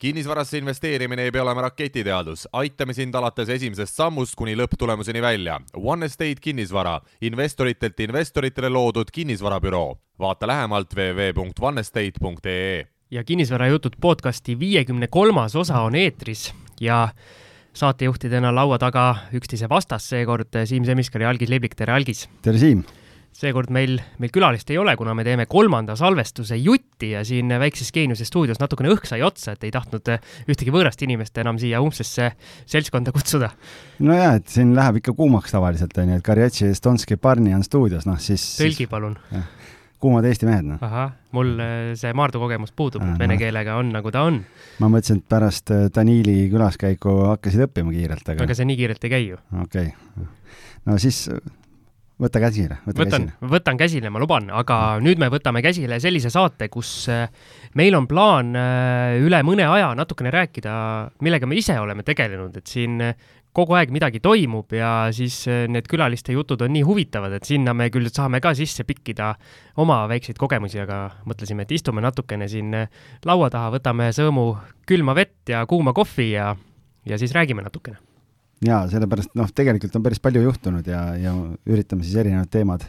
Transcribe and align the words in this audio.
kinnisvarasse 0.00 0.58
investeerimine 0.58 1.22
ei 1.22 1.30
pea 1.30 1.42
olema 1.42 1.60
raketiteadus, 1.66 2.46
aitame 2.56 2.94
sind 2.96 3.14
alates 3.14 3.48
esimesest 3.52 3.98
sammust 4.00 4.34
kuni 4.38 4.54
lõpptulemuseni 4.56 5.20
välja. 5.22 5.58
One 5.76 6.06
Estate 6.08 6.40
kinnisvara, 6.40 7.00
investoritelt 7.20 8.00
investoritele 8.00 8.68
loodud 8.68 9.12
kinnisvarabüroo. 9.12 9.98
vaata 10.20 10.46
lähemalt 10.46 10.94
www.onestate.ee. 10.96 12.86
ja 13.10 13.24
Kinnisvarajutud 13.24 13.92
podcasti 14.00 14.58
viiekümne 14.58 15.06
kolmas 15.06 15.56
osa 15.56 15.80
on 15.80 15.94
eetris 15.94 16.54
ja 16.80 17.08
saatejuhtidena 17.72 18.54
laua 18.54 18.78
taga 18.78 19.16
üksteise 19.32 19.68
vastas 19.68 20.08
seekord 20.08 20.48
Siim 20.64 20.84
Semiskar 20.84 21.22
ja 21.22 21.28
Algis 21.30 21.48
Liblik, 21.48 21.74
tere 21.74 21.92
Algis! 21.92 22.28
tere 22.42 22.58
Siim! 22.58 22.84
Seekord 23.36 23.70
meil, 23.72 23.96
meil 24.20 24.32
külalist 24.34 24.70
ei 24.72 24.78
ole, 24.80 24.94
kuna 24.98 25.14
me 25.16 25.24
teeme 25.26 25.46
kolmanda 25.50 25.94
salvestuse 25.98 26.58
jutti 26.60 27.12
ja 27.14 27.22
siin 27.26 27.52
väikses 27.62 27.92
Geeniuse 27.94 28.26
stuudios 28.28 28.60
natukene 28.60 28.90
õhk 28.92 29.06
sai 29.08 29.22
otsa, 29.26 29.54
et 29.54 29.64
ei 29.66 29.72
tahtnud 29.74 30.10
ühtegi 30.50 30.74
võõrast 30.74 31.02
inimest 31.06 31.38
enam 31.40 31.60
siia 31.60 31.80
umbsesse 31.84 32.32
seltskonda 32.70 33.14
kutsuda. 33.16 33.52
no 34.04 34.16
jaa, 34.16 34.34
et 34.40 34.50
siin 34.50 34.74
läheb 34.76 35.00
ikka 35.00 35.14
kuumaks 35.16 35.54
tavaliselt, 35.54 35.96
on 36.02 36.12
ju, 36.12 36.18
et 36.20 36.26
Karjatši 36.26 36.72
Estonski 36.74 37.16
Barni 37.20 37.54
on 37.56 37.64
stuudios, 37.66 38.06
noh 38.08 38.18
siis 38.20 38.44
tõlgi 38.60 38.88
palun. 38.90 39.16
kuumad 40.00 40.26
Eesti 40.26 40.48
mehed, 40.48 40.66
noh. 40.66 40.82
ahah, 40.84 41.14
mul 41.36 41.54
äh, 41.62 41.78
see 42.00 42.12
Maardu 42.16 42.42
kogemus 42.42 42.74
puudub, 42.76 43.04
vene 43.20 43.38
keelega 43.40 43.78
on 43.78 43.94
nagu 43.94 44.12
ta 44.12 44.26
on. 44.26 44.42
ma 44.82 44.90
mõtlesin, 44.90 45.22
et 45.22 45.30
pärast 45.30 45.72
äh, 45.76 45.86
Danili 45.94 46.42
külaskäiku 46.52 47.16
hakkasid 47.30 47.68
õppima 47.68 47.94
kiirelt, 47.94 48.34
aga 48.34 48.44
aga 48.48 48.58
see 48.58 48.68
nii 48.68 48.82
kiirelt 48.82 49.08
ei 49.08 49.14
käi 49.14 49.24
ju. 49.28 49.40
okei 49.62 49.94
okay.. 49.94 50.28
no 50.90 50.98
siis 51.00 51.28
võta 52.20 52.40
käsile, 52.42 52.78
võta 52.84 53.04
võtan, 53.04 53.26
võtan 53.50 53.80
käsile, 53.80 54.10
ma 54.12 54.20
luban, 54.20 54.50
aga 54.52 54.76
nüüd 55.02 55.20
me 55.20 55.30
võtame 55.32 55.62
käsile 55.64 56.00
sellise 56.02 56.32
saate, 56.32 56.68
kus 56.72 56.92
äh, 57.12 57.28
meil 57.78 57.96
on 57.96 58.08
plaan 58.10 58.54
äh, 58.58 59.18
üle 59.22 59.40
mõne 59.46 59.66
aja 59.68 59.92
natukene 59.98 60.32
rääkida, 60.34 60.72
millega 61.24 61.48
me 61.48 61.58
ise 61.60 61.78
oleme 61.80 62.04
tegelenud, 62.06 62.58
et 62.60 62.70
siin 62.70 63.00
äh, 63.04 63.30
kogu 63.56 63.74
aeg 63.74 63.90
midagi 63.94 64.20
toimub 64.22 64.70
ja 64.76 65.08
siis 65.14 65.42
need 65.48 65.88
külaliste 65.90 66.36
jutud 66.36 66.60
on 66.62 66.70
nii 66.70 66.84
huvitavad, 66.86 67.34
et 67.34 67.48
sinna 67.48 67.74
me 67.74 67.88
küll 67.90 68.06
saame 68.12 68.38
ka 68.44 68.52
sisse 68.54 68.86
pikkida 68.86 69.32
oma 69.82 70.04
väikseid 70.12 70.38
kogemusi, 70.38 70.78
aga 70.84 71.00
mõtlesime, 71.26 71.66
et 71.66 71.74
istume 71.74 72.04
natukene 72.04 72.46
siin 72.52 72.76
laua 73.26 73.50
taha, 73.50 73.72
võtame 73.74 74.12
sõõmu 74.14 74.52
külma 74.86 75.18
vett 75.18 75.50
ja 75.50 75.64
kuuma 75.66 75.96
kohvi 75.96 76.30
ja, 76.36 76.52
ja 77.10 77.18
siis 77.18 77.34
räägime 77.34 77.66
natukene 77.66 77.98
jaa, 78.66 78.84
sellepärast 78.92 79.34
noh, 79.38 79.48
tegelikult 79.54 79.96
on 79.96 80.04
päris 80.04 80.20
palju 80.22 80.44
juhtunud 80.44 80.86
ja, 80.86 81.06
ja 81.20 81.34
üritame 81.68 82.04
siis 82.06 82.20
erinevad 82.20 82.50
teemad 82.52 82.86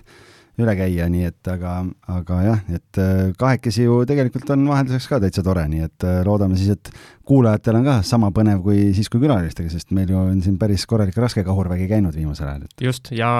üle 0.61 0.73
käia, 0.75 1.07
nii 1.09 1.23
et 1.29 1.47
aga, 1.47 1.77
aga 2.11 2.39
jah, 2.43 2.59
et 2.75 2.99
äh, 2.99 3.31
kahekesi 3.39 3.85
ju 3.85 4.01
tegelikult 4.07 4.49
on 4.53 4.65
vahelduseks 4.67 5.07
ka 5.09 5.21
täitsa 5.23 5.43
tore, 5.45 5.63
nii 5.71 5.85
et 5.87 6.05
äh, 6.07 6.19
loodame 6.27 6.59
siis, 6.59 6.75
et 6.75 6.91
kuulajatel 7.27 7.79
on 7.79 7.87
ka 7.87 7.95
sama 8.05 8.33
põnev 8.35 8.59
kui 8.65 8.91
siis, 8.97 9.09
kui 9.09 9.23
külalistega, 9.23 9.71
sest 9.71 9.95
meil 9.95 10.11
ju 10.11 10.19
on 10.19 10.43
siin 10.43 10.59
päris 10.61 10.85
korralik 10.89 11.17
raske 11.23 11.45
kahurvägi 11.47 11.87
käinud 11.89 12.17
viimasel 12.17 12.51
ajal, 12.51 12.67
et 12.67 12.85
just, 12.89 13.13
ja 13.15 13.31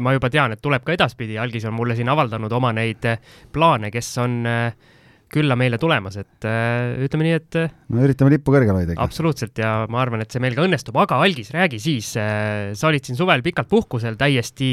ma 0.00 0.14
juba 0.16 0.30
tean, 0.32 0.52
et 0.54 0.62
tuleb 0.62 0.84
ka 0.84 0.94
edaspidi, 0.94 1.40
Algis 1.40 1.66
on 1.68 1.76
mulle 1.76 1.96
siin 1.98 2.12
avaldanud 2.12 2.52
oma 2.60 2.74
neid 2.76 3.08
plaane, 3.52 3.90
kes 3.94 4.12
on 4.22 4.40
äh, 4.48 4.90
külla 5.30 5.54
meile 5.58 5.78
tulemas, 5.80 6.16
et 6.18 6.46
äh, 6.48 6.96
ütleme 7.06 7.26
nii, 7.26 7.36
et 7.38 7.58
äh, 7.60 7.72
no 7.94 8.02
üritame 8.06 8.32
lippu 8.34 8.54
kõrgel 8.54 8.74
hoida 8.74 8.94
ikka. 8.94 9.06
absoluutselt 9.06 9.60
ja 9.62 9.72
ma 9.90 10.00
arvan, 10.02 10.24
et 10.24 10.34
see 10.34 10.42
meil 10.42 10.56
ka 10.58 10.64
õnnestub, 10.66 10.96
aga 11.00 11.20
Algis, 11.22 11.52
räägi 11.54 11.78
siis 11.82 12.10
äh,, 12.18 12.72
sa 12.78 12.90
olid 12.90 13.06
siin 13.06 13.18
suvel 13.18 13.44
pikalt 13.46 13.70
puhkusel, 13.70 14.18
täiesti 14.20 14.70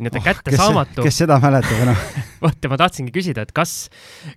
nii-öelda 0.00 0.22
oh, 0.22 0.26
kättesaamatu. 0.30 1.04
kes 1.04 1.22
seda 1.24 1.36
mäletab 1.42 1.84
enam 1.84 2.04
vot 2.44 2.56
ja 2.64 2.72
ma 2.72 2.80
tahtsingi 2.80 3.12
küsida, 3.14 3.44
et 3.44 3.52
kas, 3.56 3.74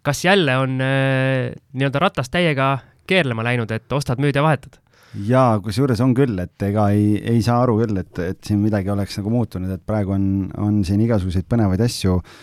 kas 0.03 0.23
jälle 0.27 0.57
on 0.59 0.75
nii-öelda 0.79 2.01
ratas 2.03 2.31
täiega 2.33 2.75
keerlema 3.07 3.45
läinud, 3.47 3.71
et 3.71 3.95
ostad, 3.95 4.19
müüd 4.23 4.35
ja 4.35 4.43
vahetad? 4.43 4.81
jaa, 5.27 5.61
kusjuures 5.63 6.01
on 6.03 6.11
küll, 6.17 6.35
et 6.43 6.67
ega 6.67 6.89
ei, 6.91 7.15
ei 7.21 7.39
saa 7.45 7.61
aru 7.63 7.77
küll, 7.83 8.01
et, 8.01 8.19
et 8.19 8.43
siin 8.43 8.59
midagi 8.59 8.91
oleks 8.91 9.15
nagu 9.21 9.31
muutunud, 9.31 9.71
et 9.71 9.83
praegu 9.87 10.15
on, 10.17 10.27
on 10.59 10.83
siin 10.83 11.03
igasuguseid 11.05 11.47
põnevaid 11.47 11.85
asju 11.85 12.17
äh, 12.17 12.35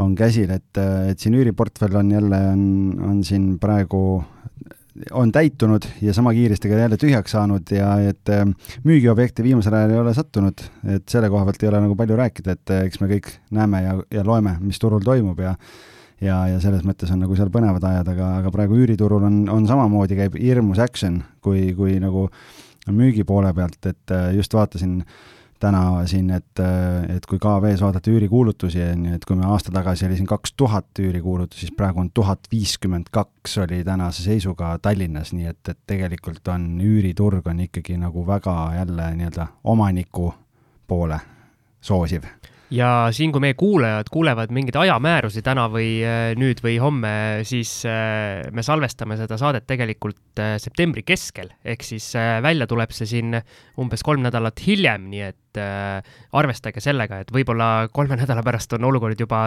on 0.00 0.14
käsil, 0.16 0.50
et, 0.54 0.78
et 1.10 1.20
siin 1.20 1.36
üüriportfell 1.36 1.96
on 2.00 2.10
jälle, 2.12 2.38
on, 2.52 2.62
on 3.10 3.20
siin 3.24 3.58
praegu, 3.60 4.22
on 5.16 5.32
täitunud 5.32 5.86
ja 6.04 6.14
sama 6.16 6.32
kiiresti 6.36 6.68
ka 6.68 6.80
jälle 6.80 6.96
tühjaks 7.00 7.32
saanud 7.36 7.72
ja 7.72 7.94
et 8.08 8.32
äh, 8.32 8.44
müügiobjekte 8.88 9.44
viimasel 9.44 9.76
ajal 9.76 9.94
ei 9.94 10.02
ole 10.02 10.14
sattunud, 10.16 10.64
et 10.96 11.08
selle 11.08 11.30
koha 11.32 11.46
pealt 11.48 11.64
ei 11.64 11.70
ole 11.72 11.80
nagu 11.86 11.96
palju 11.98 12.18
rääkida, 12.20 12.56
et 12.56 12.74
äh, 12.74 12.84
eks 12.88 13.00
me 13.02 13.08
kõik 13.12 13.32
näeme 13.52 13.82
ja, 13.84 13.96
ja 14.12 14.24
loeme, 14.26 14.56
mis 14.60 14.80
turul 14.80 15.04
toimub 15.04 15.40
ja 15.44 15.56
ja, 16.22 16.36
ja 16.46 16.60
selles 16.62 16.84
mõttes 16.86 17.10
on 17.10 17.24
nagu 17.24 17.36
seal 17.36 17.50
põnevad 17.52 17.84
ajad, 17.88 18.12
aga, 18.12 18.32
aga 18.40 18.52
praegu 18.54 18.76
üüriturul 18.78 19.24
on, 19.26 19.42
on 19.50 19.64
samamoodi, 19.66 20.16
käib 20.20 20.36
hirmus 20.38 20.78
action, 20.78 21.18
kui, 21.42 21.72
kui 21.74 21.96
nagu 22.00 22.28
müügi 22.92 23.24
poole 23.26 23.50
pealt, 23.56 23.80
et 23.90 24.14
äh, 24.14 24.30
just 24.36 24.54
vaatasin 24.54 25.00
äh, 25.02 25.16
täna 25.62 26.02
siin, 26.10 26.30
et, 26.34 26.60
et 27.16 27.26
kui 27.30 27.38
KV-s 27.42 27.82
vaadata 27.84 28.10
üürikuulutusi, 28.10 28.82
on 28.92 29.06
ju, 29.06 29.16
et 29.18 29.26
kui 29.28 29.38
me 29.38 29.46
aasta 29.46 29.72
tagasi 29.74 30.08
oli 30.08 30.18
siin 30.18 30.28
kaks 30.30 30.54
tuhat 30.58 31.02
üürikuulutust, 31.02 31.60
siis 31.62 31.74
praegu 31.76 32.02
on 32.02 32.10
tuhat 32.14 32.50
viiskümmend 32.52 33.12
kaks 33.14 33.58
oli 33.64 33.82
tänase 33.86 34.26
seisuga 34.26 34.74
Tallinnas, 34.82 35.34
nii 35.36 35.50
et, 35.52 35.62
et 35.68 35.80
tegelikult 35.86 36.48
on 36.52 36.66
üüriturg 36.82 37.46
on 37.50 37.66
ikkagi 37.68 37.98
nagu 38.00 38.26
väga 38.26 38.56
jälle 38.80 39.12
nii-öelda 39.18 39.46
omaniku 39.74 40.32
poole 40.90 41.20
soosiv 41.80 42.26
ja 42.72 42.88
siin, 43.14 43.32
kui 43.32 43.42
meie 43.42 43.56
kuulajad 43.58 44.08
kuulevad 44.12 44.52
mingeid 44.54 44.76
ajamäärusi 44.80 45.42
täna 45.44 45.66
või 45.72 46.00
äh, 46.06 46.32
nüüd 46.38 46.62
või 46.64 46.78
homme, 46.82 47.12
siis 47.48 47.82
äh, 47.88 48.42
me 48.54 48.64
salvestame 48.64 49.18
seda 49.20 49.38
saadet 49.40 49.66
tegelikult 49.68 50.40
äh, 50.42 50.56
septembri 50.62 51.04
keskel, 51.06 51.52
ehk 51.64 51.84
siis 51.86 52.12
välja 52.16 52.68
tuleb 52.70 52.94
see 52.94 53.08
siin 53.10 53.36
umbes 53.80 54.04
kolm 54.06 54.24
nädalat 54.24 54.60
hiljem, 54.66 55.08
nii 55.12 55.24
et 55.28 55.38
arvestage 56.32 56.80
sellega, 56.80 57.20
et 57.22 57.32
võib-olla 57.34 57.88
kolme 57.92 58.16
nädala 58.22 58.44
pärast 58.46 58.72
on 58.78 58.88
olukord 58.88 59.20
juba 59.20 59.42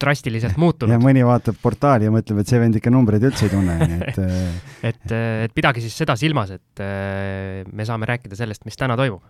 drastiliselt 0.00 0.58
muutunud. 0.62 0.94
ja 0.94 1.00
mõni 1.02 1.24
vaatab 1.26 1.58
portaali 1.62 2.08
ja 2.08 2.14
mõtleb, 2.14 2.42
et 2.42 2.52
see 2.52 2.62
vend 2.62 2.80
ikka 2.80 2.92
numbreid 2.94 3.26
üldse 3.30 3.48
ei 3.48 3.54
tunne, 3.54 3.76
nii 3.80 4.00
et 4.00 4.22
et, 4.92 5.18
et 5.46 5.56
pidage 5.56 5.84
siis 5.84 5.96
seda 6.02 6.16
silmas, 6.20 6.54
et 6.56 6.84
me 7.70 7.88
saame 7.88 8.08
rääkida 8.10 8.38
sellest, 8.38 8.66
mis 8.68 8.78
täna 8.80 8.98
toimub 9.00 9.24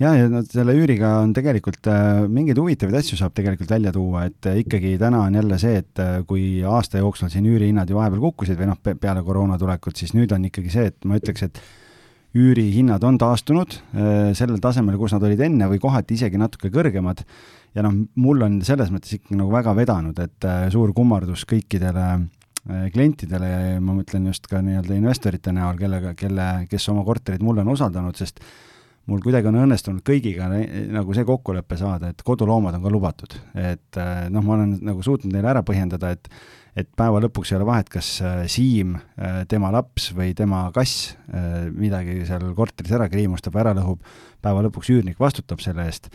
ja, 0.00 0.12
ja 0.14 0.28
no 0.30 0.42
selle 0.46 0.74
üüriga 0.78 1.14
on 1.22 1.32
tegelikult 1.36 1.88
äh, 1.90 2.22
mingeid 2.30 2.60
huvitavaid 2.60 2.98
asju 3.00 3.18
saab 3.18 3.34
tegelikult 3.36 3.70
välja 3.72 3.92
tuua, 3.94 4.26
et 4.30 4.48
äh, 4.50 4.60
ikkagi 4.62 4.94
täna 5.00 5.24
on 5.26 5.38
jälle 5.38 5.58
see, 5.60 5.82
et 5.82 6.02
äh, 6.02 6.20
kui 6.28 6.62
aasta 6.66 7.02
jooksul 7.02 7.32
siin 7.32 7.48
üürihinnad 7.50 7.90
ju 7.90 7.98
vahepeal 7.98 8.22
kukkusid 8.28 8.58
või 8.60 8.70
noh, 8.72 8.80
peale 8.88 9.24
koroona 9.26 9.58
tulekut, 9.60 9.98
siis 9.98 10.14
nüüd 10.16 10.32
on 10.34 10.46
ikkagi 10.48 10.72
see, 10.72 10.88
et 10.92 11.08
ma 11.08 11.18
ütleks, 11.18 11.46
et 11.48 11.62
üürihinnad 12.38 13.04
on 13.08 13.18
taastunud 13.20 13.78
äh, 13.78 14.30
sellel 14.38 14.60
tasemel, 14.62 14.98
kus 15.00 15.16
nad 15.16 15.24
olid 15.26 15.40
enne 15.48 15.70
või 15.70 15.80
kohati 15.82 16.18
isegi 16.18 16.40
natuke 16.40 16.70
kõrgemad. 16.74 17.24
Ja 17.76 17.84
noh, 17.84 17.94
mul 18.20 18.46
on 18.46 18.58
selles 18.66 18.92
mõttes 18.94 19.16
ikkagi 19.16 19.38
nagu 19.38 19.52
väga 19.52 19.74
vedanud, 19.76 20.18
et 20.22 20.48
äh, 20.48 20.66
suur 20.74 20.94
kummardus 20.96 21.44
kõikidele 21.48 22.06
äh, 22.14 22.86
klientidele 22.94 23.50
ja 23.50 23.82
ma 23.84 23.96
mõtlen 23.98 24.28
just 24.30 24.48
ka 24.50 24.62
nii-öelda 24.64 24.96
investorite 24.96 25.54
näol, 25.54 25.78
kellega, 25.80 26.14
kelle, 26.18 26.48
kes 26.70 26.88
oma 26.92 27.04
korterid 27.06 27.44
mulle 27.44 27.64
on 27.64 27.74
usaldanud, 27.74 28.16
sest 28.18 28.42
mul 29.08 29.22
kuidagi 29.24 29.48
on 29.48 29.62
õnnestunud 29.62 30.04
kõigiga 30.04 30.50
nagu 30.50 31.16
see 31.16 31.24
kokkulepe 31.28 31.78
saada, 31.80 32.12
et 32.12 32.24
koduloomad 32.24 32.76
on 32.76 32.84
ka 32.84 32.92
lubatud. 32.92 33.36
et 33.56 34.00
äh, 34.00 34.24
noh, 34.32 34.44
ma 34.44 34.58
olen 34.58 34.78
nagu 34.90 35.04
suutnud 35.04 35.32
neile 35.32 35.54
ära 35.56 35.66
põhjendada, 35.66 36.14
et 36.16 36.32
et 36.78 36.86
päeva 36.94 37.18
lõpuks 37.18 37.50
ei 37.50 37.56
ole 37.56 37.64
vahet, 37.66 37.88
kas 37.90 38.20
Siim, 38.52 38.92
tema 39.50 39.72
laps 39.74 40.12
või 40.14 40.28
tema 40.38 40.60
kass 40.70 41.16
midagi 41.74 42.20
seal 42.28 42.52
korteris 42.54 42.92
ära 42.94 43.08
kriimustab, 43.10 43.56
ära 43.58 43.72
lõhub, 43.74 44.04
päeva 44.44 44.62
lõpuks 44.62 44.92
üürnik 44.94 45.18
vastutab 45.18 45.58
selle 45.64 45.88
eest 45.90 46.06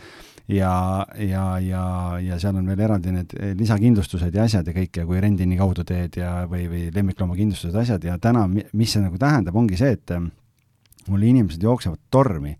ja, 0.48 1.06
ja, 1.18 1.44
ja, 1.58 1.84
ja 2.20 2.38
seal 2.40 2.58
on 2.60 2.66
veel 2.68 2.84
eraldi 2.84 3.12
need 3.14 3.34
lisakindlustused 3.58 4.34
ja 4.34 4.44
asjad 4.44 4.68
ja 4.68 4.74
kõik 4.76 5.00
ja 5.00 5.06
kui 5.08 5.20
rendini 5.22 5.56
kaudu 5.56 5.84
teed 5.88 6.18
ja, 6.20 6.44
või, 6.50 6.66
või 6.68 6.88
lemmikloomakindlustused, 6.94 7.76
asjad. 7.80 8.04
Ja 8.04 8.18
täna, 8.20 8.46
mis 8.48 8.92
see 8.92 9.04
nagu 9.04 9.20
tähendab, 9.20 9.56
ongi 9.56 9.78
see, 9.80 9.96
et 9.96 10.16
mul 11.08 11.28
inimesed 11.30 11.62
jooksevad 11.64 12.00
tormi 12.12 12.54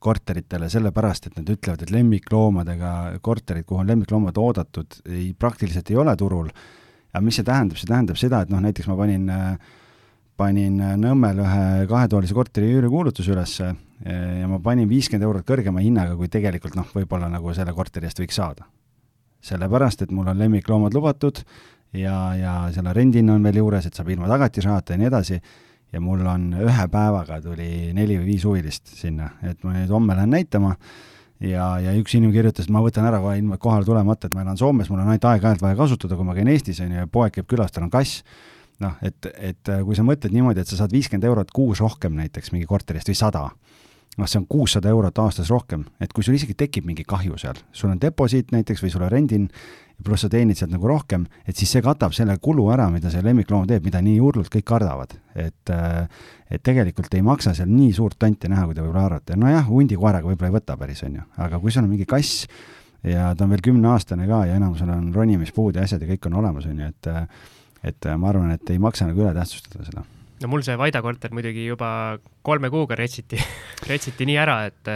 korteritele 0.00 0.70
sellepärast, 0.72 1.28
et 1.28 1.36
nad 1.36 1.50
ütlevad, 1.52 1.82
et 1.84 1.92
lemmikloomadega 1.92 2.92
korterid, 3.22 3.66
kuhu 3.68 3.82
on 3.82 3.90
lemmikloomad 3.90 4.38
oodatud, 4.40 5.02
ei, 5.10 5.34
praktiliselt 5.36 5.90
ei 5.92 5.98
ole 6.00 6.16
turul. 6.16 6.48
aga 7.12 7.20
mis 7.26 7.36
see 7.36 7.44
tähendab, 7.44 7.76
see 7.76 7.90
tähendab 7.90 8.16
seda, 8.16 8.40
et 8.40 8.50
noh, 8.52 8.62
näiteks 8.64 8.88
ma 8.88 8.96
panin, 8.96 9.28
panin 10.38 10.80
Nõmmel 11.02 11.42
ühe 11.44 11.86
kahetoalise 11.90 12.34
korteri 12.34 12.70
üürikuulutuse 12.72 13.34
ülesse 13.34 13.74
ja 14.04 14.48
ma 14.48 14.56
panin 14.64 14.88
viiskümmend 14.88 15.26
eurot 15.26 15.44
kõrgema 15.44 15.82
hinnaga, 15.84 16.14
kui 16.16 16.28
tegelikult 16.32 16.76
noh, 16.78 16.86
võib-olla 16.94 17.28
nagu 17.28 17.52
selle 17.56 17.74
korteri 17.76 18.08
eest 18.08 18.22
võiks 18.22 18.38
saada. 18.40 18.64
sellepärast, 19.40 20.02
et 20.02 20.10
mul 20.12 20.28
on 20.28 20.38
lemmikloomad 20.38 20.94
lubatud 20.94 21.42
ja, 21.92 22.34
ja 22.36 22.54
selle 22.74 22.92
rendihinna 22.92 23.34
on 23.38 23.44
veel 23.44 23.60
juures, 23.60 23.86
et 23.86 23.96
saab 23.96 24.10
ilma 24.12 24.28
tagatisrahata 24.30 24.94
ja 24.94 25.00
nii 25.00 25.08
edasi. 25.10 25.40
Ja 25.90 25.98
mul 26.00 26.20
on 26.28 26.52
ühe 26.54 26.84
päevaga 26.86 27.40
tuli 27.42 27.90
neli 27.96 28.18
või 28.20 28.28
viis 28.28 28.44
huvilist 28.46 28.92
sinna, 28.94 29.32
et 29.42 29.64
ma 29.66 29.72
nüüd 29.74 29.90
homme 29.90 30.14
lähen 30.14 30.30
näitama. 30.36 30.76
Ja, 31.40 31.80
ja 31.80 31.94
üks 31.96 32.12
inimene 32.14 32.36
kirjutas, 32.36 32.68
et 32.68 32.70
ma 32.70 32.82
võtan 32.84 33.08
ära 33.08 33.18
kohe 33.18 33.38
ilma 33.40 33.56
kohale 33.58 33.88
tulemata, 33.88 34.28
et 34.28 34.36
ma 34.36 34.44
elan 34.44 34.58
Soomes, 34.60 34.90
mul 34.92 35.00
on 35.00 35.08
ainult 35.08 35.24
aeg-ajalt 35.24 35.64
vaja 35.64 35.78
kasutada, 35.78 36.18
kui 36.18 36.28
ma 36.28 36.34
käin 36.36 36.50
Eestis, 36.52 36.82
on 36.84 36.92
ju, 36.92 37.00
ja 37.00 37.08
poeg 37.10 37.32
käib 37.32 37.48
külas, 37.48 37.72
tal 37.72 37.86
on 37.86 37.90
kass, 37.90 38.20
noh, 38.84 38.98
et, 39.00 39.30
et 39.40 39.72
äh, 39.72 39.80
kui 39.86 39.96
sa 39.96 40.04
mõtled 40.04 40.36
niimoodi, 40.36 40.60
et 40.60 40.68
sa 40.68 40.76
saad 40.82 40.92
viiskümmend 40.92 41.24
eurot 41.30 41.50
kuus 41.56 41.80
rohkem 41.80 42.12
näiteks 42.18 42.52
mingi 42.52 42.68
korterist 42.68 43.08
või 43.08 43.16
sada, 43.16 43.46
noh, 44.18 44.26
see 44.28 44.40
on 44.40 44.46
kuussada 44.50 44.90
eurot 44.90 45.18
aastas 45.22 45.50
rohkem, 45.52 45.84
et 46.02 46.12
kui 46.12 46.24
sul 46.26 46.36
isegi 46.36 46.56
tekib 46.58 46.88
mingi 46.88 47.04
kahju 47.08 47.38
seal, 47.40 47.60
sul 47.72 47.92
on 47.92 48.00
deposiit 48.02 48.50
näiteks 48.54 48.82
või 48.84 48.92
sul 48.92 49.04
on 49.06 49.12
rendin, 49.12 49.46
pluss 50.04 50.24
sa 50.24 50.30
teenid 50.32 50.56
sealt 50.56 50.72
nagu 50.72 50.88
rohkem, 50.88 51.26
et 51.44 51.58
siis 51.58 51.70
see 51.74 51.82
katab 51.84 52.14
selle 52.16 52.36
kulu 52.42 52.70
ära, 52.72 52.88
mida 52.92 53.12
see 53.12 53.22
lemmikloom 53.24 53.66
teeb, 53.68 53.84
mida 53.84 54.00
nii 54.04 54.16
hullult 54.22 54.50
kõik 54.52 54.66
kardavad. 54.66 55.16
et, 55.34 55.70
äh, 55.70 56.08
et 56.50 56.62
tegelikult 56.62 57.14
ei 57.14 57.22
maksa 57.22 57.54
seal 57.54 57.68
nii 57.68 57.92
suurt 57.92 58.18
tonti 58.18 58.48
näha, 58.48 58.64
kui 58.66 58.74
te 58.74 58.82
võib-olla 58.82 59.06
arvate. 59.06 59.36
nojah, 59.36 59.66
hundikoeraga 59.68 60.26
võib-olla 60.26 60.48
ei 60.48 60.58
võta 60.58 60.76
päris, 60.76 61.02
on 61.04 61.14
ju, 61.14 61.22
aga 61.36 61.60
kui 61.60 61.70
sul 61.70 61.84
on 61.84 61.90
mingi 61.90 62.06
kass 62.06 62.46
ja 63.04 63.34
ta 63.34 63.44
on 63.44 63.50
veel 63.50 63.62
kümneaastane 63.62 64.26
ka 64.26 64.44
ja 64.46 64.56
enamusel 64.56 64.90
on 64.90 65.14
ronimispuud 65.14 65.76
ja 65.76 65.82
asjad 65.82 66.02
ja 66.02 66.08
kõik 66.08 66.26
on 66.26 66.40
olemas, 66.42 66.66
on 66.66 66.78
ju, 66.78 66.86
et 66.86 67.12
et 67.82 68.10
ma 68.16 68.28
arvan, 68.28 68.50
et 68.50 68.70
ei 68.70 68.78
maksa 68.78 69.06
nagu 69.06 69.22
üle 69.22 69.32
tähtsustada 69.32 69.84
seda 69.84 70.04
no 70.40 70.52
mul 70.52 70.64
see 70.66 70.78
Vaida 70.80 71.02
korter 71.04 71.34
muidugi 71.36 71.66
juba 71.68 72.18
kolme 72.42 72.70
kuuga 72.72 72.98
retsiti 72.98 73.40
retsiti 73.90 74.28
nii 74.28 74.38
ära, 74.40 74.62
et 74.70 74.94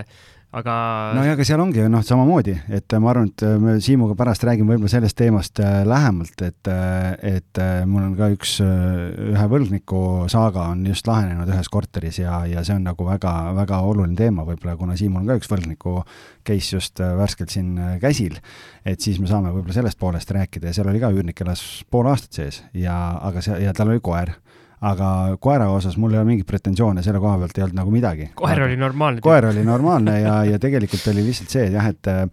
aga. 0.54 0.74
no 1.16 1.24
ja, 1.26 1.34
aga 1.34 1.44
seal 1.46 1.62
ongi 1.62 1.84
noh, 1.90 2.02
samamoodi, 2.06 2.54
et 2.76 2.94
ma 3.02 3.10
arvan, 3.12 3.30
et 3.32 3.44
me 3.60 3.74
Siimuga 3.84 4.16
pärast 4.18 4.44
räägime 4.46 4.74
võib-olla 4.74 4.92
sellest 4.92 5.16
teemast 5.18 5.60
äh, 5.62 5.80
lähemalt, 5.88 6.44
et, 6.46 6.70
äh, 6.70 7.36
et 7.40 7.60
äh, 7.60 7.82
mul 7.90 8.06
on 8.06 8.14
ka 8.18 8.30
üks, 8.34 8.56
ühe 8.62 9.46
võlgniku 9.50 10.02
saaga 10.32 10.68
on 10.72 10.84
just 10.88 11.08
lahenenud 11.10 11.50
ühes 11.50 11.70
korteris 11.72 12.20
ja, 12.22 12.42
ja 12.50 12.64
see 12.66 12.78
on 12.78 12.86
nagu 12.88 13.08
väga, 13.08 13.34
väga 13.58 13.80
oluline 13.88 14.16
teema 14.18 14.46
võib-olla, 14.46 14.78
kuna 14.80 14.98
Siimul 15.00 15.24
on 15.24 15.32
ka 15.32 15.38
üks 15.40 15.50
võlgniku 15.50 15.98
case 16.46 16.76
just 16.76 17.00
värskelt 17.00 17.52
siin 17.54 17.74
käsil, 18.02 18.38
et 18.86 19.02
siis 19.02 19.20
me 19.20 19.30
saame 19.30 19.52
võib-olla 19.54 19.80
sellest 19.80 20.00
poolest 20.00 20.30
rääkida 20.34 20.70
ja 20.70 20.78
seal 20.78 20.92
oli 20.92 21.02
ka 21.02 21.12
üürnik 21.14 21.44
elas 21.44 21.64
pool 21.90 22.08
aastat 22.12 22.40
sees 22.40 22.62
ja, 22.76 22.96
aga 23.24 23.42
see, 23.44 23.58
ja 23.64 23.74
tal 23.76 23.92
oli 23.94 24.04
koer 24.04 24.36
aga 24.80 25.36
koera 25.40 25.70
osas 25.72 25.96
mul 26.00 26.14
ei 26.14 26.20
ole 26.20 26.28
mingeid 26.32 26.48
pretensioone, 26.48 27.02
selle 27.02 27.20
koha 27.22 27.38
pealt 27.42 27.58
ei 27.58 27.64
olnud 27.66 27.78
nagu 27.78 27.94
midagi. 27.94 28.30
koer 28.34 28.64
oli 28.66 28.76
normaalne. 28.76 29.22
koer 29.24 29.48
oli 29.52 29.64
normaalne 29.64 30.18
ja, 30.20 30.34
ja 30.44 30.58
tegelikult 30.58 31.06
oli 31.12 31.24
lihtsalt 31.28 31.54
see, 31.54 31.66
et 31.68 31.78
jah, 31.78 31.88
et 31.90 32.10
äh, 32.10 32.24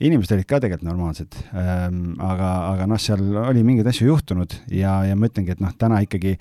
inimesed 0.00 0.36
olid 0.36 0.48
ka 0.48 0.60
tegelikult 0.62 0.88
normaalsed 0.90 1.38
ähm,, 1.52 2.14
aga, 2.22 2.52
aga 2.74 2.88
noh, 2.90 3.00
seal 3.02 3.24
oli 3.44 3.64
mingeid 3.66 3.90
asju 3.90 4.10
juhtunud 4.12 4.60
ja, 4.70 5.00
ja 5.08 5.16
ma 5.16 5.30
ütlengi, 5.30 5.56
et 5.56 5.64
noh, 5.64 5.74
täna 5.78 6.02
ikkagi 6.04 6.36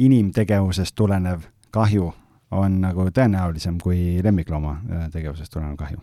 inimtegevusest 0.00 0.94
tulenev 0.96 1.48
kahju 1.74 2.12
on 2.54 2.80
nagu 2.82 3.06
tõenäolisem 3.14 3.78
kui 3.82 4.20
lemmiklooma 4.24 4.78
äh, 4.78 5.10
tegevusest 5.14 5.52
tulenev 5.54 5.78
kahju 5.80 6.00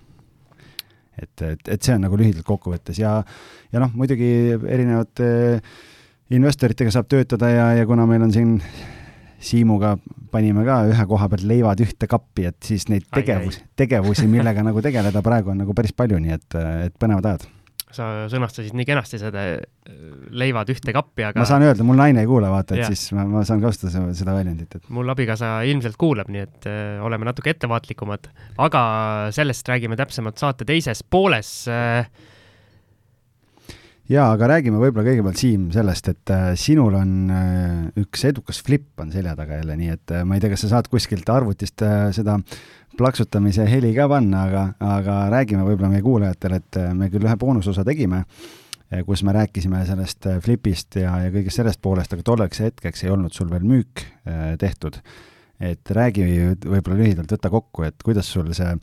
et, 1.17 1.41
et, 1.41 1.67
et 1.67 1.81
see 1.81 1.95
on 1.95 2.03
nagu 2.05 2.17
lühidalt 2.19 2.45
kokkuvõttes 2.47 2.99
ja, 3.01 3.19
ja 3.73 3.83
noh, 3.83 3.93
muidugi 3.97 4.29
erinevate 4.57 5.29
investoritega 6.33 6.91
saab 6.93 7.09
töötada 7.11 7.49
ja, 7.51 7.67
ja 7.79 7.87
kuna 7.89 8.07
meil 8.09 8.27
on 8.27 8.33
siin 8.35 8.55
Siimuga 9.37 9.91
panime 10.33 10.63
ka 10.65 10.79
ühe 10.89 11.03
koha 11.05 11.27
pealt 11.29 11.43
leivad 11.45 11.81
ühte 11.85 12.07
kappi, 12.09 12.47
et 12.49 12.57
siis 12.65 12.87
neid 12.89 13.05
tegevusi, 13.13 13.61
tegevusi, 13.77 14.25
millega 14.31 14.63
nagu 14.65 14.81
tegeleda 14.81 15.21
praegu 15.25 15.53
on 15.53 15.61
nagu 15.61 15.75
päris 15.77 15.93
palju, 15.93 16.17
nii 16.23 16.33
et, 16.33 16.57
et 16.87 16.95
põnevad 16.97 17.29
ajad. 17.29 17.45
Sa 17.93 18.07
sõnastasid 18.27 18.73
nii 18.75 18.85
kenasti 18.89 19.19
seda 19.21 19.43
leivad 20.35 20.71
ühte 20.73 20.91
kappi, 20.95 21.23
aga 21.23 21.39
ma 21.39 21.45
saan 21.47 21.63
öelda, 21.63 21.85
mul 21.87 22.01
naine 22.01 22.25
ei 22.25 22.29
kuule, 22.29 22.49
vaata, 22.51 22.75
et 22.75 22.83
ja. 22.83 22.89
siis 22.89 23.13
ma, 23.15 23.23
ma 23.29 23.43
saan 23.47 23.61
kasutada 23.63 23.93
seda, 23.93 24.09
seda 24.17 24.33
väljendit, 24.35 24.73
et 24.75 24.89
mul 24.97 25.13
abikaasa 25.13 25.53
ilmselt 25.69 26.01
kuuleb, 26.01 26.33
nii 26.33 26.43
et 26.43 26.67
äh, 26.67 26.97
oleme 27.05 27.29
natuke 27.29 27.53
ettevaatlikumad, 27.53 28.27
aga 28.65 28.81
sellest 29.37 29.69
räägime 29.69 29.95
täpsemalt 30.01 30.41
saate 30.41 30.65
teises 30.67 31.05
pooles 31.05 31.53
äh, 31.71 32.09
jaa, 34.11 34.27
aga 34.31 34.47
räägime 34.53 34.79
võib-olla 34.79 35.05
kõigepealt, 35.07 35.39
Siim, 35.39 35.67
sellest, 35.75 36.11
et 36.13 36.31
äh, 36.33 36.49
sinul 36.59 36.95
on 36.97 37.13
äh, 37.33 38.03
üks 38.03 38.23
edukas 38.29 38.61
flip 38.63 38.99
on 39.03 39.11
selja 39.13 39.35
taga 39.37 39.59
jälle, 39.59 39.75
nii 39.79 39.91
et 39.93 40.13
äh, 40.15 40.23
ma 40.27 40.37
ei 40.37 40.43
tea, 40.43 40.53
kas 40.53 40.63
sa 40.63 40.75
saad 40.75 40.87
kuskilt 40.91 41.27
arvutist 41.31 41.83
seda 42.15 42.37
plaksutamise 42.97 43.67
heli 43.69 43.91
ka 43.97 44.07
panna, 44.09 44.45
aga, 44.47 44.63
aga 44.95 45.17
räägime 45.33 45.65
võib-olla 45.67 45.91
meie 45.91 46.05
kuulajatele, 46.05 46.61
et 46.63 46.79
me 46.97 47.11
küll 47.13 47.27
ühe 47.27 47.35
boonusosa 47.37 47.83
tegime, 47.85 48.23
kus 49.05 49.21
me 49.27 49.35
rääkisime 49.35 49.83
sellest 49.85 50.25
flipist 50.41 50.97
ja, 50.97 51.11
ja 51.25 51.33
kõigest 51.33 51.59
sellest 51.59 51.81
poolest, 51.83 52.15
aga 52.15 52.25
tolleks 52.25 52.63
hetkeks 52.63 53.03
ei 53.03 53.11
olnud 53.13 53.35
sul 53.35 53.51
veel 53.51 53.67
müük 53.67 54.01
tehtud. 54.57 54.97
et 55.59 55.91
räägi 55.91 56.25
võib-olla 56.63 56.97
lühidalt, 57.03 57.31
võta 57.35 57.53
kokku, 57.53 57.85
et 57.85 58.01
kuidas 58.05 58.31
sul 58.33 58.49
see, 58.57 58.73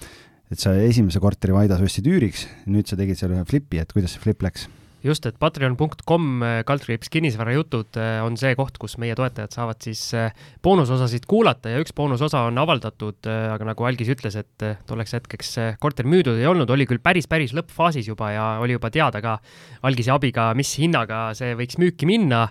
et 0.53 0.62
sa 0.62 0.76
esimese 0.79 1.19
korteri 1.19 1.56
Vaidas 1.56 1.82
ostsid 1.82 2.06
üüriks, 2.06 2.47
nüüd 2.67 2.87
sa 2.87 3.00
tegid 3.00 3.19
seal 3.19 3.35
ühe 3.35 3.44
flipi, 3.49 3.82
et 3.82 3.91
kuidas 3.97 4.15
see 4.15 4.23
flip 4.23 4.47
läks? 4.47 4.69
Just, 5.05 5.27
et 5.29 5.37
patreon.com 5.41 6.29
äh, 6.43 6.59
kaldkriips 6.67 7.11
kinnisvarajutud 7.12 7.99
äh, 8.01 8.17
on 8.25 8.39
see 8.41 8.55
koht, 8.59 8.79
kus 8.81 8.97
meie 9.03 9.17
toetajad 9.19 9.53
saavad 9.55 9.81
siis 9.85 10.03
äh, 10.17 10.33
boonusosasid 10.65 11.29
kuulata 11.31 11.75
ja 11.75 11.83
üks 11.83 11.95
boonusosa 11.97 12.47
on 12.49 12.59
avaldatud, 12.62 13.21
aga 13.29 13.69
nagu 13.69 13.89
Algis 13.89 14.11
ütles, 14.15 14.39
et 14.41 14.67
tolleks 14.89 15.17
hetkeks 15.19 15.53
korter 15.83 16.09
müüdud 16.09 16.41
ei 16.41 16.49
olnud, 16.49 16.71
oli 16.73 16.89
küll 16.89 17.03
päris, 17.05 17.29
päris 17.31 17.55
lõppfaasis 17.56 18.09
juba 18.09 18.33
ja 18.33 18.49
oli 18.65 18.79
juba 18.79 18.91
teada 18.95 19.21
ka 19.25 19.37
Algise 19.85 20.15
abiga, 20.15 20.51
mis 20.56 20.73
hinnaga 20.81 21.27
see 21.37 21.53
võiks 21.59 21.79
müüki 21.81 22.09
minna. 22.09 22.47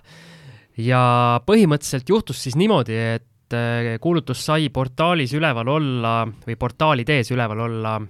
ja 0.78 1.40
põhimõtteliselt 1.46 2.08
juhtus 2.10 2.42
siis 2.42 2.56
niimoodi, 2.58 2.96
et 3.18 3.58
kuulutus 4.02 4.40
sai 4.46 4.70
portaalis 4.74 5.34
üleval 5.36 5.68
olla 5.76 6.16
või 6.46 6.56
portaalides 6.58 7.30
üleval 7.34 7.66
olla, 7.68 8.00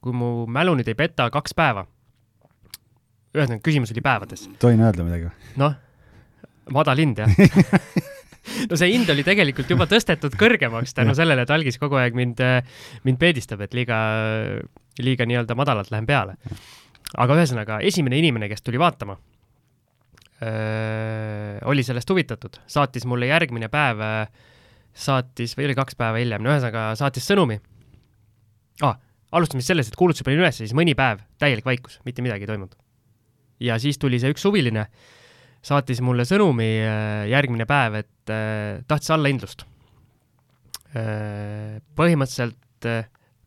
kui 0.00 0.12
mu 0.12 0.46
mälu 0.48 0.74
nüüd 0.76 0.88
ei 0.88 0.98
peta, 0.98 1.30
kaks 1.32 1.56
päeva 1.56 1.86
ühesõnaga, 3.36 3.62
küsimus 3.64 3.92
oli 3.94 4.04
päevades. 4.04 4.46
tohin 4.62 4.82
öelda 4.82 5.06
midagi 5.06 5.28
või? 5.28 5.52
noh, 5.62 5.76
madal 6.74 7.02
hind, 7.02 7.22
jah 7.22 7.30
no 8.70 8.78
see 8.78 8.90
hind 8.92 9.10
oli 9.12 9.24
tegelikult 9.26 9.70
juba 9.70 9.86
tõstetud 9.90 10.34
kõrgemaks 10.40 10.94
tänu 10.96 11.14
sellele, 11.18 11.44
et 11.44 11.52
algis 11.54 11.78
kogu 11.80 11.98
aeg 12.00 12.16
mind, 12.18 12.42
mind 13.06 13.20
peedistab, 13.20 13.62
et 13.64 13.76
liiga, 13.76 13.98
liiga 15.02 15.26
nii-öelda 15.28 15.56
madalalt 15.58 15.92
lähen 15.92 16.08
peale. 16.08 16.36
aga 17.16 17.36
ühesõnaga, 17.38 17.80
esimene 17.86 18.18
inimene, 18.20 18.48
kes 18.50 18.64
tuli 18.66 18.80
vaatama, 18.80 19.18
oli 21.70 21.84
sellest 21.84 22.10
huvitatud, 22.10 22.62
saatis 22.70 23.04
mulle 23.06 23.28
järgmine 23.28 23.68
päev, 23.72 24.02
saatis, 24.96 25.54
või 25.58 25.68
oli 25.68 25.78
kaks 25.78 25.98
päeva 26.00 26.22
hiljem, 26.22 26.42
no 26.42 26.54
ühesõnaga 26.54 26.90
saatis 26.98 27.28
sõnumi 27.28 27.60
ah,. 28.82 28.96
alustame 29.30 29.60
siis 29.60 29.74
sellest, 29.74 29.92
et 29.92 30.00
kuulutuse 30.00 30.26
panin 30.26 30.40
üles, 30.42 30.62
siis 30.62 30.74
mõni 30.74 30.96
päev 30.98 31.20
täielik 31.38 31.68
vaikus, 31.68 32.00
mitte 32.08 32.24
midagi 32.24 32.48
ei 32.48 32.54
toimunud 32.54 32.78
ja 33.60 33.78
siis 33.82 33.98
tuli 34.00 34.20
see 34.20 34.32
üks 34.34 34.44
suviline, 34.46 34.86
saatis 35.64 36.00
mulle 36.04 36.24
sõnumi 36.28 36.70
äh, 36.82 37.26
järgmine 37.30 37.66
päev, 37.68 38.00
et 38.02 38.32
äh, 38.32 38.80
tahtis 38.88 39.12
allahindlust. 39.14 39.66
Äh, 40.96 41.78
põhimõtteliselt 41.98 42.88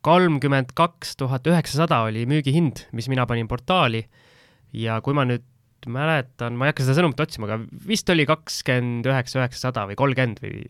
kolmkümmend 0.03 0.75
kaks 0.77 1.15
tuhat 1.19 1.47
üheksasada 1.49 2.03
oli 2.07 2.27
müügihind, 2.29 2.85
mis 2.93 3.09
mina 3.09 3.25
panin 3.27 3.49
portaali 3.49 4.03
ja 4.77 4.99
kui 5.03 5.15
ma 5.17 5.25
nüüd 5.27 5.45
mäletan, 5.89 6.57
ma 6.57 6.67
ei 6.67 6.73
hakka 6.73 6.85
seda 6.85 6.99
sõnumit 6.99 7.21
otsima, 7.23 7.47
aga 7.49 7.59
vist 7.87 8.09
oli 8.11 8.25
kakskümmend 8.27 9.07
üheksa, 9.09 9.39
üheksasada 9.41 9.87
või 9.89 9.97
kolmkümmend 9.99 10.41
või 10.43 10.61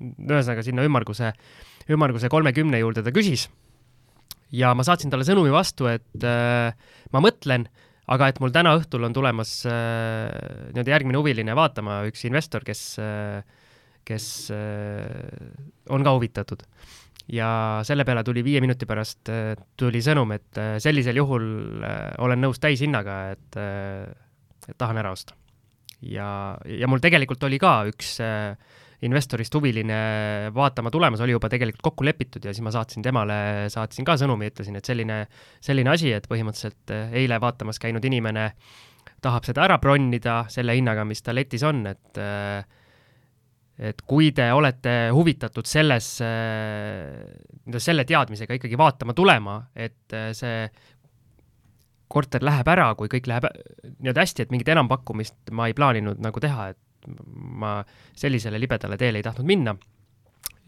ühesõnaga 0.00 0.64
sinna 0.66 0.86
ümmarguse, 0.86 1.32
ümmarguse 1.92 2.30
kolmekümne 2.32 2.80
juurde 2.82 3.04
ta 3.04 3.14
küsis. 3.14 3.48
ja 4.54 4.70
ma 4.74 4.84
saatsin 4.86 5.10
talle 5.10 5.26
sõnumi 5.26 5.50
vastu, 5.54 5.88
et 5.90 6.26
äh, 6.26 6.74
ma 7.12 7.22
mõtlen 7.22 7.68
aga 8.12 8.28
et 8.28 8.40
mul 8.42 8.52
täna 8.52 8.74
õhtul 8.78 9.06
on 9.06 9.14
tulemas 9.16 9.52
äh, 9.68 10.28
nii-öelda 10.74 10.94
järgmine 10.96 11.20
huviline 11.20 11.56
vaatama, 11.56 12.02
üks 12.10 12.26
investor, 12.28 12.66
kes 12.66 12.82
äh,, 13.02 13.40
kes 14.04 14.26
äh, 14.52 15.08
on 15.92 16.04
ka 16.04 16.12
huvitatud. 16.16 16.66
ja 17.32 17.80
selle 17.88 18.04
peale 18.04 18.20
tuli 18.24 18.42
viie 18.44 18.60
minuti 18.60 18.86
pärast 18.86 19.30
äh,, 19.32 19.54
tuli 19.80 20.02
sõnum, 20.04 20.34
et 20.36 20.60
äh, 20.60 20.76
sellisel 20.84 21.16
juhul 21.22 21.46
äh, 21.80 22.12
olen 22.20 22.44
nõus 22.44 22.60
täishinnaga, 22.60 23.18
et 23.32 23.60
äh,, 23.60 24.04
et 24.68 24.76
tahan 24.78 25.00
ära 25.00 25.12
osta. 25.16 25.36
ja, 26.00 26.56
ja 26.68 26.88
mul 26.88 27.00
tegelikult 27.00 27.42
oli 27.48 27.58
ka 27.62 27.78
üks 27.88 28.18
äh, 28.20 28.52
investorist 29.04 29.54
huviline 29.54 29.98
vaatama 30.54 30.92
tulemas, 30.92 31.22
oli 31.24 31.34
juba 31.34 31.50
tegelikult 31.52 31.84
kokku 31.84 32.06
lepitud 32.06 32.44
ja 32.44 32.54
siis 32.54 32.64
ma 32.64 32.72
saatsin 32.74 33.04
temale, 33.04 33.36
saatsin 33.72 34.06
ka 34.06 34.16
sõnumi, 34.20 34.48
ütlesin, 34.52 34.78
et 34.78 34.88
selline, 34.88 35.18
selline 35.64 35.92
asi, 35.92 36.12
et 36.14 36.28
põhimõtteliselt 36.30 36.94
eh, 36.94 37.18
eile 37.22 37.40
vaatamas 37.42 37.80
käinud 37.82 38.04
inimene 38.04 38.50
tahab 39.24 39.44
seda 39.48 39.64
ära 39.64 39.78
bronnida 39.80 40.44
selle 40.52 40.76
hinnaga, 40.76 41.04
mis 41.08 41.22
ta 41.24 41.34
letis 41.36 41.64
on, 41.66 41.84
et 41.90 42.22
eh, 42.22 42.80
et 43.74 44.04
kui 44.06 44.28
te 44.30 44.44
olete 44.54 44.90
huvitatud 45.10 45.66
selles, 45.66 46.06
nii-öelda 46.22 47.80
selle 47.82 48.04
teadmisega 48.06 48.54
ikkagi 48.54 48.78
vaatama 48.78 49.16
tulema, 49.18 49.56
et 49.74 50.14
eh, 50.14 50.28
see 50.36 50.68
korter 52.14 52.44
läheb 52.46 52.68
ära, 52.70 52.92
kui 52.94 53.10
kõik 53.10 53.26
läheb 53.26 53.48
nii-öelda 53.98 54.22
hästi, 54.22 54.44
et 54.44 54.54
mingit 54.54 54.70
enampakkumist 54.70 55.50
ma 55.56 55.66
ei 55.66 55.74
plaaninud 55.74 56.22
nagu 56.22 56.42
teha, 56.42 56.68
et 56.70 56.78
ma 57.34 57.78
sellisele 58.16 58.60
libedale 58.60 58.98
teele 59.00 59.20
ei 59.20 59.26
tahtnud 59.26 59.48
minna 59.48 59.76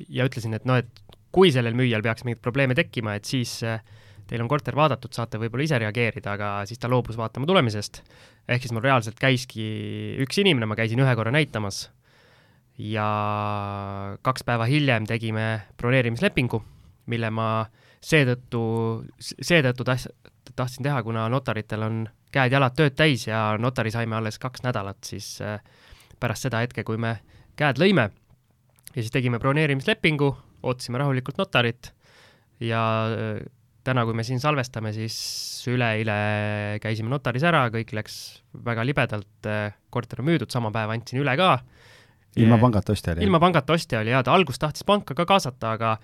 ja 0.09 0.27
ütlesin, 0.29 0.55
et 0.57 0.67
noh, 0.69 0.81
et 0.83 1.17
kui 1.33 1.53
sellel 1.53 1.77
müüjal 1.77 2.05
peaks 2.05 2.25
mingeid 2.25 2.43
probleeme 2.45 2.77
tekkima, 2.77 3.17
et 3.17 3.29
siis 3.29 3.59
äh, 3.67 3.81
teil 4.27 4.43
on 4.43 4.51
korter 4.51 4.77
vaadatud, 4.77 5.13
saate 5.15 5.41
võib-olla 5.41 5.67
ise 5.67 5.81
reageerida, 5.81 6.35
aga 6.37 6.51
siis 6.69 6.81
ta 6.83 6.91
loobus 6.91 7.19
vaatama 7.19 7.49
tulemisest. 7.49 8.03
ehk 8.49 8.63
siis 8.63 8.73
mul 8.73 8.85
reaalselt 8.85 9.19
käiski 9.21 9.67
üks 10.23 10.39
inimene, 10.43 10.67
ma 10.67 10.79
käisin 10.79 11.01
ühe 11.03 11.15
korra 11.19 11.33
näitamas, 11.35 11.87
ja 12.79 13.09
kaks 14.23 14.45
päeva 14.47 14.67
hiljem 14.69 15.07
tegime 15.07 15.47
broneerimislepingu, 15.79 16.63
mille 17.07 17.31
ma 17.31 17.49
seetõttu, 18.03 18.63
seetõttu 19.19 19.87
tahtsin 19.87 20.85
teha, 20.85 21.03
kuna 21.03 21.29
notaritel 21.33 21.83
on 21.87 22.05
käed-jalad 22.35 22.77
tööd 22.77 22.97
täis 22.99 23.27
ja 23.27 23.57
notari 23.61 23.91
saime 23.95 24.19
alles 24.19 24.39
kaks 24.43 24.65
nädalat 24.67 25.05
siis 25.07 25.37
äh, 25.41 25.61
pärast 26.21 26.47
seda 26.47 26.63
hetke, 26.65 26.85
kui 26.87 26.99
me 27.01 27.19
käed 27.57 27.81
lõime 27.81 28.11
ja 28.97 29.03
siis 29.03 29.13
tegime 29.13 29.41
broneerimislepingu, 29.43 30.31
ootasime 30.67 31.01
rahulikult 31.01 31.39
notarit 31.41 31.93
ja 32.65 32.83
äh, 33.13 33.41
täna, 33.87 34.05
kui 34.09 34.17
me 34.17 34.25
siin 34.27 34.41
salvestame, 34.43 34.93
siis 34.97 35.17
üleeile 35.71 36.17
käisime 36.83 37.13
notaris 37.13 37.45
ära, 37.47 37.67
kõik 37.75 37.93
läks 37.97 38.19
väga 38.67 38.85
libedalt, 38.89 39.49
äh, 39.49 39.77
korter 39.93 40.23
on 40.23 40.31
müüdud, 40.31 40.51
sama 40.53 40.73
päev 40.75 40.95
andsin 40.97 41.21
üle 41.23 41.37
ka. 41.39 41.59
ilma 42.37 42.59
pangata 42.61 42.93
ostja 42.93 43.15
oli? 43.15 43.27
ilma 43.27 43.41
pangata 43.43 43.77
ostja 43.77 44.01
oli 44.01 44.15
jaa, 44.15 44.25
ta 44.25 44.35
alguses 44.37 44.63
tahtis 44.63 44.87
panka 44.89 45.15
ka 45.15 45.29
kaasata, 45.29 45.77
aga 45.77 45.97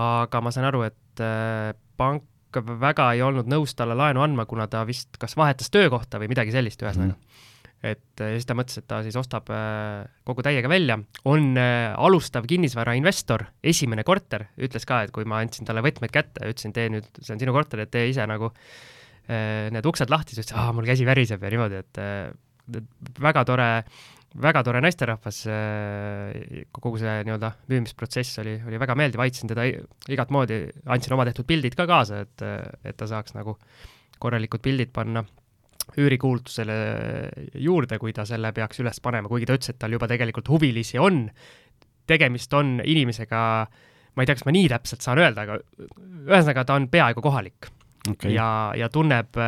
aga 0.00 0.40
ma 0.40 0.52
sain 0.54 0.68
aru, 0.68 0.84
et 0.86 1.24
äh, 1.24 1.72
pank 1.98 2.26
väga 2.54 3.12
ei 3.14 3.22
olnud 3.22 3.46
nõus 3.50 3.76
talle 3.78 3.94
laenu 3.94 4.22
andma, 4.24 4.44
kuna 4.46 4.66
ta 4.70 4.82
vist 4.86 5.16
kas 5.22 5.36
vahetas 5.38 5.70
töökohta 5.70 6.18
või 6.18 6.30
midagi 6.32 6.54
sellist, 6.54 6.82
ühesõnaga 6.82 7.14
mm 7.14 7.46
et 7.80 8.20
siis 8.20 8.44
ta 8.44 8.54
mõtles, 8.56 8.76
et 8.76 8.86
ta 8.90 9.00
siis 9.04 9.16
ostab 9.16 9.48
äh, 9.54 10.04
kogu 10.28 10.44
täiega 10.44 10.68
välja, 10.68 10.98
on 11.30 11.54
äh, 11.56 11.88
alustav 11.96 12.44
kinnisvarainvestor, 12.50 13.46
esimene 13.72 14.04
korter, 14.04 14.50
ütles 14.60 14.84
ka, 14.88 15.02
et 15.06 15.14
kui 15.14 15.24
ma 15.28 15.40
andsin 15.40 15.68
talle 15.68 15.84
võtmed 15.84 16.12
kätte, 16.12 16.44
ütlesin, 16.44 16.76
tee 16.76 16.90
nüüd, 16.92 17.08
see 17.20 17.34
on 17.36 17.42
sinu 17.42 17.56
korter, 17.56 17.84
et 17.84 17.92
tee 17.92 18.10
ise 18.12 18.26
nagu 18.28 18.52
need 19.30 19.86
uksed 19.86 20.10
lahti, 20.10 20.34
siis 20.34 20.48
ütles, 20.48 20.56
aa, 20.58 20.72
mul 20.74 20.88
käsi 20.88 21.04
väriseb 21.06 21.44
ja 21.44 21.50
niimoodi, 21.52 21.76
et 21.84 21.98
väga 23.22 23.44
tore, 23.46 23.66
väga 24.42 24.62
tore 24.66 24.80
naisterahvas, 24.82 25.38
kogu 26.74 26.98
see 26.98 27.12
nii-öelda 27.28 27.52
müümisprotsess 27.70 28.40
oli, 28.42 28.56
oli 28.66 28.80
väga 28.82 28.96
meeldiv, 28.98 29.22
aitasin 29.22 29.52
teda 29.52 29.68
igat 30.10 30.34
moodi, 30.34 30.64
andsin 30.90 31.14
oma 31.14 31.28
tehtud 31.28 31.46
pildid 31.46 31.78
ka 31.78 31.86
kaasa, 31.86 32.24
et, 32.26 32.42
et 32.82 32.98
ta 32.98 33.06
saaks 33.12 33.36
nagu 33.38 33.54
korralikud 34.18 34.64
pildid 34.66 34.90
panna 34.96 35.22
üürikuulutusele 35.98 36.76
juurde, 37.58 37.98
kui 37.98 38.14
ta 38.16 38.26
selle 38.28 38.52
peaks 38.56 38.82
üles 38.82 39.00
panema, 39.02 39.30
kuigi 39.30 39.48
ta 39.48 39.56
ütles, 39.58 39.72
et 39.72 39.80
tal 39.80 39.96
juba 39.96 40.08
tegelikult 40.10 40.48
huvilisi 40.52 41.00
on, 41.02 41.24
tegemist 42.10 42.54
on 42.54 42.78
inimesega, 42.84 43.42
ma 44.14 44.22
ei 44.22 44.30
tea, 44.30 44.38
kas 44.38 44.46
ma 44.46 44.54
nii 44.54 44.70
täpselt 44.70 45.06
saan 45.06 45.22
öelda, 45.22 45.46
aga 45.46 45.58
ühesõnaga, 46.28 46.66
ta 46.66 46.78
on 46.78 46.88
peaaegu 46.92 47.24
kohalik 47.24 47.70
okay. 48.10 48.34
ja, 48.34 48.48
ja 48.78 48.90
tunneb 48.92 49.38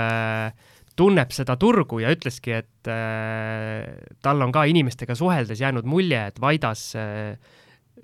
tunneb 0.98 1.32
seda 1.34 1.56
turgu 1.60 2.02
ja 2.02 2.12
ütleski, 2.12 2.56
et 2.62 2.90
äh, 2.90 3.86
tal 4.22 4.44
on 4.44 4.52
ka 4.54 4.64
inimestega 4.68 5.16
suheldes 5.18 5.62
jäänud 5.62 5.88
mulje, 5.88 6.26
et 6.32 6.40
Vaidas 6.42 6.90
äh, 6.98 7.36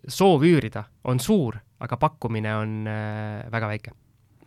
soov 0.09 0.47
üürida 0.49 0.87
on 1.09 1.21
suur, 1.21 1.59
aga 1.85 1.99
pakkumine 2.00 2.54
on 2.57 2.78
äh, 2.88 3.45
väga 3.52 3.73
väike. 3.75 3.95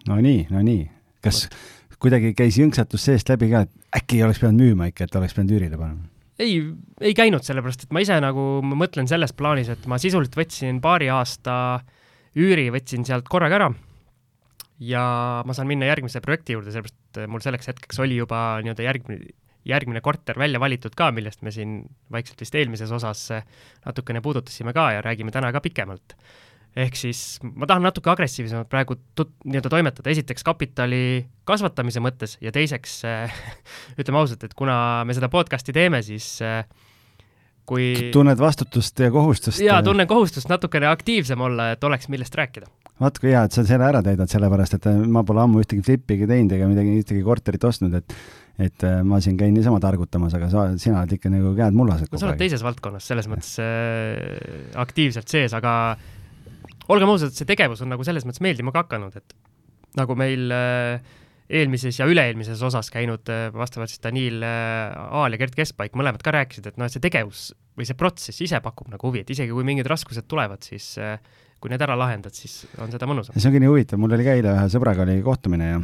no 0.10 0.18
nii, 0.22 0.48
no 0.50 0.64
nii, 0.66 0.88
kas 1.22 1.46
Võt 1.46 1.60
kuidagi 2.02 2.34
käis 2.38 2.58
jõnksatus 2.60 3.06
seest 3.10 3.30
läbi 3.32 3.52
ka, 3.52 3.66
et 3.68 4.02
äkki 4.02 4.24
oleks 4.26 4.42
pidanud 4.42 4.64
müüma 4.64 4.90
ikka, 4.92 5.08
et 5.08 5.20
oleks 5.20 5.38
pidanud 5.38 5.56
üürile 5.58 5.80
panema? 5.80 6.10
ei, 6.42 6.58
ei 7.04 7.14
käinud, 7.18 7.46
sellepärast 7.46 7.86
et 7.86 7.94
ma 7.94 8.02
ise 8.02 8.18
nagu, 8.24 8.46
ma 8.66 8.78
mõtlen 8.80 9.10
selles 9.10 9.34
plaanis, 9.38 9.70
et 9.70 9.86
ma 9.92 10.00
sisuliselt 10.02 10.38
võtsin 10.40 10.80
paari 10.82 11.12
aasta 11.14 11.56
üüri, 12.40 12.70
võtsin 12.74 13.06
sealt 13.06 13.30
korraga 13.30 13.60
ära 13.60 13.70
ja 14.82 15.04
ma 15.46 15.54
saan 15.54 15.70
minna 15.70 15.90
järgmise 15.90 16.24
projekti 16.26 16.58
juurde, 16.58 16.74
sellepärast 16.74 17.30
mul 17.30 17.44
selleks 17.44 17.70
hetkeks 17.70 18.02
oli 18.02 18.18
juba 18.18 18.42
nii-öelda 18.64 18.88
järgmine, 18.88 19.34
järgmine 19.70 20.02
korter 20.02 20.40
välja 20.42 20.60
valitud 20.64 20.96
ka, 20.98 21.12
millest 21.14 21.44
me 21.46 21.54
siin 21.54 21.84
vaikselt 22.12 22.42
vist 22.42 22.56
eelmises 22.58 22.92
osas 22.96 23.28
natukene 23.86 24.24
puudutasime 24.26 24.74
ka 24.74 24.92
ja 24.98 25.04
räägime 25.06 25.34
täna 25.36 25.52
ka 25.54 25.62
pikemalt 25.62 26.16
ehk 26.76 26.96
siis 26.96 27.22
ma 27.44 27.68
tahan 27.68 27.84
natuke 27.84 28.12
agressiivsemalt 28.14 28.70
praegu 28.72 28.96
nii-öelda 28.96 29.72
toimetada, 29.72 30.12
esiteks 30.14 30.46
kapitali 30.48 31.04
kasvatamise 31.48 32.04
mõttes 32.04 32.38
ja 32.44 32.54
teiseks 32.56 33.02
äh, 33.08 33.42
ütleme 34.00 34.22
ausalt, 34.22 34.46
et 34.48 34.56
kuna 34.58 34.76
me 35.08 35.16
seda 35.18 35.30
podcast'i 35.32 35.76
teeme, 35.76 36.00
siis 36.06 36.38
äh, 36.46 36.64
kui 37.68 38.12
tunned 38.14 38.40
vastutust 38.40 39.00
ja 39.04 39.12
kohustust? 39.12 39.60
jaa, 39.64 39.82
tunnen 39.84 40.08
kohustust 40.08 40.52
natukene 40.52 40.88
aktiivsem 40.92 41.42
olla, 41.44 41.74
et 41.76 41.84
oleks, 41.84 42.08
millest 42.12 42.36
rääkida. 42.40 42.72
vaat 43.02 43.20
kui 43.20 43.34
hea, 43.34 43.44
et 43.44 43.58
sa 43.58 43.66
selle 43.68 43.90
ära 43.90 44.04
täidad, 44.06 44.32
sellepärast 44.32 44.80
et 44.80 44.88
ma 45.12 45.26
pole 45.28 45.44
ammu 45.44 45.66
ühtegi 45.66 45.84
flipigi 45.84 46.30
teinud 46.30 46.56
ega 46.56 46.72
midagi, 46.72 46.96
ühtegi 47.04 47.26
korterit 47.26 47.68
ostnud, 47.68 48.00
et 48.00 48.16
et 48.62 48.84
ma 49.08 49.18
siin 49.24 49.38
käin 49.40 49.56
niisama 49.56 49.80
targutamas, 49.82 50.36
aga 50.38 50.48
sa, 50.52 50.66
sina 50.78 51.00
oled 51.00 51.16
ikka 51.16 51.32
nagu 51.34 51.54
käed 51.58 51.74
mullased. 51.74 52.12
no 52.12 52.20
sa 52.20 52.28
oled 52.30 52.40
teises 52.40 52.62
valdkonnas, 52.62 53.08
selles 53.12 53.28
mõttes 53.32 53.56
äh, 53.64 54.76
aktiivselt 54.80 55.32
sees, 55.32 55.56
aga 55.58 55.74
olgem 56.90 57.12
ausad, 57.14 57.34
see 57.36 57.50
tegevus 57.50 57.84
on 57.84 57.92
nagu 57.94 58.06
selles 58.08 58.26
mõttes 58.28 58.44
meeldima 58.44 58.74
ka 58.74 58.86
hakanud, 58.86 59.18
et 59.20 59.36
nagu 60.00 60.16
meil 60.20 60.54
äh, 60.56 61.18
eelmises 61.52 62.00
ja 62.00 62.08
üle-eelmises 62.10 62.62
osas 62.64 62.92
käinud 62.94 63.28
äh, 63.32 63.50
vastavalt 63.54 63.92
siis 63.92 64.04
Daniil 64.04 64.42
äh, 64.46 64.96
Aal 65.20 65.36
ja 65.36 65.42
Gert 65.42 65.58
Keskpaik 65.58 65.98
mõlemad 66.00 66.24
ka 66.24 66.34
rääkisid, 66.36 66.72
et 66.72 66.80
noh, 66.80 66.88
et 66.88 66.96
see 66.96 67.04
tegevus 67.04 67.50
või 67.78 67.88
see 67.88 67.98
protsess 68.00 68.44
ise 68.44 68.62
pakub 68.64 68.92
nagu 68.92 69.10
huvi, 69.10 69.24
et 69.24 69.34
isegi 69.34 69.52
kui 69.54 69.68
mingid 69.68 69.90
raskused 69.90 70.28
tulevad, 70.32 70.64
siis 70.66 70.94
kui 71.62 71.72
need 71.72 71.82
ära 71.84 71.96
lahendad, 72.00 72.36
siis 72.36 72.64
on 72.82 72.92
seda 72.92 73.08
mõnusam. 73.10 73.36
see 73.38 73.52
ongi 73.52 73.62
nii 73.64 73.72
huvitav, 73.72 74.02
mul 74.02 74.16
oli 74.16 74.26
ka 74.28 74.38
eile 74.38 74.56
ühe 74.56 74.72
sõbraga 74.74 75.06
oli 75.06 75.20
kohtumine 75.26 75.70
ja 75.74 75.82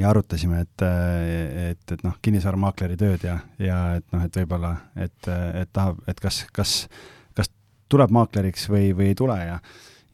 ja 0.00 0.10
arutasime, 0.10 0.64
et, 0.64 0.82
et, 0.82 1.92
et 1.94 2.00
noh, 2.02 2.16
kinnisvaramaakleri 2.24 2.96
tööd 2.98 3.26
ja, 3.26 3.36
ja 3.62 3.80
et 4.00 4.06
noh, 4.12 4.24
et 4.26 4.38
võib-olla, 4.40 4.72
et, 4.98 5.28
et 5.28 5.70
tahab, 5.72 6.00
et 6.10 6.20
kas, 6.20 6.40
kas, 6.56 6.72
kas 7.36 7.52
tuleb 7.92 8.10
maakleriks 8.16 8.66
või, 8.72 8.90
või 8.96 9.12
ei 9.12 9.18
tule 9.18 9.36
ja 9.38 9.60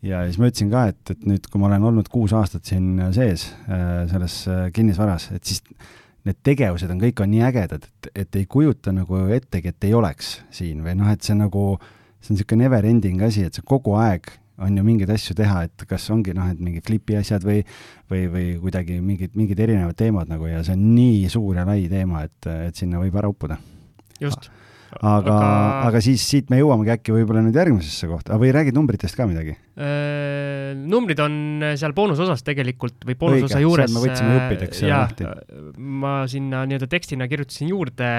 ja 0.03 0.23
siis 0.27 0.39
ma 0.41 0.51
ütlesin 0.51 0.71
ka, 0.73 0.87
et, 0.93 1.15
et 1.15 1.25
nüüd, 1.29 1.47
kui 1.51 1.63
ma 1.63 1.71
olen 1.71 1.89
olnud 1.93 2.11
kuus 2.13 2.35
aastat 2.37 2.69
siin 2.69 2.97
sees 3.15 3.49
äh, 3.71 4.05
selles 4.11 4.43
äh, 4.51 4.69
kinnisvaras, 4.75 5.31
et 5.37 5.47
siis 5.49 5.63
need 6.27 6.39
tegevused 6.47 6.91
on, 6.91 7.01
kõik 7.03 7.23
on 7.25 7.33
nii 7.33 7.43
ägedad, 7.47 7.89
et, 7.89 8.13
et 8.25 8.39
ei 8.39 8.47
kujuta 8.51 8.95
nagu 8.95 9.25
ettegi, 9.35 9.73
et 9.73 9.89
ei 9.89 9.97
oleks 9.99 10.37
siin 10.55 10.85
või 10.85 10.95
noh, 10.99 11.11
et 11.11 11.27
see 11.27 11.37
nagu, 11.39 11.75
see 12.21 12.33
on 12.33 12.39
niisugune 12.39 12.65
never 12.67 12.87
ending 12.87 13.23
asi, 13.27 13.47
et 13.47 13.59
sa 13.59 13.65
kogu 13.67 13.97
aeg 13.99 14.31
on 14.63 14.77
ju 14.77 14.85
mingeid 14.87 15.11
asju 15.11 15.35
teha, 15.35 15.65
et 15.67 15.85
kas 15.89 16.05
ongi 16.15 16.35
noh, 16.37 16.47
et 16.53 16.61
mingid 16.63 16.87
flipi 16.87 17.17
asjad 17.19 17.43
või, 17.47 17.63
või, 18.11 18.27
või 18.31 18.49
kuidagi 18.63 19.01
mingid, 19.03 19.33
mingid 19.39 19.63
erinevad 19.65 19.99
teemad 19.99 20.31
nagu 20.31 20.47
ja 20.51 20.63
see 20.67 20.77
on 20.77 20.85
nii 20.95 21.31
suur 21.33 21.59
ja 21.59 21.67
lai 21.67 21.87
teema, 21.91 22.27
et, 22.29 22.51
et 22.69 22.79
sinna 22.79 23.03
võib 23.03 23.17
ära 23.19 23.31
uppuda. 23.33 23.59
just 24.21 24.47
aga, 24.47 24.62
aga, 25.01 25.37
aga 25.89 26.03
siis 26.05 26.25
siit 26.29 26.51
me 26.53 26.59
jõuamegi 26.61 26.93
äkki 26.95 27.15
võib-olla 27.15 27.43
nüüd 27.45 27.57
järgmisesse 27.57 28.09
kohta, 28.11 28.37
või 28.41 28.53
räägid 28.55 28.77
numbritest 28.77 29.17
ka 29.19 29.27
midagi? 29.31 29.55
Äh, 29.77 30.73
numbrid 30.77 31.23
on 31.25 31.39
seal 31.81 31.95
boonusosas 31.97 32.45
tegelikult 32.47 33.07
või 33.09 33.17
boonusosa 33.21 33.63
juures. 33.63 33.95
me 33.95 34.05
võtsime 34.05 34.37
juppideks 34.37 34.83
seal 34.83 34.95
lahti. 34.95 35.31
ma 35.79 36.21
sinna 36.31 36.67
nii-öelda 36.69 36.91
tekstina 36.93 37.29
kirjutasin 37.31 37.73
juurde, 37.73 38.13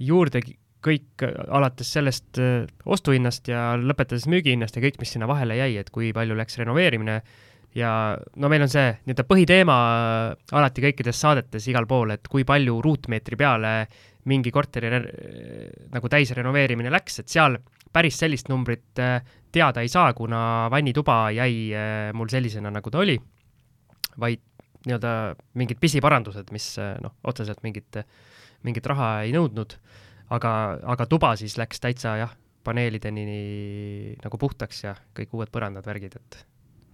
juurde 0.00 0.42
kõik 0.80 1.26
alates 1.52 1.92
sellest 1.92 2.40
äh, 2.40 2.64
ostuhinnast 2.88 3.52
ja 3.52 3.74
lõpetades 3.76 4.26
müügihinnast 4.32 4.76
ja 4.76 4.84
kõik, 4.86 4.98
mis 5.02 5.14
sinna 5.16 5.28
vahele 5.30 5.58
jäi, 5.60 5.74
et 5.82 5.92
kui 5.92 6.14
palju 6.16 6.38
läks 6.38 6.56
renoveerimine 6.62 7.20
ja 7.76 7.90
no 8.36 8.50
meil 8.50 8.64
on 8.64 8.70
see 8.72 8.88
nii-öelda 9.04 9.26
põhiteema 9.28 9.76
alati 10.58 10.84
kõikides 10.88 11.20
saadetes 11.22 11.68
igal 11.70 11.86
pool, 11.90 12.14
et 12.16 12.26
kui 12.30 12.44
palju 12.48 12.80
ruutmeetri 12.82 13.38
peale 13.38 13.74
mingi 14.28 14.50
korteri 14.52 14.90
nagu 15.92 16.10
täisrenoveerimine 16.12 16.92
läks, 16.92 17.22
et 17.22 17.32
seal 17.32 17.56
päris 17.92 18.18
sellist 18.20 18.50
numbrit 18.50 19.00
äh, 19.02 19.20
teada 19.52 19.82
ei 19.84 19.90
saa, 19.90 20.12
kuna 20.14 20.68
vannituba 20.70 21.30
jäi 21.34 21.70
äh, 21.74 22.10
mul 22.14 22.30
sellisena, 22.30 22.70
nagu 22.74 22.90
ta 22.90 23.02
oli, 23.02 23.16
vaid 24.20 24.42
nii-öelda 24.86 25.14
mingid 25.60 25.80
pisiparandused, 25.80 26.52
mis 26.54 26.72
äh, 26.80 26.94
noh, 27.02 27.16
otseselt 27.24 27.62
mingit, 27.66 28.00
mingit 28.66 28.86
raha 28.86 29.10
ei 29.26 29.34
nõudnud, 29.34 29.76
aga, 30.36 30.52
aga 30.94 31.08
tuba 31.10 31.34
siis 31.40 31.58
läks 31.60 31.82
täitsa 31.82 32.16
jah, 32.20 32.32
paneelideni 32.64 33.26
nagu 34.20 34.38
puhtaks 34.40 34.84
ja 34.84 34.94
kõik 35.16 35.32
uued 35.36 35.52
põrandad, 35.52 35.86
värgid, 35.86 36.18
et 36.20 36.42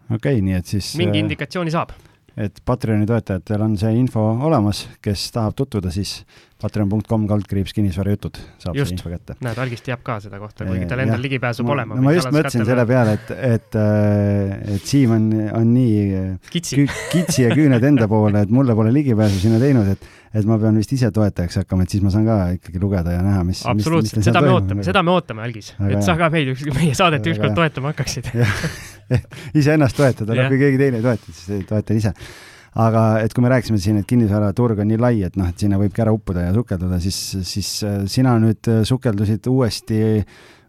okei 0.06 0.38
okay,, 0.38 0.44
nii 0.46 0.54
et 0.60 0.76
siis 0.76 0.94
mingi 0.98 1.20
indikatsiooni 1.24 1.74
saab 1.74 1.92
et 2.36 2.58
Patreoni 2.68 3.06
toetajatel 3.08 3.62
on 3.64 3.78
see 3.80 3.94
info 3.96 4.22
olemas, 4.44 4.82
kes 5.04 5.22
tahab 5.32 5.54
tutvuda, 5.56 5.88
siis 5.94 6.18
patreon.com 6.60 7.24
kaldkriips 7.28 7.72
kinnisvarajutud 7.76 8.38
saab 8.60 8.76
just. 8.76 8.92
see 8.92 8.98
info 8.98 9.12
kätte. 9.12 9.36
näed, 9.44 9.58
Algis 9.60 9.84
teab 9.84 10.02
ka 10.04 10.18
seda 10.24 10.40
kohta, 10.40 10.66
kuigi 10.68 10.88
tal 10.90 11.02
endal 11.04 11.22
ligipääsu 11.24 11.64
pole. 11.68 11.86
no 11.88 12.00
ma 12.04 12.12
just 12.16 12.28
mõtlesin 12.32 12.66
selle 12.68 12.84
peale, 12.88 13.16
et, 13.16 13.32
et, 13.54 13.80
äh, 13.80 14.76
et 14.76 14.92
Siim 14.92 15.16
on, 15.16 15.26
on 15.56 15.72
nii 15.72 16.22
kitsi. 16.52 16.86
kitsi 17.12 17.46
ja 17.46 17.56
küüned 17.56 17.88
enda 17.88 18.08
poole, 18.10 18.44
et 18.44 18.52
mulle 18.52 18.76
pole 18.76 18.92
ligipääsu 18.94 19.40
sinna 19.46 19.60
teinud, 19.62 19.88
et 19.96 20.08
et 20.34 20.48
ma 20.48 20.58
pean 20.60 20.76
vist 20.80 20.92
ise 20.96 21.10
toetajaks 21.14 21.60
hakkama, 21.62 21.86
et 21.86 21.94
siis 21.94 22.02
ma 22.04 22.12
saan 22.14 22.26
ka 22.28 22.38
ikkagi 22.56 22.82
lugeda 22.82 23.14
ja 23.14 23.22
näha, 23.24 23.44
mis 23.46 23.62
absoluutselt, 23.68 24.24
seda 24.26 24.42
me 24.44 24.52
ootame, 24.54 24.86
seda 24.86 25.04
me 25.06 25.14
ootame, 25.14 25.44
Algis, 25.46 25.72
et 25.88 26.02
sa 26.06 26.16
ka 26.18 26.30
meid, 26.32 26.52
meie 26.76 26.96
saadet 26.98 27.30
ükskord 27.32 27.56
toetama 27.56 27.94
hakkaksid. 27.94 28.32
Iseennast 29.60 29.96
toetada, 29.98 30.34
no 30.34 30.50
kui 30.50 30.60
keegi 30.60 30.82
teine 30.82 31.00
ei 31.00 31.06
toeta, 31.06 31.34
siis 31.36 31.66
toetan 31.68 32.02
ise. 32.02 32.14
Aga 32.76 33.02
et 33.24 33.32
kui 33.32 33.40
me 33.40 33.48
rääkisime 33.48 33.78
siin, 33.80 34.02
et 34.02 34.08
kinnisvaraturg 34.08 34.82
on 34.82 34.90
nii 34.90 34.98
lai, 35.00 35.14
et 35.24 35.38
noh, 35.40 35.48
et 35.48 35.62
sinna 35.62 35.78
võibki 35.80 36.02
ära 36.04 36.12
uppuda 36.12 36.44
ja 36.44 36.52
sukelduda, 36.52 36.98
siis, 37.00 37.20
siis 37.48 37.70
äh, 37.88 38.02
sina 38.10 38.34
nüüd 38.42 38.68
äh, 38.68 38.82
sukeldusid 38.84 39.48
uuesti 39.48 40.00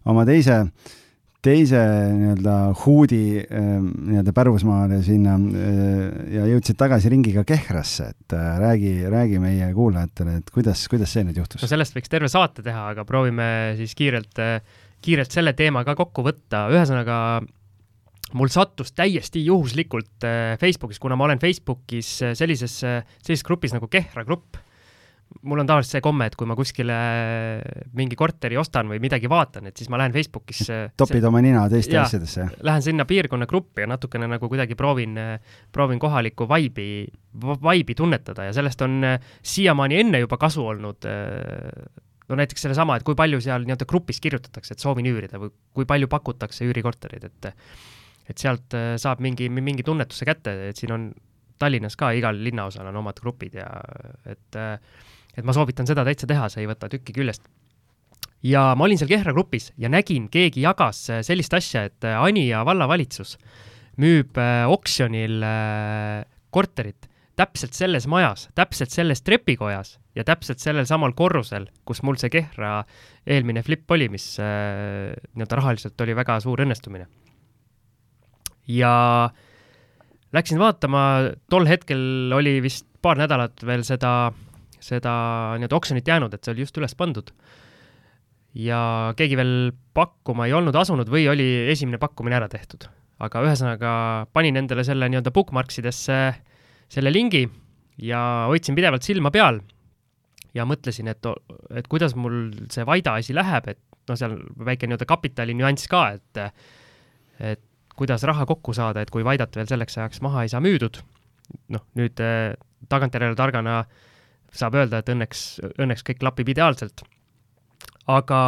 oma 0.08 0.24
teise, 0.28 0.62
teise 1.44 1.78
nii-öelda 2.14 2.54
huudi 2.82 3.38
ähm, 3.46 3.90
nii-öelda 4.08 4.34
pärusmaale 4.34 4.98
sinna 5.06 5.36
äh, 5.38 6.00
ja 6.34 6.46
jõudsid 6.50 6.78
tagasi 6.80 7.12
ringiga 7.12 7.44
Kehrasse, 7.46 8.10
et 8.10 8.34
äh, 8.34 8.48
räägi, 8.58 8.92
räägi 9.10 9.38
meie 9.42 9.70
kuulajatele, 9.76 10.38
et 10.42 10.50
kuidas, 10.54 10.82
kuidas 10.90 11.14
see 11.14 11.26
nüüd 11.28 11.38
juhtus? 11.38 11.62
no 11.62 11.70
sellest 11.70 11.94
võiks 11.94 12.10
terve 12.10 12.30
saate 12.32 12.64
teha, 12.66 12.88
aga 12.94 13.06
proovime 13.08 13.48
siis 13.78 13.94
kiirelt, 13.98 14.42
kiirelt 15.04 15.34
selle 15.34 15.54
teema 15.58 15.84
ka 15.86 15.94
kokku 15.98 16.26
võtta, 16.26 16.66
ühesõnaga 16.74 17.18
mul 18.38 18.50
sattus 18.52 18.90
täiesti 18.92 19.44
juhuslikult 19.46 20.26
Facebookis, 20.60 20.98
kuna 21.00 21.16
ma 21.16 21.30
olen 21.30 21.40
Facebookis 21.40 22.10
sellises, 22.36 22.80
sellises 22.82 23.46
grupis 23.46 23.72
nagu 23.76 23.88
Kehra 23.88 24.26
grupp 24.26 24.58
mul 25.42 25.62
on 25.62 25.68
tavaliselt 25.68 25.98
see 25.98 26.04
komme, 26.04 26.26
et 26.28 26.36
kui 26.38 26.48
ma 26.48 26.56
kuskile 26.58 26.96
mingi 27.96 28.16
korteri 28.18 28.58
ostan 28.60 28.88
või 28.90 29.00
midagi 29.02 29.30
vaatan, 29.30 29.68
et 29.70 29.78
siis 29.78 29.90
ma 29.92 30.00
lähen 30.00 30.14
Facebookisse. 30.14 30.78
topid 31.00 31.20
see, 31.20 31.28
oma 31.28 31.42
nina 31.44 31.66
teiste 31.70 31.96
ja, 31.96 32.06
asjadesse? 32.08 32.48
Lähen 32.66 32.84
sinna 32.84 33.06
piirkonna 33.08 33.48
gruppi 33.50 33.84
ja 33.84 33.90
natukene 33.90 34.28
nagu 34.30 34.50
kuidagi 34.50 34.76
proovin, 34.78 35.18
proovin 35.74 36.00
kohalikku 36.02 36.48
vaibi, 36.50 36.88
vaibi 37.62 37.96
tunnetada 37.98 38.48
ja 38.48 38.56
sellest 38.56 38.82
on 38.86 38.98
siiamaani 39.42 40.02
enne 40.02 40.24
juba 40.24 40.40
kasu 40.40 40.66
olnud. 40.72 41.08
no 42.28 42.36
näiteks 42.36 42.66
sellesama, 42.66 42.98
et 42.98 43.06
kui 43.06 43.16
palju 43.16 43.40
seal 43.40 43.64
nii-öelda 43.64 43.86
grupis 43.88 44.20
kirjutatakse, 44.20 44.74
et 44.74 44.82
soovin 44.82 45.06
üürida 45.08 45.40
või 45.40 45.52
kui 45.76 45.86
palju 45.88 46.10
pakutakse 46.12 46.66
üürikorterid, 46.68 47.24
et 47.24 47.54
et 48.28 48.36
sealt 48.36 48.74
saab 49.00 49.22
mingi, 49.24 49.46
mingi 49.48 49.80
tunnetuse 49.80 50.26
kätte, 50.28 50.52
et 50.68 50.76
siin 50.76 50.92
on 50.92 51.06
Tallinnas 51.58 51.96
ka 51.98 52.12
igal 52.14 52.38
linnaosal 52.44 52.86
on 52.90 53.00
omad 53.00 53.18
grupid 53.20 53.56
ja 53.58 53.66
et 54.28 54.58
äh, 54.58 54.76
et 55.38 55.46
ma 55.46 55.54
soovitan 55.54 55.86
seda 55.86 56.04
täitsa 56.06 56.28
teha, 56.28 56.48
see 56.50 56.64
ei 56.64 56.70
võta 56.70 56.90
tükki 56.90 57.14
küljest. 57.16 57.46
ja 58.42 58.72
ma 58.78 58.86
olin 58.86 58.98
seal 58.98 59.10
Kehra 59.10 59.34
grupis 59.34 59.72
ja 59.78 59.90
nägin, 59.90 60.28
keegi 60.30 60.62
jagas 60.66 61.04
äh, 61.10 61.22
sellist 61.26 61.54
asja, 61.54 61.86
et 61.88 62.06
äh, 62.06 62.18
Anija 62.18 62.64
vallavalitsus 62.66 63.36
müüb 63.98 64.38
äh, 64.38 64.64
oksjonil 64.70 65.42
korterit 66.54 67.08
täpselt 67.38 67.74
selles 67.74 68.08
majas, 68.10 68.48
täpselt 68.58 68.90
selles 68.90 69.22
trepikojas 69.22 69.96
ja 70.18 70.24
täpselt 70.26 70.58
sellel 70.58 70.86
samal 70.90 71.14
korrusel, 71.14 71.68
kus 71.86 72.02
mul 72.02 72.18
see 72.18 72.32
Kehra 72.34 72.80
eelmine 73.26 73.62
flip 73.62 73.90
oli, 73.94 74.08
mis 74.10 74.32
nii-öelda 74.40 75.58
rahaliselt 75.60 76.00
oli 76.02 76.16
väga 76.18 76.40
suur 76.42 76.64
õnnestumine. 76.64 77.06
ja 78.74 78.92
läksin 80.34 80.58
vaatama, 80.58 81.04
tol 81.50 81.70
hetkel 81.70 82.34
oli 82.34 82.58
vist 82.62 82.88
paar 83.02 83.20
nädalat 83.22 83.62
veel 83.66 83.86
seda 83.86 84.12
äh, 84.32 84.47
seda 84.82 85.12
nii-öelda 85.58 85.78
oksjonit 85.78 86.08
jäänud, 86.08 86.34
et 86.34 86.44
see 86.44 86.54
oli 86.54 86.64
just 86.66 86.78
üles 86.80 86.94
pandud. 86.98 87.32
ja 88.58 89.12
keegi 89.16 89.36
veel 89.36 89.72
pakkuma 89.94 90.46
ei 90.48 90.54
olnud 90.56 90.74
asunud 90.74 91.10
või 91.12 91.26
oli 91.30 91.68
esimene 91.70 91.98
pakkumine 92.00 92.38
ära 92.38 92.48
tehtud. 92.48 92.88
aga 93.18 93.42
ühesõnaga 93.44 93.92
panin 94.32 94.56
endale 94.56 94.84
selle 94.84 95.08
nii-öelda 95.08 95.34
bookmark 95.34 95.74
idesse 95.78 96.18
selle 96.88 97.12
lingi 97.12 97.48
ja 97.98 98.46
hoidsin 98.48 98.74
pidevalt 98.74 99.02
silma 99.02 99.30
peal 99.30 99.60
ja 100.54 100.64
mõtlesin, 100.64 101.08
et, 101.08 101.26
et 101.76 101.88
kuidas 101.88 102.14
mul 102.16 102.48
see 102.72 102.86
Vaida 102.86 103.18
asi 103.18 103.34
läheb, 103.34 103.68
et 103.68 103.80
noh, 104.08 104.16
seal 104.16 104.38
väike 104.64 104.86
nii-öelda 104.88 105.06
kapitali 105.06 105.54
nüanss 105.54 105.90
ka, 105.90 106.12
et 106.16 106.44
et 107.38 107.62
kuidas 107.98 108.22
raha 108.26 108.46
kokku 108.46 108.72
saada, 108.74 109.02
et 109.02 109.10
kui 109.10 109.24
Vaidat 109.26 109.54
veel 109.56 109.66
selleks 109.66 109.98
ajaks 109.98 110.22
maha 110.22 110.44
ei 110.46 110.50
saa 110.50 110.62
müüdud, 110.62 111.00
noh, 111.74 111.82
nüüd 111.98 112.18
tagantjärele 112.88 113.34
targana 113.38 113.80
äh, 113.80 114.07
saab 114.54 114.76
öelda, 114.78 115.02
et 115.02 115.10
õnneks, 115.12 115.44
õnneks 115.76 116.04
kõik 116.06 116.20
klapib 116.22 116.48
ideaalselt. 116.54 117.04
aga 118.08 118.38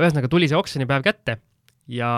ühesõnaga 0.00 0.30
tuli 0.32 0.48
see 0.48 0.56
oksjonipäev 0.56 1.02
kätte 1.04 1.38
ja 1.92 2.10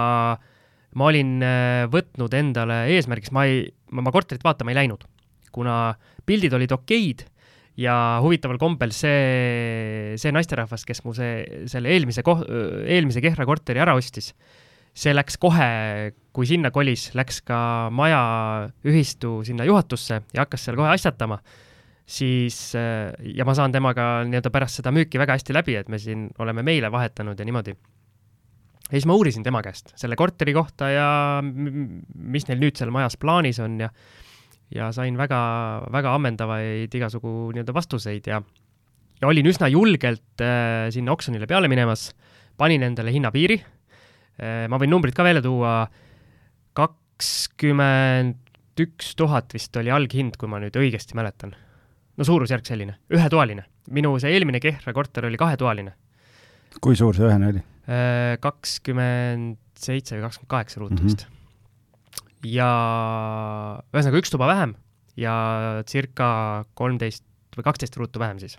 ma 0.97 1.09
olin 1.11 1.40
äh, 1.42 1.87
võtnud 1.90 2.35
endale 2.38 2.85
eesmärgiks, 2.95 3.33
ma 3.35 3.47
ei, 3.49 3.66
ma 3.90 4.14
korterit 4.14 4.45
vaatama 4.45 4.73
ei 4.73 4.78
läinud, 4.78 5.02
kuna 5.53 5.96
pildid 6.27 6.55
olid 6.55 6.72
okeid 6.77 7.27
ja 7.81 8.20
huvitaval 8.24 8.59
kombel 8.61 8.94
see, 8.94 10.14
see 10.20 10.33
naisterahvas, 10.33 10.87
kes 10.88 11.03
mu 11.05 11.12
see, 11.16 11.66
selle 11.70 11.92
eelmise 11.92 12.24
koh-, 12.27 12.46
eelmise 12.87 13.20
Kehra 13.24 13.44
korteri 13.48 13.83
ära 13.83 13.96
ostis, 13.98 14.33
see 14.96 15.12
läks 15.12 15.37
kohe, 15.40 15.68
kui 16.33 16.48
sinna 16.48 16.70
kolis, 16.72 17.11
läks 17.18 17.42
ka 17.44 17.59
maja 17.92 18.22
ühistu 18.87 19.40
sinna 19.44 19.66
juhatusse 19.68 20.22
ja 20.33 20.46
hakkas 20.46 20.64
seal 20.68 20.79
kohe 20.79 20.94
asjatama 20.94 21.42
siis 22.07 22.57
äh, 22.79 23.11
ja 23.35 23.45
ma 23.47 23.55
saan 23.59 23.75
temaga 23.75 24.23
nii-öelda 24.29 24.53
pärast 24.55 24.81
seda 24.81 24.92
müüki 24.95 25.19
väga 25.19 25.37
hästi 25.37 25.57
läbi, 25.57 25.75
et 25.81 25.90
me 25.90 25.99
siin 25.99 26.29
oleme 26.42 26.62
meile 26.66 26.90
vahetanud 26.95 27.38
ja 27.38 27.47
niimoodi. 27.47 27.75
ja 27.75 28.95
siis 28.95 29.09
ma 29.11 29.16
uurisin 29.19 29.42
tema 29.42 29.62
käest 29.66 29.90
selle 29.99 30.16
korteri 30.16 30.55
kohta 30.55 30.90
ja 30.92 31.09
mis 31.42 32.47
neil 32.47 32.62
nüüd 32.62 32.79
seal 32.79 32.95
majas 32.95 33.19
plaanis 33.19 33.59
on 33.62 33.81
ja 33.83 33.90
ja 34.75 34.90
sain 34.95 35.19
väga, 35.19 35.40
väga 35.95 36.14
ammendavaid 36.14 36.95
igasugu 36.95 37.51
nii-öelda 37.55 37.75
vastuseid 37.75 38.31
ja 38.31 38.40
ja 39.21 39.29
olin 39.29 39.51
üsna 39.51 39.69
julgelt 39.73 40.42
äh, 40.45 40.87
sinna 40.95 41.14
oksjonile 41.14 41.47
peale 41.51 41.69
minemas, 41.73 42.12
panin 42.57 42.87
endale 42.87 43.14
hinnapiiri 43.14 43.59
äh,, 43.59 44.66
ma 44.71 44.79
võin 44.79 44.95
numbrid 44.95 45.16
ka 45.16 45.27
välja 45.27 45.42
tuua, 45.42 45.88
kakskümmend 46.79 48.42
üks 48.79 49.14
tuhat 49.19 49.55
vist 49.57 49.75
oli 49.81 49.90
alghind, 49.90 50.37
kui 50.38 50.51
ma 50.53 50.61
nüüd 50.62 50.77
õigesti 50.79 51.16
mäletan 51.19 51.57
no 52.16 52.26
suurusjärk 52.26 52.66
selline, 52.66 52.96
ühetoaline. 53.12 53.66
minu 53.94 54.16
see 54.22 54.33
eelmine 54.35 54.61
Kehra 54.62 54.92
korter 54.96 55.29
oli 55.29 55.38
kahetoaline. 55.40 55.92
kui 56.81 56.96
suur 56.98 57.16
see 57.16 57.26
ühene 57.29 57.50
oli? 57.52 57.62
Äh, 57.87 58.37
kakskümmend 58.42 59.61
seitse 59.79 60.16
või 60.16 60.26
kakskümmend 60.26 60.52
kaheksa 60.55 60.81
ruutu 60.81 61.02
vist 61.05 61.26
mm. 61.26 61.35
-hmm. 61.35 62.48
ja 62.57 62.70
ühesõnaga 63.92 64.22
üks 64.22 64.33
tuba 64.33 64.48
vähem 64.50 64.74
ja 65.16 65.35
circa 65.88 66.64
kolmteist 66.74 67.24
või 67.57 67.68
kaksteist 67.68 67.96
ruutu 67.96 68.20
vähem 68.20 68.40
siis. 68.40 68.59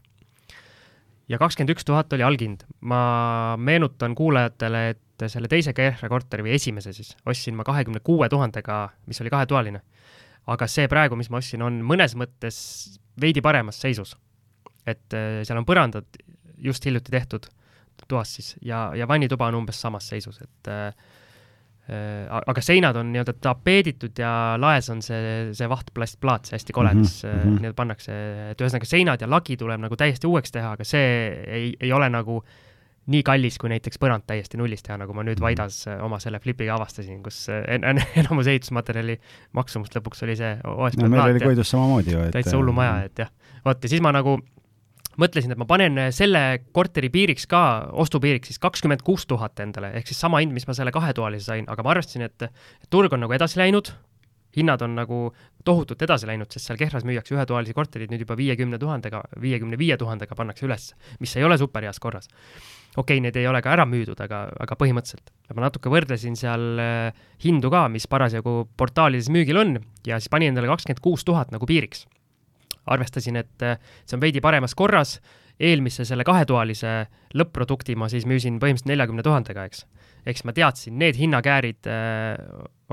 ja 1.28 1.38
kakskümmend 1.38 1.76
üks 1.76 1.86
tuhat 1.86 2.14
oli 2.14 2.24
alghind. 2.24 2.64
ma 2.82 3.58
meenutan 3.58 4.16
kuulajatele, 4.16 4.90
et 4.90 5.28
selle 5.28 5.48
teise 5.48 5.74
Kehra 5.74 6.10
korteri 6.10 6.46
või 6.46 6.56
esimese 6.56 6.94
siis 6.94 7.16
ostsin 7.26 7.56
ma 7.56 7.64
kahekümne 7.64 8.00
kuue 8.00 8.30
tuhandega, 8.30 8.90
mis 9.06 9.22
oli 9.22 9.34
kahetoaline 9.34 9.82
aga 10.48 10.68
see 10.72 10.88
praegu, 10.88 11.18
mis 11.20 11.30
ma 11.30 11.42
ostsin, 11.42 11.64
on 11.66 11.82
mõnes 11.84 12.16
mõttes 12.16 13.00
veidi 13.22 13.42
paremas 13.42 13.82
seisus. 13.82 14.16
et 14.88 15.14
äh, 15.14 15.44
seal 15.44 15.60
on 15.60 15.68
põrandad 15.68 16.20
just 16.58 16.86
hiljuti 16.88 17.12
tehtud 17.12 17.50
toas 18.08 18.36
siis 18.38 18.56
ja, 18.62 18.92
ja 18.96 19.08
vannituba 19.08 19.50
on 19.50 19.62
umbes 19.64 19.82
samas 19.82 20.08
seisus, 20.08 20.38
et 20.42 20.70
äh, 20.72 20.94
äh 21.90 22.30
aga 22.30 22.62
seinad 22.62 22.96
on 22.96 23.12
nii-öelda 23.12 23.34
tapeeditud 23.42 24.20
ja 24.20 24.32
laes 24.60 24.90
on 24.94 25.02
see, 25.02 25.50
see 25.58 25.70
vahtplastplaat, 25.70 26.48
see 26.48 26.56
hästi 26.56 26.74
kole 26.74 26.94
mm, 26.94 27.02
-hmm. 27.02 27.10
mis 27.10 27.24
mm 27.24 27.42
-hmm. 27.42 27.60
nii-öelda 27.60 27.76
pannakse, 27.76 28.14
et 28.52 28.62
ühesõnaga 28.62 28.86
seinad 28.86 29.22
ja 29.22 29.30
lagi 29.30 29.58
tuleb 29.58 29.82
nagu 29.82 29.96
täiesti 29.96 30.28
uueks 30.28 30.52
teha, 30.52 30.72
aga 30.78 30.84
see 30.84 31.12
ei, 31.48 31.76
ei 31.80 31.92
ole 31.92 32.10
nagu 32.10 32.44
äh, 32.44 32.67
nii 33.12 33.24
kallis 33.26 33.58
kui 33.62 33.72
näiteks 33.72 34.00
põrand 34.02 34.26
täiesti 34.28 34.60
nullist 34.60 34.86
teha, 34.88 34.98
nagu 35.02 35.16
ma 35.16 35.24
nüüd 35.26 35.40
mhm. 35.40 35.46
Vaidas 35.46 35.80
äh, 35.88 36.02
oma 36.04 36.20
selle 36.24 36.42
flipiga 36.44 36.76
avastasin, 36.76 37.22
kus 37.26 37.46
äh, 37.54 37.64
en-, 37.76 37.88
en, 37.88 38.02
enamus 38.24 38.50
ehitusmaterjali 38.52 39.18
maksumust 39.58 39.96
lõpuks 39.98 40.26
oli 40.28 40.38
see 40.40 40.54
OSB 40.68 41.06
no, 41.06 41.12
meil 41.14 41.38
oli 41.38 41.44
Koidus 41.44 41.72
samamoodi 41.74 42.16
ju, 42.16 42.28
et 42.28 42.36
täitsa 42.36 42.58
hullumaja, 42.60 43.02
äh, 43.02 43.10
et 43.12 43.26
jah. 43.26 43.34
vot, 43.66 43.80
ja 43.84 43.94
siis 43.94 44.04
ma 44.04 44.12
nagu 44.16 44.38
mõtlesin, 45.18 45.54
et 45.54 45.60
ma 45.60 45.66
panen 45.70 46.02
selle 46.14 46.42
korteri 46.76 47.10
piiriks 47.14 47.48
ka, 47.50 47.62
ostupiiriks 48.04 48.52
siis 48.52 48.62
kakskümmend 48.62 49.02
kuus 49.06 49.26
tuhat 49.30 49.64
endale, 49.64 49.94
ehk 49.98 50.12
siis 50.12 50.20
sama 50.22 50.44
hind, 50.44 50.54
mis 50.54 50.68
ma 50.70 50.76
selle 50.78 50.94
kahetoalise 50.94 51.48
sain, 51.48 51.66
aga 51.72 51.86
ma 51.86 51.96
arvestasin, 51.96 52.28
et 52.28 52.52
turg 52.94 53.16
on 53.16 53.26
nagu 53.26 53.34
edasi 53.34 53.58
läinud, 53.64 53.96
hinnad 54.58 54.82
on 54.82 54.96
nagu 54.98 55.20
tohutult 55.66 56.02
edasi 56.02 56.28
läinud, 56.30 56.50
sest 56.52 56.70
seal 56.70 56.80
Kehras 56.80 57.06
müüakse 57.08 57.36
ühetoalisi 57.36 57.76
korterid 57.78 58.14
nüüd 58.14 58.26
juba 58.26 58.38
viiekümne 58.40 58.80
tuhandega, 58.82 59.24
viiekümne 59.42 59.78
viie 59.80 59.98
tuhandega 59.98 60.36
pannakse 60.36 60.66
üles, 60.66 60.92
mis 61.22 61.36
ei 61.38 61.46
ole 61.48 61.60
superheas 61.62 62.02
korras 62.04 62.30
okei 62.98 63.18
okay,, 63.18 63.24
need 63.24 63.38
ei 63.38 63.48
ole 63.48 63.62
ka 63.62 63.72
ära 63.76 63.86
müüdud, 63.90 64.20
aga, 64.24 64.48
aga 64.64 64.78
põhimõtteliselt. 64.80 65.30
ma 65.54 65.68
natuke 65.68 65.92
võrdlesin 65.94 66.38
seal 66.40 66.82
äh, 66.82 67.26
hindu 67.44 67.70
ka, 67.74 67.86
mis 67.94 68.08
parasjagu 68.10 68.68
portaalides 68.78 69.30
müügil 69.34 69.62
on 69.62 69.78
ja 70.08 70.18
siis 70.18 70.32
panin 70.34 70.54
endale 70.54 70.70
kakskümmend 70.72 71.04
kuus 71.06 71.26
tuhat 71.28 71.54
nagu 71.54 71.70
piiriks. 71.70 72.08
arvestasin, 72.88 73.36
et 73.36 73.64
äh, 73.68 73.78
see 74.06 74.18
on 74.18 74.24
veidi 74.24 74.42
paremas 74.42 74.76
korras, 74.76 75.20
eelmise 75.60 76.06
selle 76.06 76.26
kahetoalise 76.28 76.94
lõpp-produkti 77.38 77.96
ma 77.98 78.10
siis 78.12 78.28
müüsin 78.30 78.60
põhimõtteliselt 78.62 78.92
neljakümne 78.92 79.26
tuhandega, 79.26 79.66
eks. 79.68 79.86
siis 80.28 80.46
ma 80.46 80.54
teadsin, 80.54 80.98
need 81.02 81.18
hinnakäärid 81.18 81.90
äh, 81.90 82.36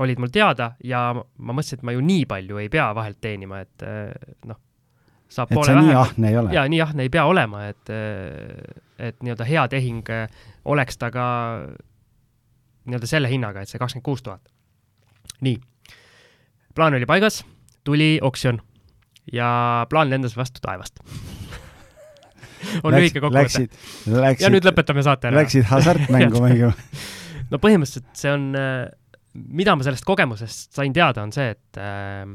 olid 0.01 0.21
mul 0.21 0.33
teada 0.33 0.71
ja 0.83 1.07
ma 1.13 1.53
mõtlesin, 1.53 1.79
et 1.79 1.85
ma 1.85 1.95
ju 1.95 2.05
nii 2.05 2.25
palju 2.29 2.61
ei 2.63 2.71
pea 2.73 2.89
vahelt 2.97 3.21
teenima, 3.21 3.61
et 3.65 3.85
äh, 3.85 4.09
noh, 4.49 4.59
saab 5.29 5.53
et 5.53 5.59
poole 5.59 5.75
vähem. 5.75 5.91
nii 5.91 5.99
ahne 6.01 6.31
ei 6.31 6.39
ole? 6.41 6.55
jaa, 6.57 6.65
nii 6.73 6.81
ahne 6.87 7.05
ei 7.05 7.13
pea 7.13 7.27
olema, 7.29 7.67
et, 7.69 7.93
et 8.97 9.21
nii-öelda 9.21 9.49
hea 9.49 9.67
tehing 9.75 10.11
oleks 10.73 11.01
ta 11.01 11.11
ka 11.13 11.27
nii-öelda 12.85 13.09
selle 13.09 13.29
hinnaga, 13.29 13.61
et 13.61 13.69
see 13.69 13.81
kakskümmend 13.81 14.05
kuus 14.05 14.25
tuhat. 14.25 14.53
nii, 15.45 15.59
plaan 16.75 16.97
oli 16.97 17.09
paigas, 17.09 17.43
tuli 17.85 18.15
oksjon 18.21 18.61
ja 19.33 19.49
plaan 19.89 20.09
lendas 20.09 20.37
vastu 20.37 20.61
taevast 20.65 21.01
on 22.83 22.95
lühike 22.97 23.21
kokkuvõte. 23.23 23.67
ja 24.41 24.51
nüüd 24.53 24.65
lõpetame 24.67 25.05
saate 25.05 25.31
ära. 25.31 25.43
Läksid 25.43 25.69
hasartmängu 25.69 26.41
mängima 26.45 26.73
no 27.51 27.61
põhimõtteliselt 27.61 28.11
see 28.17 28.33
on, 28.33 28.49
mida 29.55 29.75
ma 29.77 29.85
sellest 29.85 30.05
kogemusest 30.07 30.75
sain 30.75 30.93
teada, 30.95 31.25
on 31.25 31.33
see, 31.35 31.53
et 31.55 31.79
äh, 31.81 32.25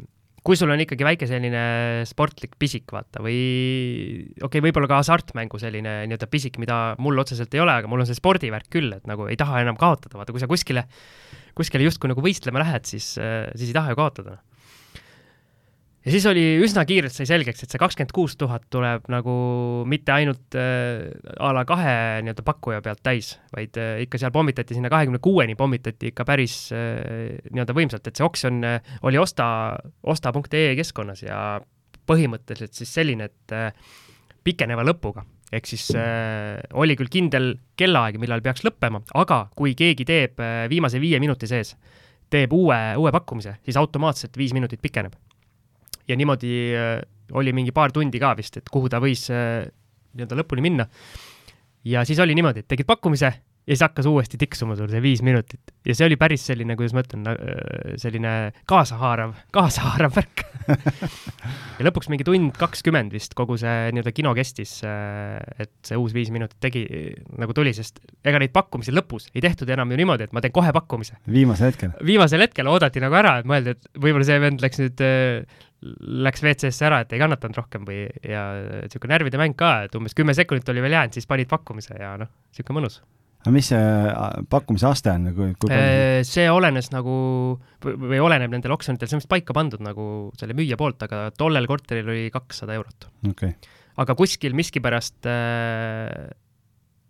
kui 0.47 0.57
sul 0.57 0.73
on 0.73 0.81
ikkagi 0.81 1.05
väike 1.05 1.29
selline 1.29 1.63
sportlik 2.09 2.55
pisik, 2.61 2.87
vaata, 2.95 3.23
või 3.25 3.41
okei 4.41 4.47
okay,, 4.47 4.65
võib-olla 4.65 4.89
ka 4.91 5.01
hasartmängu 5.03 5.61
selline 5.61 6.01
nii-öelda 6.09 6.31
pisik, 6.33 6.61
mida 6.63 6.81
mul 7.03 7.21
otseselt 7.21 7.55
ei 7.57 7.65
ole, 7.65 7.77
aga 7.81 7.91
mul 7.91 8.05
on 8.05 8.09
see 8.09 8.19
spordivärk 8.19 8.71
küll, 8.73 8.95
et 8.97 9.11
nagu 9.11 9.29
ei 9.29 9.39
taha 9.41 9.65
enam 9.65 9.79
kaotada, 9.81 10.17
vaata, 10.21 10.35
kui 10.37 10.43
sa 10.43 10.49
kuskile, 10.51 10.87
kuskile 11.59 11.85
justkui 11.89 12.13
nagu 12.13 12.25
võistlema 12.25 12.63
lähed, 12.65 12.89
siis, 12.89 13.13
siis 13.17 13.69
ei 13.69 13.77
taha 13.77 13.93
ju 13.93 14.01
kaotada 14.01 14.39
ja 16.05 16.13
siis 16.15 16.27
oli 16.31 16.43
üsna 16.65 16.85
kiirelt 16.89 17.13
sai 17.15 17.29
selgeks, 17.29 17.65
et 17.65 17.73
see 17.73 17.81
kakskümmend 17.81 18.15
kuus 18.17 18.37
tuhat 18.41 18.65
tuleb 18.73 19.09
nagu 19.13 19.35
mitte 19.91 20.15
ainult 20.15 20.57
äh, 20.59 21.11
a 21.37 21.53
la 21.57 21.67
kahe 21.69 21.95
nii-öelda 22.25 22.45
pakkuja 22.47 22.81
pealt 22.85 23.03
täis, 23.05 23.35
vaid 23.55 23.77
äh, 23.81 23.99
ikka 24.07 24.21
seal 24.23 24.33
pommitati 24.35 24.77
sinna 24.77 24.93
kahekümne 24.93 25.21
kuueni, 25.23 25.59
pommitati 25.61 26.13
ikka 26.13 26.25
päris 26.29 26.57
äh, 26.77 27.37
nii-öelda 27.51 27.77
võimsalt, 27.77 28.09
et 28.09 28.17
see 28.17 28.27
oksjon 28.27 28.65
äh, 28.65 28.95
oli 29.05 29.21
osta, 29.21 29.51
osta.ee 30.03 30.73
keskkonnas 30.81 31.25
ja 31.27 31.43
põhimõtteliselt 32.11 32.81
siis 32.81 32.97
selline, 32.97 33.29
et 33.29 33.57
äh, 33.57 33.71
pikeneva 34.45 34.87
lõpuga. 34.87 35.27
ehk 35.53 35.67
siis 35.67 35.89
äh, 35.99 36.61
oli 36.79 36.95
küll 36.97 37.11
kindel 37.11 37.57
kellaaeg, 37.77 38.21
millal 38.23 38.41
peaks 38.41 38.63
lõppema, 38.65 39.03
aga 39.19 39.49
kui 39.59 39.75
keegi 39.75 40.07
teeb 40.07 40.41
äh, 40.41 40.69
viimase 40.71 41.01
viie 41.03 41.21
minuti 41.21 41.49
sees, 41.51 41.75
teeb 42.31 42.53
uue, 42.55 42.79
uue 42.97 43.11
pakkumise, 43.13 43.59
siis 43.67 43.77
automaatselt 43.77 44.39
viis 44.39 44.55
minutit 44.55 44.81
pikeneb 44.81 45.19
ja 46.11 46.19
niimoodi 46.19 46.55
äh, 46.77 46.95
oli 47.39 47.55
mingi 47.57 47.75
paar 47.75 47.95
tundi 47.95 48.21
ka 48.23 48.35
vist, 48.39 48.59
et 48.61 48.71
kuhu 48.73 48.91
ta 48.91 49.01
võis 49.03 49.29
äh, 49.33 49.63
nii-öelda 50.17 50.41
lõpuni 50.43 50.65
minna. 50.65 50.89
ja 51.87 52.05
siis 52.05 52.19
oli 52.21 52.35
niimoodi, 52.37 52.65
et 52.65 52.69
tegid 52.69 52.89
pakkumise 52.89 53.33
ja 53.71 53.77
siis 53.77 53.85
hakkas 53.87 54.09
uuesti 54.11 54.39
tiksuma 54.41 54.75
sul 54.75 54.91
see 54.91 55.03
viis 55.05 55.21
minutit 55.23 55.71
ja 55.87 55.95
see 55.95 56.09
oli 56.09 56.17
päris 56.19 56.43
selline, 56.51 56.75
kuidas 56.79 56.95
ma 56.97 57.05
ütlen, 57.05 57.29
äh, 57.31 57.93
selline 58.03 58.33
kaasahaarav, 58.71 59.37
kaasahaarav 59.57 60.17
värk 60.17 60.43
ja 61.79 61.87
lõpuks 61.87 62.11
mingi 62.11 62.27
tund 62.27 62.57
kakskümmend 62.59 63.15
vist 63.15 63.37
kogu 63.39 63.57
see 63.61 63.93
nii-öelda 63.95 64.15
kino 64.17 64.35
kestis, 64.37 64.81
et 64.83 65.73
see 65.87 65.99
uus 65.99 66.15
viis 66.17 66.33
minutit 66.35 66.59
tegi, 66.63 66.85
nagu 67.41 67.55
tuli, 67.57 67.73
sest 67.77 68.03
ega 68.27 68.43
neid 68.43 68.55
pakkumisi 68.55 68.95
lõpus 68.95 69.31
ei 69.35 69.45
tehtud 69.45 69.71
enam 69.71 69.95
ju 69.95 70.01
niimoodi, 70.03 70.27
et 70.27 70.37
ma 70.37 70.43
teen 70.43 70.55
kohe 70.55 70.75
pakkumise. 70.75 71.21
viimasel 71.31 71.71
hetkel? 71.71 71.95
viimasel 72.07 72.45
hetkel 72.45 72.71
oodati 72.71 73.03
nagu 73.03 73.19
ära, 73.19 73.39
et 73.41 73.49
mõeldi, 73.49 73.77
et 73.77 73.91
võib-olla 74.03 74.27
see 74.27 74.43
vend 74.43 74.67
läks 74.67 74.83
nüüd 74.83 75.05
läks 75.81 76.43
WC-sse 76.45 76.85
ära, 76.91 77.01
et 77.05 77.15
ei 77.15 77.23
kannatanud 77.23 77.57
rohkem 77.57 77.87
või, 77.89 78.03
ja 78.27 78.43
niisugune 78.85 79.15
närvide 79.15 79.41
mäng 79.41 79.57
ka, 79.59 79.87
et 79.87 79.97
umbes 79.97 80.17
kümme 80.17 80.35
sekundit 80.37 80.69
oli 80.69 80.85
veel 80.85 80.99
jäänud, 80.99 81.17
siis 81.17 81.31
panid 81.31 81.49
pakkumise 81.49 81.97
ja 81.97 82.13
noh, 82.21 82.29
niisugune 82.53 82.83
mõnus. 82.83 83.01
Aga 83.41 83.53
mis 83.55 83.71
see 83.73 84.45
pakkumise 84.53 84.89
aste 84.91 85.13
on, 85.15 85.31
kui, 85.37 85.55
kui 85.57 85.71
palju? 85.71 85.81
Äh, 85.81 86.21
see 86.29 86.47
olenes 86.53 86.91
nagu, 86.93 87.15
või 87.81 88.21
oleneb 88.21 88.53
nendel 88.53 88.75
oksjonitel, 88.77 89.09
see 89.09 89.17
on 89.17 89.25
vist 89.25 89.33
paika 89.33 89.57
pandud 89.57 89.83
nagu 89.85 90.05
selle 90.41 90.57
müüja 90.59 90.79
poolt, 90.81 91.01
aga 91.07 91.29
tollel 91.37 91.69
korteril 91.71 92.13
oli 92.13 92.29
kakssada 92.35 92.77
eurot 92.77 93.09
okay.. 93.31 93.57
aga 94.01 94.17
kuskil 94.19 94.57
miskipärast 94.59 95.31
äh, 95.31 96.31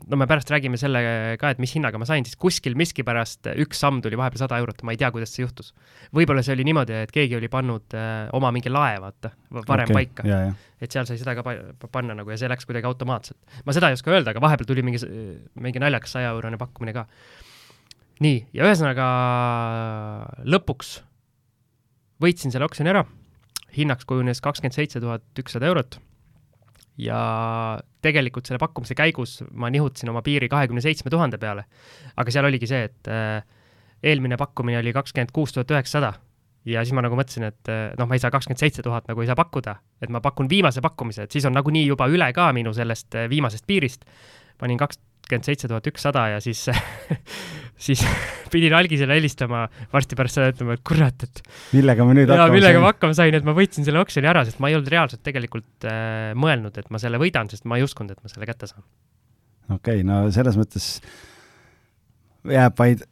no 0.09 0.17
me 0.17 0.27
pärast 0.31 0.51
räägime 0.53 0.79
selle 0.81 1.01
ka, 1.41 1.51
et 1.53 1.61
mis 1.63 1.73
hinnaga 1.77 1.99
ma 2.01 2.07
sain, 2.09 2.25
siis 2.27 2.39
kuskil 2.41 2.77
miskipärast 2.79 3.51
üks 3.65 3.81
samm 3.83 4.01
tuli 4.05 4.19
vahepeal 4.19 4.45
sada 4.45 4.59
eurot, 4.63 4.83
ma 4.87 4.95
ei 4.95 5.01
tea, 5.01 5.11
kuidas 5.15 5.33
see 5.35 5.45
juhtus. 5.45 5.73
võib-olla 6.17 6.45
see 6.47 6.55
oli 6.57 6.67
niimoodi, 6.69 6.97
et 7.07 7.13
keegi 7.15 7.37
oli 7.39 7.51
pannud 7.53 7.97
äh, 7.99 8.31
oma 8.37 8.53
mingi 8.55 8.73
lae, 8.73 8.99
vaata, 9.03 9.33
varem 9.69 9.93
okay, 9.93 10.09
paika. 10.11 10.41
et 10.81 10.91
seal 10.93 11.09
sai 11.09 11.21
seda 11.21 11.37
ka 11.39 11.45
pa 11.45 11.93
panna 11.93 12.17
nagu 12.19 12.33
ja 12.33 12.39
see 12.41 12.51
läks 12.51 12.69
kuidagi 12.69 12.89
automaatselt. 12.91 13.39
ma 13.67 13.77
seda 13.77 13.91
ei 13.91 13.99
oska 13.99 14.15
öelda, 14.15 14.35
aga 14.35 14.43
vahepeal 14.45 14.73
tuli 14.73 14.85
mingi, 14.87 15.03
mingi 15.61 15.83
naljakas 15.83 16.17
saja-eurone 16.17 16.61
pakkumine 16.61 16.97
ka. 16.97 17.07
nii, 18.25 18.45
ja 18.57 18.69
ühesõnaga 18.69 19.09
lõpuks 20.49 21.01
võitsin 22.21 22.53
selle 22.53 22.69
oksjoni 22.69 22.93
ära, 22.93 23.07
hinnaks 23.77 24.09
kujunes 24.09 24.43
kakskümmend 24.45 24.77
seitse 24.77 25.01
tuhat 25.03 25.45
ükssada 25.45 25.69
eurot 25.71 26.01
ja 27.01 27.21
tegelikult 28.05 28.49
selle 28.49 28.61
pakkumise 28.61 28.97
käigus 28.99 29.41
ma 29.53 29.71
nihutasin 29.73 30.11
oma 30.13 30.23
piiri 30.27 30.49
kahekümne 30.53 30.83
seitsme 30.85 31.13
tuhande 31.13 31.39
peale. 31.39 31.65
aga 32.17 32.33
seal 32.35 32.49
oligi 32.49 32.69
see, 32.71 32.89
et 32.91 33.11
äh, 33.13 33.45
eelmine 34.03 34.37
pakkumine 34.41 34.81
oli 34.81 34.93
kakskümmend 34.97 35.33
kuus 35.33 35.53
tuhat 35.57 35.73
üheksasada 35.77 36.15
ja 36.69 36.85
siis 36.85 36.95
ma 36.97 37.05
nagu 37.05 37.17
mõtlesin, 37.19 37.47
et 37.49 37.71
äh, 37.73 37.91
noh, 37.99 38.09
ma 38.09 38.17
ei 38.17 38.23
saa 38.23 38.33
kakskümmend 38.33 38.61
seitse 38.61 38.85
tuhat 38.85 39.09
nagu 39.09 39.23
ei 39.23 39.31
saa 39.31 39.39
pakkuda, 39.39 39.77
et 40.03 40.13
ma 40.13 40.23
pakun 40.25 40.51
viimase 40.51 40.83
pakkumise, 40.85 41.25
et 41.25 41.37
siis 41.37 41.47
on 41.49 41.57
nagunii 41.57 41.87
juba 41.87 42.09
üle 42.13 42.31
ka 42.37 42.51
minu 42.57 42.75
sellest 42.77 43.17
äh, 43.17 43.29
viimasest 43.33 43.67
piirist. 43.67 44.05
panin 44.61 44.79
kaks, 44.79 44.99
kakskümmend 45.21 45.47
seitse 45.47 45.69
tuhat 45.71 45.87
ükssada 45.87 46.27
ja 46.35 46.41
siis 46.43 46.67
siis 47.87 48.03
pidin 48.53 48.75
algisele 48.75 49.17
helistama 49.19 49.67
varsti 49.93 50.19
pärast 50.19 50.39
seda 50.39 50.51
ütlema, 50.53 50.77
et 50.77 50.83
kurat, 50.87 51.27
et 51.27 51.43
millega 51.75 52.07
ma 52.07 52.17
nüüd 52.17 52.31
hakkama 52.31 52.47
sain? 52.47 52.57
millega 52.57 52.83
ma 52.83 52.91
hakkama 52.93 53.17
sain, 53.17 53.39
et 53.39 53.47
ma 53.47 53.55
võitsin 53.57 53.87
selle 53.87 54.03
oksjoni 54.03 54.31
ära, 54.31 54.45
sest 54.49 54.61
ma 54.63 54.71
ei 54.71 54.77
olnud 54.79 54.91
reaalselt 54.93 55.23
tegelikult 55.27 55.89
äh, 55.89 56.33
mõelnud, 56.39 56.77
et 56.81 56.91
ma 56.93 57.01
selle 57.03 57.21
võidan, 57.23 57.51
sest 57.53 57.67
ma 57.71 57.79
ei 57.81 57.87
uskunud, 57.87 58.13
et 58.17 58.25
ma 58.25 58.33
selle 58.33 58.49
kätte 58.51 58.69
saan. 58.71 58.85
okei 59.71 60.03
okay,, 60.03 60.07
no 60.07 60.27
selles 60.35 60.59
mõttes 60.61 60.91
jääb 62.51 62.77
vaid 62.81 63.07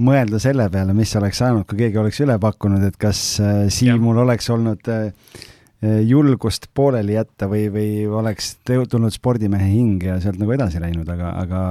mõelda 0.00 0.40
selle 0.42 0.66
peale, 0.72 0.96
mis 0.96 1.12
oleks 1.20 1.40
saanud, 1.42 1.66
kui 1.68 1.80
keegi 1.82 2.00
oleks 2.00 2.20
üle 2.24 2.36
pakkunud, 2.40 2.84
et 2.88 3.00
kas 3.00 3.22
äh, 3.44 3.64
Siimul 3.72 4.16
ja. 4.18 4.26
oleks 4.26 4.52
olnud 4.52 4.92
äh, 4.92 5.10
julgust 5.80 6.66
pooleli 6.76 7.14
jätta 7.14 7.48
või, 7.48 7.70
või 7.72 7.92
oleks 8.20 8.52
tulnud 8.66 9.14
spordimehe 9.14 9.70
hing 9.70 10.02
ja 10.04 10.18
sealt 10.20 10.36
nagu 10.40 10.52
edasi 10.52 10.80
läinud, 10.82 11.08
aga, 11.08 11.32
aga 11.40 11.62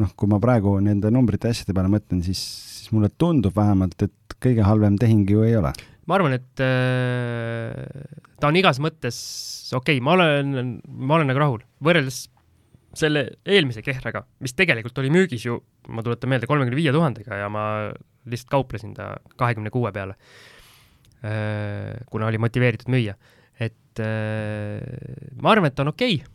noh, 0.00 0.14
kui 0.16 0.30
ma 0.30 0.38
praegu 0.40 0.78
nende 0.84 1.12
numbrite 1.12 1.50
asjade 1.52 1.76
peale 1.76 1.92
mõtlen, 1.92 2.22
siis, 2.24 2.40
siis 2.78 2.94
mulle 2.96 3.12
tundub 3.20 3.56
vähemalt, 3.56 4.08
et 4.08 4.38
kõige 4.40 4.64
halvem 4.64 4.96
tehing 5.00 5.28
ju 5.28 5.44
ei 5.44 5.58
ole. 5.60 5.74
ma 6.08 6.16
arvan, 6.16 6.38
et 6.38 6.64
äh, 6.64 8.08
ta 8.40 8.48
on 8.48 8.56
igas 8.56 8.80
mõttes 8.80 9.20
okei 9.76 9.98
okay,, 9.98 10.04
ma 10.04 10.16
olen, 10.16 10.74
ma 10.88 11.18
olen 11.18 11.28
nagu 11.28 11.44
rahul, 11.44 11.64
võrreldes 11.84 12.24
selle 12.96 13.26
eelmise 13.44 13.84
Kehraga, 13.84 14.24
mis 14.40 14.56
tegelikult 14.56 14.96
oli 15.02 15.12
müügis 15.12 15.44
ju, 15.44 15.60
ma 15.92 16.00
tuletan 16.02 16.32
meelde, 16.32 16.48
kolmekümne 16.48 16.78
viie 16.78 16.94
tuhandega 16.94 17.44
ja 17.44 17.52
ma 17.52 17.64
lihtsalt 18.28 18.48
kauplesin 18.48 18.96
ta 18.96 19.18
kahekümne 19.36 19.68
kuue 19.68 19.92
peale, 19.92 20.16
äh, 21.20 21.98
kuna 22.08 22.32
oli 22.32 22.40
motiveeritud 22.40 22.88
müüa 22.96 23.20
et 23.58 24.02
äh, 24.02 24.78
ma 25.42 25.52
arvan, 25.52 25.70
et 25.72 25.80
on 25.82 25.92
okei. 25.92 26.20
Okay.. 26.22 26.34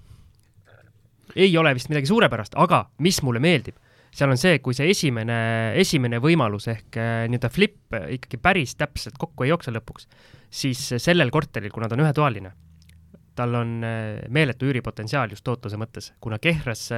ei 1.47 1.57
ole 1.57 1.73
vist 1.73 1.89
midagi 1.89 2.09
suurepärast, 2.09 2.57
aga 2.61 2.83
mis 3.01 3.21
mulle 3.25 3.41
meeldib, 3.41 3.79
seal 4.13 4.29
on 4.29 4.37
see, 4.37 4.59
kui 4.61 4.75
see 4.77 4.91
esimene, 4.93 5.37
esimene 5.81 6.19
võimalus 6.21 6.67
ehk 6.69 6.99
äh, 7.01 7.23
nii-öelda 7.31 7.49
flip 7.53 7.97
ikkagi 8.17 8.37
päris 8.41 8.75
täpselt 8.77 9.17
kokku 9.21 9.47
ei 9.47 9.53
jookse 9.53 9.73
lõpuks, 9.73 10.09
siis 10.53 10.83
sellel 11.01 11.33
korteril, 11.33 11.73
kuna 11.73 11.89
ta 11.89 11.97
on 11.97 12.03
ühetoaline, 12.05 12.51
tal 13.37 13.55
on 13.57 13.79
äh, 13.87 14.19
meeletu 14.29 14.69
üüripotentsiaal 14.69 15.33
just 15.33 15.45
tootluse 15.47 15.79
mõttes, 15.81 16.11
kuna 16.21 16.37
Kehras 16.43 16.91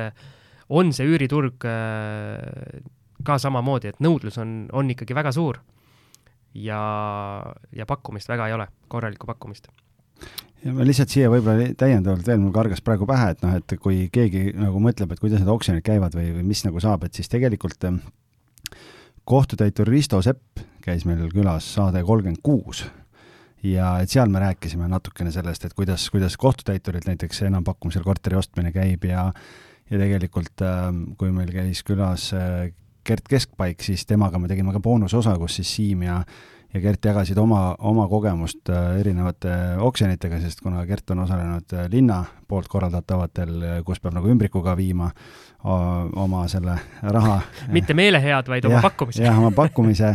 on 0.69 0.91
see 0.95 1.07
üüriturg 1.07 1.69
äh, 1.69 2.83
ka 3.25 3.37
samamoodi, 3.41 3.93
et 3.93 4.03
nõudlus 4.03 4.37
on, 4.41 4.65
on 4.73 4.91
ikkagi 4.91 5.15
väga 5.15 5.31
suur 5.35 5.61
ja, 6.55 6.81
ja 7.75 7.87
pakkumist 7.87 8.29
väga 8.29 8.49
ei 8.49 8.57
ole, 8.57 8.67
korralikku 8.91 9.29
pakkumist 9.29 9.69
ja 10.65 10.73
ma 10.73 10.85
lihtsalt 10.87 11.13
siia 11.13 11.29
võib-olla 11.31 11.71
täiendavalt 11.77 12.27
veel, 12.27 12.41
mul 12.41 12.53
kargas 12.55 12.81
praegu 12.85 13.07
pähe, 13.09 13.31
et 13.35 13.43
noh, 13.45 13.55
et 13.59 13.75
kui 13.81 14.05
keegi 14.13 14.49
nagu 14.57 14.81
mõtleb, 14.81 15.13
et 15.13 15.21
kuidas 15.21 15.41
need 15.41 15.51
oksjonid 15.53 15.85
käivad 15.85 16.15
või, 16.17 16.31
või 16.39 16.45
mis 16.49 16.63
nagu 16.65 16.81
saab, 16.83 17.05
et 17.05 17.17
siis 17.17 17.29
tegelikult 17.31 17.85
ähm, 17.89 18.01
kohtutäitur 19.29 19.89
Risto 19.89 20.21
Sepp 20.25 20.63
käis 20.85 21.05
meil 21.05 21.27
külas 21.33 21.67
saade 21.77 22.03
kolmkümmend 22.05 22.43
kuus. 22.45 22.85
Ja 23.65 23.95
et 24.03 24.11
seal 24.13 24.29
me 24.29 24.41
rääkisime 24.43 24.85
natukene 24.89 25.31
sellest, 25.33 25.63
et 25.65 25.73
kuidas, 25.73 26.03
kuidas 26.13 26.35
kohtutäiturilt 26.37 27.07
näiteks 27.09 27.41
enampakkumisel 27.47 28.03
korteri 28.05 28.37
ostmine 28.37 28.73
käib 28.75 29.07
ja 29.09 29.31
ja 29.89 29.99
tegelikult 30.01 30.61
ähm, 30.65 31.01
kui 31.17 31.29
meil 31.33 31.51
käis 31.53 31.83
külas 31.85 32.31
äh, 32.33 32.71
Gert 33.05 33.27
Keskpaik, 33.29 33.83
siis 33.85 34.05
temaga 34.09 34.39
me 34.41 34.49
tegime 34.49 34.73
ka 34.73 34.81
boonusosa, 34.81 35.35
kus 35.37 35.59
siis 35.59 35.73
Siim 35.77 36.05
ja 36.07 36.23
ja 36.75 36.81
Gert 36.83 37.07
jagasid 37.07 37.39
oma, 37.39 37.61
oma 37.87 38.07
kogemust 38.11 38.69
äh, 38.73 38.97
erinevate 38.99 39.51
oksjonitega, 39.83 40.41
sest 40.43 40.63
kuna 40.63 40.83
Gert 40.87 41.11
on 41.15 41.23
osalenud 41.23 41.75
äh, 41.75 41.87
linna 41.91 42.23
poolt 42.47 42.69
korraldatavatel, 42.71 43.83
kus 43.85 44.01
peab 44.03 44.15
nagu 44.17 44.29
ümbrikuga 44.31 44.75
viima 44.77 45.11
oma 45.65 46.43
selle 46.49 46.75
raha 47.01 47.39
mitte 47.75 47.95
meelehead, 47.97 48.49
vaid 48.51 48.67
oma 48.69 48.81
pakkumise. 48.83 49.23
jah, 49.25 49.37
oma 49.39 49.49
pakkumise, 49.55 50.11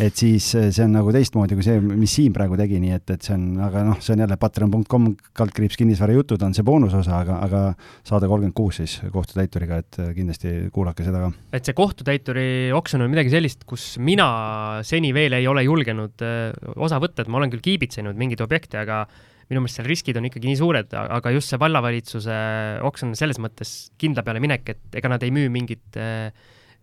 et 0.00 0.16
siis 0.16 0.46
see 0.54 0.84
on 0.86 0.94
nagu 0.96 1.12
teistmoodi 1.12 1.58
kui 1.58 1.66
see, 1.66 1.82
mis 1.84 2.14
Siim 2.16 2.32
praegu 2.32 2.56
tegi, 2.56 2.78
nii 2.80 2.94
et, 2.96 3.12
et 3.12 3.28
see 3.28 3.34
on, 3.36 3.44
aga 3.66 3.82
noh, 3.90 4.00
see 4.00 4.14
on 4.14 4.24
jälle 4.24 4.38
patreon.com 4.40 5.10
kaldkriips 5.36 5.76
kinnisvarajutud 5.82 6.46
on 6.48 6.56
see 6.56 6.64
boonusosa, 6.64 7.20
aga, 7.20 7.40
aga 7.44 7.62
saade 8.08 8.30
kolmkümmend 8.30 8.56
kuus 8.56 8.80
siis 8.80 8.96
kohtutäituriga, 9.12 9.82
et 9.84 10.00
kindlasti 10.16 10.56
kuulake 10.72 11.04
seda 11.04 11.26
ka. 11.26 11.30
et 11.58 11.68
see 11.68 11.76
kohtutäituri 11.76 12.48
oksjon 12.76 13.04
on 13.04 13.12
midagi 13.12 13.34
sellist, 13.36 13.68
kus 13.68 13.96
mina 14.00 14.80
seni 14.86 15.12
veel 15.16 15.36
ei 15.36 15.48
ole 15.50 15.66
julgenud 15.68 16.24
äh, 16.24 16.50
osa 16.76 17.02
võtta, 17.02 17.26
et 17.26 17.32
ma 17.32 17.42
olen 17.42 17.52
küll 17.52 17.64
kiibitsenud 17.68 18.16
mingeid 18.16 18.40
objekte, 18.48 18.80
aga 18.80 19.04
minu 19.50 19.62
meelest 19.62 19.78
seal 19.78 19.88
riskid 19.88 20.16
on 20.18 20.26
ikkagi 20.28 20.50
nii 20.50 20.58
suured, 20.58 20.94
aga 20.96 21.32
just 21.34 21.52
see 21.52 21.60
vallavalitsuse 21.62 22.38
oksjon 22.86 23.12
on 23.12 23.18
selles 23.18 23.38
mõttes 23.42 23.74
kindla 24.00 24.24
peale 24.26 24.42
minek, 24.42 24.72
et 24.74 24.98
ega 24.98 25.10
nad 25.12 25.22
ei 25.22 25.30
müü 25.34 25.50
mingit, 25.54 25.98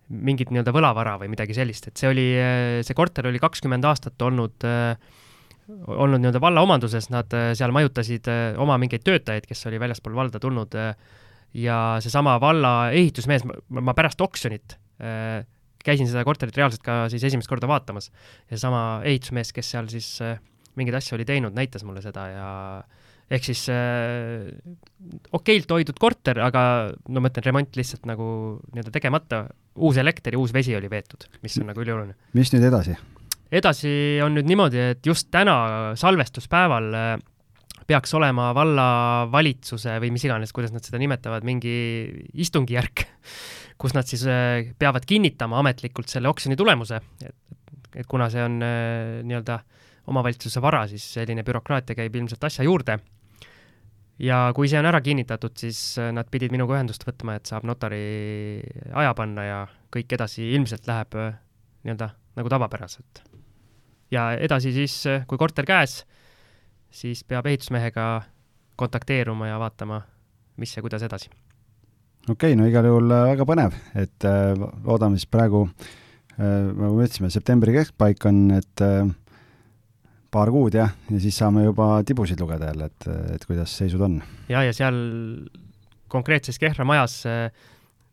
mingit 0.08 0.52
nii-öelda 0.52 0.72
võlavara 0.74 1.18
või 1.20 1.32
midagi 1.32 1.56
sellist, 1.56 1.90
et 1.90 2.00
see 2.00 2.08
oli, 2.08 2.26
see 2.86 2.96
korter 2.96 3.28
oli 3.28 3.42
kakskümmend 3.42 3.84
aastat 3.90 4.24
olnud 4.24 4.64
olnud 5.64 6.20
nii-öelda 6.20 6.40
valla 6.44 6.64
omanduses, 6.64 7.08
nad 7.12 7.32
seal 7.56 7.72
majutasid 7.72 8.28
oma 8.60 8.76
mingeid 8.80 9.04
töötajaid, 9.04 9.46
kes 9.48 9.64
oli 9.70 9.80
väljaspool 9.80 10.16
valda 10.16 10.40
tulnud 10.40 10.76
ja 11.56 11.78
seesama 12.04 12.36
valla 12.40 12.90
ehitusmees, 12.92 13.44
ma 13.44 13.96
pärast 13.96 14.20
oksjonit 14.24 14.76
käisin 15.84 16.08
seda 16.08 16.24
korterit 16.24 16.56
reaalselt 16.56 16.84
ka 16.84 17.04
siis 17.12 17.24
esimest 17.28 17.50
korda 17.50 17.68
vaatamas 17.68 18.08
ja 18.08 18.56
seesama 18.56 18.82
ehitusmees, 19.08 19.52
kes 19.56 19.72
seal 19.74 19.88
siis 19.92 20.08
mingeid 20.78 20.98
asju 20.98 21.18
oli 21.18 21.26
teinud, 21.28 21.54
näitas 21.56 21.84
mulle 21.86 22.02
seda 22.04 22.28
ja 22.32 22.48
ehk 23.32 23.46
siis 23.46 23.64
äh, 23.72 24.50
okeilt 25.36 25.70
hoidud 25.72 25.98
korter, 26.00 26.40
aga 26.44 26.64
no 27.08 27.22
ma 27.22 27.30
ütlen, 27.32 27.46
remont 27.48 27.78
lihtsalt 27.78 28.08
nagu 28.08 28.26
nii-öelda 28.74 28.92
tegemata, 28.94 29.44
uus 29.80 29.98
elekter 30.00 30.36
ja 30.36 30.40
uus 30.40 30.52
vesi 30.54 30.76
oli 30.76 30.90
veetud, 30.92 31.28
mis 31.44 31.56
on 31.60 31.70
nagu 31.72 31.84
ülioluline. 31.84 32.16
mis 32.36 32.52
nüüd 32.54 32.68
edasi? 32.68 32.96
edasi 33.54 33.94
on 34.24 34.36
nüüd 34.36 34.48
niimoodi, 34.50 34.82
et 34.94 35.06
just 35.06 35.30
täna, 35.32 35.56
salvestuspäeval 36.00 36.90
äh, 36.98 37.14
peaks 37.88 38.14
olema 38.16 38.50
vallavalitsuse 38.56 39.98
või 40.02 40.12
mis 40.14 40.24
iganes, 40.26 40.52
kuidas 40.56 40.72
nad 40.74 40.84
seda 40.84 41.00
nimetavad, 41.00 41.44
mingi 41.46 41.74
istungijärk, 42.44 43.06
kus 43.80 43.96
nad 43.96 44.08
siis 44.08 44.26
äh, 44.28 44.74
peavad 44.78 45.06
kinnitama 45.08 45.60
ametlikult 45.62 46.12
selle 46.12 46.30
oksjoni 46.32 46.58
tulemuse, 46.60 47.00
et, 47.24 47.64
et 48.02 48.10
kuna 48.10 48.28
see 48.32 48.44
on 48.44 48.60
äh, 48.64 49.22
nii-öelda 49.24 49.62
omavalitsuse 50.06 50.62
vara, 50.62 50.84
siis 50.88 51.06
selline 51.16 51.44
bürokraatia 51.44 51.96
käib 51.96 52.16
ilmselt 52.16 52.44
asja 52.44 52.64
juurde 52.64 52.98
ja 54.22 54.38
kui 54.54 54.68
see 54.70 54.78
on 54.78 54.88
ära 54.88 55.00
kinnitatud, 55.04 55.54
siis 55.58 55.80
äh, 55.98 56.10
nad 56.14 56.28
pidid 56.30 56.54
minuga 56.54 56.76
ühendust 56.78 57.06
võtma, 57.06 57.38
et 57.38 57.50
saab 57.50 57.66
notari 57.66 58.60
aja 58.94 59.14
panna 59.18 59.46
ja 59.46 59.60
kõik 59.94 60.14
edasi 60.16 60.52
ilmselt 60.54 60.86
läheb 60.90 61.16
äh, 61.18 61.32
nii-öelda 61.84 62.10
nagu 62.38 62.50
tavapäraselt. 62.50 63.22
ja 64.10 64.32
edasi 64.38 64.72
siis, 64.72 65.00
äh, 65.10 65.26
kui 65.26 65.38
korter 65.38 65.66
käes, 65.66 66.04
siis 66.90 67.24
peab 67.24 67.46
ehitusmehega 67.46 68.22
kontakteeruma 68.76 69.48
ja 69.48 69.58
vaatama, 69.58 70.02
mis 70.56 70.76
ja 70.76 70.82
kuidas 70.82 71.02
edasi. 71.02 71.30
okei 72.28 72.52
okay,, 72.52 72.56
no 72.56 72.70
igal 72.70 72.86
juhul 72.86 73.10
väga 73.10 73.46
põnev, 73.48 73.74
et 73.94 74.28
äh, 74.28 74.54
loodame 74.84 75.18
siis 75.18 75.30
praegu 75.30 75.66
äh,, 75.66 76.70
nagu 76.70 76.94
me 76.94 77.08
ütlesime, 77.08 77.30
septembri 77.34 77.74
keskpaik 77.74 78.30
on, 78.30 78.46
et 78.60 78.84
äh, 78.84 79.02
paar 80.34 80.50
kuud 80.54 80.74
jah, 80.78 80.94
ja 81.10 81.20
siis 81.22 81.36
saame 81.38 81.66
juba 81.66 81.98
tibusid 82.06 82.40
lugeda 82.42 82.72
jälle, 82.72 82.90
et, 82.90 83.10
et 83.36 83.46
kuidas 83.46 83.76
seisud 83.82 84.02
on. 84.04 84.18
ja, 84.50 84.64
ja 84.66 84.74
seal 84.76 84.98
konkreetses 86.12 86.60
Kehra 86.62 86.86
majas 86.86 87.22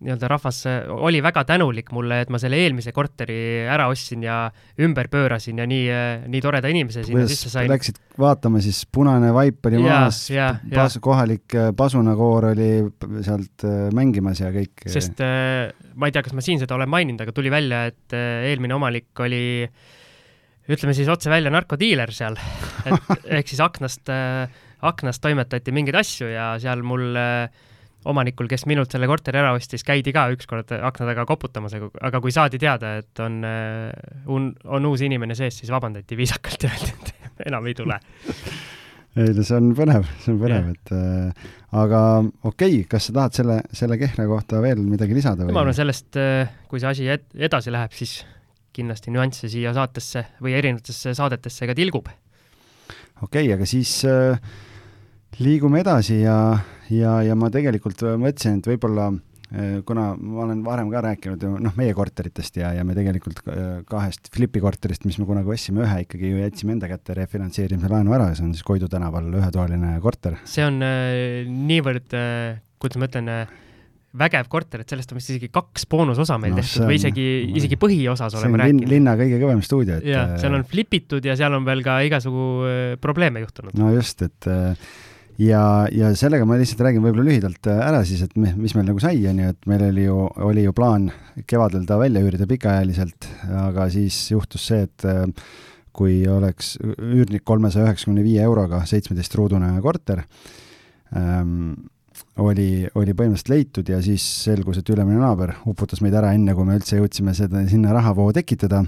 nii-öelda 0.02 0.28
rahvas 0.32 0.64
oli 0.90 1.20
väga 1.24 1.44
tänulik 1.46 1.92
mulle, 1.94 2.22
et 2.24 2.32
ma 2.34 2.40
selle 2.42 2.58
eelmise 2.58 2.94
korteri 2.96 3.68
ära 3.70 3.86
ostsin 3.92 4.24
ja 4.26 4.38
ümber 4.82 5.12
pöörasin 5.14 5.62
ja 5.62 5.68
nii, 5.70 5.84
nii 6.32 6.42
toreda 6.42 6.72
inimese 6.74 7.04
sinna 7.06 7.28
sisse 7.30 7.52
sain. 7.54 7.70
Läksid 7.70 8.02
vaatama, 8.22 8.64
siis 8.66 8.82
punane 8.92 9.30
vaip 9.36 9.70
oli 9.70 9.84
maas, 9.86 10.24
pas, 10.74 10.98
kohalik 11.06 11.58
äh, 11.58 11.70
pasunakoor 11.78 12.52
oli 12.52 12.72
sealt 13.22 13.68
äh, 13.68 13.88
mängimas 13.94 14.42
ja 14.42 14.50
kõik. 14.56 14.88
sest 14.90 15.22
äh, 15.22 15.70
ma 15.94 16.10
ei 16.10 16.16
tea, 16.18 16.26
kas 16.26 16.34
ma 16.38 16.46
siin 16.46 16.62
seda 16.62 16.78
olen 16.80 16.90
maininud, 16.90 17.22
aga 17.22 17.38
tuli 17.38 17.54
välja, 17.54 17.86
et 17.94 18.18
eelmine 18.18 18.78
omanik 18.78 19.22
oli 19.22 19.44
äh, 19.68 20.00
ütleme 20.76 20.96
siis 20.98 21.10
otse 21.12 21.32
välja 21.32 21.52
narkodiiler 21.54 22.14
seal, 22.16 22.38
et 22.86 23.12
ehk 23.40 23.52
siis 23.52 23.62
aknast 23.64 24.12
äh,, 24.14 24.48
aknast 24.82 25.22
toimetati 25.22 25.74
mingeid 25.76 26.00
asju 26.00 26.32
ja 26.32 26.54
seal 26.62 26.82
mul 26.86 27.12
äh, 27.20 27.68
omanikul, 28.10 28.50
kes 28.50 28.66
minult 28.70 28.94
selle 28.94 29.10
korteri 29.10 29.42
ära 29.42 29.54
ostis, 29.54 29.86
käidi 29.86 30.14
ka 30.16 30.26
ükskord 30.34 30.74
akna 30.74 31.12
taga 31.12 31.26
koputamas, 31.30 31.76
aga 31.78 32.22
kui 32.24 32.34
saadi 32.34 32.60
teada, 32.62 32.96
et 33.02 33.24
on 33.24 33.42
äh,, 33.46 33.90
on, 34.26 34.52
on 34.66 34.92
uus 34.92 35.06
inimene 35.06 35.38
sees, 35.38 35.62
siis 35.62 35.74
vabandati 35.74 36.18
viisakalt 36.18 36.66
ja 36.66 36.74
öeldi, 36.74 37.16
et 37.30 37.48
enam 37.52 37.70
ei 37.70 37.78
tule. 37.78 38.00
Ei 39.20 39.34
no 39.36 39.44
see 39.44 39.58
on 39.60 39.74
põnev, 39.76 40.06
see 40.24 40.32
on 40.32 40.38
põnev, 40.40 40.70
et 40.72 40.92
äh, 40.96 41.48
aga 41.78 42.02
okei 42.24 42.78
okay,, 42.78 42.84
kas 42.90 43.10
sa 43.10 43.18
tahad 43.18 43.36
selle, 43.36 43.58
selle 43.76 43.98
Kehra 44.00 44.28
kohta 44.30 44.62
veel 44.64 44.80
midagi 44.88 45.18
lisada 45.18 45.44
või? 45.44 45.56
ma 45.56 45.66
arvan, 45.66 45.76
sellest 45.78 46.20
äh,, 46.20 46.54
kui 46.72 46.80
see 46.80 46.94
asi 46.94 47.10
ed 47.12 47.28
edasi 47.36 47.74
läheb, 47.76 47.92
siis 47.96 48.22
kindlasti 48.76 49.14
nüansse 49.14 49.50
siia 49.52 49.74
saatesse 49.76 50.26
või 50.44 50.56
erinevatesse 50.60 51.16
saadetesse 51.18 51.70
ka 51.70 51.78
tilgub. 51.78 52.10
okei 53.22 53.48
okay,, 53.48 53.54
aga 53.56 53.68
siis 53.70 53.94
äh, 54.10 54.40
liigume 55.40 55.82
edasi 55.82 56.22
ja, 56.22 56.38
ja, 56.92 57.20
ja 57.26 57.36
ma 57.40 57.52
tegelikult 57.54 58.04
äh, 58.06 58.18
mõtlesin, 58.20 58.60
et 58.60 58.70
võib-olla 58.72 59.08
äh, 59.12 59.80
kuna 59.88 60.12
ma 60.18 60.46
olen 60.46 60.64
varem 60.66 60.92
ka 60.92 61.04
rääkinud 61.06 61.46
ju 61.46 61.54
noh, 61.64 61.76
meie 61.80 61.96
korteritest 61.98 62.62
ja, 62.62 62.74
ja 62.78 62.86
me 62.88 62.96
tegelikult 62.98 63.44
äh, 63.48 63.82
kahest 63.90 64.32
Flipi 64.34 64.64
korterist, 64.64 65.08
mis 65.08 65.20
me 65.22 65.28
kunagi 65.30 65.56
ostsime, 65.56 65.86
ühe 65.86 66.04
ikkagi 66.06 66.34
ju 66.34 66.44
jätsime 66.44 66.78
enda 66.78 66.92
kätte 66.92 67.16
refinantseerimise 67.18 67.92
laenu 67.92 68.16
ära 68.18 68.32
ja 68.32 68.38
see 68.40 68.48
on 68.50 68.56
siis 68.56 68.68
Koidu 68.68 68.92
tänaval 68.92 69.30
ühetoaline 69.32 69.98
korter. 70.04 70.40
see 70.46 70.68
on 70.68 70.82
äh, 70.86 71.44
niivõrd 71.48 72.18
äh,, 72.18 72.62
kuidas 72.82 73.00
ma 73.00 73.12
ütlen 73.12 73.32
äh,, 73.32 73.60
vägev 74.18 74.50
korter, 74.52 74.84
et 74.84 74.92
sellest 74.92 75.14
on 75.14 75.20
vist 75.20 75.32
isegi 75.32 75.48
kaks 75.54 75.86
boonusosa 75.92 76.36
meil 76.42 76.56
no, 76.56 76.60
tehtud 76.60 76.88
või 76.90 76.98
isegi, 77.00 77.28
isegi 77.62 77.78
põhiosas 77.80 78.36
oleme 78.40 78.60
rääkinud. 78.60 78.92
linna 78.92 79.14
kõige 79.20 79.40
kõvem 79.40 79.62
stuudio, 79.64 80.00
et 80.02 80.10
jaa, 80.12 80.26
seal 80.42 80.58
on 80.58 80.66
flipitud 80.68 81.28
ja 81.28 81.38
seal 81.40 81.56
on 81.56 81.68
veel 81.68 81.84
ka 81.86 82.02
igasugu 82.08 82.50
äh, 82.68 82.82
probleeme 83.02 83.44
juhtunud. 83.46 83.78
no 83.80 83.94
just, 83.96 84.26
et 84.28 84.50
äh, 84.52 84.92
ja, 85.40 85.64
ja 85.96 86.12
sellega 86.20 86.48
ma 86.48 86.60
lihtsalt 86.60 86.84
räägin 86.84 87.06
võib-olla 87.06 87.30
lühidalt 87.30 87.72
äh, 87.72 87.80
ära 87.88 88.04
siis, 88.08 88.26
et 88.28 88.36
mis 88.36 88.76
meil 88.76 88.90
nagu 88.90 89.04
sai, 89.04 89.16
on 89.32 89.40
ju, 89.46 89.54
et 89.56 89.72
meil 89.72 89.88
oli 89.88 90.06
ju, 90.10 90.18
oli 90.50 90.68
ju 90.68 90.76
plaan 90.76 91.08
kevadel 91.48 91.88
ta 91.88 92.00
välja 92.02 92.24
üürida 92.26 92.50
pikaajaliselt, 92.50 93.30
aga 93.64 93.88
siis 93.94 94.20
juhtus 94.34 94.68
see, 94.74 94.84
et 94.90 95.08
kui 95.96 96.22
oleks 96.32 96.76
üürnik 96.84 97.44
kolmesaja 97.48 97.88
üheksakümne 97.88 98.24
viie 98.24 98.44
euroga 98.44 98.84
seitsmeteistruudune 98.88 99.74
korter 99.84 100.24
ähm,, 101.16 101.74
oli, 102.40 102.88
oli 102.96 103.16
põhimõtteliselt 103.18 103.52
leitud 103.52 103.90
ja 103.92 104.00
siis 104.04 104.24
selgus, 104.46 104.80
et 104.80 104.90
ülemine 104.94 105.20
naaber 105.20 105.56
uputas 105.68 106.02
meid 106.04 106.16
ära, 106.16 106.32
enne 106.36 106.56
kui 106.56 106.68
me 106.68 106.78
üldse 106.80 107.00
jõudsime 107.00 107.34
seda, 107.38 107.64
sinna 107.70 107.92
rahavoo 107.96 108.32
tekitada, 108.36 108.84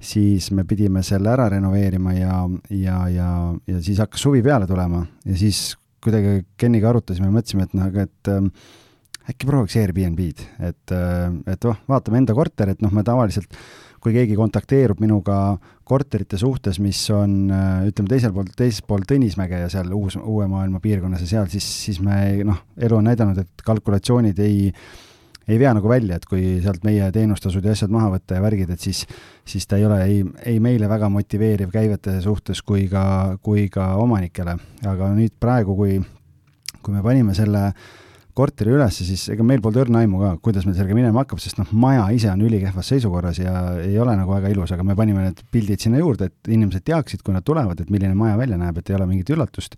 siis 0.00 0.50
me 0.56 0.64
pidime 0.68 1.04
selle 1.06 1.30
ära 1.32 1.48
renoveerima 1.52 2.14
ja, 2.16 2.40
ja, 2.74 2.98
ja, 3.12 3.30
ja 3.70 3.82
siis 3.84 4.00
hakkas 4.02 4.26
suvi 4.26 4.42
peale 4.42 4.66
tulema. 4.66 5.04
Ja 5.28 5.36
siis 5.38 5.76
kuidagi 6.02 6.46
Keniga 6.58 6.90
arutasime 6.90 7.28
ja 7.28 7.34
mõtlesime, 7.34 7.68
et 7.68 7.76
noh, 7.76 7.90
aga 7.90 8.06
et 8.08 8.32
äh, 8.32 8.48
äkki 9.30 9.48
prooviks 9.48 9.76
Airbnb-d, 9.78 10.48
et 10.70 10.96
äh,, 10.96 11.28
et 11.52 11.68
oh, 11.68 11.78
vaatame 11.90 12.22
enda 12.22 12.36
korterit, 12.36 12.80
noh, 12.82 12.94
me 12.96 13.04
tavaliselt 13.06 13.54
kui 14.00 14.14
keegi 14.14 14.36
kontakteerub 14.38 15.00
minuga 15.02 15.36
korterite 15.84 16.38
suhtes, 16.40 16.78
mis 16.80 17.02
on 17.14 17.50
äh, 17.52 17.84
ütleme, 17.90 18.08
teisel 18.10 18.32
pool, 18.34 18.48
teisel 18.56 18.86
pool 18.88 19.04
Tõnismäge 19.08 19.60
ja 19.60 19.68
seal 19.72 19.92
uus, 19.96 20.16
uue 20.20 20.48
maailma 20.50 20.80
piirkonnas 20.82 21.24
ja 21.26 21.30
seal, 21.34 21.52
siis, 21.52 21.66
siis 21.84 22.00
me 22.04 22.40
noh, 22.46 22.64
elu 22.80 23.00
on 23.00 23.08
näidanud, 23.10 23.40
et 23.42 23.64
kalkulatsioonid 23.66 24.42
ei 24.46 24.72
ei 25.50 25.56
vea 25.58 25.72
nagu 25.74 25.88
välja, 25.90 26.14
et 26.14 26.26
kui 26.30 26.60
sealt 26.62 26.84
meie 26.86 27.08
teenustasud 27.10 27.64
ja 27.66 27.72
asjad 27.74 27.90
maha 27.90 28.12
võtta 28.12 28.36
ja 28.36 28.42
värgid, 28.44 28.68
et 28.70 28.84
siis, 28.84 29.00
siis 29.48 29.64
ta 29.66 29.80
ei 29.80 29.86
ole 29.88 29.96
ei, 30.04 30.20
ei 30.46 30.60
meile 30.62 30.86
väga 30.86 31.08
motiveeriv 31.10 31.72
käivete 31.74 32.20
suhtes 32.22 32.60
kui 32.62 32.84
ka, 32.92 33.02
kui 33.42 33.66
ka 33.72 33.96
omanikele. 33.98 34.54
aga 34.86 35.08
nüüd 35.16 35.34
praegu, 35.42 35.74
kui, 35.74 35.96
kui 36.78 36.94
me 36.94 37.02
panime 37.02 37.34
selle 37.34 37.64
äh, 37.72 37.90
korteri 38.40 38.74
ülesse, 38.74 39.06
siis 39.06 39.26
ega 39.34 39.44
meil 39.46 39.62
polnud 39.64 39.84
õrna 39.84 40.04
aimu 40.04 40.20
ka, 40.22 40.34
kuidas 40.44 40.66
meil 40.66 40.78
sellega 40.78 40.96
minema 40.96 41.24
hakkab, 41.24 41.42
sest 41.42 41.60
noh, 41.60 41.68
maja 41.76 42.06
ise 42.16 42.30
on 42.32 42.44
ülikehvas 42.48 42.92
seisukorras 42.94 43.40
ja 43.42 43.54
ei 43.84 43.98
ole 44.00 44.16
nagu 44.18 44.32
väga 44.34 44.52
ilus, 44.52 44.72
aga 44.76 44.86
me 44.86 44.96
panime 44.98 45.28
need 45.28 45.44
pildid 45.52 45.84
sinna 45.84 46.00
juurde, 46.00 46.30
et 46.30 46.54
inimesed 46.56 46.86
teaksid, 46.88 47.24
kui 47.26 47.36
nad 47.36 47.46
tulevad, 47.46 47.82
et 47.82 47.92
milline 47.92 48.16
maja 48.18 48.38
välja 48.40 48.60
näeb, 48.60 48.80
et 48.80 48.90
ei 48.90 48.98
ole 48.98 49.08
mingit 49.10 49.36
üllatust 49.36 49.76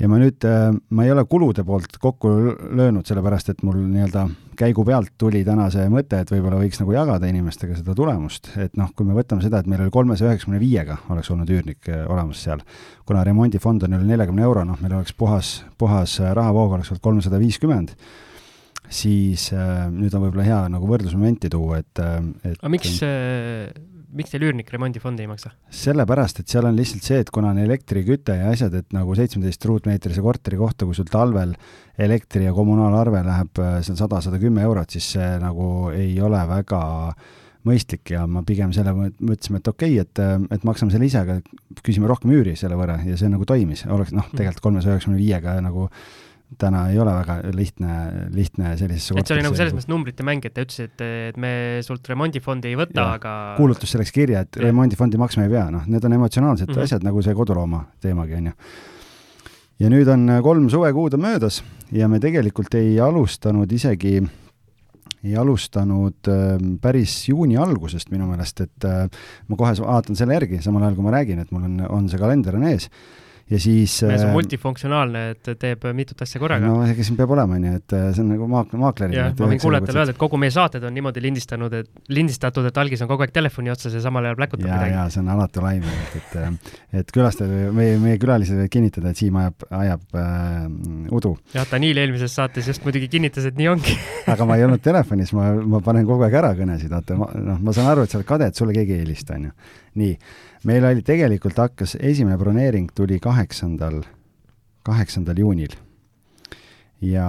ja 0.00 0.08
ma 0.08 0.18
nüüd, 0.20 0.44
äh, 0.48 0.70
ma 0.96 1.04
ei 1.04 1.12
ole 1.12 1.24
kulude 1.28 1.64
poolt 1.66 1.98
kokku 2.00 2.30
löönud, 2.76 3.06
sellepärast 3.08 3.52
et 3.52 3.60
mul 3.66 3.82
nii-öelda 3.82 4.26
käigu 4.60 4.84
pealt 4.84 5.12
tuli 5.20 5.42
täna 5.44 5.68
see 5.72 5.86
mõte, 5.92 6.20
et 6.20 6.32
võib-olla 6.32 6.60
võiks 6.60 6.80
nagu 6.82 6.94
jagada 6.94 7.28
inimestega 7.30 7.76
seda 7.78 7.94
tulemust, 7.96 8.52
et 8.60 8.76
noh, 8.80 8.90
kui 8.96 9.08
me 9.08 9.16
võtame 9.16 9.44
seda, 9.44 9.60
et 9.60 9.68
meil 9.70 9.84
oli 9.84 9.92
kolmesaja 9.94 10.32
üheksakümne 10.32 10.60
viiega 10.60 10.98
oleks 11.12 11.30
olnud 11.32 11.52
üürnik 11.52 11.90
äh, 11.92 12.04
olemas 12.08 12.42
seal, 12.46 12.64
kuna 13.08 13.24
remondifond 13.26 13.84
on 13.86 13.98
üle 13.98 14.08
neljakümne 14.08 14.44
euro, 14.48 14.64
noh, 14.68 14.80
meil 14.80 14.96
oleks 14.98 15.14
puhas, 15.16 15.60
puhas 15.80 16.16
äh, 16.22 16.32
rahavoog 16.36 16.78
oleks 16.78 16.92
olnud 16.94 17.04
kolmsada 17.04 17.40
viiskümmend, 17.42 17.94
siis 18.88 19.50
äh, 19.56 19.86
nüüd 19.92 20.16
on 20.16 20.26
võib-olla 20.26 20.48
hea 20.48 20.64
nagu 20.72 20.88
võrdlusmomenti 20.88 21.52
tuua, 21.52 21.84
et, 21.84 22.04
et 22.44 22.56
aga 22.56 22.72
miks 22.72 23.00
äh 23.04 23.89
miks 24.16 24.32
teil 24.32 24.46
üürnik 24.48 24.70
remondifondi 24.72 25.24
ei 25.24 25.30
maksa? 25.30 25.52
sellepärast, 25.80 26.42
et 26.42 26.52
seal 26.52 26.66
on 26.68 26.76
lihtsalt 26.78 27.06
see, 27.06 27.18
et 27.22 27.30
kuna 27.34 27.52
on 27.54 27.60
elektriküte 27.62 28.36
ja 28.40 28.52
asjad, 28.54 28.74
et 28.80 28.96
nagu 28.96 29.14
seitsmeteist 29.18 29.66
ruutmeetrise 29.70 30.24
korteri 30.24 30.58
kohta, 30.60 30.88
kui 30.88 30.96
sul 30.98 31.10
talvel 31.10 31.54
elektri- 32.00 32.46
ja 32.46 32.54
kommunaalarve 32.56 33.22
läheb 33.26 33.60
äh, 33.62 33.76
seal 33.86 33.98
sada, 34.00 34.22
sada 34.24 34.40
kümme 34.42 34.64
eurot, 34.66 34.96
siis 34.96 35.12
see 35.16 35.28
nagu 35.42 35.90
ei 35.94 36.14
ole 36.22 36.40
väga 36.50 36.80
mõistlik 37.68 38.14
ja 38.14 38.24
ma 38.30 38.40
pigem 38.46 38.72
selle 38.72 38.94
mõtlesime, 38.96 39.60
et 39.60 39.68
okei 39.68 39.98
okay,, 39.98 40.06
et, 40.06 40.22
äh, 40.24 40.38
et 40.56 40.66
maksame 40.66 40.94
selle 40.94 41.10
ise, 41.10 41.22
aga 41.22 41.38
küsime 41.84 42.10
rohkem 42.10 42.32
üüri 42.34 42.56
selle 42.58 42.78
võrra 42.80 43.00
ja 43.06 43.18
see 43.20 43.30
nagu 43.32 43.46
toimis, 43.48 43.84
oleks 43.86 44.14
noh, 44.16 44.26
mm. 44.26 44.40
tegelikult 44.40 44.66
kolmesaja 44.70 44.96
üheksakümne 44.96 45.20
viiega 45.20 45.60
nagu 45.64 45.90
täna 46.58 46.84
ei 46.90 46.98
ole 46.98 47.12
väga 47.14 47.36
lihtne, 47.54 47.96
lihtne 48.34 48.72
sellisesse 48.78 49.14
et 49.18 49.28
see 49.28 49.36
oli 49.36 49.44
nagu 49.46 49.58
selles 49.58 49.74
mõttes 49.76 49.90
numbrite 49.90 50.26
mäng, 50.26 50.44
et 50.46 50.54
te 50.56 50.64
ütlesite, 50.66 51.10
et 51.30 51.38
me 51.40 51.52
sult 51.86 52.08
remondifondi 52.10 52.72
ei 52.72 52.78
võta, 52.78 53.06
aga 53.18 53.34
kuulutus 53.58 53.94
läks 54.00 54.14
kirja, 54.14 54.44
et 54.46 54.58
ja. 54.58 54.66
remondifondi 54.66 55.20
maksma 55.20 55.46
ei 55.46 55.52
pea, 55.52 55.68
noh, 55.74 55.86
need 55.90 56.04
on 56.06 56.16
emotsionaalsed 56.18 56.68
mm 56.68 56.74
-hmm. 56.74 56.88
asjad, 56.88 57.06
nagu 57.06 57.22
see 57.22 57.36
kodulooma 57.38 57.84
teemagi, 58.00 58.34
on 58.40 58.50
ju. 58.50 58.52
ja 59.80 59.90
nüüd 59.94 60.10
on 60.12 60.26
kolm 60.42 60.68
suvekuud 60.70 61.14
on 61.14 61.26
möödas 61.26 61.62
ja 61.92 62.08
me 62.08 62.20
tegelikult 62.20 62.74
ei 62.74 63.00
alustanud 63.00 63.72
isegi 63.72 64.20
ei 65.24 65.36
alustanud 65.36 66.28
äh, 66.28 66.58
päris 66.80 67.28
juuni 67.28 67.56
algusest 67.56 68.10
minu 68.10 68.26
meelest, 68.26 68.60
et 68.60 68.84
äh, 68.84 69.08
ma 69.48 69.56
kohe 69.56 69.72
vaatan 69.80 70.16
selle 70.16 70.34
järgi, 70.34 70.62
samal 70.62 70.82
ajal 70.82 70.94
kui 70.94 71.04
ma 71.04 71.10
räägin, 71.10 71.38
et 71.38 71.50
mul 71.50 71.66
on, 71.68 71.80
on 71.88 72.08
see 72.08 72.18
kalender 72.18 72.56
on 72.56 72.64
ees 72.72 72.88
ja 73.50 73.58
siis 73.58 73.96
mees 74.06 74.22
on 74.22 74.30
äh, 74.30 74.34
multifunktsionaalne, 74.36 75.22
et 75.34 75.50
teeb 75.58 75.84
mitut 75.96 76.20
asja 76.22 76.40
korraga. 76.42 76.68
no 76.70 76.84
ega 76.86 77.04
siin 77.06 77.16
peab 77.18 77.32
olema, 77.34 77.58
nii 77.60 77.72
et 77.80 77.94
äh, 77.96 78.06
see 78.14 78.22
on 78.22 78.30
nagu 78.34 78.46
maak-, 78.50 78.76
maakleri. 78.78 79.16
jah, 79.16 79.32
ma 79.40 79.48
võin 79.50 79.62
kuulajatele 79.62 80.02
öelda, 80.02 80.14
et 80.14 80.20
kogu 80.20 80.38
meie 80.40 80.54
saated 80.54 80.86
on 80.86 80.94
niimoodi 80.94 81.22
lindistanud, 81.24 81.74
et, 81.80 81.90
lindistatud, 82.14 82.68
et 82.70 82.80
algis 82.82 83.02
on 83.02 83.10
kogu 83.10 83.26
aeg 83.26 83.34
telefoni 83.34 83.72
otsas 83.74 83.96
ja 83.96 84.02
samal 84.04 84.28
ajal 84.28 84.38
pläkutab 84.38 84.68
ja, 84.68 84.76
midagi. 84.78 84.94
jaa, 84.94 85.08
see 85.14 85.22
on 85.24 85.32
alatu 85.34 85.64
laim, 85.64 85.88
et, 86.04 86.14
et, 86.20 86.38
äh, 86.38 86.78
et 87.02 87.12
külastajad, 87.16 87.74
meie, 87.76 87.98
meie 88.02 88.22
külalised 88.22 88.54
võivad 88.54 88.74
kinnitada, 88.76 89.10
et 89.10 89.20
Siim 89.20 89.40
ajab, 89.42 89.66
ajab 89.80 90.20
äh, 90.22 91.10
udu. 91.18 91.34
jah, 91.56 91.66
Daniil 91.72 91.98
eelmises 92.04 92.38
saates 92.38 92.70
just 92.70 92.86
muidugi 92.86 93.10
kinnitas, 93.10 93.50
et 93.50 93.58
nii 93.58 93.70
ongi 93.74 93.98
aga 94.32 94.46
ma 94.46 94.60
ei 94.60 94.66
olnud 94.68 94.84
telefonis, 94.84 95.34
ma, 95.34 95.50
ma 95.58 95.82
panen 95.84 96.06
kogu 96.06 96.28
aeg 96.28 96.38
ära 96.44 96.54
kõnesid, 96.58 96.94
vaata, 96.94 97.18
noh, 97.18 97.58
ma 97.58 97.74
saan 97.74 97.90
aru, 97.90 98.06
et 98.06 98.14
sa 98.14 98.20
oled 98.20 98.30
kade, 98.30 98.50
et 98.50 98.62
sulle 98.62 98.76
keegi 98.76 98.94
ei 98.94 99.04
helista, 99.04 99.34
on 99.40 99.50
ju. 99.50 99.56
Nii, 99.98 100.14
meil 100.68 100.84
oli 100.84 101.02
tegelikult 101.06 101.58
hakkas, 101.58 101.96
esimene 102.00 102.38
broneering 102.38 102.90
tuli 102.94 103.18
kaheksandal 103.22 104.02
kaheksandal 104.86 105.38
juunil. 105.38 105.74
ja 107.00 107.26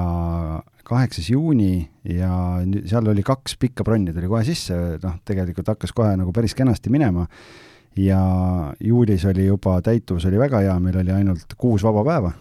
kaheksas 0.84 1.30
juuni 1.30 1.90
ja 2.04 2.60
seal 2.86 3.08
oli 3.08 3.24
kaks 3.24 3.56
pikka 3.60 3.84
bronni 3.88 4.14
tuli 4.14 4.28
kohe 4.28 4.44
sisse, 4.44 4.76
noh, 5.04 5.20
tegelikult 5.26 5.68
hakkas 5.72 5.94
kohe 5.96 6.16
nagu 6.20 6.34
päris 6.36 6.56
kenasti 6.56 6.92
minema 6.92 7.28
ja 7.96 8.22
juulis 8.80 9.26
oli 9.26 9.46
juba, 9.46 9.78
täituvus 9.82 10.26
oli 10.28 10.40
väga 10.40 10.64
hea, 10.66 10.80
meil 10.80 11.00
oli 11.04 11.14
ainult 11.16 11.56
kuus 11.58 11.84
vaba 11.84 12.04
päeva, 12.08 12.32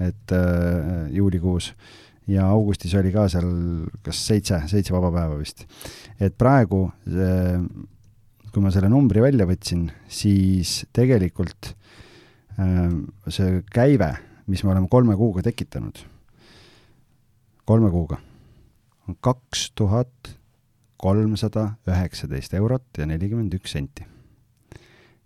et 0.00 0.32
äh, 0.32 1.10
juulikuus, 1.12 1.74
ja 2.28 2.48
augustis 2.48 2.94
oli 2.96 3.12
ka 3.12 3.26
seal 3.28 3.50
kas 4.04 4.20
seitse, 4.26 4.62
seitse 4.70 4.94
vaba 4.96 5.12
päeva 5.12 5.38
vist. 5.40 5.66
et 6.20 6.36
praegu 6.38 6.86
see, 7.04 7.60
kui 8.50 8.62
ma 8.62 8.72
selle 8.74 8.88
numbri 8.90 9.22
välja 9.22 9.46
võtsin, 9.46 9.88
siis 10.08 10.84
tegelikult 10.96 11.74
äh, 12.58 12.90
see 13.28 13.62
käive 13.72 14.14
mis 14.50 14.64
me 14.64 14.72
oleme 14.72 14.88
kolme 14.90 15.16
kuuga 15.16 15.42
tekitanud, 15.46 16.00
kolme 17.64 17.90
kuuga, 17.90 18.18
on 19.06 19.18
kaks 19.22 19.70
tuhat 19.78 20.32
kolmsada 21.00 21.76
üheksateist 21.88 22.56
eurot 22.58 22.98
ja 22.98 23.06
nelikümmend 23.06 23.54
üks 23.56 23.76
senti. 23.76 24.06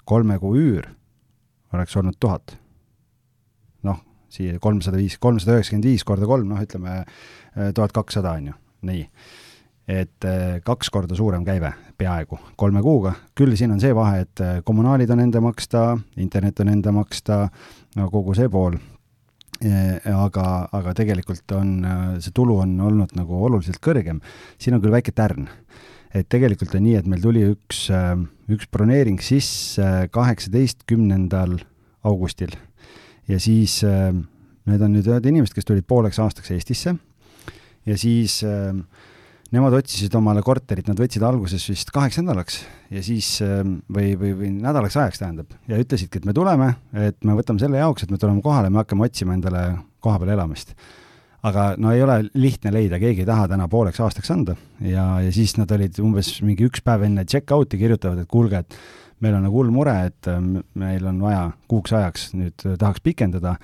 kolme 0.05 0.37
kuu 0.39 0.53
üür 0.61 0.91
oleks 1.73 1.97
olnud 1.97 2.19
tuhat. 2.21 2.59
noh, 3.83 4.05
siia 4.29 4.59
kolmsada 4.61 5.01
viis, 5.01 5.17
kolmsada 5.19 5.57
üheksakümmend 5.57 5.89
viis 5.89 6.05
korda 6.05 6.29
kolm, 6.29 6.49
noh, 6.53 6.61
ütleme 6.61 7.01
eh, 7.01 7.73
tuhat 7.75 7.93
kakssada 7.93 8.37
on 8.37 8.53
ju, 8.53 8.55
nii. 8.83 9.09
Et 9.89 10.25
eh, 10.25 10.61
kaks 10.65 10.91
korda 10.91 11.17
suurem 11.17 11.45
käive 11.45 11.73
peaaegu 11.99 12.39
kolme 12.57 12.83
kuuga, 12.83 13.15
küll 13.37 13.57
siin 13.59 13.75
on 13.75 13.83
see 13.83 13.95
vahe, 13.97 14.25
et 14.25 14.41
eh, 14.41 14.57
kommunaalid 14.65 15.11
on 15.13 15.23
enda 15.27 15.43
maksta, 15.45 15.87
internet 16.17 16.61
on 16.65 16.73
enda 16.73 16.93
maksta, 16.95 17.45
no 17.99 18.11
kogu 18.13 18.37
see 18.37 18.51
pool 18.53 18.79
aga, 19.65 20.45
aga 20.75 20.93
tegelikult 20.99 21.53
on, 21.57 21.69
see 22.21 22.33
tulu 22.35 22.59
on 22.65 22.73
olnud 22.85 23.15
nagu 23.17 23.39
oluliselt 23.47 23.79
kõrgem. 23.81 24.19
siin 24.59 24.75
on 24.75 24.83
küll 24.83 24.93
väike 24.93 25.15
tärn. 25.15 25.47
et 26.13 26.29
tegelikult 26.29 26.75
on 26.75 26.83
nii, 26.83 26.97
et 26.99 27.07
meil 27.07 27.23
tuli 27.23 27.45
üks, 27.47 27.87
üks 28.51 28.67
broneering 28.71 29.23
sisse 29.23 30.09
kaheksateistkümnendal 30.11 31.61
augustil 32.05 32.53
ja 33.31 33.39
siis 33.39 33.81
need 33.83 34.85
on 34.85 34.93
nüüd 34.93 35.09
ühed 35.09 35.27
inimesed, 35.31 35.55
kes 35.55 35.69
tulid 35.69 35.87
pooleks 35.89 36.19
aastaks 36.19 36.51
Eestisse 36.55 36.97
ja 37.87 37.97
siis 38.01 38.41
äh, 38.47 38.73
nemad 39.55 39.77
otsisid 39.79 40.15
omale 40.19 40.43
korterit, 40.45 40.89
nad 40.91 40.99
võtsid 40.99 41.23
alguses 41.27 41.65
vist 41.71 41.93
kaheks 41.95 42.19
nädalaks 42.21 42.59
ja 42.95 43.03
siis 43.05 43.29
ähm, 43.45 43.79
või, 43.93 44.15
või, 44.19 44.33
või 44.39 44.51
nädalaks 44.57 44.97
ajaks 44.99 45.23
tähendab, 45.23 45.55
ja 45.71 45.79
ütlesidki, 45.81 46.21
et 46.21 46.29
me 46.29 46.35
tuleme, 46.37 46.73
et 47.07 47.19
me 47.27 47.37
võtame 47.39 47.63
selle 47.63 47.81
jaoks, 47.81 48.05
et 48.05 48.13
me 48.15 48.21
tuleme 48.21 48.43
kohale, 48.45 48.73
me 48.73 48.83
hakkame 48.83 49.07
otsima 49.07 49.37
endale 49.37 49.65
kohapeal 50.05 50.35
elamist. 50.37 50.75
aga 51.45 51.75
no 51.77 51.93
ei 51.93 52.03
ole 52.03 52.19
lihtne 52.41 52.73
leida, 52.73 52.99
keegi 52.99 53.21
ei 53.25 53.29
taha 53.29 53.49
täna 53.53 53.69
pooleks 53.69 54.01
aastaks 54.01 54.31
anda 54.33 54.57
ja, 54.81 55.21
ja 55.21 55.33
siis 55.33 55.57
nad 55.59 55.71
olid 55.77 55.99
umbes 56.01 56.39
mingi 56.43 56.65
üks 56.69 56.81
päev 56.85 57.05
enne 57.05 57.25
check-out'i 57.25 57.79
kirjutavad, 57.79 58.25
et 58.25 58.29
kuulge, 58.31 58.65
et 58.65 58.79
meil 59.21 59.37
on 59.37 59.45
nagu 59.47 59.61
hull 59.61 59.73
mure, 59.75 59.97
et 60.09 60.31
ähm, 60.33 60.63
meil 60.75 61.05
on 61.07 61.21
vaja 61.23 61.51
kuuks 61.69 61.93
ajaks 61.93 62.31
nüüd 62.35 62.65
tahaks 62.81 63.05
pikendada 63.05 63.59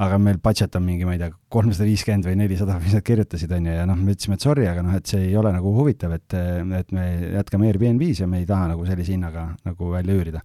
aga 0.00 0.18
meil 0.18 0.38
budget 0.42 0.76
on 0.78 0.84
mingi, 0.86 1.04
ma 1.04 1.16
ei 1.16 1.20
tea, 1.20 1.30
kolmsada 1.52 1.86
viiskümmend 1.86 2.26
või 2.26 2.36
nelisada, 2.40 2.78
mis 2.80 2.94
nad 2.96 3.04
kirjutasid, 3.04 3.50
on 3.52 3.66
ju, 3.68 3.74
ja 3.76 3.86
noh, 3.88 3.98
me 3.98 4.14
ütlesime, 4.14 4.38
et 4.38 4.46
sorry, 4.46 4.66
aga 4.68 4.84
noh, 4.86 4.94
et 4.96 5.10
see 5.10 5.26
ei 5.28 5.34
ole 5.38 5.52
nagu 5.52 5.72
huvitav, 5.76 6.14
et, 6.16 6.36
et 6.78 6.94
me 6.96 7.08
jätkame 7.38 7.68
Airbnb-s 7.68 8.22
ja 8.24 8.30
me 8.30 8.40
ei 8.40 8.48
taha 8.48 8.70
nagu 8.72 8.86
sellise 8.88 9.12
hinnaga 9.12 9.50
nagu 9.68 9.90
välja 9.92 10.16
üürida. 10.16 10.40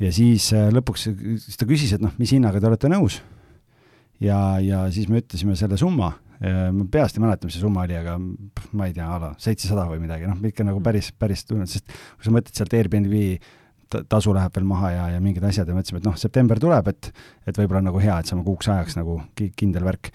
ja 0.00 0.12
siis 0.14 0.48
äh, 0.56 0.70
lõpuks, 0.72 1.10
siis 1.44 1.60
ta 1.60 1.68
küsis, 1.68 1.92
et 1.96 2.04
noh, 2.04 2.14
mis 2.18 2.32
hinnaga 2.32 2.62
te 2.62 2.70
olete 2.70 2.90
nõus. 2.92 3.20
ja, 4.22 4.40
ja 4.64 4.86
siis 4.94 5.10
me 5.12 5.20
ütlesime 5.20 5.56
selle 5.58 5.76
summa, 5.80 6.14
ma 6.38 6.84
peast 6.90 7.18
ei 7.18 7.22
mäleta, 7.22 7.48
mis 7.48 7.56
see 7.58 7.64
summa 7.64 7.82
oli, 7.82 7.96
aga 7.98 8.16
ma 8.18 8.86
ei 8.86 8.94
tea, 8.94 9.06
a 9.10 9.18
la 9.22 9.30
seitsesada 9.42 9.88
või 9.90 10.00
midagi, 10.04 10.28
noh, 10.30 10.38
ikka 10.46 10.66
nagu 10.66 10.80
päris, 10.82 11.10
päris 11.12 11.44
tunned, 11.44 11.68
sest 11.70 11.90
kui 11.90 12.28
sa 12.28 12.34
mõtled 12.34 12.54
sealt 12.54 12.76
Airbnb 12.78 13.14
tasu 13.88 14.34
läheb 14.36 14.54
veel 14.56 14.68
maha 14.68 14.90
ja, 14.92 15.06
ja 15.14 15.22
mingid 15.22 15.44
asjad 15.48 15.68
ja 15.68 15.76
mõtlesime, 15.76 16.02
et 16.02 16.08
noh, 16.08 16.18
september 16.20 16.60
tuleb, 16.60 16.92
et, 16.92 17.10
et 17.48 17.56
võib-olla 17.58 17.82
on 17.82 17.90
nagu 17.90 18.02
hea, 18.02 18.18
et 18.20 18.30
saame 18.30 18.44
kuuks 18.46 18.70
ajaks 18.72 18.98
nagu 18.98 19.18
kindel 19.58 19.86
värk. 19.86 20.12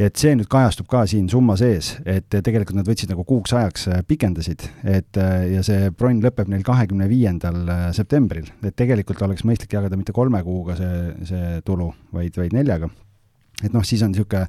et 0.00 0.16
see 0.16 0.32
nüüd 0.38 0.46
kajastub 0.48 0.86
ka 0.88 1.02
siin 1.10 1.26
summa 1.28 1.56
sees, 1.58 1.96
et 2.08 2.28
tegelikult 2.30 2.76
nad 2.78 2.86
võtsid 2.88 3.10
nagu 3.10 3.24
kuuks 3.26 3.52
ajaks, 3.58 3.88
äh, 3.90 4.02
pikendasid, 4.06 4.62
et 4.86 5.18
äh, 5.18 5.48
ja 5.56 5.64
see 5.66 5.90
bronn 5.90 6.22
lõpeb 6.22 6.48
neil 6.48 6.62
kahekümne 6.64 7.08
viiendal 7.10 7.58
äh, 7.66 7.82
septembril, 7.96 8.46
et 8.62 8.76
tegelikult 8.78 9.20
oleks 9.26 9.44
mõistlik 9.44 9.74
jagada 9.74 9.98
mitte 9.98 10.14
kolme 10.16 10.42
kuuga 10.46 10.78
see, 10.78 11.00
see 11.28 11.58
tulu, 11.66 11.90
vaid, 12.14 12.38
vaid 12.38 12.54
neljaga. 12.56 12.88
et 13.64 13.74
noh, 13.74 13.84
siis 13.84 14.02
on 14.06 14.14
niisugune 14.14 14.46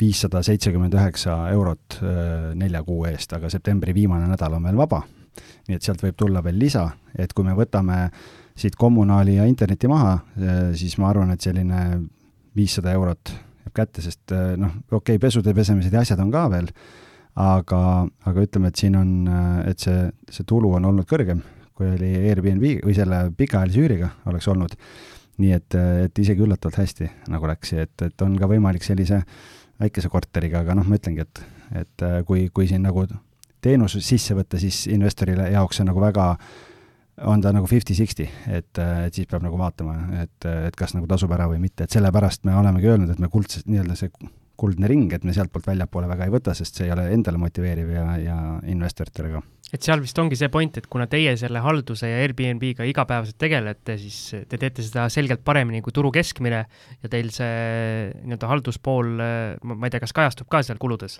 viissada 0.00 0.40
seitsekümmend 0.42 0.96
üheksa 0.96 1.36
eurot 1.52 2.00
nelja 2.58 2.80
kuu 2.82 3.04
eest, 3.06 3.30
aga 3.36 3.46
septembri 3.52 3.94
viimane 3.94 4.26
nädal 4.26 4.56
on 4.56 4.66
veel 4.66 4.80
vaba 4.80 5.04
nii 5.68 5.78
et 5.78 5.84
sealt 5.84 6.02
võib 6.04 6.16
tulla 6.18 6.42
veel 6.44 6.58
lisa, 6.60 6.88
et 7.18 7.32
kui 7.32 7.46
me 7.46 7.54
võtame 7.56 8.08
siit 8.58 8.76
kommunaali 8.78 9.38
ja 9.38 9.46
interneti 9.50 9.88
maha, 9.90 10.18
eh, 10.38 10.60
siis 10.78 10.96
ma 11.02 11.10
arvan, 11.10 11.32
et 11.34 11.42
selline 11.42 11.80
viissada 12.56 12.92
eurot 12.94 13.32
jääb 13.64 13.74
kätte, 13.74 14.04
sest 14.04 14.34
eh, 14.34 14.54
noh, 14.60 14.76
okei 14.90 15.16
okay,, 15.16 15.22
pesude 15.22 15.54
pesemised 15.54 15.94
ja 15.94 16.04
asjad 16.04 16.22
on 16.22 16.30
ka 16.34 16.44
veel, 16.52 16.70
aga, 17.40 17.80
aga 18.30 18.46
ütleme, 18.46 18.70
et 18.70 18.78
siin 18.78 18.98
on, 19.00 19.10
eh, 19.26 19.72
et 19.72 19.86
see, 19.86 20.06
see 20.30 20.46
tulu 20.46 20.76
on 20.78 20.86
olnud 20.92 21.08
kõrgem, 21.10 21.42
kui 21.74 21.90
oli 21.90 22.12
Airbnb 22.30 22.86
või 22.86 22.94
selle 22.94 23.24
pikaajalise 23.36 23.82
üüriga 23.82 24.14
oleks 24.30 24.48
olnud. 24.52 24.78
nii 25.34 25.50
et, 25.50 25.74
et 25.74 26.18
isegi 26.22 26.44
üllatavalt 26.46 26.76
hästi 26.78 27.08
nagu 27.26 27.48
läks 27.50 27.72
et, 27.72 28.02
et 28.06 28.22
on 28.22 28.36
ka 28.38 28.46
võimalik 28.46 28.84
sellise 28.86 29.16
väikese 29.82 30.06
korteriga, 30.06 30.60
aga 30.62 30.76
noh, 30.78 30.86
ma 30.86 30.94
ütlengi, 30.94 31.24
et, 31.26 31.40
et 31.80 32.04
kui, 32.28 32.46
kui 32.54 32.68
siin 32.70 32.86
nagu 32.86 33.02
teenus 33.64 33.96
sisse 34.04 34.36
võtta, 34.36 34.60
siis 34.60 34.84
investorile 34.92 35.48
jaoks 35.54 35.80
see 35.80 35.88
nagu 35.88 36.02
väga, 36.02 36.28
on 37.30 37.42
ta 37.42 37.52
nagu 37.54 37.68
fifty-sixty, 37.70 38.28
et, 38.50 38.72
et 38.78 39.14
siis 39.14 39.28
peab 39.30 39.44
nagu 39.46 39.58
vaatama, 39.60 39.98
et, 40.22 40.48
et 40.68 40.78
kas 40.78 40.96
nagu 40.96 41.08
tasub 41.10 41.32
ära 41.36 41.48
või 41.50 41.60
mitte, 41.62 41.86
et 41.86 41.94
sellepärast 41.94 42.46
me 42.48 42.56
olemegi 42.58 42.90
öelnud, 42.92 43.14
et 43.14 43.22
me 43.22 43.30
kuldselt, 43.32 43.68
nii-öelda 43.70 43.98
see 43.98 44.12
kuldne 44.60 44.86
ring, 44.90 45.10
et 45.14 45.24
me 45.26 45.34
sealtpoolt 45.34 45.66
väljapoole 45.66 46.08
väga 46.10 46.28
ei 46.28 46.32
võta, 46.34 46.54
sest 46.54 46.78
see 46.78 46.86
ei 46.86 46.92
ole 46.94 47.08
endale 47.14 47.40
motiveeriv 47.42 47.90
ja, 47.90 48.04
ja 48.22 48.36
investoritele 48.70 49.32
ka. 49.32 49.40
et 49.74 49.82
seal 49.82 50.02
vist 50.02 50.18
ongi 50.22 50.38
see 50.38 50.50
point, 50.54 50.78
et 50.78 50.86
kuna 50.90 51.08
teie 51.10 51.32
selle 51.40 51.62
halduse 51.64 52.06
ja 52.06 52.20
Airbnb-ga 52.22 52.86
igapäevaselt 52.86 53.38
tegelete, 53.42 53.96
siis 53.98 54.46
te 54.46 54.60
teete 54.60 54.84
seda 54.86 55.08
selgelt 55.10 55.42
paremini 55.46 55.82
kui 55.82 55.94
turu 55.94 56.12
keskmine 56.14 56.60
ja 57.02 57.10
teil 57.10 57.32
see 57.34 58.12
nii-öelda 58.20 58.52
halduspool, 58.52 59.10
ma 59.74 59.80
ei 59.88 59.94
tea, 59.94 60.04
kas 60.04 60.14
kajastub 60.14 60.50
ka 60.52 60.62
seal 60.66 60.78
kuludes? 60.82 61.18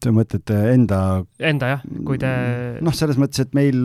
Sa 0.00 0.10
mõtled 0.16 0.50
enda 0.72 0.98
Enda 1.38 1.74
jah, 1.74 1.82
kui 2.06 2.18
te 2.18 2.30
noh, 2.82 2.94
selles 2.96 3.18
mõttes, 3.20 3.44
et 3.44 3.52
meil 3.54 3.84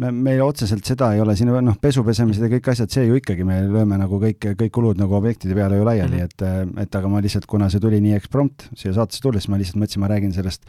me, 0.00 0.10
meil 0.10 0.42
otseselt 0.44 0.86
seda 0.86 1.10
ei 1.14 1.20
ole, 1.22 1.34
siin 1.38 1.50
noh, 1.52 1.76
pesu 1.82 2.04
pesemised 2.06 2.44
ja 2.44 2.50
kõik 2.54 2.70
asjad, 2.72 2.92
see 2.92 3.04
ju 3.08 3.18
ikkagi, 3.18 3.44
me 3.48 3.60
lööme 3.66 3.98
nagu 4.00 4.20
kõik, 4.22 4.52
kõik 4.58 4.72
kulud 4.74 5.00
nagu 5.00 5.16
objektide 5.18 5.56
peale 5.58 5.78
ju 5.78 5.86
laiali 5.88 6.22
mm, 6.22 6.32
-hmm. 6.32 6.72
et, 6.78 6.86
et 6.86 6.98
aga 7.00 7.10
ma 7.12 7.20
lihtsalt, 7.24 7.46
kuna 7.50 7.68
see 7.72 7.82
tuli 7.82 8.00
nii 8.04 8.16
eksprompt 8.18 8.70
siia 8.72 8.94
saatesse 8.96 9.22
tulles, 9.24 9.48
ma 9.48 9.60
lihtsalt 9.60 9.82
mõtlesin, 9.82 10.04
ma 10.04 10.10
räägin 10.12 10.34
sellest 10.36 10.64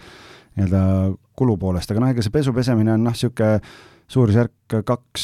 nii-öelda 0.58 0.84
kulu 1.40 1.58
poolest, 1.58 1.92
aga 1.92 2.04
noh, 2.04 2.14
ega 2.14 2.26
see 2.26 2.34
pesu 2.34 2.54
pesemine 2.54 2.94
on 2.94 3.08
noh, 3.08 3.16
niisugune 3.16 3.62
suurusjärk 4.14 4.84
kaks 4.86 5.24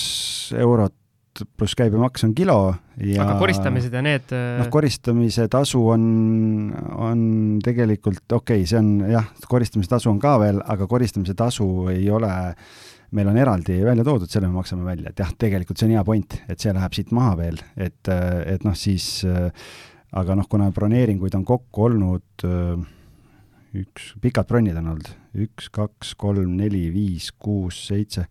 eurot 0.57 0.95
eurot 1.39 1.57
pluss 1.57 1.77
käibemaks 1.77 2.23
on 2.27 2.33
kilo 2.35 2.57
ja 3.03 3.23
aga 3.23 3.37
koristamised 3.39 3.93
ja 3.93 4.01
need 4.05 4.33
äh, 4.35 4.59
noh, 4.59 4.69
koristamise 4.73 5.47
tasu 5.51 5.81
on, 5.93 6.03
on 6.95 7.21
tegelikult 7.63 8.25
okei 8.27 8.63
okay,, 8.63 8.69
see 8.69 8.79
on 8.79 8.91
jah, 9.09 9.27
koristamise 9.49 9.91
tasu 9.91 10.11
on 10.11 10.19
ka 10.21 10.37
veel, 10.41 10.61
aga 10.65 10.87
koristamise 10.89 11.35
tasu 11.37 11.67
ei 11.93 12.09
ole, 12.11 12.31
meil 13.15 13.31
on 13.31 13.39
eraldi 13.39 13.79
välja 13.85 14.05
toodud, 14.07 14.29
selle 14.31 14.49
me 14.49 14.59
maksame 14.59 14.85
välja, 14.87 15.13
et 15.13 15.23
jah, 15.23 15.31
tegelikult 15.39 15.79
see 15.79 15.89
on 15.89 15.95
hea 15.97 16.05
point, 16.07 16.37
et 16.49 16.59
see 16.59 16.75
läheb 16.75 16.97
siit 16.97 17.13
maha 17.15 17.35
veel, 17.39 17.59
et, 17.77 18.11
et 18.11 18.67
noh, 18.67 18.77
siis 18.77 19.09
aga 20.09 20.37
noh, 20.37 20.47
kuna 20.49 20.69
broneeringuid 20.75 21.35
on 21.37 21.45
kokku 21.47 21.89
olnud 21.89 22.47
üks, 23.77 24.13
pikad 24.21 24.49
bronnid 24.49 24.77
on 24.81 24.93
olnud, 24.93 25.09
üks, 25.45 25.69
kaks, 25.73 26.15
kolm, 26.19 26.55
neli, 26.57 26.87
viis, 26.93 27.29
kuus, 27.37 27.77
seitse, 27.89 28.25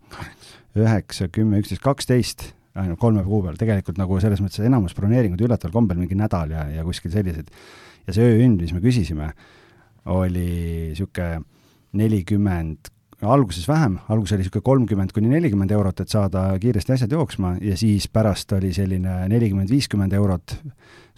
üheksa, 0.77 1.29
kümme, 1.31 1.61
üksteist, 1.63 1.83
kaksteist, 1.83 2.49
ainult 2.77 2.99
kolme 3.01 3.23
kuu 3.25 3.41
peal, 3.45 3.57
tegelikult 3.59 3.97
nagu 3.99 4.19
selles 4.21 4.41
mõttes 4.43 4.61
enamus 4.65 4.95
broneeringuid 4.97 5.41
üllataval 5.47 5.73
kombel 5.73 5.99
mingi 6.01 6.17
nädal 6.17 6.53
ja, 6.53 6.67
ja 6.73 6.85
kuskil 6.85 7.13
sellised. 7.13 7.49
ja 8.07 8.15
see 8.15 8.25
ööhind, 8.25 8.61
mis 8.61 8.73
me 8.73 8.81
küsisime, 8.83 9.31
oli 10.09 10.47
niisugune 10.93 11.43
nelikümmend, 11.99 12.91
alguses 13.25 13.65
vähem, 13.67 13.97
alguses 14.07 14.35
oli 14.35 14.43
niisugune 14.43 14.65
kolmkümmend 14.69 15.13
kuni 15.13 15.31
nelikümmend 15.31 15.73
eurot, 15.75 16.03
et 16.03 16.13
saada 16.13 16.45
kiiresti 16.61 16.93
asjad 16.95 17.13
jooksma. 17.17 17.55
Ja 17.65 17.75
siis 17.77 18.07
pärast 18.07 18.53
oli 18.55 18.71
selline 18.75 19.23
nelikümmend, 19.31 19.69
viiskümmend 19.73 20.13
eurot 20.13 20.55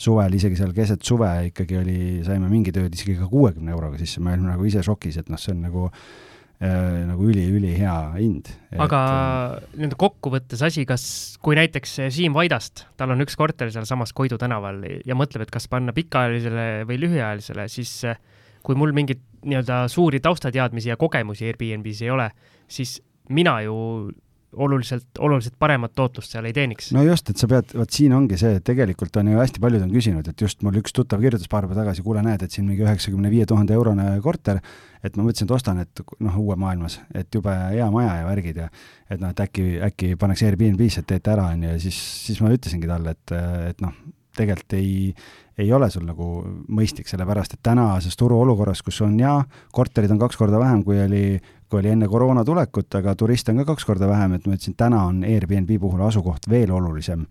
suvel, 0.02 0.40
isegi 0.40 0.58
seal 0.58 0.74
keset 0.76 1.04
suve 1.06 1.30
ikkagi 1.52 1.78
oli, 1.78 2.00
saime 2.26 2.50
mingid 2.50 2.80
ööd 2.82 2.96
isegi 2.98 3.20
ka 3.20 3.30
kuuekümne 3.30 3.76
euroga 3.76 4.00
sisse, 4.02 4.24
me 4.24 4.34
olime 4.34 4.54
nagu 4.54 4.66
ise 4.68 4.84
šokis, 4.86 5.22
et 5.22 5.30
noh, 5.30 5.42
see 5.42 5.54
on 5.54 5.66
nagu 5.68 5.90
nagu 6.62 7.26
üli-ülihea 7.26 7.96
hind. 8.20 8.52
aga 8.78 9.00
nii-öelda 9.74 9.98
kokkuvõttes 9.98 10.62
asi, 10.62 10.84
kas, 10.86 11.04
kui 11.42 11.58
näiteks 11.58 11.96
Siim 12.14 12.36
Vaidast, 12.38 12.86
tal 13.02 13.16
on 13.16 13.26
üks 13.26 13.38
korter 13.40 13.72
sealsamas 13.74 14.14
Koidu 14.14 14.38
tänaval 14.42 14.84
ja 15.06 15.18
mõtleb, 15.18 15.48
et 15.48 15.54
kas 15.54 15.66
panna 15.72 15.96
pikaajalisele 15.96 16.68
või 16.90 17.00
lühiajalisele, 17.02 17.66
siis 17.72 17.96
eh, 18.06 18.22
kui 18.62 18.78
mul 18.78 18.94
mingeid 18.94 19.24
nii-öelda 19.42 19.88
suuri 19.90 20.22
taustateadmisi 20.22 20.92
ja 20.92 21.00
kogemusi 21.02 21.50
Airbnb-s 21.50 22.06
ei 22.06 22.14
ole, 22.14 22.30
siis 22.70 23.00
mina 23.34 23.58
ju 23.66 23.76
oluliselt, 24.58 25.08
oluliselt 25.20 25.56
paremat 25.60 25.94
tootlust 25.96 26.34
seal 26.34 26.46
ei 26.48 26.54
teeniks. 26.56 26.92
no 26.96 27.04
just, 27.06 27.30
et 27.32 27.40
sa 27.40 27.48
pead, 27.52 27.74
vot 27.78 27.96
siin 27.96 28.14
ongi 28.16 28.38
see, 28.40 28.58
et 28.60 28.66
tegelikult 28.68 29.16
on 29.22 29.32
ju 29.32 29.40
hästi 29.40 29.64
paljud 29.64 29.86
on 29.86 29.92
küsinud, 29.94 30.28
et 30.28 30.44
just 30.44 30.64
mul 30.66 30.80
üks 30.82 30.96
tuttav 30.96 31.24
kirjutas 31.24 31.52
paar 31.52 31.68
päeva 31.68 31.82
tagasi, 31.82 32.04
kuule, 32.06 32.24
näed, 32.26 32.44
et 32.44 32.56
siin 32.56 32.68
mingi 32.68 32.84
üheksakümne 32.86 33.32
viie 33.32 33.48
tuhande 33.50 33.76
eurone 33.78 34.08
korter, 34.24 34.62
et 35.02 35.16
ma 35.18 35.26
mõtlesin, 35.26 35.48
et 35.48 35.56
ostan, 35.56 35.84
et 35.84 36.04
noh, 36.20 36.40
uue 36.44 36.58
maailmas, 36.60 37.00
et 37.16 37.32
jube 37.34 37.54
hea 37.54 37.88
maja 37.94 38.18
ja 38.22 38.26
värgid 38.28 38.64
ja 38.64 38.72
et 39.10 39.22
noh, 39.22 39.32
et 39.32 39.46
äkki, 39.46 39.68
äkki 39.88 40.16
paneks 40.20 40.44
Airbnb-sse, 40.48 41.06
et 41.06 41.12
teete 41.14 41.36
ära, 41.36 41.52
on 41.56 41.64
ju, 41.64 41.76
ja 41.76 41.86
siis, 41.86 42.02
siis 42.28 42.44
ma 42.44 42.52
ütlesingi 42.54 42.92
talle, 42.92 43.16
et, 43.16 43.38
et 43.72 43.86
noh, 43.86 43.96
tegelikult 44.38 44.76
ei, 44.78 44.92
ei 45.60 45.72
ole 45.76 45.90
sul 45.92 46.06
nagu 46.08 46.28
mõistlik, 46.72 47.10
sellepärast 47.12 47.56
et 47.56 47.64
tänases 47.64 48.16
turuolukorras, 48.20 48.84
kus 48.86 49.02
on 49.06 49.18
jaa, 49.20 49.42
korterid 49.76 50.12
on 50.14 50.22
kaks 50.22 50.40
korda 50.40 50.60
vähem, 50.62 50.84
kui 50.88 51.00
oli 51.04 51.26
kui 51.72 51.80
oli 51.80 51.94
enne 51.94 52.08
koroona 52.12 52.44
tulekut, 52.46 52.92
aga 53.00 53.16
turiste 53.16 53.54
on 53.54 53.62
ka 53.62 53.72
kaks 53.72 53.88
korda 53.88 54.10
vähem, 54.10 54.36
et 54.36 54.48
ma 54.48 54.58
ütlesin, 54.58 54.76
täna 54.78 55.06
on 55.08 55.24
Airbnb 55.24 55.72
puhul 55.80 56.04
asukoht 56.04 56.50
veel 56.52 56.74
olulisem 56.76 57.24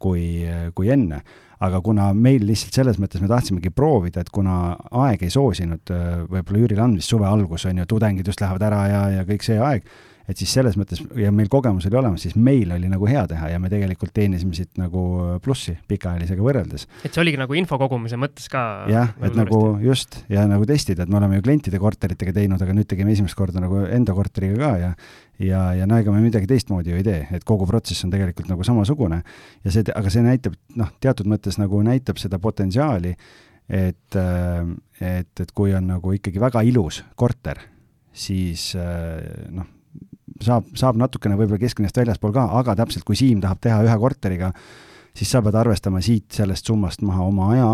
kui, 0.00 0.44
kui 0.74 0.92
enne. 0.92 1.22
aga 1.64 1.78
kuna 1.80 2.10
meil 2.12 2.42
lihtsalt 2.44 2.76
selles 2.76 2.98
mõttes 3.00 3.22
me 3.22 3.28
tahtsimegi 3.30 3.70
proovida, 3.72 4.20
et 4.20 4.28
kuna 4.34 4.74
aeg 5.04 5.22
ei 5.22 5.30
soosinud 5.32 5.92
äh, 5.94 6.08
võib-olla 6.28 6.58
üürile 6.60 6.82
andmist 6.82 7.08
suve 7.08 7.24
algus 7.24 7.64
on 7.70 7.78
ju, 7.78 7.86
tudengid 7.88 8.26
just 8.28 8.42
lähevad 8.42 8.66
ära 8.66 8.80
ja, 8.90 9.02
ja 9.14 9.22
kõik 9.24 9.46
see 9.46 9.56
aeg, 9.62 9.86
et 10.28 10.40
siis 10.40 10.52
selles 10.56 10.76
mõttes 10.80 11.02
ja 11.20 11.32
meil 11.34 11.50
kogemus 11.52 11.84
oli 11.88 11.98
olemas, 12.00 12.24
siis 12.24 12.36
meil 12.36 12.72
oli 12.72 12.88
nagu 12.88 13.08
hea 13.08 13.24
teha 13.28 13.50
ja 13.52 13.60
me 13.60 13.68
tegelikult 13.72 14.14
teenisime 14.16 14.56
siit 14.56 14.78
nagu 14.80 15.02
plussi 15.44 15.76
pikaajalisega 15.90 16.44
võrreldes 16.44 16.86
et 17.04 17.10
see 17.10 17.22
oligi 17.22 17.40
nagu 17.40 17.56
info 17.58 17.78
kogumise 17.80 18.16
mõttes 18.20 18.48
ka 18.52 18.62
jah, 18.90 19.12
et 19.20 19.36
nagu 19.36 19.60
suuresti. 19.60 19.88
just 19.88 20.18
ja 20.32 20.46
nagu 20.48 20.64
testida, 20.68 21.04
et 21.04 21.12
me 21.12 21.20
oleme 21.20 21.38
ju 21.38 21.44
klientide 21.44 21.80
korteritega 21.82 22.34
teinud, 22.40 22.62
aga 22.64 22.76
nüüd 22.76 22.88
tegime 22.88 23.12
esimest 23.12 23.36
korda 23.38 23.60
nagu 23.64 23.84
enda 23.84 24.16
korteriga 24.16 24.60
ka 24.62 24.72
ja 24.80 24.92
ja, 25.42 25.60
ja 25.74 25.88
no 25.90 25.98
ega 26.00 26.14
me 26.14 26.22
midagi 26.24 26.48
teistmoodi 26.48 26.94
ju 26.94 27.00
ei 27.00 27.06
tee, 27.06 27.20
et 27.36 27.44
kogu 27.44 27.66
protsess 27.68 28.06
on 28.06 28.12
tegelikult 28.14 28.48
nagu 28.48 28.64
samasugune 28.64 29.20
ja 29.64 29.74
see, 29.74 29.84
aga 29.92 30.12
see 30.12 30.24
näitab 30.24 30.56
noh, 30.78 30.92
teatud 31.04 31.28
mõttes 31.30 31.58
nagu 31.60 31.82
näitab 31.84 32.20
seda 32.22 32.40
potentsiaali, 32.40 33.14
et, 33.68 34.18
et, 35.00 35.44
et 35.44 35.54
kui 35.56 35.74
on 35.76 35.88
nagu 35.96 36.16
ikkagi 36.16 36.40
väga 36.40 36.64
ilus 36.64 37.02
korter, 37.18 37.60
siis 38.14 38.72
noh, 38.78 39.73
saab, 40.46 40.68
saab 40.78 40.98
natukene 41.00 41.38
võib-olla 41.38 41.62
kesklinnast 41.62 41.96
väljaspool 41.98 42.34
ka, 42.34 42.46
aga 42.60 42.76
täpselt 42.82 43.06
kui 43.08 43.16
Siim 43.18 43.40
tahab 43.42 43.62
teha 43.64 43.80
ühe 43.86 43.96
korteriga, 44.00 44.52
siis 45.16 45.30
sa 45.30 45.42
pead 45.42 45.56
arvestama 45.58 46.02
siit 46.04 46.32
sellest 46.34 46.66
summast 46.66 47.02
maha 47.06 47.26
oma 47.26 47.50
aja, 47.54 47.72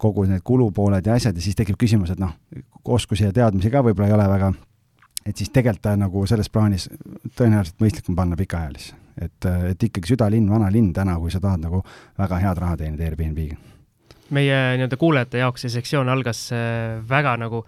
kogu 0.00 0.26
need 0.28 0.42
kulupooled 0.44 1.06
ja 1.06 1.16
asjad 1.18 1.36
ja 1.36 1.42
siis 1.42 1.56
tekib 1.56 1.78
küsimus, 1.80 2.12
et 2.14 2.20
noh, 2.20 2.34
oskusi 2.84 3.28
ja 3.28 3.32
teadmisi 3.34 3.72
ka 3.72 3.82
võib-olla 3.84 4.10
ei 4.10 4.16
ole 4.16 4.26
väga, 4.28 4.50
et 5.24 5.36
siis 5.36 5.52
tegelikult 5.54 5.84
ta 5.86 5.94
nagu 5.98 6.24
selles 6.28 6.50
plaanis 6.52 6.88
tõenäoliselt 7.38 7.80
mõistlikum 7.80 8.16
panna 8.18 8.36
pikaajalisse. 8.36 8.94
et, 9.20 9.46
et 9.70 9.82
ikkagi 9.82 10.10
südalinn, 10.10 10.50
vanalinn 10.50 10.92
täna, 10.92 11.14
kui 11.22 11.30
sa 11.30 11.40
tahad 11.40 11.62
nagu 11.62 11.84
väga 12.18 12.40
head 12.42 12.58
raha 12.58 12.76
teenida 12.76 13.06
Airbnb-ga. 13.06 13.56
meie 14.30 14.60
nii-öelda 14.76 14.96
kuulajate 14.98 15.38
jaoks 15.38 15.66
see 15.66 15.70
sektsioon 15.78 16.08
algas 16.08 16.48
äh, 16.52 17.00
väga 17.08 17.36
nagu 17.38 17.64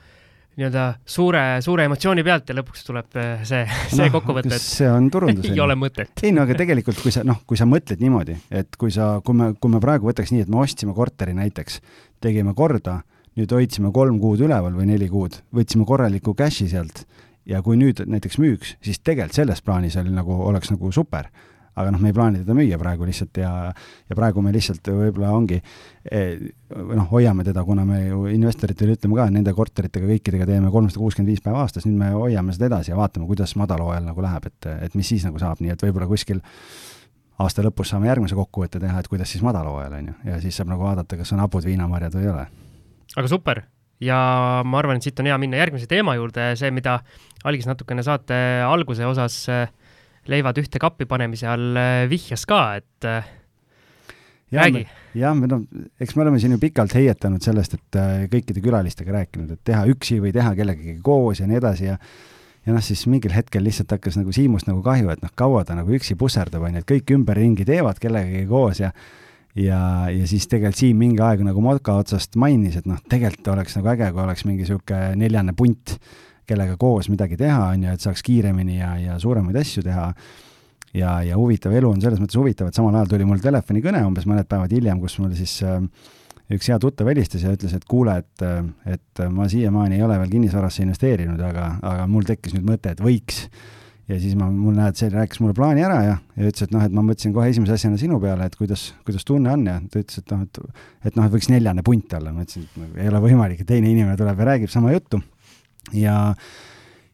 nii-öelda 0.57 0.85
suure, 1.05 1.43
suure 1.65 1.85
emotsiooni 1.89 2.25
pealt 2.25 2.49
ja 2.49 2.57
lõpuks 2.57 2.87
tuleb 2.87 3.19
äh, 3.21 3.43
see, 3.49 3.65
see 3.93 4.09
kokkuvõte, 4.13 4.59
see 4.63 4.89
on 4.89 5.11
turundus. 5.13 5.45
et 5.47 5.53
ei 5.53 5.63
ole 5.63 5.77
mõtet. 5.79 6.13
ei 6.25 6.33
no 6.33 6.47
aga 6.47 6.57
tegelikult, 6.59 7.01
kui 7.03 7.13
sa 7.15 7.25
noh, 7.29 7.43
kui 7.49 7.61
sa 7.61 7.69
mõtled 7.69 8.01
niimoodi, 8.01 8.39
et 8.51 8.79
kui 8.81 8.95
sa, 8.95 9.17
kui 9.25 9.37
me, 9.37 9.51
kui 9.61 9.73
me 9.73 9.83
praegu 9.83 10.09
võtaks 10.09 10.33
nii, 10.33 10.47
et 10.47 10.53
me 10.53 10.63
ostsime 10.65 10.97
korteri 10.97 11.37
näiteks, 11.37 11.81
tegime 12.25 12.57
korda, 12.57 13.03
nüüd 13.37 13.53
hoidsime 13.53 13.93
kolm 13.93 14.21
kuud 14.23 14.41
üleval 14.47 14.73
või 14.79 14.89
neli 14.89 15.11
kuud, 15.13 15.37
võtsime 15.55 15.85
korraliku 15.89 16.33
cash'i 16.37 16.71
sealt 16.73 17.05
ja 17.47 17.61
kui 17.63 17.79
nüüd 17.79 18.01
näiteks 18.09 18.41
müüks, 18.43 18.75
siis 18.85 19.03
tegelikult 19.05 19.37
selles 19.37 19.63
plaanis 19.63 19.97
oli 20.01 20.15
nagu, 20.15 20.41
oleks 20.49 20.73
nagu 20.73 20.91
super. 20.93 21.29
Aga 21.77 21.93
noh, 21.93 22.01
me 22.01 22.11
ei 22.11 22.17
plaani 22.17 22.41
teda 22.41 22.57
müüa 22.57 22.79
praegu 22.81 23.07
lihtsalt 23.09 23.41
ja, 23.41 23.51
ja 24.09 24.17
praegu 24.17 24.43
me 24.45 24.53
lihtsalt 24.55 24.89
võib-olla 24.89 25.33
ongi 25.37 25.59
eh, 25.61 26.41
noh, 26.73 27.07
hoiame 27.11 27.45
teda, 27.47 27.65
kuna 27.69 27.85
me 27.89 28.01
ju 28.07 28.25
investoritele 28.33 28.97
ütleme 28.97 29.19
ka, 29.19 29.29
nende 29.35 29.53
korteritega 29.57 30.09
kõikidega 30.09 30.49
teeme 30.49 30.73
kolmsada 30.73 31.03
kuuskümmend 31.03 31.35
viis 31.35 31.45
päeva 31.45 31.65
aastas, 31.65 31.87
nüüd 31.89 31.99
me 32.01 32.11
hoiame 32.17 32.57
seda 32.57 32.71
edasi 32.71 32.95
ja 32.95 32.99
vaatame, 32.99 33.29
kuidas 33.29 33.55
madalhooajal 33.61 34.09
nagu 34.09 34.25
läheb, 34.25 34.49
et, 34.51 34.71
et 34.89 34.99
mis 34.99 35.13
siis 35.13 35.29
nagu 35.29 35.41
saab, 35.43 35.61
nii 35.61 35.75
et 35.77 35.87
võib-olla 35.87 36.09
kuskil 36.11 36.41
aasta 37.45 37.65
lõpus 37.67 37.93
saame 37.93 38.09
järgmise 38.09 38.39
kokkuvõtte 38.39 38.81
teha, 38.81 39.01
et 39.01 39.13
kuidas 39.13 39.33
siis 39.33 39.45
madalhooajal 39.45 40.01
on 40.01 40.13
ju, 40.13 40.19
ja 40.33 40.41
siis 40.41 40.57
saab 40.57 40.73
nagu 40.73 40.87
vaadata, 40.89 41.21
kas 41.21 41.37
on 41.37 41.45
hapud 41.45 41.69
viinamarjad 41.69 42.17
või 42.17 42.25
ei 42.25 42.33
ole. 42.33 42.47
aga 43.17 43.29
super 43.29 43.67
ja 44.01 44.19
ma 44.65 44.81
arvan, 44.81 44.97
et 44.97 45.05
siit 45.05 45.21
on 45.21 45.29
hea 45.29 45.37
minna 45.41 45.61
järgmise 45.61 45.89
teema 45.91 46.17
juurde, 46.17 46.55
see, 46.57 46.73
mida 46.75 47.01
Algis 47.47 47.69
natukene 47.69 48.03
saate 48.05 48.37
alguse 48.65 49.05
osas 49.07 49.37
äh, 49.53 49.69
leivad 50.31 50.61
ühte 50.63 50.81
kappi 50.83 51.09
panemise 51.09 51.49
all 51.51 51.77
äh, 51.81 52.05
vihjas 52.11 52.47
ka, 52.49 52.61
et 52.81 53.09
äh, 53.09 53.27
räägi. 54.53 54.87
jah, 55.19 55.35
me 55.37 55.51
noh, 55.51 55.67
eks 56.01 56.17
me 56.17 56.25
oleme 56.27 56.41
siin 56.43 56.57
ju 56.57 56.63
pikalt 56.63 56.95
heietanud 56.97 57.45
sellest, 57.45 57.77
et 57.79 58.01
äh, 58.01 58.25
kõikide 58.33 58.63
külalistega 58.65 59.15
rääkinud, 59.19 59.53
et 59.57 59.63
teha 59.67 59.85
üksi 59.93 60.21
või 60.23 60.33
teha 60.37 60.55
kellegagi 60.59 60.99
koos 61.05 61.43
ja 61.43 61.51
nii 61.51 61.61
edasi 61.61 61.91
ja 61.91 61.99
ja 62.67 62.75
noh, 62.75 62.83
siis 62.83 63.05
mingil 63.07 63.31
hetkel 63.31 63.63
lihtsalt 63.63 63.93
hakkas 63.95 64.17
nagu 64.19 64.33
Siimust 64.35 64.67
nagu 64.67 64.83
kahju, 64.83 65.13
et 65.13 65.23
noh, 65.23 65.31
kaua 65.39 65.63
ta 65.65 65.77
nagu 65.79 65.93
üksi 65.95 66.17
pusserdab, 66.19 66.65
on 66.67 66.75
ju, 66.75 66.83
et 66.83 66.91
kõik 66.91 67.15
ümberringi 67.15 67.67
teevad 67.69 68.01
kellegagi 68.03 68.43
koos 68.51 68.83
ja 68.83 68.91
ja, 69.57 69.81
ja 70.13 70.29
siis 70.29 70.49
tegelikult 70.51 70.81
Siim 70.81 70.99
mingi 71.01 71.23
aeg 71.23 71.45
nagu 71.47 71.63
moka 71.65 71.97
otsast 72.03 72.37
mainis, 72.41 72.77
et 72.81 72.89
noh, 72.89 73.01
tegelikult 73.09 73.55
oleks 73.55 73.79
nagu 73.79 73.93
äge, 73.95 74.11
kui 74.13 74.25
oleks 74.25 74.45
mingi 74.49 74.65
niisugune 74.65 75.15
neljane 75.21 75.55
punt, 75.57 75.97
kellega 76.47 76.77
koos 76.81 77.11
midagi 77.13 77.39
teha, 77.41 77.71
on 77.73 77.87
ju, 77.87 77.95
et 77.97 78.05
saaks 78.05 78.23
kiiremini 78.27 78.81
ja, 78.81 78.93
ja 79.03 79.19
suuremaid 79.23 79.57
asju 79.63 79.85
teha 79.87 80.11
ja, 80.97 81.17
ja 81.27 81.39
huvitav 81.39 81.75
elu 81.77 81.91
on 81.91 82.03
selles 82.03 82.23
mõttes 82.23 82.39
huvitav, 82.39 82.71
et 82.71 82.79
samal 82.79 82.95
ajal 82.95 83.15
tuli 83.15 83.27
mul 83.29 83.43
telefonikõne 83.43 84.05
umbes 84.07 84.29
mõned 84.29 84.49
päevad 84.49 84.73
hiljem, 84.73 85.01
kus 85.03 85.19
mul 85.21 85.35
siis 85.37 85.59
äh, 85.67 85.81
üks 86.53 86.69
hea 86.71 86.79
tuttav 86.83 87.09
helistas 87.11 87.45
ja 87.45 87.55
ütles, 87.55 87.75
et 87.77 87.87
kuule, 87.89 88.21
et, 88.23 88.45
et 88.87 89.25
ma 89.35 89.49
siiamaani 89.51 89.99
ei 89.99 90.05
ole 90.07 90.19
veel 90.23 90.37
kinnisvarasse 90.37 90.85
investeerinud, 90.85 91.41
aga, 91.43 91.73
aga 91.83 92.07
mul 92.11 92.27
tekkis 92.29 92.55
nüüd 92.57 92.69
mõte, 92.69 92.95
et 92.95 93.03
võiks. 93.03 93.47
ja 94.07 94.21
siis 94.23 94.37
ma, 94.39 94.47
mul 94.55 94.77
näed, 94.77 94.95
see 94.95 95.11
rääkis 95.11 95.41
mulle 95.43 95.57
plaani 95.59 95.83
ära 95.83 95.97
ja, 96.05 96.19
ja 96.39 96.51
ütles, 96.51 96.69
et 96.69 96.75
noh, 96.75 96.85
et 96.87 96.93
ma 96.95 97.03
mõtlesin 97.03 97.35
kohe 97.35 97.49
esimese 97.51 97.75
asjana 97.75 97.99
sinu 97.99 98.21
peale, 98.23 98.47
et 98.47 98.55
kuidas, 98.55 98.93
kuidas 99.07 99.27
tunne 99.27 99.51
on 99.51 99.67
ja 99.67 99.81
ta 99.91 100.03
ütles, 100.03 100.21
et 100.23 100.31
noh, 100.31 100.45
et 100.47 100.61
et 101.11 101.19
noh, 101.19 101.27
et 101.27 101.35
võiks 101.35 101.51
neljane 101.51 101.83
punt 101.87 102.15
olla, 102.15 102.35
ma 102.35 102.47
ütlesin, 102.47 102.69
et 102.71 103.01
ei 103.03 103.11
ole 103.11 103.25
võimalik, 103.27 103.65
et 103.65 103.71
teine 103.73 103.91
inimene 103.91 104.15
tuleb 104.21 104.39
ja 104.39 104.53
räägib 104.53 104.71
sama 104.71 104.95
juttu. 104.95 105.19
ja, 105.93 106.35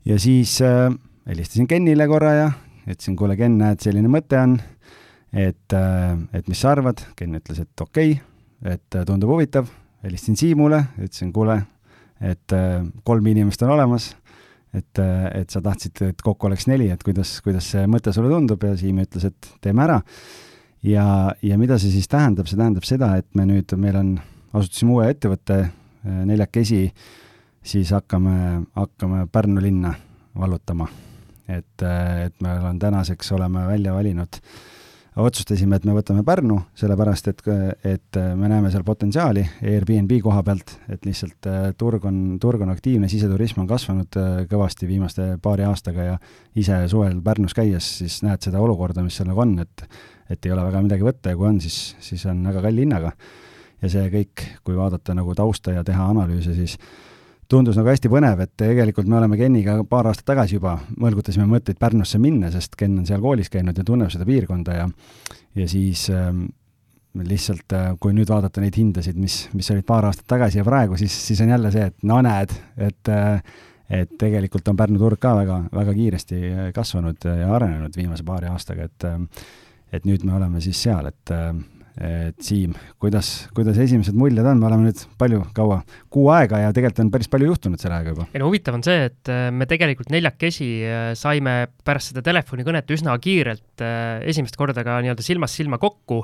ja 0.05 0.19
siis 0.21 0.61
äh, 0.63 0.93
helistasin 1.29 1.69
Kennile 1.69 2.07
korra 2.09 2.33
ja 2.33 2.51
ütlesin, 2.87 3.17
kuule, 3.19 3.37
Ken, 3.39 3.59
näed, 3.61 3.83
selline 3.85 4.11
mõte 4.11 4.39
on, 4.41 4.57
et 5.33 5.77
äh,, 5.77 6.17
et 6.35 6.49
mis 6.51 6.63
sa 6.63 6.73
arvad, 6.77 7.05
Ken 7.19 7.37
ütles, 7.39 7.63
et 7.63 7.85
okei 7.85 8.17
okay,, 8.17 8.75
et 8.75 8.99
äh, 8.99 9.07
tundub 9.09 9.35
huvitav, 9.35 9.71
helistasin 10.03 10.39
Siimule, 10.39 10.83
ütlesin, 10.99 11.33
kuule, 11.35 11.61
et 12.21 12.57
äh, 12.57 12.81
kolm 13.07 13.31
inimest 13.33 13.63
on 13.67 13.75
olemas, 13.77 14.13
et, 14.73 14.99
et 15.37 15.53
sa 15.53 15.61
tahtsid, 15.61 16.01
et 16.07 16.23
kokku 16.25 16.49
oleks 16.49 16.65
neli, 16.71 16.89
et 16.93 17.03
kuidas, 17.05 17.35
kuidas 17.45 17.67
see 17.75 17.85
mõte 17.91 18.15
sulle 18.15 18.31
tundub? 18.33 18.63
Ja 18.65 18.73
Siim 18.81 19.03
ütles, 19.03 19.27
et 19.29 19.51
teeme 19.61 19.85
ära. 19.85 19.99
ja, 20.83 21.05
ja 21.45 21.59
mida 21.61 21.77
see 21.79 21.93
siis 21.93 22.09
tähendab, 22.09 22.49
see 22.49 22.57
tähendab 22.57 22.87
seda, 22.89 23.13
et 23.21 23.29
me 23.37 23.45
nüüd, 23.47 23.75
meil 23.77 23.99
on, 24.01 24.15
asutasime 24.57 24.97
uue 24.97 25.11
ettevõtte 25.13 25.59
neljakesi, 26.03 26.87
siis 27.63 27.91
hakkame, 27.95 28.63
hakkame 28.75 29.27
Pärnu 29.33 29.63
linna 29.63 29.95
vallutama. 30.39 30.89
et, 31.49 31.83
et 32.27 32.41
me 32.41 32.53
oleme 32.53 32.79
tänaseks, 32.79 33.33
oleme 33.33 33.67
välja 33.67 33.95
valinud 33.95 34.41
otsustasime, 35.21 35.77
et 35.77 35.85
me 35.85 35.93
võtame 35.93 36.23
Pärnu, 36.25 36.57
sellepärast 36.79 37.29
et, 37.29 37.43
et 37.85 38.19
me 38.39 38.49
näeme 38.49 38.71
seal 38.73 38.85
potentsiaali 38.87 39.43
Airbnb 39.75 40.15
koha 40.25 40.41
pealt, 40.47 40.77
et 40.93 41.05
lihtsalt 41.05 41.49
äh, 41.51 41.67
turg 41.79 42.07
on, 42.09 42.23
turg 42.41 42.65
on 42.65 42.73
aktiivne, 42.73 43.11
siseturism 43.13 43.61
on 43.65 43.69
kasvanud 43.69 44.19
äh, 44.21 44.31
kõvasti 44.51 44.89
viimaste 44.89 45.29
paari 45.43 45.67
aastaga 45.69 46.07
ja 46.07 46.17
ise 46.57 46.81
suvel 46.89 47.21
Pärnus 47.25 47.53
käies 47.57 47.91
siis 48.01 48.23
näed 48.25 48.45
seda 48.45 48.63
olukorda, 48.65 49.05
mis 49.05 49.21
sellega 49.21 49.45
on, 49.45 49.59
et 49.67 49.87
et 50.33 50.47
ei 50.47 50.53
ole 50.55 50.63
väga 50.65 50.81
midagi 50.81 51.05
võtta 51.05 51.33
ja 51.33 51.37
kui 51.37 51.45
on, 51.45 51.59
siis, 51.61 51.95
siis 52.01 52.23
on 52.31 52.39
väga 52.47 52.63
kalli 52.65 52.87
hinnaga. 52.87 53.11
ja 53.83 53.89
see 53.91 54.07
kõik, 54.09 54.45
kui 54.65 54.79
vaadata 54.79 55.13
nagu 55.19 55.35
tausta 55.37 55.75
ja 55.75 55.83
teha 55.85 56.07
analüüse, 56.15 56.55
siis 56.57 56.79
tundus 57.53 57.77
nagu 57.79 57.91
hästi 57.93 58.11
põnev, 58.13 58.41
et 58.45 58.53
tegelikult 58.61 59.09
me 59.11 59.19
oleme 59.21 59.37
Keniga 59.41 59.77
paar 59.89 60.09
aastat 60.11 60.27
tagasi 60.33 60.57
juba 60.57 60.79
mõlgutasime 61.01 61.47
mõtteid 61.51 61.79
Pärnusse 61.81 62.21
minna, 62.23 62.51
sest 62.55 62.77
Ken 62.81 62.97
on 63.01 63.07
seal 63.09 63.21
koolis 63.23 63.53
käinud 63.53 63.79
ja 63.79 63.85
tunneb 63.87 64.13
seda 64.13 64.27
piirkonda 64.29 64.77
ja 64.79 64.89
ja 65.59 65.67
siis 65.69 66.07
ähm, 66.11 66.47
lihtsalt, 67.19 67.73
äh, 67.77 67.91
kui 68.01 68.15
nüüd 68.17 68.31
vaadata 68.33 68.63
neid 68.63 68.77
hindasid, 68.79 69.19
mis, 69.21 69.45
mis 69.53 69.69
olid 69.75 69.85
paar 69.89 70.07
aastat 70.09 70.27
tagasi 70.33 70.63
ja 70.63 70.65
praegu, 70.65 70.97
siis, 71.01 71.13
siis 71.27 71.43
on 71.45 71.53
jälle 71.53 71.73
see, 71.75 71.91
et 71.93 72.09
no 72.09 72.23
näed, 72.25 72.57
et 72.89 73.13
äh, 73.13 73.61
et 73.93 74.15
tegelikult 74.17 74.71
on 74.73 74.77
Pärnu 74.79 74.97
turg 74.97 75.21
ka 75.21 75.35
väga, 75.37 75.59
väga 75.75 75.93
kiiresti 75.93 76.39
kasvanud 76.73 77.27
ja 77.29 77.51
arenenud 77.53 77.93
viimase 77.97 78.25
paari 78.25 78.49
aastaga, 78.49 78.89
et 78.89 79.05
äh, 79.05 79.19
et 79.93 80.09
nüüd 80.09 80.25
me 80.25 80.33
oleme 80.39 80.63
siis 80.65 80.79
seal, 80.87 81.11
et 81.11 81.31
Siim, 81.93 82.73
kuidas, 83.03 83.51
kuidas 83.53 83.77
esimesed 83.83 84.17
muljed 84.17 84.47
on, 84.49 84.63
me 84.63 84.65
oleme 84.71 84.87
nüüd 84.89 85.03
palju, 85.21 85.43
kaua, 85.53 85.83
kuu 86.13 86.31
aega 86.33 86.63
ja 86.63 86.71
tegelikult 86.73 87.03
on 87.05 87.11
päris 87.13 87.29
palju 87.29 87.51
juhtunud 87.51 87.83
selle 87.83 87.99
ajaga 87.99 88.15
juba. 88.15 88.27
ei 88.33 88.41
no 88.41 88.49
huvitav 88.49 88.79
on 88.79 88.87
see, 88.87 89.11
et 89.11 89.33
äh, 89.33 89.51
me 89.53 89.69
tegelikult 89.69 90.09
neljakesi 90.15 90.71
äh, 90.89 91.11
saime 91.19 91.59
pärast 91.85 92.15
seda 92.15 92.25
telefonikõnet 92.25 92.89
üsna 92.97 93.19
kiirelt 93.21 93.85
esimest 94.25 94.57
korda 94.57 94.87
ka 94.87 95.03
nii-öelda 95.05 95.27
silmast 95.27 95.61
silma 95.61 95.77
kokku 95.83 96.23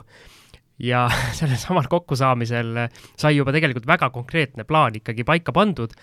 ja 0.78 1.04
sellel 1.38 1.58
samal 1.60 1.86
kokkusaamisel 1.90 2.74
sai 3.18 3.36
juba 3.36 3.52
tegelikult 3.54 3.86
väga 3.88 4.10
konkreetne 4.14 4.64
plaan 4.68 4.98
ikkagi 4.98 5.26
paika 5.26 5.52
pandud. 5.52 5.94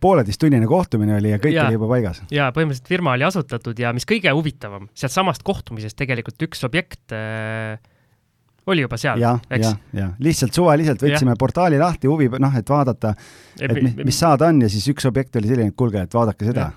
pooleteisttunnine 0.00 0.66
kohtumine 0.68 1.16
oli 1.18 1.32
ja 1.32 1.42
kõik 1.42 1.56
ja, 1.56 1.66
oli 1.66 1.78
juba 1.78 1.90
paigas. 1.94 2.22
ja 2.30 2.50
põhimõtteliselt 2.54 2.94
firma 2.94 3.16
oli 3.16 3.26
asutatud 3.28 3.78
ja 3.78 3.92
mis 3.96 4.06
kõige 4.08 4.32
huvitavam, 4.36 4.88
sealtsamast 4.94 5.42
kohtumisest 5.42 5.96
tegelikult 5.98 6.48
üks 6.48 6.64
objekt 6.68 7.16
äh, 7.16 7.78
oli 8.68 8.84
juba 8.84 8.98
seal, 9.00 9.22
eks? 9.50 9.66
ja, 9.66 9.74
ja 9.96 10.08
lihtsalt 10.22 10.56
suvaliselt 10.56 11.02
võtsime 11.04 11.34
ja. 11.34 11.40
portaali 11.40 11.80
lahti, 11.80 12.10
huvi, 12.10 12.30
noh, 12.40 12.56
et 12.58 12.72
vaadata, 12.72 13.14
et 13.60 13.76
mis, 13.78 13.94
mis 14.10 14.18
saada 14.24 14.50
on 14.52 14.62
ja 14.64 14.72
siis 14.72 14.88
üks 14.92 15.08
objekt 15.08 15.38
oli 15.40 15.50
selline, 15.50 15.72
et 15.72 15.78
kuulge, 15.78 16.04
et 16.04 16.18
vaadake 16.18 16.50
seda. 16.50 16.70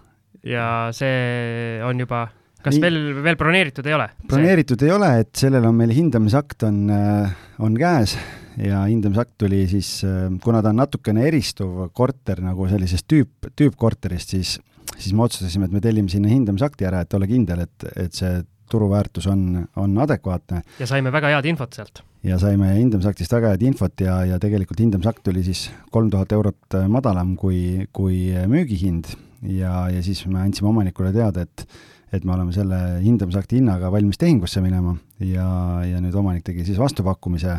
ja 0.47 0.67
see 0.95 1.79
on 1.87 2.03
juba, 2.03 2.25
kas 2.61 2.77
Nii, 2.77 2.83
veel, 2.85 2.99
veel 3.27 3.39
broneeritud 3.39 3.89
ei 3.89 3.97
ole? 3.97 4.09
broneeritud 4.31 4.87
ei 4.87 4.95
ole, 4.95 5.11
et 5.25 5.33
sellel 5.43 5.67
on 5.69 5.77
meil 5.77 5.93
hindamisakt 5.95 6.67
on, 6.67 6.83
äh, 6.95 7.37
on 7.61 7.77
käes 7.79 8.17
ja 8.61 8.83
hindamisakt 8.87 9.37
tuli 9.41 9.63
siis, 9.71 9.99
äh, 10.07 10.27
kuna 10.43 10.63
ta 10.63 10.73
on 10.73 10.81
natukene 10.83 11.27
eristuv 11.29 11.87
korter 11.95 12.43
nagu 12.43 12.67
sellisest 12.71 13.07
tüüp, 13.11 13.51
tüüpkorterist, 13.55 14.37
siis 14.37 14.57
siis 14.97 15.13
me 15.15 15.25
otsustasime, 15.25 15.67
et 15.67 15.75
me 15.75 15.81
tellime 15.83 16.11
sinna 16.11 16.31
hindamisakti 16.31 16.87
ära, 16.87 17.03
et 17.03 17.13
olla 17.17 17.27
kindel, 17.29 17.63
et, 17.65 17.85
et 18.05 18.17
see 18.17 18.41
turuväärtus 18.71 19.27
on, 19.31 19.65
on 19.75 19.97
adekvaatne. 20.05 20.63
ja 20.79 20.87
saime 20.89 21.11
väga 21.13 21.33
head 21.35 21.49
infot 21.51 21.77
sealt. 21.77 22.03
ja 22.23 22.39
saime 22.41 22.73
hindamisaktist 22.77 23.33
väga 23.37 23.53
head 23.53 23.65
infot 23.67 24.01
ja, 24.03 24.21
ja 24.25 24.39
tegelikult 24.39 24.79
hindamisakt 24.79 25.27
oli 25.33 25.43
siis 25.47 25.69
kolm 25.91 26.11
tuhat 26.13 26.31
eurot 26.31 26.79
madalam 26.89 27.35
kui, 27.39 27.87
kui 27.93 28.27
müügihind 28.47 29.13
ja, 29.47 29.87
ja 29.89 30.03
siis 30.05 30.25
me 30.27 30.43
andsime 30.45 30.69
omanikule 30.71 31.13
teada, 31.15 31.47
et 31.47 31.67
et 32.11 32.25
me 32.27 32.33
oleme 32.35 32.51
selle 32.51 32.77
hindamisakti 32.99 33.61
hinnaga 33.61 33.87
valmis 33.91 34.19
tehingusse 34.19 34.59
minema 34.63 34.97
ja, 35.23 35.47
ja 35.87 36.01
nüüd 36.03 36.15
omanik 36.19 36.43
tegi 36.43 36.65
siis 36.67 36.79
vastupakkumise 36.79 37.55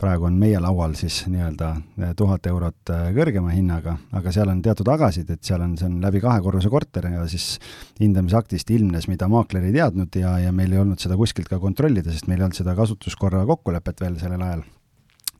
praegu 0.00 0.26
on 0.28 0.36
meie 0.40 0.58
laual 0.62 0.94
siis 0.98 1.22
nii-öelda 1.30 1.70
eh, 1.76 2.12
tuhat 2.16 2.46
eurot 2.50 2.92
eh, 2.94 3.06
kõrgema 3.16 3.52
hinnaga, 3.54 3.96
aga 4.16 4.32
seal 4.34 4.50
on 4.52 4.62
teatud 4.64 4.88
agasid, 4.92 5.30
et 5.34 5.44
seal 5.46 5.62
on, 5.64 5.76
see 5.80 5.88
on 5.88 5.98
läbi 6.02 6.22
kahe 6.24 6.40
korruse 6.44 6.72
korter 6.72 7.10
ja 7.12 7.24
siis 7.30 7.52
hindamisaktist 8.00 8.70
ilmnes, 8.74 9.08
mida 9.10 9.28
maakler 9.30 9.66
ei 9.68 9.74
teadnud 9.76 10.20
ja, 10.20 10.36
ja 10.44 10.52
meil 10.56 10.72
ei 10.74 10.82
olnud 10.82 11.02
seda 11.02 11.18
kuskilt 11.20 11.50
ka 11.52 11.60
kontrollida, 11.62 12.12
sest 12.12 12.30
meil 12.30 12.40
ei 12.40 12.48
olnud 12.48 12.60
seda 12.60 12.76
kasutuskorra 12.78 13.44
kokkulepet 13.48 14.00
veel 14.04 14.20
sellel 14.22 14.46
ajal. 14.46 14.64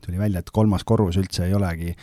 tuli 0.01 0.17
välja, 0.17 0.41
et 0.41 0.53
kolmas 0.53 0.83
korrus 0.83 1.17
üldse 1.21 1.45
ei 1.45 1.57
olegi 1.57 1.95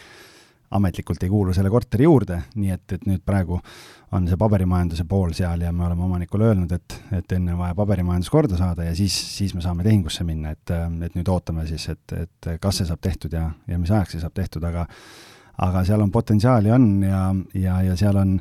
ametlikult 0.70 1.22
ei 1.24 1.30
kuulu 1.32 1.54
selle 1.56 1.70
korteri 1.72 2.04
juurde, 2.04 2.42
nii 2.58 2.72
et, 2.74 2.84
et 2.92 3.06
nüüd 3.08 3.22
praegu 3.26 3.58
on 4.16 4.26
see 4.28 4.38
paberimajanduse 4.40 5.04
pool 5.08 5.32
seal 5.36 5.62
ja 5.64 5.72
me 5.72 5.86
oleme 5.86 6.04
omanikule 6.04 6.50
öelnud, 6.50 6.72
et, 6.76 6.96
et 7.18 7.34
enne 7.36 7.54
on 7.54 7.62
vaja 7.62 7.76
paberimajandus 7.76 8.30
korda 8.32 8.58
saada 8.60 8.84
ja 8.84 8.94
siis, 8.96 9.16
siis 9.38 9.54
me 9.56 9.64
saame 9.64 9.84
tehingusse 9.86 10.24
minna, 10.28 10.52
et, 10.56 10.72
et 11.06 11.16
nüüd 11.16 11.28
ootame 11.32 11.66
siis, 11.68 11.88
et, 11.92 12.16
et 12.16 12.50
kas 12.60 12.80
see 12.80 12.88
saab 12.88 13.02
tehtud 13.04 13.36
ja, 13.36 13.48
ja 13.68 13.80
mis 13.80 13.92
ajaks 13.92 14.16
see 14.16 14.24
saab 14.24 14.36
tehtud, 14.36 14.64
aga 14.68 14.86
aga 15.64 15.82
seal 15.84 16.04
on 16.04 16.12
potentsiaali 16.14 16.70
on 16.70 16.88
ja, 17.02 17.22
ja, 17.58 17.80
ja 17.88 17.96
seal 17.98 18.20
on, 18.20 18.36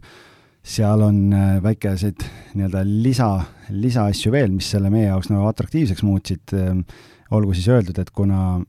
seal 0.61 1.01
on 1.01 1.21
äh, 1.33 1.51
väikeseid 1.63 2.27
nii-öelda 2.53 2.83
lisa, 2.85 3.31
lisaasju 3.73 4.31
veel, 4.35 4.51
mis 4.53 4.69
selle 4.75 4.91
meie 4.93 5.07
jaoks 5.09 5.31
nagu 5.31 5.47
atraktiivseks 5.49 6.03
muutsid, 6.05 6.53
olgu 7.33 7.55
siis 7.55 7.67
öeldud, 7.73 7.97
et 7.99 8.11
kuna 8.15 8.59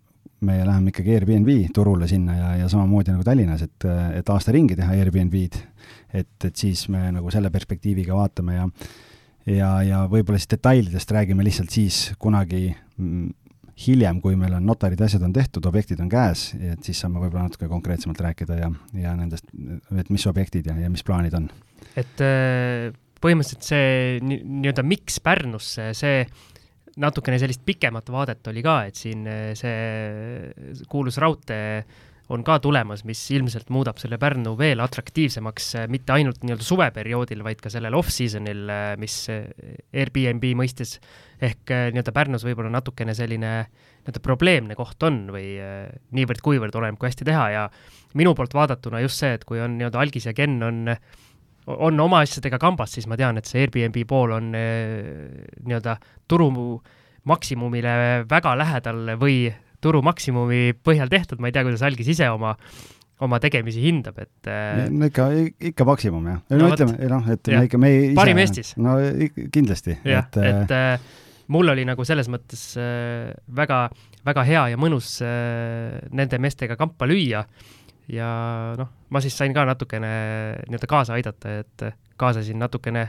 me 0.46 0.60
läheme 0.62 0.92
ikkagi 0.92 1.16
Airbnb 1.16 1.72
turule 1.74 2.08
sinna 2.10 2.36
ja, 2.36 2.54
ja 2.62 2.68
samamoodi 2.70 3.14
nagu 3.14 3.26
Tallinnas, 3.26 3.64
et, 3.66 3.88
et 4.20 4.30
aasta 4.30 4.54
ringi 4.54 4.76
teha 4.78 4.94
Airbnb-d, 4.94 5.62
et, 6.14 6.34
et 6.46 6.54
siis 6.56 6.86
me 6.92 7.08
nagu 7.14 7.30
selle 7.34 7.50
perspektiiviga 7.54 8.16
vaatame 8.16 8.58
ja 8.58 8.68
ja, 9.48 9.70
ja 9.86 10.04
võib-olla 10.10 10.38
siis 10.40 10.50
detailidest 10.52 11.12
räägime 11.14 11.44
lihtsalt 11.46 11.72
siis 11.72 12.00
kunagi 12.20 12.68
mm, 12.70 13.30
hiljem, 13.86 14.20
kui 14.22 14.36
meil 14.38 14.56
on 14.58 14.66
notarid, 14.66 15.00
asjad 15.04 15.22
on 15.26 15.34
tehtud, 15.34 15.66
objektid 15.70 16.00
on 16.02 16.10
käes, 16.10 16.50
et 16.58 16.82
siis 16.86 16.98
saame 16.98 17.20
võib-olla 17.22 17.46
natuke 17.46 17.68
konkreetsemalt 17.70 18.20
rääkida 18.26 18.58
ja, 18.58 18.70
ja 18.98 19.14
nendest, 19.18 19.46
et 19.94 20.10
mis 20.14 20.26
objektid 20.30 20.66
ja, 20.70 20.76
ja 20.82 20.90
mis 20.90 21.04
plaanid 21.06 21.36
on. 21.38 21.48
et 21.94 22.24
äh, 22.24 22.88
põhimõtteliselt 23.22 23.66
see 23.66 24.18
nii-öelda 24.24 24.84
miks 24.86 25.20
Pärnusse, 25.22 25.92
see 25.98 26.24
natukene 27.02 27.38
sellist 27.40 27.64
pikemat 27.66 28.10
vaadet 28.12 28.50
oli 28.50 28.62
ka, 28.64 28.82
et 28.88 28.98
siin 28.98 29.26
eh, 29.30 29.50
see 29.58 30.84
kuulus 30.90 31.18
raudtee 31.22 31.82
on 32.34 32.42
ka 32.44 32.58
tulemas, 32.60 33.06
mis 33.08 33.22
ilmselt 33.32 33.70
muudab 33.72 33.96
selle 34.00 34.18
Pärnu 34.20 34.52
veel 34.58 34.82
atraktiivsemaks, 34.84 35.68
eh, 35.80 35.86
mitte 35.88 36.12
ainult 36.16 36.42
nii-öelda 36.44 36.66
suveperioodil, 36.66 37.44
vaid 37.46 37.62
ka 37.64 37.72
sellel 37.72 37.96
off-season'il, 37.96 38.64
eh, 38.74 38.88
mis 39.00 39.16
Airbnb 39.30 40.50
mõistes 40.60 40.98
ehk 41.38 41.70
nii-öelda 41.70 42.14
Pärnus 42.16 42.44
võib-olla 42.44 42.72
natukene 42.74 43.14
selline 43.16 43.52
nii-öelda 43.62 44.24
probleemne 44.24 44.76
koht 44.76 45.02
on 45.06 45.26
või 45.32 45.54
niivõrd-kuivõrd 46.16 46.76
oleneb, 46.80 46.98
kui 46.98 47.10
hästi 47.10 47.26
teha. 47.28 47.46
Ja 47.54 47.64
minu 48.18 48.34
poolt 48.34 48.56
vaadatuna 48.56 49.02
just 49.04 49.22
see, 49.22 49.36
et 49.38 49.44
kui 49.48 49.60
on 49.62 49.78
nii-öelda 49.78 50.00
algis 50.02 50.26
ja 50.26 50.34
Ken 50.36 50.58
on 50.64 50.96
on 51.68 52.00
oma 52.00 52.22
asjadega 52.24 52.58
kambas, 52.62 52.94
siis 52.96 53.08
ma 53.10 53.18
tean, 53.20 53.38
et 53.38 53.48
see 53.48 53.62
Airbnb 53.64 53.96
pool 54.08 54.34
on 54.38 54.52
eh, 54.56 55.08
nii-öelda 55.64 55.98
turu 56.28 56.50
maksimumile 57.28 58.24
väga 58.28 58.54
lähedal 58.56 59.16
või 59.20 59.48
turu 59.82 60.00
maksimumi 60.02 60.78
põhjal 60.84 61.10
tehtud, 61.12 61.42
ma 61.42 61.50
ei 61.50 61.56
tea, 61.56 61.66
kuidas 61.66 61.84
algis 61.86 62.08
ise 62.14 62.30
oma 62.32 62.54
oma 63.24 63.40
tegemisi 63.42 63.82
hindab, 63.82 64.18
et 64.22 64.50
äh, 64.50 64.84
no 64.94 65.08
ikka, 65.10 65.24
ikka 65.72 65.86
maksimum 65.88 66.26
jah. 66.30 66.42
no, 66.52 66.58
no 66.60 66.68
ütleme, 66.70 67.08
noh, 67.10 67.30
et 67.34 67.50
ja. 67.50 67.58
me 67.58 67.66
ikka, 67.66 67.80
me 67.82 67.90
ise 67.96 68.18
parim 68.18 68.38
Eestis. 68.42 68.74
no 68.78 68.94
kindlasti. 69.54 69.96
jah, 70.06 70.28
et, 70.28 70.38
et 70.52 70.74
äh, 70.76 71.08
mul 71.54 71.72
oli 71.74 71.86
nagu 71.88 72.06
selles 72.06 72.30
mõttes 72.30 72.62
äh, 72.78 73.32
väga, 73.58 73.88
väga 74.26 74.44
hea 74.46 74.64
ja 74.74 74.80
mõnus 74.80 75.16
äh, 75.26 75.98
nende 76.14 76.38
meestega 76.42 76.78
kampa 76.78 77.08
lüüa 77.10 77.42
ja 78.12 78.30
noh, 78.78 78.90
ma 79.12 79.22
siis 79.24 79.36
sain 79.38 79.54
ka 79.56 79.66
natukene 79.68 80.10
nii-öelda 80.66 80.90
kaasa 80.90 81.18
aidata, 81.18 81.60
et 81.62 81.86
kaasasin 82.18 82.58
natukene, 82.60 83.04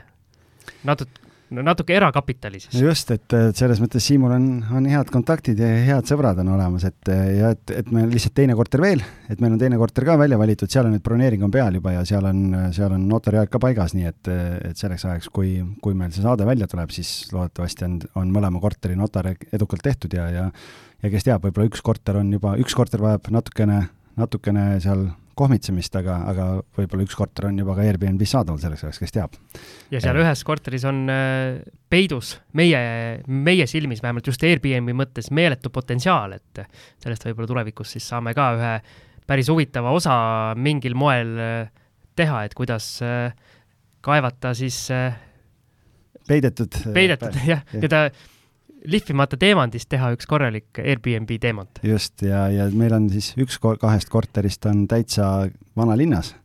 natut-, 0.88 1.22
no 1.56 1.64
natuke 1.66 1.96
erakapitali 1.98 2.60
siis. 2.62 2.78
just, 2.82 3.12
et 3.16 3.36
selles 3.58 3.80
mõttes 3.82 4.06
Siimul 4.06 4.34
on, 4.36 4.48
on 4.76 4.88
head 4.90 5.12
kontaktid 5.14 5.60
ja 5.62 5.70
head 5.88 6.10
sõbrad 6.10 6.42
on 6.44 6.52
olemas, 6.56 6.86
et 6.90 7.12
ja 7.12 7.54
et, 7.56 7.64
et 7.74 7.94
meil 7.96 8.12
lihtsalt 8.12 8.36
teine 8.38 8.58
korter 8.60 8.84
veel, 8.84 9.04
et 9.32 9.42
meil 9.42 9.56
on 9.56 9.62
teine 9.62 9.80
korter 9.82 10.06
ka 10.08 10.18
välja 10.20 10.40
valitud, 10.42 10.72
seal 10.72 10.90
on 10.90 10.96
nüüd 10.96 11.06
broneering 11.06 11.46
on 11.48 11.54
peal 11.54 11.80
juba 11.80 11.96
ja 11.96 12.04
seal 12.08 12.28
on, 12.30 12.44
seal 12.76 12.94
on 12.96 13.08
notariaeg 13.10 13.52
ka 13.54 13.62
paigas, 13.62 13.96
nii 13.98 14.12
et, 14.12 14.34
et 14.72 14.84
selleks 14.84 15.08
ajaks, 15.10 15.32
kui, 15.34 15.58
kui 15.84 15.98
meil 15.98 16.14
see 16.16 16.26
saade 16.26 16.48
välja 16.48 16.70
tuleb, 16.70 16.94
siis 16.94 17.32
loodetavasti 17.34 17.88
on, 17.88 17.98
on 18.22 18.36
mõlema 18.36 18.62
korteri 18.62 19.00
notar 19.00 19.34
edukalt 19.34 19.86
tehtud 19.86 20.20
ja, 20.20 20.30
ja 20.34 20.52
ja 21.00 21.08
kes 21.08 21.24
teab, 21.24 21.46
võib-olla 21.46 21.70
üks 21.70 21.80
korter 21.86 22.18
on 22.20 22.34
juba, 22.36 22.58
üks 22.60 22.76
korter 22.76 23.00
vajab 23.00 23.30
natukene 23.32 23.86
natukene 24.20 24.78
seal 24.84 25.08
kohmitsemist, 25.40 25.96
aga, 26.00 26.16
aga 26.30 26.46
võib-olla 26.76 27.06
üks 27.06 27.16
korter 27.18 27.48
on 27.50 27.60
juba 27.62 27.78
ka 27.78 27.86
Airbnb-s 27.88 28.34
saadaval 28.36 28.60
selleks 28.62 28.84
ajaks, 28.86 29.00
kes 29.04 29.16
teab. 29.16 29.38
ja 29.94 30.02
seal 30.04 30.20
ühes 30.20 30.42
korteris 30.48 30.86
on 30.90 31.04
äh, 31.14 31.60
peidus 31.92 32.36
meie, 32.60 32.82
meie 33.28 33.68
silmis 33.72 34.04
vähemalt 34.04 34.28
just 34.28 34.44
Airbnb 34.44 34.92
mõttes 35.00 35.32
meeletu 35.36 35.72
potentsiaal, 35.74 36.36
et 36.40 36.64
sellest 37.00 37.28
võib-olla 37.30 37.54
tulevikus 37.54 37.96
siis 37.96 38.10
saame 38.12 38.36
ka 38.38 38.50
ühe 38.58 38.74
päris 39.30 39.52
huvitava 39.52 39.94
osa 39.96 40.18
mingil 40.60 40.98
moel 41.00 41.32
äh, 41.40 41.72
teha, 42.20 42.44
et 42.48 42.58
kuidas 42.58 42.98
äh, 43.06 43.32
kaevata 44.04 44.52
siis 44.58 44.88
peidetud. 46.28 46.84
peidetud 46.96 47.40
jah, 47.48 47.64
nii-öelda 47.72 48.10
lihvimata 48.88 49.38
teemantist 49.40 49.90
teha 49.92 50.12
üks 50.16 50.28
korralik 50.30 50.80
Airbnb 50.80 51.32
teemant. 51.42 51.82
just, 51.84 52.22
ja, 52.22 52.48
ja 52.54 52.70
meil 52.72 52.94
on 52.96 53.10
siis 53.12 53.34
üks 53.40 53.60
kahest 53.60 54.10
korterist 54.10 54.66
on 54.70 54.86
täitsa 54.88 55.50
vanalinnas 55.78 56.36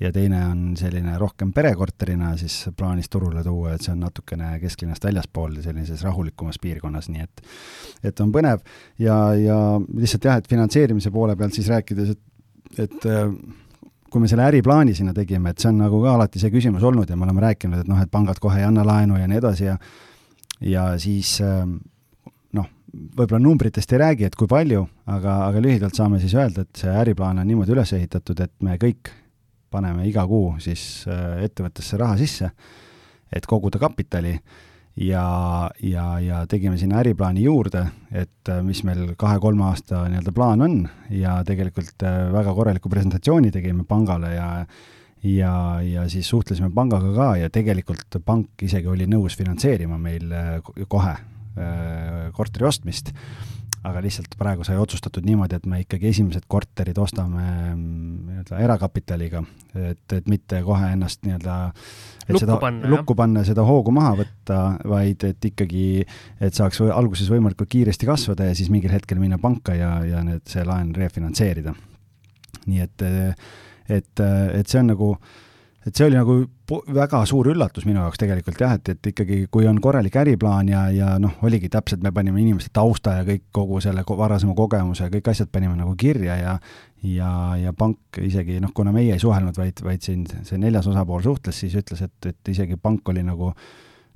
ja 0.00 0.12
teine 0.12 0.40
on 0.46 0.60
selline 0.80 1.16
rohkem 1.20 1.52
perekorterina 1.52 2.32
siis 2.40 2.62
plaanis 2.76 3.08
turule 3.12 3.44
tuua, 3.44 3.74
et 3.74 3.84
see 3.84 3.92
on 3.92 4.00
natukene 4.04 4.54
kesklinnast 4.62 5.04
väljaspool, 5.04 5.58
sellises 5.64 6.04
rahulikumas 6.06 6.60
piirkonnas, 6.60 7.10
nii 7.12 7.24
et 7.26 7.42
et 8.10 8.20
on 8.24 8.32
põnev 8.32 8.64
ja, 8.98 9.16
ja 9.36 9.56
lihtsalt 9.80 10.28
jah, 10.28 10.40
et 10.40 10.48
finantseerimise 10.48 11.12
poole 11.12 11.36
pealt 11.36 11.56
siis 11.56 11.68
rääkides, 11.68 12.14
et, 12.16 12.86
et 12.86 13.10
kui 14.10 14.22
me 14.22 14.28
selle 14.28 14.46
äriplaani 14.48 14.94
sinna 14.96 15.14
tegime, 15.14 15.52
et 15.52 15.60
see 15.62 15.70
on 15.70 15.82
nagu 15.84 16.00
ka 16.02 16.14
alati 16.16 16.40
see 16.42 16.52
küsimus 16.52 16.84
olnud 16.86 17.10
ja 17.10 17.16
me 17.16 17.28
oleme 17.28 17.44
rääkinud, 17.44 17.84
et 17.84 17.90
noh, 17.90 18.00
et 18.00 18.10
pangad 18.10 18.40
kohe 18.42 18.58
ei 18.58 18.66
anna 18.66 18.84
laenu 18.86 19.20
ja 19.20 19.28
nii 19.30 19.42
edasi 19.42 19.68
ja 19.68 19.76
ja 20.60 20.84
siis 21.00 21.36
ähm, 21.44 21.78
noh, 22.56 22.68
võib-olla 23.16 23.40
numbritest 23.42 23.92
ei 23.94 24.02
räägi, 24.02 24.28
et 24.28 24.36
kui 24.38 24.50
palju, 24.50 24.84
aga, 25.06 25.36
aga 25.48 25.62
lühidalt 25.62 25.96
saame 25.96 26.20
siis 26.22 26.34
öelda, 26.38 26.66
et 26.66 26.84
see 26.84 26.94
äriplaan 27.02 27.42
on 27.42 27.48
niimoodi 27.48 27.76
üles 27.76 27.94
ehitatud, 27.96 28.40
et 28.44 28.54
me 28.66 28.78
kõik 28.80 29.12
paneme 29.70 30.06
iga 30.08 30.26
kuu 30.26 30.56
siis 30.62 31.04
äh, 31.08 31.44
ettevõttesse 31.46 31.98
raha 32.00 32.18
sisse, 32.20 32.50
et 33.30 33.46
koguda 33.46 33.78
kapitali 33.78 34.34
ja, 35.00 35.70
ja, 35.82 36.06
ja 36.20 36.44
tegime 36.50 36.78
sinna 36.78 37.00
äriplaani 37.00 37.44
juurde, 37.46 37.84
et 38.10 38.50
äh, 38.50 38.62
mis 38.66 38.82
meil 38.86 39.14
kahe-kolme 39.18 39.64
aasta 39.70 40.04
nii-öelda 40.08 40.34
plaan 40.34 40.64
on. 40.66 40.80
Ja 41.14 41.40
tegelikult 41.46 42.02
äh, 42.06 42.26
väga 42.34 42.54
korraliku 42.56 42.92
presentatsiooni 42.92 43.52
tegime 43.54 43.86
pangale 43.88 44.34
ja 44.34 44.48
ja, 45.22 45.54
ja 45.84 46.08
siis 46.08 46.28
suhtlesime 46.28 46.70
pangaga 46.74 47.12
ka 47.16 47.28
ja 47.40 47.50
tegelikult 47.52 48.20
pank 48.24 48.64
isegi 48.64 48.88
oli 48.88 49.08
nõus 49.10 49.36
finantseerima 49.38 49.98
meil 50.00 50.32
äh, 50.32 50.58
kohe 50.88 51.14
äh, 51.14 52.30
korteri 52.36 52.68
ostmist, 52.68 53.12
aga 53.84 54.02
lihtsalt 54.04 54.34
praegu 54.40 54.64
sai 54.64 54.76
otsustatud 54.80 55.24
niimoodi, 55.24 55.56
et 55.56 55.68
me 55.68 55.80
ikkagi 55.84 56.10
esimesed 56.10 56.44
korterid 56.52 56.98
ostame 57.00 57.44
mm, 57.74 58.16
nii-öelda 58.30 58.58
erakapitaliga, 58.64 59.44
et, 59.74 60.04
et 60.16 60.28
mitte 60.28 60.60
kohe 60.64 60.90
ennast 60.94 61.24
nii-öelda 61.24 61.56
lukku 62.28 62.44
seda, 62.44 62.58
panna, 62.60 62.90
lukku 62.92 63.16
panna, 63.16 63.44
seda 63.48 63.64
hoogu 63.68 63.92
maha 63.96 64.18
võtta, 64.20 64.60
vaid 64.88 65.24
et 65.28 65.48
ikkagi, 65.52 65.86
et 66.40 66.56
saaks 66.56 66.80
või, 66.84 66.92
alguses 66.96 67.32
võimalikult 67.32 67.72
kiiresti 67.72 68.08
kasvada 68.08 68.48
ja 68.48 68.56
siis 68.56 68.72
mingil 68.72 68.92
hetkel 68.92 69.20
minna 69.20 69.40
panka 69.40 69.76
ja, 69.76 69.98
ja 70.04 70.24
need, 70.24 70.44
see 70.48 70.64
laen 70.64 70.94
refinantseerida. 70.96 71.74
nii 72.68 72.84
et 72.84 73.04
äh, 73.04 73.50
et, 73.90 74.22
et 74.54 74.68
see 74.70 74.80
on 74.80 74.92
nagu, 74.92 75.10
et 75.86 75.96
see 75.96 76.06
oli 76.06 76.18
nagu 76.18 76.36
väga 76.94 77.22
suur 77.26 77.50
üllatus 77.50 77.86
minu 77.88 78.02
jaoks 78.02 78.20
tegelikult 78.20 78.60
jah, 78.62 78.76
et, 78.78 78.92
et 78.94 79.10
ikkagi, 79.12 79.40
kui 79.50 79.66
on 79.66 79.80
korralik 79.82 80.16
äriplaan 80.22 80.70
ja, 80.70 80.84
ja 80.94 81.16
noh, 81.22 81.38
oligi 81.46 81.70
täpselt, 81.72 82.04
me 82.04 82.12
panime 82.14 82.42
inimeste 82.42 82.72
tausta 82.76 83.18
ja 83.18 83.26
kõik, 83.26 83.48
kogu 83.56 83.80
selle 83.82 84.04
varasema 84.06 84.54
kogemuse 84.58 85.08
ja 85.08 85.12
kõik 85.12 85.32
asjad 85.32 85.50
panime 85.52 85.76
nagu 85.78 85.96
kirja 85.98 86.38
ja 86.40 86.56
ja, 87.02 87.30
ja 87.56 87.72
pank 87.72 88.20
isegi 88.20 88.58
noh, 88.60 88.74
kuna 88.76 88.92
meie 88.92 89.14
ei 89.16 89.22
suhelnud, 89.22 89.56
vaid, 89.56 89.80
vaid 89.84 90.04
siin 90.04 90.26
see 90.28 90.58
neljas 90.60 90.88
osapool 90.90 91.22
suhtles, 91.24 91.62
siis 91.62 91.76
ütles, 91.80 92.02
et, 92.04 92.28
et 92.28 92.52
isegi 92.52 92.76
pank 92.80 93.08
oli 93.08 93.24
nagu 93.24 93.54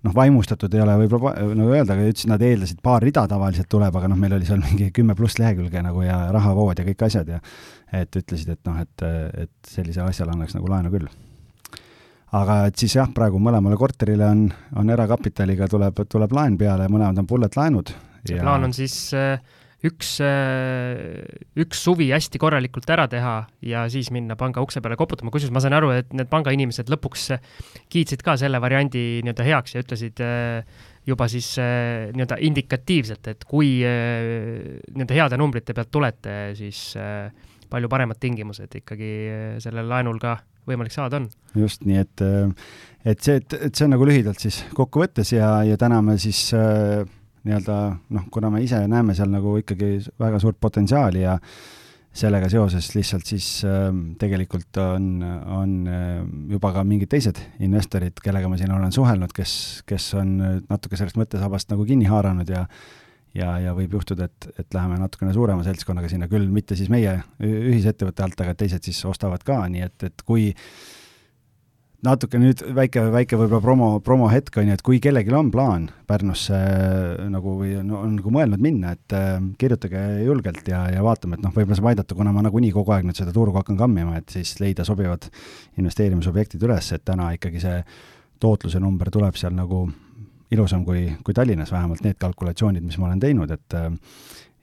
noh, 0.04 0.14
vaimustatud 0.14 0.74
ei 0.76 0.82
ole 0.84 0.96
võib-olla 1.04 1.32
nagu 1.56 1.72
öelda, 1.72 1.96
aga 1.96 2.06
ütlesid, 2.10 2.30
nad 2.30 2.44
eeldasid 2.44 2.80
paar 2.84 3.04
rida 3.04 3.24
tavaliselt 3.30 3.68
tuleb, 3.72 3.96
aga 3.98 4.10
noh, 4.12 4.20
meil 4.20 4.36
oli 4.36 4.48
seal 4.48 4.60
mingi 4.64 4.90
kümme 4.94 5.16
pluss 5.18 5.40
lehekülge 5.40 5.82
nagu 5.84 6.04
ja 6.04 6.18
rahavood 6.34 6.80
ja 6.80 6.86
kõik 6.86 7.06
asjad 7.08 7.30
ja 7.36 7.40
et 7.94 8.18
ütlesid, 8.20 8.52
et 8.56 8.68
noh, 8.68 8.80
et, 8.82 9.06
et 9.46 9.70
sellisele 9.70 10.10
asjale 10.12 10.34
annaks 10.34 10.56
nagu 10.58 10.70
laenu 10.70 10.92
küll. 10.94 11.08
aga 12.34 12.60
et 12.68 12.80
siis 12.80 12.96
jah, 12.98 13.10
praegu 13.14 13.40
mõlemale 13.40 13.78
korterile 13.80 14.28
on, 14.28 14.46
on 14.76 14.90
erakapitaliga 14.90 15.68
tuleb, 15.70 16.04
tuleb 16.10 16.32
laen 16.36 16.58
peale, 16.58 16.88
mõlemad 16.90 17.22
on 17.22 17.30
bullet 17.30 17.56
laenud. 17.56 17.94
see 18.24 18.36
ja... 18.36 18.42
plaan 18.42 18.68
on 18.68 18.76
siis 18.76 18.96
äh, 19.14 19.38
üks, 19.84 20.16
äh, 20.24 21.24
üks 21.60 21.82
suvi 21.84 22.08
hästi 22.12 22.40
korralikult 22.40 22.88
ära 22.90 23.06
teha 23.10 23.36
ja 23.64 23.84
siis 23.92 24.10
minna 24.14 24.36
panga 24.40 24.64
ukse 24.64 24.82
peale 24.84 24.98
koputama, 25.00 25.32
kusjuures 25.34 25.54
ma 25.54 25.62
sain 25.64 25.76
aru, 25.76 25.92
et 25.96 26.12
need 26.16 26.30
pangainimesed 26.32 26.90
lõpuks 26.92 27.30
kiitsid 27.92 28.24
ka 28.24 28.38
selle 28.40 28.60
variandi 28.62 29.22
nii-öelda 29.24 29.48
heaks 29.50 29.76
ja 29.76 29.84
ütlesid 29.84 30.24
äh, 30.24 30.84
juba 31.04 31.28
siis 31.28 31.50
nii-öelda 31.60 32.38
indikatiivselt, 32.46 33.28
et 33.28 33.42
kui 33.44 33.74
nii-öelda 33.84 35.18
heade 35.18 35.36
numbrite 35.40 35.76
pealt 35.76 35.90
tulete, 35.92 36.54
siis 36.56 36.94
äh, 36.96 37.28
palju 37.68 37.90
paremad 37.92 38.16
tingimused 38.22 38.72
ikkagi 38.80 39.10
sellel 39.60 39.88
laenul 39.90 40.20
ka 40.22 40.38
võimalik 40.68 40.94
saada 40.94 41.20
on. 41.20 41.28
just, 41.58 41.84
nii 41.84 42.00
et, 42.00 42.24
et 43.04 43.20
see, 43.20 43.36
et, 43.40 43.56
et 43.68 43.74
see 43.74 43.84
on 43.86 43.94
nagu 43.96 44.08
lühidalt 44.08 44.40
siis 44.40 44.62
kokkuvõttes 44.76 45.34
ja, 45.34 45.58
ja 45.66 45.76
täna 45.80 46.00
me 46.04 46.16
siis 46.22 46.46
äh, 46.56 47.04
nii-öelda 47.44 47.78
noh, 48.16 48.26
kuna 48.32 48.50
me 48.52 48.62
ise 48.64 48.82
näeme 48.88 49.16
seal 49.16 49.32
nagu 49.32 49.56
ikkagi 49.60 49.96
väga 50.20 50.40
suurt 50.42 50.60
potentsiaali 50.60 51.24
ja 51.24 51.38
sellega 52.14 52.48
seoses 52.48 52.92
lihtsalt 52.94 53.26
siis 53.26 53.48
äh, 53.66 53.88
tegelikult 54.20 54.78
on, 54.82 55.08
on 55.58 55.78
äh, 55.90 56.18
juba 56.54 56.72
ka 56.76 56.84
mingid 56.86 57.10
teised 57.12 57.40
investorid, 57.64 58.20
kellega 58.24 58.50
ma 58.50 58.58
siin 58.60 58.74
olen 58.74 58.94
suhelnud, 58.94 59.34
kes, 59.34 59.54
kes 59.88 60.12
on 60.20 60.36
natuke 60.68 61.00
sellest 61.00 61.18
mõttesabast 61.20 61.74
nagu 61.74 61.86
kinni 61.88 62.10
haaranud 62.10 62.54
ja 62.54 62.66
ja, 63.34 63.54
ja 63.58 63.72
võib 63.76 63.96
juhtuda, 63.98 64.28
et, 64.30 64.48
et 64.62 64.76
läheme 64.76 64.98
natukene 65.00 65.32
suurema 65.34 65.64
seltskonnaga 65.66 66.10
sinna, 66.10 66.28
küll 66.30 66.46
mitte 66.54 66.76
siis 66.78 66.90
meie 66.92 67.16
ühisettevõtte 67.42 68.24
alt, 68.26 68.44
aga 68.44 68.54
teised 68.58 68.86
siis 68.86 69.00
ostavad 69.10 69.42
ka, 69.46 69.58
nii 69.70 69.82
et, 69.88 70.06
et 70.06 70.22
kui 70.26 70.52
natuke 72.04 72.38
nüüd 72.40 72.60
väike, 72.76 73.02
väike 73.12 73.38
võib-olla 73.38 73.62
promo, 73.64 73.88
promohetk 74.04 74.58
on 74.60 74.68
ju, 74.68 74.76
et 74.76 74.84
kui 74.84 75.00
kellelgi 75.02 75.32
on 75.34 75.50
plaan 75.54 75.86
Pärnusse 76.08 76.58
nagu 77.32 77.56
või 77.60 77.78
no, 77.86 78.02
on 78.04 78.18
nagu 78.18 78.32
mõelnud 78.34 78.62
minna, 78.62 78.94
et 78.96 79.16
äh, 79.16 79.38
kirjutage 79.60 80.02
julgelt 80.26 80.68
ja, 80.68 80.84
ja 80.92 81.04
vaatame, 81.04 81.38
et 81.38 81.44
noh, 81.44 81.54
võib-olla 81.54 81.78
saab 81.80 81.90
aidata, 81.92 82.18
kuna 82.18 82.34
ma 82.34 82.44
nagunii 82.44 82.72
kogu 82.74 82.94
aeg 82.94 83.08
nüüd 83.08 83.18
seda 83.18 83.32
turgu 83.34 83.60
hakkan 83.60 83.78
kammima, 83.80 84.18
et 84.20 84.34
siis 84.34 84.56
leida 84.60 84.86
sobivad 84.86 85.30
investeerimisobjektid 85.80 86.64
üles, 86.68 86.92
et 86.94 87.04
täna 87.08 87.32
ikkagi 87.38 87.62
see 87.64 87.80
tootluse 88.42 88.82
number 88.82 89.10
tuleb 89.14 89.38
seal 89.40 89.56
nagu 89.56 89.86
ilusam 90.54 90.84
kui, 90.86 91.06
kui 91.24 91.34
Tallinnas, 91.34 91.72
vähemalt 91.72 92.04
need 92.04 92.20
kalkulatsioonid, 92.20 92.84
mis 92.84 92.98
ma 93.00 93.08
olen 93.08 93.22
teinud, 93.22 93.54
et 93.54 93.78
äh, 93.78 93.88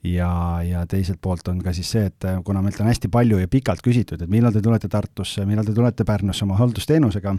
ja, 0.04 0.32
ja 0.66 0.84
teiselt 0.90 1.22
poolt 1.22 1.48
on 1.52 1.62
ka 1.64 1.74
siis 1.76 1.92
see, 1.94 2.10
et 2.10 2.28
äh, 2.28 2.42
kuna 2.46 2.64
meilt 2.66 2.80
on 2.82 2.90
hästi 2.90 3.12
palju 3.14 3.42
ja 3.42 3.50
pikalt 3.52 3.84
küsitud, 3.86 4.22
et 4.22 4.32
millal 4.32 4.54
te 4.54 4.64
tulete 4.64 4.90
Tartusse, 4.92 5.46
millal 5.50 5.68
te 5.68 5.76
tulete 5.78 6.06
Pärnusse 6.08 6.46
oma 6.48 6.58
haldusteenusega, 6.62 7.36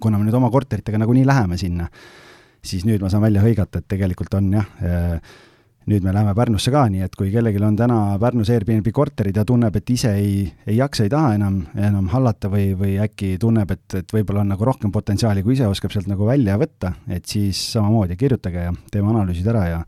kuna 0.00 0.18
me 0.18 0.28
nüüd 0.28 0.38
oma 0.38 0.52
korteritega 0.52 1.00
nagunii 1.00 1.26
läheme 1.26 1.58
sinna, 1.60 1.88
siis 2.64 2.84
nüüd 2.88 3.02
ma 3.02 3.12
saan 3.12 3.24
välja 3.24 3.44
hõigata, 3.44 3.80
et 3.80 3.88
tegelikult 3.88 4.34
on 4.38 4.50
jah, 4.58 4.72
äh, 4.84 5.36
nüüd 5.88 6.04
me 6.04 6.12
läheme 6.12 6.34
Pärnusse 6.36 6.72
ka, 6.74 6.82
nii 6.92 7.06
et 7.06 7.16
kui 7.16 7.30
kellelgi 7.32 7.62
on 7.64 7.76
täna 7.78 7.96
Pärnus 8.20 8.50
Airbnb 8.52 8.90
korterid 8.92 9.40
ja 9.40 9.46
tunneb, 9.48 9.80
et 9.80 9.90
ise 9.94 10.12
ei, 10.20 10.42
ei 10.68 10.76
jaksa, 10.76 11.06
ei 11.06 11.14
taha 11.14 11.32
enam, 11.38 11.62
enam 11.72 12.12
hallata 12.12 12.50
või, 12.52 12.74
või 12.76 12.98
äkki 13.00 13.38
tunneb, 13.40 13.72
et, 13.72 13.86
et 14.02 14.12
võib-olla 14.12 14.44
on 14.44 14.52
nagu 14.52 14.68
rohkem 14.68 14.92
potentsiaali, 14.92 15.42
kui 15.46 15.56
ise 15.56 15.70
oskab 15.70 15.94
sealt 15.94 16.10
nagu 16.10 16.28
välja 16.28 16.58
võtta, 16.60 16.92
et 17.08 17.24
siis 17.24 17.62
samamoodi 17.72 18.20
kirjutage 18.20 18.68
ja 18.68 18.76
teeme 18.92 19.14
analüüsid 19.14 19.48
ära 19.48 19.64
ja 19.70 19.82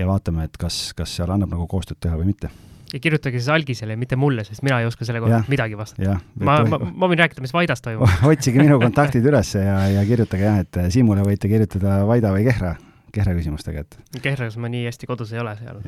ja 0.00 0.08
vaatame, 0.08 0.48
et 0.48 0.58
kas, 0.60 0.90
kas 0.96 1.14
seal 1.20 1.30
annab 1.30 1.54
nagu 1.54 1.68
koostööd 1.70 2.00
teha 2.02 2.18
või 2.18 2.32
mitte 2.32 2.50
ja 2.90 2.98
kirjutage 2.98 3.38
siis 3.38 3.48
algisele, 3.54 3.94
mitte 3.96 4.18
mulle, 4.18 4.44
sest 4.46 4.64
mina 4.66 4.80
ei 4.82 4.88
oska 4.88 5.06
selle 5.06 5.22
kohta 5.22 5.44
midagi 5.50 5.78
vastata. 5.78 6.18
ma, 6.42 6.58
ma, 6.66 6.78
ma 6.80 7.10
võin 7.10 7.22
rääkida, 7.22 7.42
mis 7.44 7.54
Vaidas 7.54 7.84
toimub 7.84 8.10
otsige 8.32 8.62
minu 8.62 8.80
kontaktid 8.82 9.26
üles 9.30 9.54
ja, 9.54 9.80
ja 9.94 10.04
kirjutage 10.08 10.46
jah, 10.46 10.62
et 10.64 10.80
Siimule 10.94 11.24
võite 11.26 11.50
kirjutada 11.50 12.00
Vaida 12.08 12.32
või 12.34 12.46
Kehra 12.48 12.76
Kehra 13.10 13.32
küsimustega, 13.34 13.82
et. 13.82 13.96
Kehras 14.22 14.54
ma 14.60 14.68
nii 14.70 14.84
hästi 14.86 15.08
kodus 15.10 15.32
ei 15.34 15.40
ole 15.42 15.56
seal. 15.58 15.80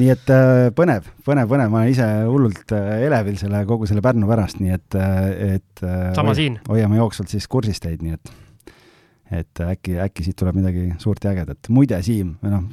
nii 0.00 0.12
et 0.14 0.30
äh, 0.32 0.68
põnev, 0.76 1.08
põnev, 1.26 1.50
põnev, 1.50 1.72
ma 1.72 1.82
olen 1.82 1.92
ise 1.92 2.06
hullult 2.24 2.72
äh, 2.76 3.04
elevil 3.08 3.36
selle, 3.40 3.60
kogu 3.68 3.88
selle 3.90 4.04
Pärnu 4.04 4.28
pärast, 4.30 4.62
nii 4.62 4.72
et, 4.72 4.96
et 5.56 5.84
sama 6.16 6.32
siin. 6.38 6.56
hoiame 6.70 6.96
jooksvalt 7.00 7.32
siis 7.32 7.48
kursis 7.52 7.82
teid, 7.84 8.00
nii 8.04 8.16
et 8.16 8.32
et 9.32 9.62
äkki, 9.64 9.96
äkki 10.04 10.26
siit 10.26 10.36
tuleb 10.38 10.58
midagi 10.60 10.90
suurt 11.02 11.24
ja 11.24 11.32
ägedat. 11.32 11.70
muide, 11.72 12.02
Siim, 12.02 12.34
noh, 12.42 12.66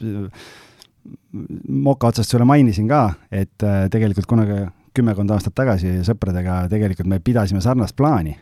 moka 1.70 2.10
otsast 2.12 2.32
sulle 2.32 2.46
mainisin 2.46 2.88
ka, 2.90 3.06
et 3.32 3.68
tegelikult 3.92 4.28
kunagi 4.30 4.66
kümmekond 4.96 5.32
aastat 5.34 5.56
tagasi 5.58 6.00
sõpradega 6.08 6.64
tegelikult 6.72 7.10
me 7.10 7.22
pidasime 7.24 7.62
sarnast 7.64 7.96
plaani. 7.98 8.36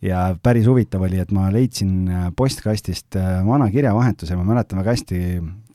Ja 0.00 0.30
päris 0.42 0.64
huvitav 0.64 1.02
oli, 1.04 1.18
et 1.20 1.32
ma 1.36 1.50
leidsin 1.52 1.90
äh, 2.08 2.28
postkastist 2.36 3.18
äh, 3.20 3.42
vana 3.44 3.66
kirjavahetuse, 3.68 4.32
ma 4.38 4.46
mäletan 4.48 4.80
väga 4.80 4.94
hästi, 4.94 5.18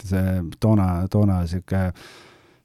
see 0.02 0.32
toona, 0.58 0.88
toona 1.14 1.44
niisugune 1.44 1.92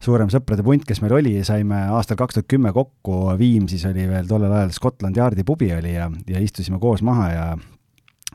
suurem 0.00 0.30
sõprade 0.32 0.64
punt, 0.64 0.86
kes 0.88 1.02
meil 1.04 1.18
oli, 1.18 1.34
saime 1.44 1.82
aastal 1.92 2.16
kaks 2.16 2.38
tuhat 2.38 2.48
kümme 2.48 2.72
kokku, 2.72 3.18
Viimsis 3.36 3.84
oli 3.90 4.06
veel 4.08 4.30
tollel 4.30 4.54
ajal 4.56 4.72
Scotland 4.72 5.20
Yardi 5.20 5.44
pubi 5.44 5.68
oli 5.76 5.92
ja, 5.92 6.08
ja 6.30 6.40
istusime 6.40 6.80
koos 6.80 7.04
maha 7.04 7.28
ja 7.34 7.44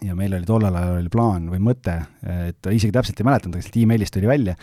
ja 0.03 0.15
meil 0.15 0.33
oli 0.35 0.47
tollel 0.47 0.75
ajal 0.75 0.99
oli 0.99 1.11
plaan 1.11 1.49
või 1.51 1.61
mõte, 1.63 1.99
et 2.49 2.71
isegi 2.71 2.93
täpselt 2.95 3.19
ei 3.19 3.27
mäletanud, 3.27 3.55
aga 3.55 3.65
sealt 3.65 3.77
emailist 3.79 4.15
tuli 4.15 4.27
välja, 4.27 4.55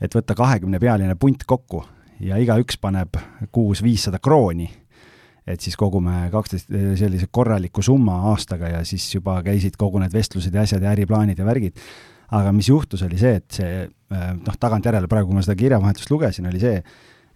et 0.00 0.14
võtta 0.14 0.36
kahekümne 0.36 0.80
pealine 0.82 1.14
punt 1.20 1.46
kokku 1.48 1.84
ja 2.20 2.36
igaüks 2.40 2.78
paneb 2.80 3.16
kuus 3.52 3.82
viissada 3.84 4.20
krooni 4.22 4.68
et 5.46 5.62
siis 5.62 5.76
kogume 5.78 6.26
kaksteist 6.32 6.72
sellise 6.98 7.28
korraliku 7.30 7.82
summa 7.84 8.18
aastaga 8.32 8.72
ja 8.72 8.82
siis 8.84 9.06
juba 9.14 9.38
käisid 9.46 9.76
kogu 9.78 10.00
need 10.02 10.14
vestlused 10.14 10.54
ja 10.54 10.64
asjad 10.66 10.82
ja 10.82 10.90
äriplaanid 10.90 11.38
ja 11.38 11.46
värgid. 11.46 11.78
aga 12.34 12.50
mis 12.52 12.66
juhtus, 12.68 13.04
oli 13.06 13.18
see, 13.18 13.36
et 13.38 13.54
see 13.54 13.84
noh, 14.10 14.56
tagantjärele 14.58 15.06
praegu, 15.06 15.28
kui 15.30 15.36
ma 15.38 15.44
seda 15.46 15.54
kirjavahetust 15.60 16.10
lugesin, 16.10 16.48
oli 16.50 16.58
see, 16.58 16.80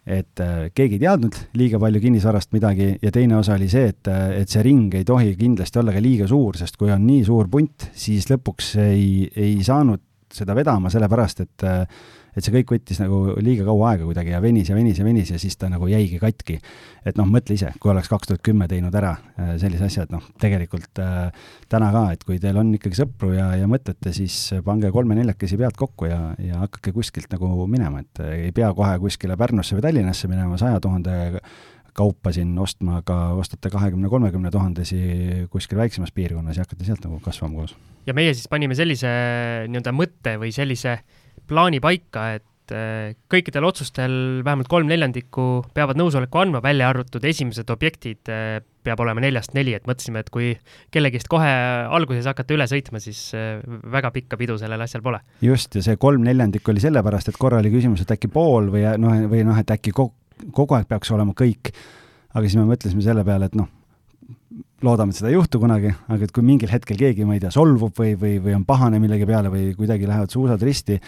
et 0.07 0.41
äh, 0.41 0.69
keegi 0.75 0.97
ei 0.97 1.03
teadnud 1.05 1.37
liiga 1.61 1.81
palju 1.83 2.01
kinnisvarast 2.03 2.55
midagi 2.57 2.93
ja 3.03 3.13
teine 3.13 3.37
osa 3.39 3.57
oli 3.59 3.69
see, 3.71 3.91
et, 3.93 4.09
et 4.41 4.49
see 4.49 4.63
ring 4.65 4.95
ei 4.97 5.05
tohi 5.05 5.35
kindlasti 5.39 5.83
olla 5.83 5.95
ka 5.95 6.03
liiga 6.03 6.29
suur, 6.31 6.57
sest 6.57 6.79
kui 6.81 6.93
on 6.93 7.05
nii 7.07 7.25
suur 7.27 7.51
punt, 7.53 7.91
siis 7.93 8.31
lõpuks 8.31 8.73
ei, 8.81 9.29
ei 9.37 9.59
saanud 9.67 10.03
seda 10.31 10.55
vedama, 10.57 10.91
sellepärast 10.93 11.45
et 11.45 11.67
äh, 11.67 11.85
et 12.37 12.45
see 12.45 12.55
kõik 12.55 12.75
võttis 12.77 13.01
nagu 13.03 13.21
liiga 13.43 13.65
kaua 13.67 13.93
aega 13.93 14.07
kuidagi 14.09 14.35
ja 14.35 14.41
venis 14.43 14.71
ja 14.71 14.77
venis 14.77 15.01
ja 15.01 15.07
venis 15.07 15.33
ja 15.33 15.39
siis 15.43 15.57
ta 15.59 15.71
nagu 15.73 15.89
jäigi 15.91 16.21
katki. 16.23 16.59
et 17.05 17.17
noh, 17.19 17.27
mõtle 17.27 17.57
ise, 17.57 17.73
kui 17.81 17.91
oleks 17.93 18.11
kaks 18.13 18.31
tuhat 18.31 18.43
kümme 18.45 18.69
teinud 18.69 18.95
ära 18.95 19.15
äh, 19.17 19.55
sellise 19.61 19.87
asja, 19.89 20.05
et 20.07 20.13
noh, 20.13 20.23
tegelikult 20.41 21.01
äh, 21.03 21.31
täna 21.73 21.91
ka, 21.95 22.05
et 22.15 22.25
kui 22.29 22.39
teil 22.43 22.59
on 22.61 22.75
ikkagi 22.77 23.01
sõpru 23.01 23.33
ja, 23.35 23.51
ja 23.59 23.69
mõtlete, 23.71 24.13
siis 24.15 24.37
pange 24.67 24.93
kolme-neljakesi 24.95 25.59
pealt 25.61 25.79
kokku 25.81 26.11
ja, 26.11 26.21
ja 26.45 26.63
hakake 26.67 26.93
kuskilt 26.97 27.33
nagu 27.33 27.51
minema, 27.71 28.05
et 28.05 28.23
äh, 28.23 28.37
ei 28.47 28.55
pea 28.57 28.71
kohe 28.77 28.99
kuskile 29.03 29.39
Pärnusse 29.41 29.79
või 29.79 29.87
Tallinnasse 29.89 30.29
minema 30.31 30.59
saja 30.61 30.81
tuhande 30.83 31.41
kaupa 31.97 32.31
siin 32.33 32.53
ostma, 32.63 33.01
aga 33.01 33.33
ostate 33.41 33.73
kahekümne-kolmekümne 33.73 34.53
tuhandesi 34.55 35.01
kuskil 35.51 35.81
väiksemas 35.81 36.13
piirkonnas 36.15 36.61
ja 36.61 36.67
hakkate 36.67 36.87
sealt 36.87 37.03
nagu 37.03 37.19
kasvama 37.25 37.63
koos. 37.63 37.75
ja 38.07 38.15
meie 38.15 38.37
siis 38.37 38.47
panime 38.53 38.77
sellise 38.79 39.11
nii-öelda 39.67 39.97
mõtte 39.97 40.37
või 40.41 40.53
sellise 40.55 40.93
äh, 41.01 41.20
plaani 41.51 41.81
paika, 41.83 42.27
et 42.39 42.75
äh, 42.75 43.13
kõikidel 43.33 43.67
otsustel 43.69 44.13
vähemalt 44.47 44.71
kolm 44.71 44.91
neljandikku 44.91 45.47
peavad 45.75 45.99
nõusoleku 45.99 46.41
andma, 46.43 46.63
välja 46.65 46.91
arvatud 46.93 47.25
esimesed 47.27 47.71
objektid 47.73 48.31
äh, 48.31 48.61
peab 48.87 49.03
olema 49.05 49.23
neljast 49.23 49.55
neli, 49.57 49.75
et 49.77 49.89
mõtlesime, 49.89 50.23
et 50.23 50.31
kui 50.33 50.53
kellegist 50.95 51.29
kohe 51.31 51.51
alguses 51.91 52.29
hakata 52.31 52.57
üle 52.57 52.69
sõitma, 52.71 53.03
siis 53.03 53.27
äh, 53.37 53.59
väga 53.93 54.13
pikka 54.15 54.39
pidu 54.41 54.57
sellel 54.61 54.87
asjal 54.87 55.05
pole. 55.05 55.21
just, 55.45 55.75
ja 55.77 55.85
see 55.85 56.01
kolm 56.01 56.25
neljandikku 56.27 56.73
oli 56.75 56.85
sellepärast, 56.85 57.33
et 57.33 57.41
korra 57.41 57.61
oli 57.61 57.73
küsimus, 57.75 58.05
et 58.05 58.15
äkki 58.17 58.31
pool 58.33 58.71
või 58.73 58.87
noh, 59.01 59.27
või 59.31 59.45
noh, 59.47 59.59
et 59.61 59.75
äkki 59.77 59.95
kogu, 59.97 60.15
kogu 60.57 60.79
aeg 60.79 60.89
peaks 60.89 61.13
olema 61.13 61.37
kõik. 61.37 61.75
aga 62.31 62.47
siis 62.47 62.57
me 62.57 62.69
mõtlesime 62.71 63.03
selle 63.05 63.27
peale, 63.27 63.51
et 63.51 63.59
noh, 63.59 63.69
loodame, 64.85 65.13
et 65.13 65.21
seda 65.21 65.31
ei 65.31 65.37
juhtu 65.37 65.61
kunagi, 65.63 65.93
aga 66.09 66.27
et 66.27 66.33
kui 66.35 66.45
mingil 66.47 66.71
hetkel 66.73 66.99
keegi, 66.99 67.27
ma 67.29 67.37
ei 67.37 67.43
tea, 67.43 67.53
solvub 67.55 67.93
või, 67.97 68.15
või, 68.19 68.39
või 68.43 68.57
on 68.57 68.65
pahane 68.69 69.01
millegi 69.03 69.29
peale 69.29 69.53
või 69.53 69.71
kuidagi 69.77 70.09
lähevad 70.09 70.33
suusad 70.33 70.63
risti, 70.65 70.99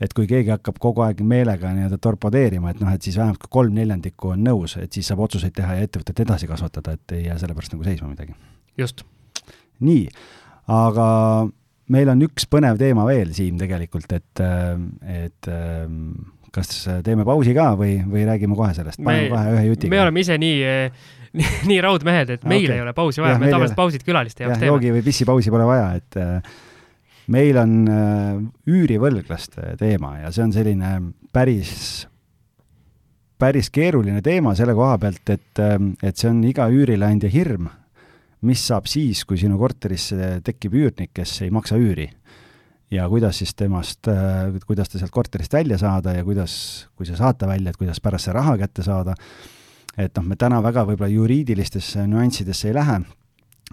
et 0.00 0.14
kui 0.14 0.28
keegi 0.30 0.52
hakkab 0.54 0.78
kogu 0.82 1.02
aeg 1.06 1.20
meelega 1.26 1.72
nii-öelda 1.74 1.98
torpedeerima, 2.02 2.72
et 2.72 2.82
noh, 2.82 2.90
et 2.94 3.04
siis 3.04 3.18
vähemalt 3.18 3.48
kolm 3.50 3.74
neljandikku 3.78 4.34
on 4.34 4.44
nõus, 4.46 4.76
et 4.80 4.94
siis 4.94 5.10
saab 5.10 5.24
otsuseid 5.26 5.54
teha 5.56 5.78
ja 5.78 5.88
ettevõtet 5.88 6.24
edasi 6.26 6.50
kasvatada, 6.50 6.94
et 6.98 7.16
ei 7.18 7.26
jää 7.26 7.38
selle 7.42 7.56
pärast 7.58 7.74
nagu 7.74 7.86
seisma 7.86 8.10
midagi. 8.12 8.36
just. 8.78 9.04
nii, 9.84 10.08
aga 10.74 11.08
meil 11.94 12.10
on 12.14 12.26
üks 12.28 12.48
põnev 12.50 12.78
teema 12.80 13.06
veel, 13.08 13.32
Siim, 13.34 13.58
tegelikult, 13.60 14.12
et, 14.12 14.42
et 15.26 15.50
kas 16.54 16.74
teeme 17.04 17.26
pausi 17.28 17.54
ka 17.56 17.72
või, 17.78 17.98
või 18.08 18.24
räägime 18.28 18.56
kohe 18.58 18.74
sellest? 18.76 19.02
paneme 19.02 19.30
kohe 19.32 19.54
ühe 19.56 19.68
jutiga. 19.72 19.92
me 19.92 20.02
oleme 20.06 20.26
ise 20.26 20.38
nii 20.40 20.58
nii, 21.38 21.50
nii 21.70 21.82
raudmehed, 21.84 22.32
et 22.38 22.46
meil 22.48 22.66
okay. 22.66 22.78
ei 22.78 22.84
ole 22.84 22.94
pausi 22.96 23.22
vaja, 23.24 23.38
me 23.40 23.50
tavaliselt 23.52 23.78
pausid 23.78 24.06
külaliste 24.06 24.46
jaoks 24.46 24.58
teeme. 24.58 24.72
joogi 24.72 24.94
või 24.96 25.04
pissipausi 25.06 25.52
pole 25.52 25.66
vaja, 25.68 25.90
et 25.98 26.20
meil 27.32 27.58
on 27.60 27.72
äh, 27.92 28.38
üürivõlglaste 28.68 29.74
teema 29.80 30.16
ja 30.22 30.32
see 30.32 30.46
on 30.46 30.54
selline 30.54 30.92
päris, 31.34 32.06
päris 33.40 33.68
keeruline 33.74 34.22
teema 34.24 34.54
selle 34.58 34.74
koha 34.76 34.96
pealt, 35.02 35.24
et, 35.34 35.60
ähm, 35.62 35.92
et 36.02 36.16
see 36.16 36.30
on 36.30 36.40
iga 36.48 36.68
üürileandja 36.72 37.30
hirm, 37.32 37.68
mis 38.48 38.62
saab 38.70 38.88
siis, 38.88 39.24
kui 39.28 39.40
sinu 39.40 39.58
korterisse 39.60 40.38
tekib 40.46 40.76
üürnik, 40.78 41.12
kes 41.16 41.42
ei 41.46 41.52
maksa 41.54 41.78
üüri. 41.80 42.08
ja 42.90 43.04
kuidas 43.08 43.36
siis 43.36 43.52
temast, 43.52 44.08
äh, 44.08 44.54
kuidas 44.66 44.88
ta 44.88 44.98
sealt 44.98 45.12
korterist 45.12 45.52
välja 45.52 45.76
saada 45.78 46.14
ja 46.16 46.24
kuidas, 46.24 46.88
kui 46.96 47.06
sa 47.06 47.16
saad 47.16 47.36
ta 47.36 47.46
välja, 47.46 47.70
et 47.70 47.76
kuidas 47.76 48.00
pärast 48.00 48.24
see 48.24 48.32
raha 48.32 48.56
kätte 48.56 48.82
saada, 48.82 49.14
et 49.98 50.16
noh, 50.16 50.24
me 50.24 50.36
täna 50.36 50.62
väga 50.64 50.86
võib-olla 50.88 51.10
juriidilistesse 51.12 52.06
nüanssidesse 52.08 52.70
ei 52.70 52.74
lähe, 52.78 53.02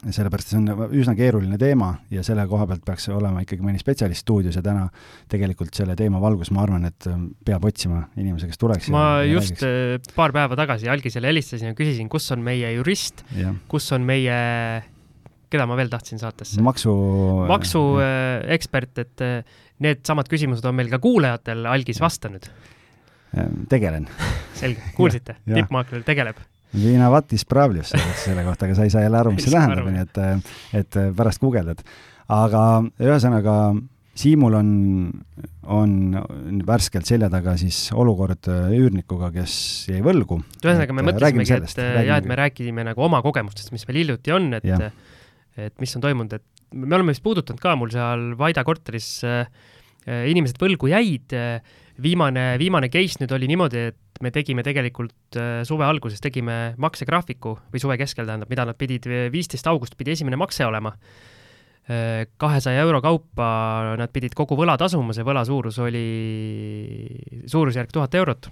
sellepärast 0.04 0.52
see 0.52 0.60
on 0.60 0.96
üsna 0.96 1.16
keeruline 1.18 1.58
teema 1.60 1.94
ja 2.14 2.24
selle 2.26 2.44
koha 2.50 2.68
pealt 2.70 2.84
peaks 2.86 3.08
olema 3.16 3.42
ikkagi 3.46 3.64
mõni 3.66 3.80
spetsialist 3.80 4.26
stuudios 4.26 4.58
ja 4.58 4.64
täna 4.66 4.88
tegelikult 5.32 5.76
selle 5.78 5.96
teema 5.98 6.20
valgus 6.24 6.52
ma 6.56 6.66
arvan, 6.66 6.88
et 6.90 7.08
ähm, 7.10 7.30
peab 7.48 7.66
otsima 7.68 8.04
inimese, 8.20 8.50
kes 8.52 8.60
tuleks. 8.62 8.90
ma 8.94 9.06
ja 9.24 9.30
just 9.32 9.64
räägiks. 9.64 10.10
Äh, 10.12 10.16
paar 10.18 10.36
päeva 10.36 10.58
tagasi 10.60 10.92
Algisele 10.92 11.32
helistasin 11.32 11.72
ja 11.72 11.78
küsisin, 11.78 12.10
kus 12.12 12.28
on 12.36 12.44
meie 12.46 12.74
jurist, 12.76 13.24
kus 13.72 13.88
on 13.96 14.06
meie, 14.08 14.40
keda 15.54 15.68
ma 15.70 15.78
veel 15.80 15.92
tahtsin 15.94 16.22
saatesse? 16.22 16.64
maksu. 16.66 16.96
maksuekspert, 17.52 19.06
et 19.06 19.26
äh, 19.26 19.62
needsamad 19.86 20.32
küsimused 20.32 20.68
on 20.68 20.76
meil 20.76 20.92
ka 20.92 21.00
kuulajatel 21.04 21.70
Algis 21.72 22.04
vastanud. 22.04 22.52
tegelen 23.72 24.10
selge, 24.60 24.92
kuulsite 24.96 25.40
tippmaakler 25.48 26.04
tegeleb 26.08 26.44
Viina 26.76 27.10
Vatis 27.14 27.46
Pravljus 27.50 27.94
selle 28.24 28.46
kohta, 28.46 28.68
aga 28.68 28.78
sa 28.78 28.86
ei 28.86 28.94
saa 28.94 29.04
jälle 29.06 29.20
aru, 29.20 29.34
mis 29.36 29.48
see 29.48 29.56
tähendab, 29.56 29.90
nii 29.92 30.06
et, 30.06 30.54
et 30.82 31.02
pärast 31.18 31.44
guugeldad. 31.44 31.84
aga 32.36 32.64
ühesõnaga, 33.02 33.58
Siimul 34.16 34.54
on, 34.56 34.68
on 35.76 35.96
värskelt 36.64 37.04
selja 37.04 37.28
taga 37.28 37.58
siis 37.60 37.90
olukord 37.92 38.48
üürnikuga, 38.48 39.28
kes 39.36 39.56
jäi 39.92 40.00
võlgu. 40.06 40.40
ühesõnaga, 40.64 40.96
me 40.96 41.04
mõtlesimegi, 41.10 41.58
et 41.58 41.82
jah, 42.08 42.22
et 42.22 42.30
me 42.30 42.38
räägime 42.40 42.88
nagu 42.88 43.04
oma 43.04 43.20
kogemustest, 43.26 43.74
mis 43.76 43.84
meil 43.90 44.06
hiljuti 44.06 44.36
on, 44.36 44.54
et, 44.56 44.70
et 45.68 45.84
mis 45.84 45.96
on 46.00 46.06
toimunud, 46.08 46.38
et 46.40 46.76
me 46.76 46.96
oleme 46.96 47.12
vist 47.12 47.24
puudutanud 47.26 47.60
ka 47.62 47.76
mul 47.80 47.92
seal 47.94 48.32
Vaida 48.40 48.64
korteris 48.68 49.10
äh, 49.28 49.44
inimesed 50.06 50.60
võlgu 50.62 50.90
jäid 50.92 51.34
äh, 51.34 51.60
viimane, 52.02 52.56
viimane 52.60 52.90
case 52.92 53.22
nüüd 53.22 53.34
oli 53.36 53.48
niimoodi, 53.50 53.86
et 53.92 54.22
me 54.24 54.32
tegime 54.34 54.64
tegelikult 54.66 55.38
äh, 55.40 55.62
suve 55.68 55.86
alguses 55.88 56.24
tegime 56.24 56.76
maksegraafiku 56.82 57.56
või 57.72 57.82
suve 57.84 57.98
keskel 58.00 58.28
tähendab, 58.28 58.52
mida 58.52 58.68
nad 58.68 58.78
pidid, 58.80 59.08
viisteist 59.32 59.68
august 59.72 59.98
pidi 60.00 60.16
esimene 60.16 60.40
makse 60.40 60.68
olema. 60.68 60.94
Äh, 61.86 62.26
kahesaja 62.42 62.84
euro 62.84 63.02
kaupa 63.04 63.48
nad 64.00 64.12
pidid 64.14 64.36
kogu 64.38 64.58
võla 64.60 64.78
tasuma, 64.82 65.16
see 65.16 65.28
võla 65.28 65.46
suurus 65.48 65.80
oli 65.84 66.06
suurusjärk 67.52 67.94
tuhat 67.94 68.16
eurot. 68.20 68.52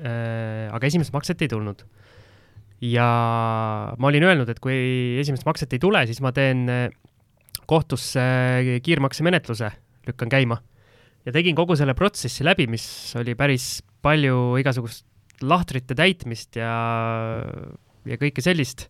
Äh, 0.00 0.68
aga 0.70 0.86
esimest 0.86 1.14
makset 1.14 1.42
ei 1.42 1.50
tulnud. 1.50 1.84
ja 2.80 3.06
ma 4.00 4.08
olin 4.08 4.24
öelnud, 4.24 4.48
et 4.48 4.60
kui 4.62 5.18
esimest 5.20 5.44
makset 5.44 5.74
ei 5.76 5.82
tule, 5.82 6.00
siis 6.08 6.22
ma 6.24 6.30
teen 6.32 6.64
kohtusse 7.68 8.22
kiirmaksemenetluse, 8.82 9.68
lükkan 10.08 10.32
käima 10.32 10.56
ja 11.26 11.34
tegin 11.34 11.56
kogu 11.58 11.76
selle 11.78 11.94
protsessi 11.98 12.46
läbi, 12.46 12.66
mis 12.70 12.84
oli 13.20 13.36
päris 13.38 13.80
palju 14.02 14.58
igasugust 14.60 15.06
lahtrite 15.44 15.96
täitmist 15.96 16.58
ja, 16.60 16.72
ja 18.08 18.20
kõike 18.20 18.44
sellist. 18.44 18.88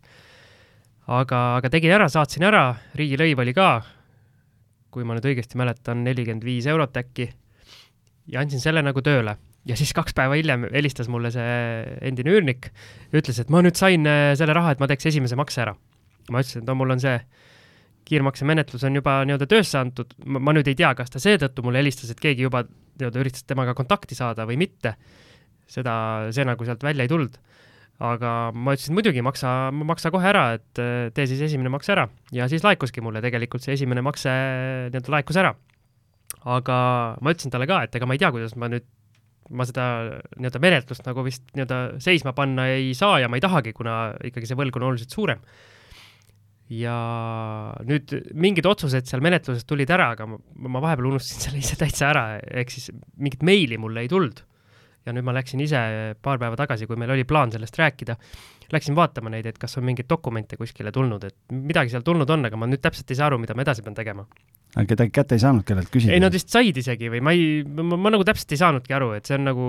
aga, 1.07 1.39
aga 1.59 1.71
tegin 1.71 1.95
ära, 1.95 2.07
saatsin 2.11 2.45
ära, 2.47 2.65
riigilõiv 2.95 3.43
oli 3.43 3.53
ka, 3.55 3.69
kui 4.91 5.07
ma 5.07 5.15
nüüd 5.15 5.29
õigesti 5.31 5.59
mäletan, 5.59 6.03
nelikümmend 6.07 6.43
viis 6.43 6.67
eurot 6.67 6.97
äkki. 6.97 7.31
ja 8.31 8.43
andsin 8.43 8.61
selle 8.63 8.83
nagu 8.83 9.01
tööle 9.01 9.37
ja 9.67 9.77
siis 9.77 9.93
kaks 9.93 10.15
päeva 10.17 10.37
hiljem 10.37 10.65
helistas 10.73 11.09
mulle 11.11 11.31
see 11.33 11.53
endine 12.01 12.33
üürnik, 12.33 12.71
ütles, 13.13 13.39
et 13.41 13.51
ma 13.53 13.61
nüüd 13.61 13.77
sain 13.77 14.07
äh, 14.09 14.33
selle 14.39 14.55
raha, 14.57 14.73
et 14.73 14.81
ma 14.81 14.89
teeks 14.89 15.11
esimese 15.11 15.37
makse 15.39 15.61
ära. 15.63 15.75
ma 16.29 16.41
ütlesin, 16.41 16.63
et 16.63 16.69
no 16.69 16.75
mul 16.77 16.95
on 16.95 17.01
see 17.01 17.17
kiirmaksemenetlus 18.07 18.83
on 18.87 18.97
juba 18.99 19.19
nii-öelda 19.27 19.47
töösse 19.49 19.79
antud, 19.79 20.13
ma 20.25 20.53
nüüd 20.55 20.67
ei 20.71 20.77
tea, 20.77 20.91
kas 20.97 21.11
ta 21.13 21.21
seetõttu 21.21 21.63
mulle 21.65 21.81
helistas, 21.81 22.11
et 22.11 22.21
keegi 22.21 22.47
juba 22.47 22.63
nii-öelda 22.65 23.23
üritas 23.23 23.45
temaga 23.47 23.75
kontakti 23.77 24.17
saada 24.17 24.47
või 24.49 24.59
mitte. 24.61 24.95
seda, 25.71 25.93
see 26.35 26.43
nagu 26.43 26.65
sealt 26.67 26.81
välja 26.83 27.05
ei 27.05 27.11
tulnud. 27.11 27.37
aga 28.01 28.29
ma 28.51 28.73
ütlesin, 28.73 28.95
muidugi 28.97 29.21
maksa, 29.21 29.71
maksa 29.71 30.09
kohe 30.11 30.25
ära, 30.25 30.55
et 30.57 30.79
äh, 30.81 31.11
tee 31.13 31.27
siis 31.29 31.41
esimene 31.45 31.69
makse 31.69 31.91
ära 31.93 32.07
ja 32.33 32.47
siis 32.49 32.63
laekuski 32.65 33.01
mulle 33.01 33.21
tegelikult 33.21 33.61
see 33.61 33.75
esimene 33.77 34.01
makse 34.01 34.31
nii-öelda 34.89 35.13
laekus 35.13 35.37
ära. 35.37 35.53
aga 36.43 36.77
ma 37.21 37.33
ütlesin 37.35 37.53
talle 37.53 37.69
ka, 37.69 37.83
et 37.85 37.95
ega 37.95 38.09
ma 38.09 38.17
ei 38.17 38.23
tea, 38.23 38.31
kuidas 38.33 38.57
ma 38.57 38.71
nüüd 38.73 38.87
ma 39.51 39.67
seda 39.67 39.85
nii-öelda 40.39 40.61
menetlust 40.63 41.05
nagu 41.05 41.23
vist 41.27 41.43
nii-öelda 41.53 42.01
seisma 42.03 42.33
panna 42.33 42.67
ei 42.73 42.95
saa 42.97 43.19
ja 43.21 43.29
ma 43.29 43.37
ei 43.37 43.43
tahagi, 43.43 43.73
kuna 43.77 44.15
ikkagi 44.25 44.49
see 44.49 44.57
võlg 44.59 44.79
on 44.79 44.89
oluliselt 44.89 45.13
suurem 45.13 45.45
ja 46.71 46.95
nüüd 47.83 48.13
mingid 48.37 48.67
otsused 48.69 49.09
seal 49.09 49.23
menetluses 49.23 49.67
tulid 49.67 49.91
ära, 49.91 50.13
aga 50.15 50.27
ma, 50.29 50.39
ma 50.71 50.83
vahepeal 50.83 51.09
unustasin 51.11 51.49
selle 51.49 51.59
ise 51.59 51.75
täitsa 51.79 52.07
ära, 52.13 52.23
ehk 52.39 52.71
siis 52.71 52.89
mingit 53.19 53.43
meili 53.47 53.79
mulle 53.81 54.05
ei 54.05 54.11
tulnud. 54.11 54.45
ja 55.01 55.15
nüüd 55.17 55.25
ma 55.25 55.33
läksin 55.33 55.57
ise 55.63 55.79
paar 56.21 56.37
päeva 56.37 56.53
tagasi, 56.59 56.85
kui 56.85 56.99
meil 56.99 57.09
oli 57.09 57.23
plaan 57.25 57.49
sellest 57.49 57.79
rääkida, 57.79 58.13
läksin 58.69 58.93
vaatama 58.95 59.31
neid, 59.33 59.47
et 59.49 59.57
kas 59.57 59.73
on 59.79 59.85
mingeid 59.87 60.05
dokumente 60.09 60.59
kuskile 60.59 60.93
tulnud, 60.93 61.23
et 61.25 61.35
midagi 61.49 61.89
seal 61.89 62.05
tulnud 62.05 62.29
on, 62.29 62.45
aga 62.45 62.59
ma 62.61 62.69
nüüd 62.69 62.83
täpselt 62.83 63.09
ei 63.09 63.17
saa 63.17 63.31
aru, 63.31 63.39
mida 63.41 63.57
ma 63.57 63.65
edasi 63.65 63.81
pean 63.81 63.97
tegema. 63.97 64.27
aga 64.75 64.85
kedagi 64.93 65.11
kätte 65.17 65.35
ei 65.35 65.43
saanud, 65.43 65.65
kellelt 65.67 65.89
küsida? 65.91 66.13
ei, 66.13 66.21
nad 66.23 66.37
vist 66.37 66.53
said 66.53 66.77
isegi 66.77 67.09
või 67.11 67.23
ma 67.25 67.33
ei, 67.33 67.63
ma, 67.65 67.97
ma 67.97 68.13
nagu 68.13 68.27
täpselt 68.29 68.53
ei 68.53 68.61
saanudki 68.61 68.95
aru, 68.95 69.11
et 69.17 69.27
see 69.27 69.39
on 69.41 69.49
nagu, 69.49 69.65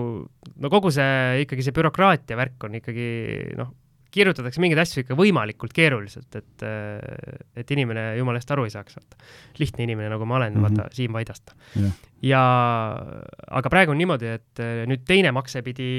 no 0.55 0.73
kogu 0.77 0.93
see 0.95 1.47
ikkagi 1.47 1.65
see 1.65 1.81
bürokraatia 1.81 2.39
värk 2.39 2.69
on 2.69 2.77
ikkagi 2.79 3.09
noh, 3.59 3.73
kirjutatakse 4.13 4.61
mingeid 4.63 4.83
asju 4.83 5.03
ikka 5.03 5.17
võimalikult 5.19 5.73
keeruliselt, 5.77 6.37
et, 6.37 6.65
et 7.57 7.75
inimene 7.75 8.13
jumala 8.19 8.41
eest 8.41 8.51
aru 8.55 8.67
ei 8.69 8.75
saaks, 8.75 8.97
vaata. 8.99 9.19
lihtne 9.59 9.87
inimene, 9.89 10.11
nagu 10.13 10.29
ma 10.29 10.37
olen 10.39 10.55
mm, 10.55 10.65
-hmm. 10.65 10.79
vaata, 10.83 10.95
Siim 10.95 11.13
Vaidast 11.17 11.55
yeah.. 11.77 11.93
ja 12.23 12.43
aga 13.51 13.73
praegu 13.73 13.95
on 13.95 14.01
niimoodi, 14.01 14.35
et 14.39 14.65
nüüd 14.91 15.07
teine 15.09 15.33
makse 15.33 15.63
pidi 15.63 15.93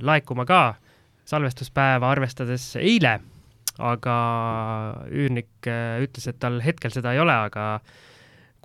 laekuma 0.00 0.46
ka 0.46 0.76
salvestuspäeva 1.26 2.10
arvestades 2.10 2.76
eile, 2.80 3.18
aga 3.82 4.16
üürnik 5.12 5.68
äh, 5.68 5.98
ütles, 6.04 6.28
et 6.30 6.38
tal 6.40 6.60
hetkel 6.64 6.94
seda 6.94 7.12
ei 7.12 7.20
ole, 7.22 7.34
aga 7.50 7.80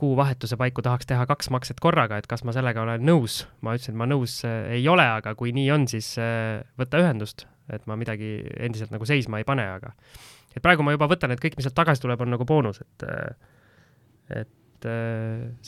kuuvahetuse 0.01 0.57
paiku 0.57 0.81
tahaks 0.81 1.07
teha 1.09 1.27
kaks 1.29 1.51
makset 1.53 1.79
korraga, 1.83 2.17
et 2.17 2.27
kas 2.29 2.41
ma 2.47 2.55
sellega 2.55 2.81
olen 2.81 3.05
nõus. 3.05 3.43
ma 3.61 3.77
ütlesin, 3.77 3.93
et 3.93 4.01
ma 4.01 4.09
nõus 4.09 4.41
äh, 4.49 4.75
ei 4.81 4.87
ole, 4.89 5.05
aga 5.21 5.35
kui 5.37 5.53
nii 5.55 5.69
on, 5.77 5.87
siis 5.91 6.15
äh, 6.19 6.61
võta 6.81 7.01
ühendust 7.03 7.45
et 7.75 7.87
ma 7.89 7.97
midagi 7.99 8.35
endiselt 8.59 8.93
nagu 8.93 9.07
seisma 9.07 9.41
ei 9.41 9.47
pane, 9.47 9.65
aga 9.77 9.93
et 10.51 10.61
praegu 10.63 10.83
ma 10.85 10.95
juba 10.95 11.09
võtan, 11.11 11.33
et 11.33 11.41
kõik, 11.41 11.57
mis 11.57 11.67
sealt 11.67 11.77
tagasi 11.77 12.03
tuleb, 12.03 12.21
on 12.23 12.33
nagu 12.35 12.47
boonus, 12.47 12.81
et 12.83 13.07
et 14.41 14.87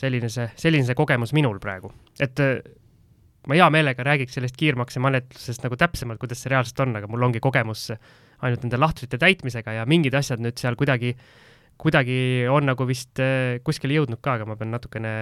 selline 0.00 0.28
see, 0.32 0.48
selline 0.58 0.86
see 0.88 0.96
kogemus 0.98 1.34
minul 1.36 1.60
praegu, 1.62 1.92
et 2.22 2.40
ma 3.46 3.58
hea 3.58 3.68
meelega 3.70 4.06
räägiks 4.06 4.34
sellest 4.38 4.56
kiirmaksemenetlusest 4.58 5.66
nagu 5.66 5.78
täpsemalt, 5.78 6.18
kuidas 6.22 6.42
see 6.42 6.50
reaalselt 6.52 6.80
on, 6.82 6.96
aga 6.98 7.10
mul 7.10 7.28
ongi 7.28 7.42
kogemus 7.44 7.90
ainult 7.94 8.64
nende 8.64 8.80
lahtrite 8.80 9.20
täitmisega 9.20 9.76
ja 9.78 9.84
mingid 9.88 10.16
asjad 10.18 10.42
nüüd 10.42 10.58
seal 10.60 10.76
kuidagi, 10.80 11.12
kuidagi 11.80 12.18
on 12.50 12.68
nagu 12.70 12.86
vist 12.88 13.20
kuskile 13.66 13.98
jõudnud 13.98 14.20
ka, 14.22 14.38
aga 14.38 14.48
ma 14.48 14.58
pean 14.58 14.72
natukene 14.74 15.14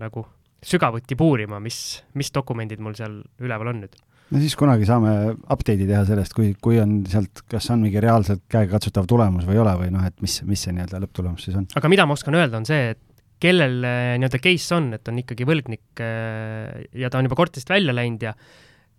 nagu 0.00 0.26
sügavuti 0.66 1.16
puurima, 1.18 1.60
mis, 1.62 2.02
mis 2.16 2.32
dokumendid 2.34 2.82
mul 2.82 2.96
seal 2.98 3.20
üleval 3.42 3.72
on 3.72 3.82
nüüd 3.84 3.96
no 4.32 4.42
siis 4.42 4.56
kunagi 4.58 4.86
saame 4.88 5.12
update'i 5.52 5.86
teha 5.86 6.02
sellest, 6.08 6.34
kui, 6.36 6.52
kui 6.62 6.80
on 6.82 6.98
sealt, 7.10 7.44
kas 7.50 7.68
on 7.74 7.84
mingi 7.84 8.02
reaalselt 8.02 8.42
käegakatsutav 8.52 9.06
tulemus 9.10 9.46
või 9.46 9.58
ei 9.58 9.62
ole 9.62 9.74
või 9.84 9.92
noh, 9.94 10.06
et 10.08 10.16
mis, 10.24 10.40
mis 10.48 10.66
see 10.66 10.74
nii-öelda 10.74 11.02
lõpptulemus 11.04 11.46
siis 11.46 11.58
on. 11.58 11.68
aga 11.78 11.92
mida 11.92 12.06
ma 12.08 12.16
oskan 12.16 12.38
öelda, 12.38 12.58
on 12.60 12.66
see, 12.68 12.94
et 12.96 13.02
kellel 13.42 13.78
eh, 13.84 14.14
nii-öelda 14.18 14.40
case 14.42 14.76
on, 14.76 14.90
et 14.96 15.12
on 15.12 15.20
ikkagi 15.22 15.46
võlgnik 15.48 16.02
eh, 16.02 16.86
ja 17.02 17.12
ta 17.12 17.20
on 17.20 17.28
juba 17.28 17.38
korterist 17.38 17.70
välja 17.70 17.94
läinud 17.94 18.26
ja 18.26 18.34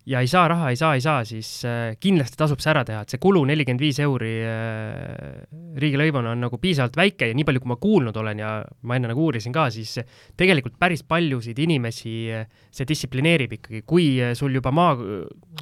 ja 0.07 0.21
ei 0.23 0.27
saa 0.27 0.47
raha, 0.47 0.69
ei 0.71 0.79
saa, 0.79 0.93
ei 0.95 1.01
saa, 1.03 1.23
siis 1.27 1.49
äh, 1.67 1.97
kindlasti 1.99 2.39
tasub 2.39 2.61
see 2.63 2.71
ära 2.71 2.83
teha, 2.87 3.01
et 3.03 3.11
see 3.11 3.21
kulu 3.21 3.41
nelikümmend 3.49 3.83
viis 3.83 3.99
euri 4.03 4.33
äh, 4.47 5.43
riigilõivuna 5.83 6.31
on 6.35 6.45
nagu 6.45 6.59
piisavalt 6.63 6.95
väike 6.99 7.29
ja 7.31 7.35
nii 7.37 7.47
palju, 7.47 7.63
kui 7.63 7.71
ma 7.73 7.79
kuulnud 7.81 8.19
olen 8.21 8.41
ja 8.43 8.51
ma 8.87 8.97
enne 8.97 9.11
nagu 9.11 9.25
uurisin 9.27 9.55
ka, 9.55 9.67
siis 9.73 9.97
tegelikult 10.39 10.77
päris 10.79 11.03
paljusid 11.07 11.59
inimesi 11.59 12.15
äh, 12.31 12.47
see 12.71 12.87
distsiplineerib 12.87 13.57
ikkagi, 13.59 13.83
kui 13.87 14.09
sul 14.39 14.55
juba 14.55 14.71
maa, 14.75 14.95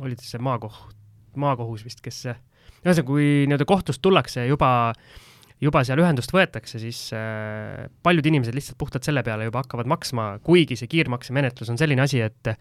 oli 0.05 0.17
see 0.21 0.41
maakoht, 0.43 0.93
maakohus 1.41 1.85
vist, 1.87 2.03
kes 2.05 2.27
ühesõnaga, 2.29 3.07
kui 3.07 3.29
nii-öelda 3.49 3.65
kohtust 3.67 4.03
tullakse 4.05 4.45
juba 4.45 4.69
juba 5.63 5.83
seal 5.87 6.01
ühendust 6.03 6.33
võetakse, 6.35 6.79
siis 6.81 6.99
äh, 7.15 7.85
paljud 8.03 8.25
inimesed 8.27 8.55
lihtsalt 8.55 8.79
puhtalt 8.81 9.07
selle 9.07 9.23
peale 9.25 9.47
juba 9.47 9.63
hakkavad 9.63 9.89
maksma, 9.89 10.27
kuigi 10.45 10.77
see 10.79 10.89
kiirmaksemenetlus 10.91 11.71
on 11.73 11.79
selline 11.79 12.03
asi, 12.03 12.21
et 12.25 12.55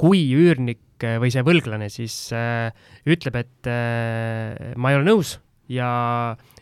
kui 0.00 0.24
üürnik 0.34 1.06
või 1.22 1.30
see 1.32 1.44
võlglane 1.46 1.90
siis 1.92 2.16
äh, 2.36 2.72
ütleb, 3.08 3.38
et 3.40 3.70
äh, 3.70 4.74
ma 4.76 4.92
ei 4.92 4.98
ole 4.98 5.06
nõus 5.06 5.36
ja 5.70 5.90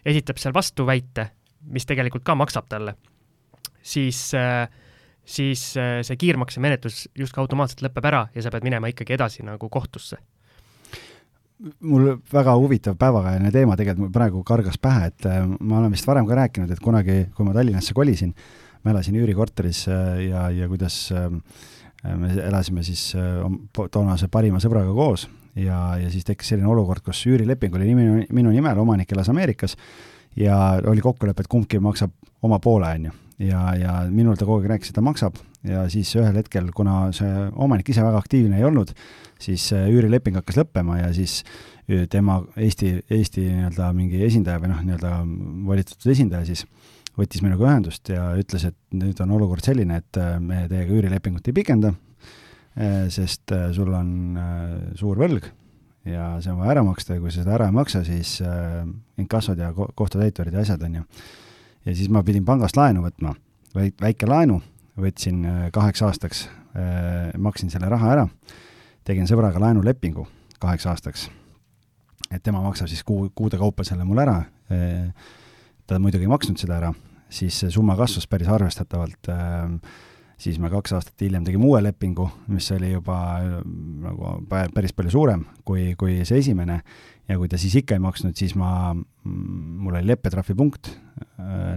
esitab 0.04 0.40
seal 0.40 0.56
vastuväite, 0.56 1.30
mis 1.72 1.88
tegelikult 1.88 2.26
ka 2.26 2.36
maksab 2.38 2.68
talle, 2.70 2.98
siis 3.80 4.28
äh, 4.36 4.68
siis 5.28 5.76
äh, 5.76 6.00
see 6.06 6.16
kiirmaksemenetlus 6.20 7.06
justkui 7.18 7.42
automaatselt 7.42 7.84
lõpeb 7.84 8.08
ära 8.08 8.26
ja 8.34 8.44
sa 8.44 8.52
pead 8.52 8.64
minema 8.66 8.88
ikkagi 8.92 9.16
edasi 9.18 9.44
nagu 9.46 9.68
kohtusse 9.72 10.20
mul 11.58 12.12
väga 12.32 12.54
huvitav 12.58 12.96
päevakajaline 12.98 13.50
teema 13.54 13.76
tegelikult 13.78 14.06
mul 14.06 14.14
praegu 14.14 14.42
kargas 14.46 14.78
pähe, 14.82 15.10
et 15.10 15.26
äh, 15.26 15.40
ma 15.42 15.80
olen 15.80 15.94
vist 15.94 16.06
varem 16.06 16.26
ka 16.28 16.38
rääkinud, 16.38 16.70
et 16.70 16.82
kunagi, 16.82 17.18
kui 17.34 17.46
ma 17.46 17.54
Tallinnasse 17.56 17.96
kolisin, 17.96 18.34
ma 18.84 18.94
elasin 18.94 19.18
üürikorteris 19.18 19.84
äh, 19.90 20.12
ja, 20.28 20.48
ja 20.54 20.68
kuidas 20.70 21.00
äh, 21.12 21.28
me 22.14 22.30
elasime 22.46 22.84
siis 22.86 23.10
toonase 23.74 24.28
parima 24.30 24.60
sõbraga 24.62 24.92
koos 24.94 25.26
ja, 25.58 25.96
ja 25.98 26.10
siis 26.12 26.26
tekkis 26.28 26.52
selline 26.54 26.70
olukord, 26.70 27.02
kus 27.02 27.24
üürileping 27.26 27.74
oli 27.74 27.90
minu, 27.98 28.20
minu 28.30 28.52
nimel, 28.54 28.78
omanik 28.78 29.10
elas 29.16 29.30
Ameerikas 29.32 29.74
ja 30.38 30.78
oli 30.86 31.02
kokkulepe, 31.02 31.42
et 31.42 31.50
kumbki 31.50 31.82
maksab 31.82 32.14
oma 32.46 32.60
poole, 32.62 32.92
on 32.94 33.10
ju. 33.10 33.16
Ja, 33.38 33.62
ja 33.78 33.94
minul 34.10 34.36
ta 34.38 34.46
kogu 34.46 34.62
aeg 34.62 34.72
rääkis, 34.74 34.90
et 34.90 34.98
ta 34.98 35.04
maksab 35.04 35.38
ja 35.66 35.84
siis 35.90 36.10
ühel 36.18 36.36
hetkel, 36.38 36.70
kuna 36.74 37.08
see 37.16 37.48
omanik 37.58 37.88
ise 37.90 38.04
väga 38.04 38.20
aktiivne 38.20 38.60
ei 38.60 38.66
olnud, 38.68 38.92
siis 39.42 39.70
äh, 39.76 39.88
üürileping 39.92 40.38
hakkas 40.38 40.58
lõppema 40.60 41.00
ja 41.00 41.10
siis 41.14 41.40
äh, 41.42 42.06
tema 42.10 42.40
Eesti, 42.56 42.98
Eesti 43.10 43.46
nii-öelda 43.48 43.90
mingi 43.96 44.22
esindaja 44.26 44.62
või 44.62 44.72
noh, 44.72 44.82
nii-öelda 44.86 45.14
volitatud 45.68 46.14
esindaja 46.14 46.46
siis 46.48 46.64
võttis 47.18 47.42
minuga 47.42 47.66
ühendust 47.66 48.10
ja 48.12 48.30
ütles, 48.38 48.68
et 48.68 48.76
nüüd 48.94 49.18
on 49.24 49.34
olukord 49.38 49.66
selline, 49.66 50.02
et 50.02 50.20
äh, 50.20 50.36
me 50.42 50.66
teiega 50.70 50.94
üürilepingut 50.94 51.50
ei 51.50 51.56
pikenda, 51.62 51.94
sest 53.10 53.50
sul 53.74 53.88
on 53.96 54.10
suur 54.94 55.18
võlg 55.18 55.48
ja 56.06 56.28
see 56.38 56.52
on 56.52 56.60
vaja 56.60 56.76
ära 56.76 56.84
maksta 56.86 57.16
ja 57.16 57.22
kui 57.24 57.32
sa 57.34 57.40
seda 57.40 57.56
ära 57.56 57.66
ei 57.66 57.74
maksa, 57.74 58.04
siis 58.06 58.36
inkassod 59.18 59.58
ja 59.58 59.72
kohtutäiturid 59.74 60.54
ja 60.54 60.62
asjad, 60.62 60.84
on 60.86 61.00
ju. 61.00 61.06
Ja 61.88 61.96
siis 61.96 62.10
ma 62.12 62.22
pidin 62.24 62.44
pangast 62.44 62.76
laenu 62.76 63.02
võtma, 63.06 63.32
väike 63.74 64.28
laenu, 64.28 64.60
võtsin 65.00 65.44
kaheks 65.72 66.02
aastaks, 66.04 66.44
maksin 67.40 67.72
selle 67.72 67.88
raha 67.88 68.12
ära. 68.12 68.26
Tegin 69.08 69.28
sõbraga 69.30 69.60
laenulepingu 69.62 70.26
kaheks 70.60 70.86
aastaks. 70.90 71.28
et 72.30 72.42
tema 72.42 72.60
maksab 72.60 72.90
siis 72.90 73.00
kuu, 73.02 73.30
kuude 73.34 73.56
kaupa 73.56 73.84
selle 73.84 74.04
mulle 74.04 74.22
ära, 74.26 74.42
ta 75.86 75.98
muidugi 75.98 76.26
ei 76.26 76.32
maksnud 76.34 76.60
seda 76.60 76.76
ära, 76.76 76.92
siis 77.32 77.56
see 77.62 77.70
summa 77.72 77.96
kasvas 77.96 78.26
päris 78.28 78.50
arvestatavalt, 78.52 79.30
siis 80.38 80.58
me 80.60 80.68
kaks 80.68 80.92
aastat 80.92 81.24
hiljem 81.24 81.46
tegime 81.46 81.64
uue 81.64 81.80
lepingu, 81.82 82.28
mis 82.52 82.68
oli 82.76 82.92
juba 82.92 83.16
nagu 84.04 84.34
päris 84.50 84.92
palju 84.92 85.14
suurem 85.14 85.46
kui, 85.64 85.94
kui 85.96 86.20
see 86.28 86.42
esimene, 86.42 86.82
ja 87.28 87.36
kui 87.36 87.48
ta 87.50 87.58
siis 87.60 87.76
ikka 87.82 87.96
ei 87.96 88.02
maksnud, 88.02 88.36
siis 88.38 88.54
ma, 88.58 88.94
mul 88.94 89.98
oli 89.98 90.06
leppetrahvipunkt 90.08 90.90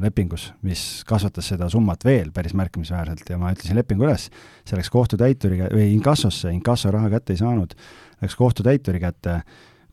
lepingus, 0.02 0.50
mis 0.66 1.02
kasvatas 1.08 1.52
seda 1.52 1.68
summat 1.72 2.06
veel 2.06 2.32
päris 2.34 2.56
märkimisväärselt 2.58 3.28
ja 3.30 3.40
ma 3.42 3.52
ütlesin 3.56 3.78
lepingu 3.78 4.08
üles, 4.08 4.30
see 4.68 4.80
läks 4.80 4.92
kohtutäituri 4.94 5.60
või 5.68 5.90
inkassosse, 5.96 6.54
inkasso 6.56 6.94
raha 6.94 7.12
kätte 7.14 7.36
ei 7.36 7.42
saanud, 7.42 7.76
läks 8.24 8.38
kohtutäituri 8.40 9.02
kätte, 9.04 9.42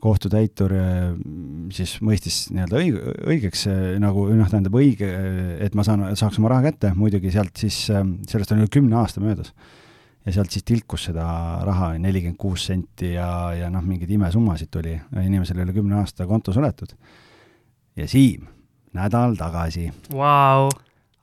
kohtutäitur 0.03 0.73
siis 1.75 1.97
mõistis 2.07 2.45
nii-öelda 2.55 2.79
õig-, 2.79 3.01
õigeks 3.35 3.67
nagu 4.03 4.29
noh, 4.31 4.51
tähendab 4.51 4.79
õige, 4.79 5.11
et 5.65 5.75
ma 5.75 5.85
saan, 5.87 6.07
saaks 6.19 6.39
oma 6.39 6.53
raha 6.55 6.69
kätte, 6.69 6.93
muidugi 6.95 7.35
sealt 7.35 7.59
siis, 7.59 7.89
sellest 8.31 8.55
on 8.55 8.63
üle 8.63 8.71
kümne 8.73 9.01
aasta 9.01 9.23
möödas. 9.25 9.53
Ja 10.27 10.35
sealt 10.35 10.53
siis 10.53 10.67
tilkus 10.67 11.09
seda 11.09 11.27
raha 11.67 11.93
nelikümmend 12.01 12.39
kuus 12.41 12.67
senti 12.69 13.15
ja, 13.15 13.29
ja 13.57 13.71
noh, 13.73 13.85
mingeid 13.85 14.11
imesummasid 14.13 14.71
tuli, 14.73 14.97
inimesel 15.23 15.63
üle 15.65 15.75
kümne 15.77 16.01
aasta 16.01 16.27
konto 16.27 16.53
suletud. 16.53 16.95
ja 17.97 18.09
Siim 18.09 18.47
nädal 18.95 19.37
tagasi 19.39 19.89
wow. 20.13 20.69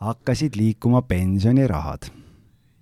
hakkasid 0.02 0.56
liikuma 0.56 1.02
pensionirahad. 1.02 2.10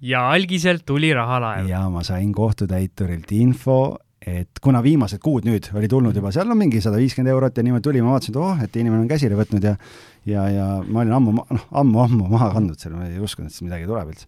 ja 0.02 0.30
algiselt 0.30 0.86
tuli 0.86 1.14
rahalaev. 1.14 1.68
ja 1.68 1.90
ma 1.90 2.04
sain 2.04 2.32
kohtutäiturilt 2.34 3.32
info, 3.32 3.98
et 4.22 4.60
kuna 4.62 4.84
viimased 4.84 5.20
kuud 5.20 5.46
nüüd 5.48 5.70
oli 5.76 5.88
tulnud 5.88 6.16
juba, 6.16 6.32
seal 6.32 6.52
on 6.52 6.58
mingi 6.58 6.82
sada 6.82 6.98
viiskümmend 6.98 7.32
eurot 7.36 7.58
ja 7.58 7.64
niimoodi 7.64 7.90
tuli, 7.90 8.02
ma 8.02 8.16
vaatasin, 8.16 8.36
et 8.36 8.42
oh, 8.42 8.64
et 8.64 8.76
inimene 8.82 9.04
on 9.04 9.12
käsile 9.12 9.40
võtnud 9.40 9.72
ja 9.72 9.78
ja, 10.26 10.48
ja 10.50 10.68
ma 10.88 11.04
olin 11.04 11.16
ammu, 11.18 11.34
noh, 11.36 11.70
ammu-ammu 11.84 12.28
maha 12.32 12.52
kandnud 12.56 12.80
selle, 12.80 13.00
ma 13.00 13.08
ei 13.10 13.20
uskunud, 13.24 13.52
et 13.52 13.66
midagi 13.66 13.88
tuleb 13.90 14.14
üldse. 14.14 14.28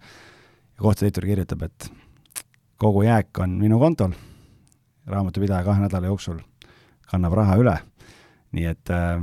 Ja 0.76 0.84
kohtutäitur 0.84 1.26
kirjutab, 1.26 1.66
et 1.68 1.90
kogu 2.78 3.06
jääk 3.06 3.40
on 3.40 3.58
minu 3.60 3.80
kontol, 3.80 4.16
raamatupidaja 5.08 5.64
kahe 5.64 5.86
nädala 5.86 6.12
jooksul 6.12 6.42
kannab 7.12 7.36
raha 7.38 7.58
üle, 7.62 7.76
nii 8.56 8.66
et 8.72 8.92
äh, 8.94 9.22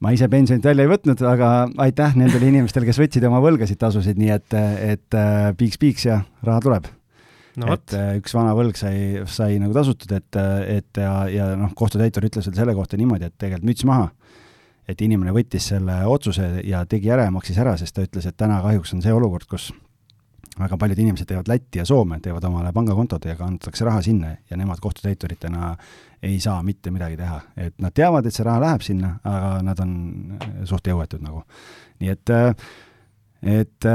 ma 0.00 0.14
ise 0.14 0.28
pensionit 0.32 0.64
välja 0.64 0.86
ei 0.86 0.92
võtnud, 0.92 1.20
aga 1.26 1.50
aitäh 1.84 2.16
nendele 2.18 2.48
inimestele, 2.52 2.88
kes 2.88 3.00
võtsid 3.02 3.26
oma 3.28 3.42
võlgasid, 3.44 3.80
tasusid, 3.80 4.20
nii 4.20 4.32
et, 4.36 4.56
et 4.94 5.18
äh, 5.18 5.50
piiks-piiks 5.58 6.06
ja 6.08 6.22
raha 6.46 6.64
tuleb 6.64 6.88
no,. 7.60 7.74
et 7.74 7.96
äh, 7.98 8.14
üks 8.20 8.34
vana 8.36 8.54
võlg 8.56 8.78
sai, 8.80 9.26
sai 9.28 9.58
nagu 9.62 9.76
tasutud, 9.76 10.14
et, 10.16 10.40
et 10.78 11.02
ja, 11.02 11.14
ja 11.32 11.50
noh, 11.60 11.74
kohtutäitur 11.76 12.30
ütles 12.30 12.48
veel 12.48 12.62
selle 12.62 12.76
kohta 12.78 13.00
niimoodi, 13.00 13.28
et 13.28 13.36
tegelikult 13.36 13.68
müts 13.72 13.86
maha. 13.88 14.10
et 14.88 15.02
inimene 15.04 15.34
võttis 15.34 15.68
selle 15.70 16.00
otsuse 16.10 16.48
ja 16.66 16.82
tegi 16.88 17.12
ära 17.12 17.28
ja 17.28 17.34
maksis 17.34 17.58
ära, 17.62 17.76
sest 17.78 17.94
ta 17.94 18.06
ütles, 18.06 18.26
et 18.26 18.36
täna 18.38 18.62
kahjuks 18.64 18.94
on 18.96 19.02
see 19.04 19.12
olukord, 19.14 19.46
kus 19.50 19.70
väga 20.60 20.78
paljud 20.80 20.98
inimesed 20.98 21.28
teevad 21.28 21.48
Lätti 21.48 21.80
ja 21.80 21.86
Soome, 21.88 22.20
teevad 22.20 22.44
omale 22.48 22.72
pangakontod 22.72 23.24
ja 23.28 23.36
kantakse 23.36 23.84
raha 23.84 24.02
sinna 24.02 24.34
ja 24.50 24.56
nemad 24.56 24.80
kohtutäituritena 24.80 25.76
ei 26.22 26.40
saa 26.40 26.62
mitte 26.62 26.90
midagi 26.90 27.16
teha. 27.16 27.40
et 27.56 27.78
nad 27.78 27.94
teavad, 27.94 28.26
et 28.26 28.34
see 28.34 28.44
raha 28.44 28.60
läheb 28.60 28.84
sinna, 28.84 29.14
aga 29.24 29.54
nad 29.64 29.80
on 29.80 29.94
suht 30.68 30.86
jõuetud 30.86 31.24
nagu. 31.24 31.44
nii 32.00 32.12
et, 32.12 32.34
et 33.42 33.90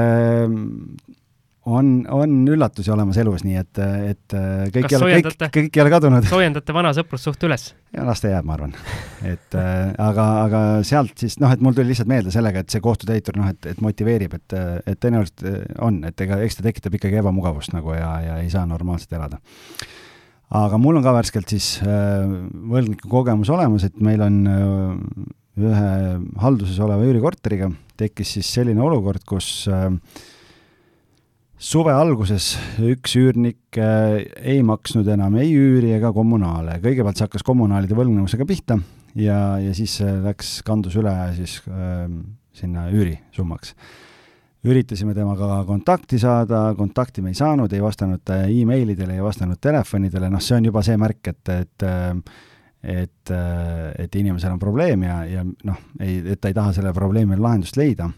on, 1.65 2.05
on 2.13 2.33
üllatusi 2.47 2.91
olemas 2.93 3.17
elus, 3.21 3.43
nii 3.45 3.57
et, 3.57 3.79
et 4.11 4.35
kõik 4.75 4.87
ei 4.91 4.97
ole, 4.97 5.09
kõik, 5.17 5.39
kõik 5.55 5.79
ei 5.79 5.83
ole 5.83 5.93
kadunud. 5.93 6.27
soojendate 6.29 6.75
vana 6.75 6.91
sõprussuht 6.97 7.41
üles? 7.47 7.71
ja 7.95 8.05
las 8.05 8.21
ta 8.21 8.31
jääb, 8.31 8.45
ma 8.47 8.55
arvan. 8.57 8.75
et 9.25 9.57
äh, 9.57 9.93
aga, 10.01 10.25
aga 10.45 10.61
sealt 10.87 11.15
siis 11.21 11.39
noh, 11.41 11.51
et 11.53 11.63
mul 11.63 11.75
tuli 11.77 11.89
lihtsalt 11.91 12.11
meelde 12.11 12.33
sellega, 12.33 12.61
et 12.61 12.73
see 12.73 12.83
kohtutäitur 12.83 13.39
noh, 13.39 13.49
et, 13.51 13.71
et 13.71 13.81
motiveerib, 13.83 14.35
et, 14.37 14.57
et 14.85 14.99
tõenäoliselt 15.01 15.45
äh, 15.49 15.61
on, 15.85 16.01
et 16.07 16.25
ega 16.25 16.39
eks 16.45 16.59
ta 16.59 16.67
tekitab 16.67 16.99
ikkagi 16.99 17.21
ebamugavust 17.21 17.73
nagu 17.75 17.95
ja, 17.97 18.11
ja 18.23 18.41
ei 18.43 18.51
saa 18.53 18.65
normaalselt 18.69 19.15
elada. 19.17 19.41
aga 20.61 20.81
mul 20.81 20.99
on 20.99 21.07
ka 21.07 21.15
värskelt 21.17 21.55
siis 21.55 21.79
äh, 21.85 22.27
võlgniku 22.75 23.09
kogemus 23.11 23.49
olemas, 23.53 23.87
et 23.87 23.97
meil 24.03 24.21
on 24.25 24.39
äh, 24.51 25.25
ühe 25.65 25.91
halduses 26.43 26.77
oleva 26.83 27.05
üürikorteriga 27.07 27.71
tekkis 27.95 28.35
siis 28.37 28.53
selline 28.57 28.83
olukord, 28.83 29.23
kus 29.27 29.69
äh, 29.71 29.89
suve 31.65 31.93
alguses 31.95 32.53
üks 32.83 33.15
üürnik 33.17 33.77
äh, 33.81 34.21
ei 34.45 34.61
maksnud 34.65 35.07
enam 35.09 35.37
ei 35.41 35.49
üüri 35.55 35.95
ega 35.95 36.11
kommunaale, 36.13 36.77
kõigepealt 36.83 37.17
see 37.17 37.25
hakkas 37.25 37.45
kommunaalide 37.47 37.97
võlgnevusega 37.97 38.45
pihta 38.47 38.77
ja, 39.17 39.57
ja 39.61 39.73
siis 39.77 39.97
läks, 40.23 40.59
kandus 40.67 40.97
üle 41.01 41.13
siis 41.37 41.57
äh, 41.65 42.05
sinna 42.55 42.85
üürisummaks. 42.93 43.73
üritasime 44.65 45.15
temaga 45.17 45.63
kontakti 45.65 46.19
saada, 46.21 46.67
kontakti 46.77 47.23
me 47.25 47.33
ei 47.33 47.39
saanud, 47.39 47.73
ei 47.73 47.81
vastanud 47.83 48.21
ta 48.25 48.43
emailidele, 48.45 49.17
ei 49.17 49.25
vastanud 49.25 49.59
telefonidele, 49.61 50.29
noh, 50.29 50.41
see 50.41 50.59
on 50.59 50.69
juba 50.69 50.83
see 50.85 50.97
märk, 51.01 51.33
et, 51.33 51.55
et 51.55 51.89
et, 52.85 53.31
et 53.97 54.15
inimesel 54.15 54.53
on 54.53 54.59
probleem 54.61 55.07
ja, 55.07 55.23
ja 55.25 55.41
noh, 55.41 55.77
ei, 55.97 56.19
et 56.35 56.37
ta 56.37 56.51
ei 56.51 56.53
taha 56.53 56.75
sellele 56.75 56.93
probleemile 56.93 57.41
lahendust 57.41 57.79
leida 57.81 58.11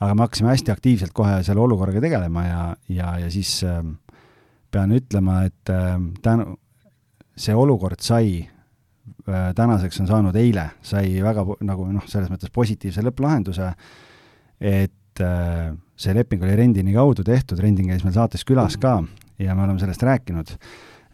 aga 0.00 0.14
me 0.14 0.24
hakkasime 0.24 0.52
hästi 0.52 0.72
aktiivselt 0.72 1.12
kohe 1.16 1.40
selle 1.46 1.60
olukorraga 1.60 2.00
tegelema 2.02 2.44
ja, 2.46 2.62
ja, 2.88 3.12
ja 3.24 3.30
siis 3.32 3.58
äh, 3.68 3.82
pean 4.72 4.94
ütlema, 4.96 5.42
et 5.48 5.72
äh, 5.72 5.96
tänu, 6.22 6.54
see 7.36 7.56
olukord 7.56 8.00
sai 8.04 8.40
äh,, 8.40 9.50
tänaseks 9.56 10.00
on 10.02 10.10
saanud 10.10 10.36
eile, 10.40 10.70
sai 10.82 11.20
väga 11.24 11.44
nagu 11.66 11.88
noh, 11.92 12.06
selles 12.10 12.30
mõttes 12.32 12.52
positiivse 12.54 13.04
lõpplahenduse, 13.06 13.72
et 14.60 15.24
äh, 15.24 15.72
see 16.00 16.16
leping 16.16 16.44
oli 16.46 16.56
Rendini 16.58 16.94
kaudu 16.96 17.24
tehtud, 17.26 17.60
Rendin 17.60 17.90
käis 17.92 18.06
meil 18.06 18.16
saates 18.16 18.46
külas 18.48 18.78
ka 18.80 19.00
ja 19.40 19.56
me 19.56 19.66
oleme 19.66 19.80
sellest 19.82 20.04
rääkinud, 20.06 20.54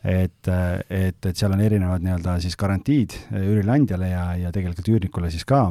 et, 0.07 0.51
äh, 0.51 0.67
et, 0.91 1.19
et 1.19 1.35
seal 1.35 1.55
on 1.55 1.63
erinevad 1.63 2.05
nii-öelda 2.05 2.39
siis 2.45 2.59
garantiid 2.59 3.17
üürileandjale 3.35 4.11
ja, 4.13 4.27
ja 4.47 4.53
tegelikult 4.55 4.95
üürnikule 4.95 5.33
siis 5.35 5.47
ka 5.49 5.69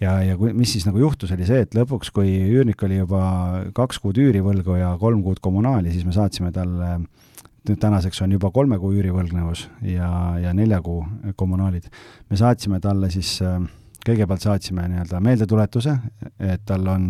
ja, 0.00 0.16
ja 0.24 0.36
kui, 0.38 0.52
mis 0.56 0.72
siis 0.76 0.86
nagu 0.88 1.00
juhtus, 1.00 1.32
oli 1.34 1.46
see, 1.48 1.62
et 1.66 1.76
lõpuks, 1.76 2.12
kui 2.14 2.32
üürnik 2.50 2.82
oli 2.86 3.00
juba 3.00 3.22
kaks 3.76 4.00
kuud 4.02 4.18
üürivõlgu 4.20 4.78
ja 4.80 4.94
kolm 5.00 5.22
kuud 5.24 5.40
kommunaali, 5.44 5.92
siis 5.94 6.06
me 6.08 6.14
saatsime 6.16 6.52
talle, 6.54 6.96
nüüd 7.66 7.80
tänaseks 7.82 8.22
on 8.24 8.36
juba 8.36 8.52
kolme 8.54 8.78
kuu 8.82 8.94
üürivõlgnevus 8.96 9.66
ja, 9.88 10.10
ja 10.42 10.54
nelja 10.56 10.82
kuu 10.84 11.02
kommunaalid, 11.38 11.88
me 12.30 12.40
saatsime 12.40 12.80
talle 12.84 13.10
siis, 13.14 13.38
kõigepealt 14.06 14.44
saatsime 14.46 14.86
nii-öelda 14.92 15.22
meeldetuletuse, 15.24 15.96
et 16.38 16.66
tal 16.68 16.86
on 16.92 17.08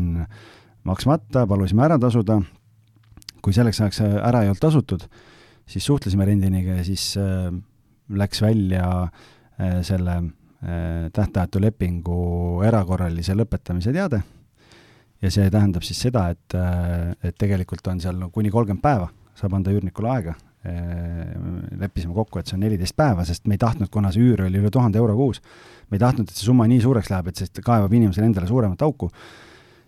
maksmata, 0.86 1.44
palusime 1.50 1.84
ära 1.84 1.98
tasuda, 2.00 2.38
kui 3.42 3.54
selleks 3.54 3.82
ajaks 3.82 4.02
ära 4.06 4.42
ei 4.42 4.50
olnud 4.50 4.62
tasutud, 4.62 5.04
siis 5.66 5.84
suhtlesime 5.86 6.26
rendiniga 6.28 6.78
ja 6.78 6.86
siis 6.86 7.12
äh, 7.20 7.50
läks 8.08 8.42
välja 8.42 8.86
äh, 9.02 9.80
selle 9.86 10.20
tähtajatu 10.66 11.60
lepingu 11.62 12.16
erakorralise 12.66 13.36
lõpetamise 13.38 13.92
teade 13.94 14.18
ja 15.22 15.30
see 15.32 15.48
tähendab 15.52 15.86
siis 15.86 16.00
seda, 16.06 16.28
et, 16.34 16.56
äh, 16.56 17.14
et 17.24 17.38
tegelikult 17.38 17.86
on 17.92 18.02
seal 18.02 18.18
no 18.20 18.30
kuni 18.34 18.52
kolmkümmend 18.52 18.84
päeva, 18.84 19.08
saab 19.38 19.56
anda 19.58 19.72
üürnikule 19.74 20.12
aega. 20.12 20.36
Äh, 20.66 21.32
leppisime 21.78 22.14
kokku, 22.16 22.40
et 22.40 22.50
see 22.50 22.56
on 22.56 22.64
neliteist 22.66 22.96
päeva, 22.98 23.24
sest 23.28 23.46
me 23.46 23.54
ei 23.54 23.62
tahtnud, 23.62 23.90
kuna 23.92 24.10
see 24.14 24.24
üür 24.24 24.46
oli 24.48 24.58
üle 24.58 24.70
tuhande 24.74 24.98
euro 24.98 25.14
kuus, 25.18 25.42
me 25.90 25.98
ei 25.98 26.02
tahtnud, 26.02 26.28
et 26.28 26.38
see 26.38 26.48
summa 26.48 26.66
nii 26.70 26.80
suureks 26.82 27.10
läheb, 27.12 27.30
et 27.30 27.42
see 27.42 27.62
kaevab 27.64 27.92
inimesele 27.94 28.26
endale 28.26 28.50
suuremat 28.50 28.82
auku. 28.82 29.10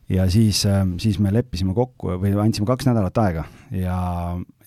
ja 0.09 0.25
siis, 0.31 0.63
siis 1.03 1.19
me 1.21 1.29
leppisime 1.35 1.75
kokku 1.77 2.15
või 2.23 2.31
andsime 2.41 2.65
kaks 2.65 2.87
nädalat 2.89 3.19
aega 3.21 3.43
ja, 3.77 3.99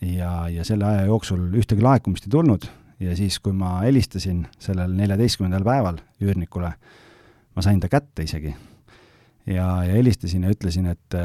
ja, 0.05 0.33
ja 0.53 0.65
selle 0.67 0.85
aja 0.85 1.07
jooksul 1.07 1.47
ühtegi 1.57 1.81
laekumist 1.81 2.27
ei 2.27 2.35
tulnud 2.35 2.67
ja 3.01 3.15
siis, 3.17 3.39
kui 3.39 3.53
ma 3.57 3.79
helistasin 3.85 4.43
sellel 4.61 4.93
neljateistkümnendal 4.97 5.65
päeval 5.65 6.01
üürnikule, 6.21 6.71
ma 7.55 7.65
sain 7.65 7.79
ta 7.81 7.89
kätte 7.91 8.25
isegi. 8.27 8.53
ja, 9.45 9.83
ja 9.83 9.93
helistasin 9.93 10.43
ja 10.45 10.53
ütlesin, 10.53 10.87
et, 10.91 11.17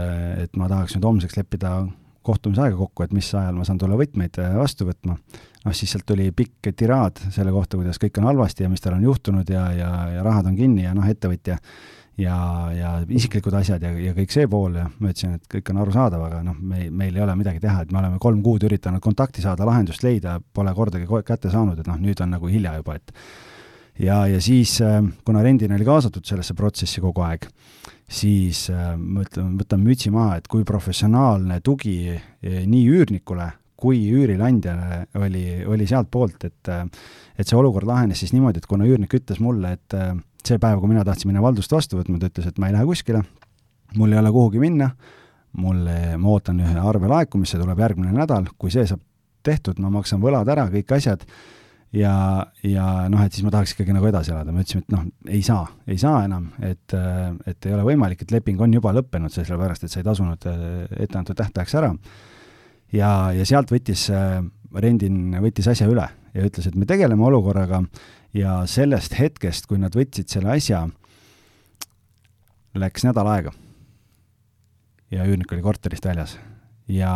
et 0.42 0.56
ma 0.56 0.68
tahaks 0.72 0.96
nüüd 0.96 1.04
homseks 1.04 1.36
leppida 1.36 1.78
kohtumisaega 2.26 2.76
kokku, 2.76 3.04
et 3.04 3.12
mis 3.14 3.28
ajal 3.34 3.54
ma 3.54 3.66
saan 3.66 3.78
tulla 3.78 3.98
võtmeid 3.98 4.40
vastu 4.56 4.88
võtma. 4.88 5.18
noh, 5.66 5.74
siis 5.74 5.92
sealt 5.92 6.06
tuli 6.06 6.30
pikk 6.34 6.72
tiraad 6.76 7.20
selle 7.34 7.52
kohta, 7.54 7.78
kuidas 7.78 8.00
kõik 8.02 8.18
on 8.20 8.30
halvasti 8.30 8.66
ja 8.66 8.72
mis 8.72 8.82
tal 8.82 8.96
on 8.96 9.06
juhtunud 9.06 9.50
ja, 9.50 9.68
ja, 9.76 9.92
ja 10.16 10.26
rahad 10.26 10.48
on 10.50 10.56
kinni 10.58 10.86
ja 10.86 10.94
noh, 10.94 11.06
ettevõtja 11.06 11.58
ja, 12.20 12.36
ja 12.72 12.92
isiklikud 13.08 13.54
asjad 13.58 13.82
ja, 13.84 13.90
ja 14.00 14.14
kõik 14.16 14.32
see 14.32 14.48
pool 14.50 14.78
ja 14.80 14.86
ma 14.88 15.12
ütlesin, 15.12 15.36
et 15.36 15.48
kõik 15.56 15.72
on 15.72 15.82
arusaadav, 15.82 16.22
aga 16.28 16.40
noh, 16.46 16.56
me, 16.60 16.88
meil 16.90 17.16
ei 17.16 17.24
ole 17.24 17.34
midagi 17.38 17.60
teha, 17.62 17.84
et 17.84 17.92
me 17.92 18.00
oleme 18.00 18.20
kolm 18.22 18.40
kuud 18.44 18.64
üritanud 18.68 19.04
kontakti 19.04 19.44
saada, 19.44 19.66
lahendust 19.68 20.04
leida, 20.06 20.38
pole 20.54 20.72
kordagi 20.76 21.08
kätte 21.26 21.52
saanud, 21.52 21.80
et 21.80 21.90
noh, 21.90 22.00
nüüd 22.00 22.22
on 22.24 22.32
nagu 22.36 22.50
hilja 22.50 22.76
juba, 22.78 22.96
et 22.96 23.12
ja, 24.00 24.22
ja 24.30 24.40
siis, 24.44 24.78
äh, 24.84 25.02
kuna 25.26 25.44
rendina 25.44 25.76
oli 25.76 25.88
kaasatud 25.88 26.24
sellesse 26.28 26.56
protsessi 26.56 27.04
kogu 27.04 27.24
aeg, 27.26 27.48
siis 28.08 28.66
äh, 28.72 28.94
ma 28.96 29.26
ütlen, 29.26 29.54
võtan 29.60 29.84
mütsi 29.84 30.12
maha, 30.14 30.40
et 30.40 30.48
kui 30.48 30.64
professionaalne 30.68 31.60
tugi 31.64 31.98
äh, 32.14 32.64
nii 32.64 32.88
üürnikule 32.96 33.52
kui 33.76 34.06
üürileandjale 34.08 35.02
oli, 35.20 35.42
oli 35.68 35.84
sealtpoolt, 35.84 36.46
et 36.48 36.70
et 37.36 37.44
see 37.44 37.58
olukord 37.58 37.84
lahenes 37.84 38.22
siis 38.22 38.32
niimoodi, 38.32 38.62
et 38.62 38.68
kuna 38.70 38.86
üürnik 38.88 39.12
ütles 39.18 39.36
mulle, 39.44 39.74
et 39.76 39.96
see 40.48 40.60
päev, 40.62 40.80
kui 40.80 40.90
mina 40.90 41.04
tahtsin 41.06 41.30
minna 41.30 41.42
Valdust 41.44 41.72
vastu 41.72 41.98
võtma, 42.00 42.20
ta 42.20 42.30
ütles, 42.30 42.48
et 42.50 42.60
ma 42.62 42.70
ei 42.70 42.76
lähe 42.76 42.86
kuskile, 42.88 43.22
mul 43.96 44.14
ei 44.14 44.20
ole 44.20 44.32
kuhugi 44.34 44.62
minna, 44.62 44.90
mulle, 45.56 46.16
ma 46.20 46.32
ootan 46.32 46.60
ühe 46.62 46.80
arve 46.80 47.10
laekumist, 47.10 47.54
see 47.54 47.62
tuleb 47.62 47.80
järgmine 47.80 48.14
nädal, 48.14 48.48
kui 48.60 48.72
see 48.74 48.86
saab 48.88 49.02
tehtud, 49.46 49.78
ma 49.82 49.92
maksan 49.94 50.20
võlad 50.22 50.48
ära, 50.52 50.66
kõik 50.72 50.90
asjad, 50.96 51.22
ja, 51.94 52.14
ja 52.66 52.86
noh, 53.12 53.22
et 53.24 53.36
siis 53.36 53.46
ma 53.46 53.52
tahaks 53.54 53.76
ikkagi 53.76 53.94
nagu 53.94 54.08
edasi 54.10 54.34
elada, 54.34 54.52
me 54.52 54.64
ütlesime, 54.64 54.84
et 54.84 54.94
noh, 54.94 55.06
ei 55.30 55.42
saa, 55.46 55.64
ei 55.86 55.98
saa 56.02 56.24
enam, 56.26 56.50
et, 56.66 56.96
et 57.46 57.68
ei 57.68 57.76
ole 57.76 57.86
võimalik, 57.86 58.24
et 58.24 58.34
leping 58.34 58.60
on 58.62 58.74
juba 58.76 58.92
lõppenud, 58.96 59.32
sellepärast 59.32 59.86
et 59.86 59.94
sa 59.94 60.02
ei 60.02 60.08
tasunud 60.08 60.48
etteantud 60.98 61.38
tähtajaks 61.38 61.78
ära. 61.78 61.94
ja, 62.92 63.10
ja 63.36 63.48
sealt 63.48 63.72
võttis, 63.72 64.10
Rendin 64.76 65.38
võttis 65.40 65.68
asja 65.70 65.86
üle 65.88 66.04
ja 66.36 66.44
ütles, 66.44 66.66
et 66.68 66.74
me 66.76 66.84
tegeleme 66.88 67.24
olukorraga 67.24 67.80
ja 68.36 68.56
sellest 68.68 69.16
hetkest, 69.18 69.68
kui 69.70 69.80
nad 69.80 69.94
võtsid 69.96 70.30
selle 70.30 70.52
asja, 70.56 70.84
läks 72.76 73.06
nädal 73.06 73.30
aega. 73.32 73.54
ja 75.10 75.24
üürnik 75.24 75.52
oli 75.54 75.62
korterist 75.62 76.04
väljas. 76.04 76.36
ja, 76.88 77.14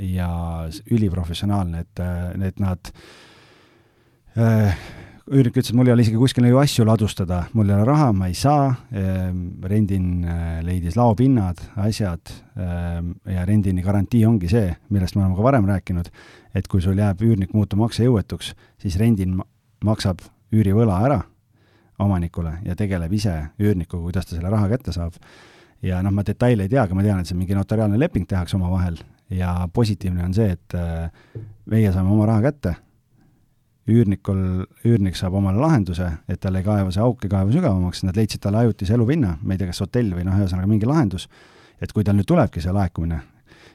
ja 0.00 0.28
üliprofessionaalne, 0.90 1.84
et, 1.86 2.04
et 2.48 2.60
nad 2.60 2.92
äh, 4.36 4.76
üürnik 5.30 5.54
ütles, 5.54 5.70
et 5.70 5.78
mul 5.78 5.88
ei 5.88 5.94
ole 5.94 6.04
isegi 6.04 6.18
kuskil 6.20 6.48
ju 6.50 6.58
asju 6.60 6.84
ladustada, 6.84 7.44
mul 7.56 7.70
ei 7.70 7.78
ole 7.78 7.86
raha, 7.88 8.10
ma 8.12 8.28
ei 8.28 8.34
saa, 8.36 8.74
ehm, 8.92 9.46
rendin 9.64 10.24
äh, 10.26 10.58
leidis 10.66 10.98
laopinnad, 11.00 11.62
asjad 11.80 12.34
ehm, 12.58 13.14
ja 13.30 13.46
rendini 13.48 13.84
garantii 13.84 14.24
ongi 14.28 14.50
see, 14.52 14.74
millest 14.90 15.16
me 15.16 15.24
oleme 15.24 15.38
ka 15.38 15.46
varem 15.46 15.70
rääkinud, 15.70 16.10
et 16.54 16.68
kui 16.68 16.84
sul 16.84 17.00
jääb 17.00 17.24
üürnik 17.24 17.54
muutuma 17.56 17.86
maksejõuetuks, 17.86 18.52
siis 18.84 18.98
rendin 19.00 19.38
maksab 19.84 20.22
üürivõla 20.54 21.00
ära 21.06 21.20
omanikule 22.02 22.58
ja 22.64 22.76
tegeleb 22.78 23.12
ise 23.14 23.34
üürnikuga, 23.60 24.02
kuidas 24.08 24.26
ta 24.28 24.36
selle 24.36 24.50
raha 24.50 24.68
kätte 24.72 24.94
saab. 24.94 25.18
ja 25.82 26.00
noh, 26.02 26.12
ma 26.14 26.24
detaile 26.26 26.64
ei 26.64 26.72
tea, 26.72 26.82
aga 26.82 26.96
ma 26.96 27.02
tean, 27.04 27.20
et 27.20 27.28
see 27.28 27.36
mingi 27.38 27.54
notariaalne 27.54 27.98
leping 28.00 28.26
tehakse 28.28 28.56
omavahel 28.56 28.98
ja 29.30 29.68
positiivne 29.72 30.24
on 30.24 30.34
see, 30.34 30.54
et 30.56 30.74
äh, 30.78 31.10
meie 31.70 31.92
saame 31.92 32.10
oma 32.10 32.26
raha 32.30 32.42
kätte, 32.48 32.74
üürnikul, 33.90 34.64
üürnik 34.88 35.16
saab 35.18 35.36
omale 35.36 35.60
lahenduse, 35.60 36.08
et 36.28 36.40
tal 36.40 36.56
ei 36.56 36.64
kaeva 36.64 36.92
see 36.94 37.02
auk 37.04 37.26
ei 37.26 37.32
kaeva 37.32 37.52
sügavamaks, 37.52 38.02
nad 38.08 38.16
leidsid 38.16 38.40
talle 38.40 38.62
ajutise 38.64 38.96
elupinna, 38.96 39.36
ma 39.42 39.54
ei 39.54 39.60
tea, 39.60 39.68
kas 39.68 39.82
hotell 39.84 40.14
või 40.16 40.24
noh, 40.24 40.38
ühesõnaga 40.40 40.70
mingi 40.70 40.88
lahendus, 40.88 41.28
et 41.80 41.92
kui 41.92 42.04
tal 42.04 42.16
nüüd 42.16 42.28
tulebki 42.28 42.64
see 42.64 42.72
laekumine, 42.72 43.20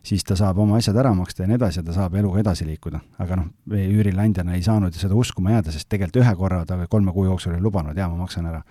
siis 0.04 0.24
ta 0.24 0.36
saab 0.40 0.60
oma 0.64 0.78
asjad 0.80 0.98
ära 1.00 1.14
maksta 1.18 1.44
ja 1.44 1.50
nii 1.50 1.60
edasi 1.60 1.82
ja 1.82 1.86
ta 1.88 1.96
saab 1.96 2.16
eluga 2.20 2.44
edasi 2.44 2.68
liikuda. 2.68 3.02
aga 3.20 3.40
noh, 3.42 3.50
üürileandjana 3.76 4.56
ei 4.56 4.64
saanud 4.66 4.96
seda 4.96 5.16
uskuma 5.16 5.58
jääda, 5.58 5.74
sest 5.76 5.90
tegelikult 5.90 6.24
ühe 6.24 6.36
korra 6.40 6.64
ta 6.66 6.80
kolme 6.88 7.14
kuu 7.16 7.26
jooksul 7.30 7.56
oli 7.56 7.64
lubanud, 7.64 7.98
jaa, 7.98 8.10
ma 8.10 8.24
maksan 8.24 8.50
ära. 8.50 8.64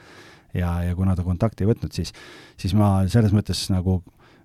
ja, 0.55 0.83
ja 0.83 0.95
kuna 0.97 1.17
ta 1.17 1.25
kontakti 1.25 1.65
ei 1.65 1.73
võtnud, 1.73 1.93
siis, 1.93 2.15
siis 2.57 2.75
ma 2.75 3.03
selles 3.09 3.35
mõttes 3.37 3.67
nagu 3.73 4.01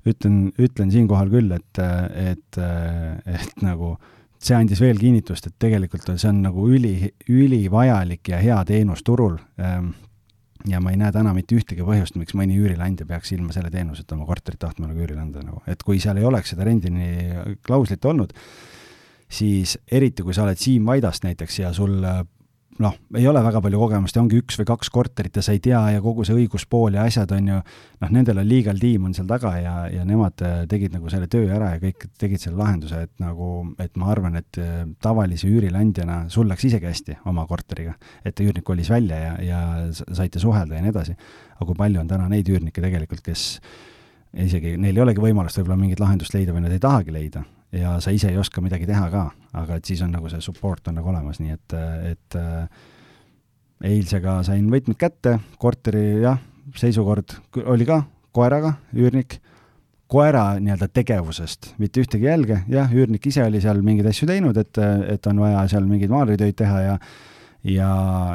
ütlen, 0.08 0.52
ütlen 0.60 0.92
siinkohal 0.92 1.32
küll, 1.32 1.52
et, 1.56 1.80
et, 2.20 2.60
et 2.60 3.64
nagu 3.64 3.96
see 4.44 4.58
andis 4.58 4.82
veel 4.84 5.00
kinnitust, 5.00 5.48
et 5.48 5.56
tegelikult 5.62 6.10
see 6.14 6.30
on 6.30 6.42
nagu 6.44 6.68
üli, 6.68 7.14
ülivajalik 7.32 8.34
ja 8.34 8.42
hea 8.44 8.60
teenus 8.68 9.04
turul. 9.08 9.38
Ehm, 9.60 9.94
ja 10.70 10.80
ma 10.84 10.94
ei 10.94 11.00
näe 11.00 11.12
täna 11.12 11.34
mitte 11.36 11.58
ühtegi 11.58 11.86
põhjust, 11.86 12.18
miks 12.20 12.36
mõni 12.38 12.58
üürileandja 12.60 13.08
peaks 13.10 13.34
ilma 13.36 13.56
selle 13.56 13.72
teenuseta 13.74 14.16
oma 14.16 14.28
korterit 14.30 14.62
tahtma 14.62 14.90
nagu 14.90 15.04
üürile 15.04 15.22
anda 15.24 15.44
nagu, 15.44 15.64
et 15.68 15.84
kui 15.84 16.00
seal 16.04 16.20
ei 16.22 16.28
oleks 16.28 16.54
seda 16.54 16.68
rendini 16.68 17.10
klauslit 17.66 18.06
olnud, 18.06 18.34
siis 19.34 19.78
eriti, 19.92 20.24
kui 20.24 20.36
sa 20.36 20.46
oled 20.48 20.60
Siim 20.60 20.86
Vaidast 20.88 21.26
näiteks 21.26 21.60
ja 21.64 21.74
sul 21.76 22.00
noh, 22.82 22.96
ei 23.18 23.26
ole 23.28 23.42
väga 23.46 23.62
palju 23.62 23.80
kogemust 23.82 24.18
ja 24.18 24.22
ongi 24.24 24.40
üks 24.42 24.58
või 24.60 24.68
kaks 24.70 24.90
korterit 24.94 25.38
ja 25.38 25.44
sa 25.46 25.54
ei 25.54 25.62
tea 25.64 25.82
ja 25.96 26.02
kogu 26.04 26.26
see 26.26 26.36
õiguspool 26.38 26.98
ja 26.98 27.06
asjad 27.08 27.32
on 27.36 27.50
ju, 27.52 27.60
noh, 28.02 28.14
nendel 28.14 28.42
on 28.42 28.48
legal 28.50 28.80
tiim 28.82 29.06
on 29.10 29.16
seal 29.18 29.28
taga 29.30 29.54
ja, 29.60 29.76
ja 29.94 30.06
nemad 30.08 30.42
äh, 30.46 30.64
tegid 30.70 30.96
nagu 30.96 31.12
selle 31.14 31.30
töö 31.32 31.46
ära 31.54 31.74
ja 31.76 31.82
kõik 31.84 32.08
tegid 32.22 32.42
selle 32.42 32.58
lahenduse, 32.62 33.04
et 33.08 33.14
nagu, 33.24 33.52
et 33.84 33.94
ma 34.00 34.10
arvan, 34.14 34.38
et 34.42 34.62
äh, 34.62 34.84
tavalise 35.04 35.50
üürileandjana 35.50 36.24
sul 36.34 36.50
läks 36.50 36.68
isegi 36.70 36.90
hästi 36.90 37.20
oma 37.30 37.46
korteriga, 37.50 37.96
et 38.26 38.40
üürnik 38.44 38.66
kolis 38.68 38.92
välja 38.94 39.20
ja, 39.22 39.34
ja 39.44 39.64
saite 39.94 40.42
suhelda 40.42 40.80
ja 40.80 40.86
nii 40.86 40.94
edasi. 40.94 41.18
aga 41.56 41.68
kui 41.70 41.78
palju 41.78 42.02
on 42.02 42.10
täna 42.10 42.30
neid 42.32 42.50
üürnikke 42.50 42.82
tegelikult, 42.82 43.22
kes 43.26 43.48
isegi, 44.34 44.78
neil 44.82 44.98
ei 44.98 45.04
olegi 45.04 45.22
võimalust 45.22 45.60
võib-olla 45.60 45.78
mingit 45.78 46.02
lahendust 46.02 46.34
leida 46.34 46.56
või 46.56 46.66
nad 46.66 46.74
ei 46.74 46.82
tahagi 46.82 47.14
leida, 47.14 47.44
ja 47.74 47.98
sa 48.04 48.14
ise 48.14 48.30
ei 48.32 48.38
oska 48.38 48.62
midagi 48.62 48.88
teha 48.90 49.08
ka, 49.12 49.28
aga 49.60 49.78
et 49.80 49.86
siis 49.90 50.02
on 50.06 50.14
nagu 50.14 50.30
see 50.32 50.42
support 50.44 50.88
on 50.88 51.00
nagu 51.00 51.10
olemas, 51.10 51.40
nii 51.42 51.56
et, 51.56 51.78
et 52.12 52.38
äh, 52.40 52.84
eilsega 53.94 54.40
sain 54.48 54.70
võtmed 54.72 55.00
kätte, 55.00 55.38
korteri 55.62 56.22
jah, 56.24 56.40
seisukord 56.80 57.36
oli 57.66 57.88
ka 57.90 58.04
koeraga, 58.34 58.76
üürnik, 58.98 59.40
koera 60.14 60.60
nii-öelda 60.62 60.90
tegevusest 60.94 61.74
mitte 61.82 62.04
ühtegi 62.04 62.30
jälge, 62.30 62.62
jah, 62.70 62.92
üürnik 62.94 63.26
ise 63.30 63.46
oli 63.46 63.62
seal 63.64 63.82
mingeid 63.86 64.12
asju 64.12 64.30
teinud, 64.30 64.58
et, 64.62 64.82
et 65.16 65.32
on 65.32 65.42
vaja 65.42 65.66
seal 65.74 65.88
mingeid 65.90 66.14
maalritöid 66.14 66.58
teha 66.62 66.82
ja 66.88 66.98
ja, 67.64 67.90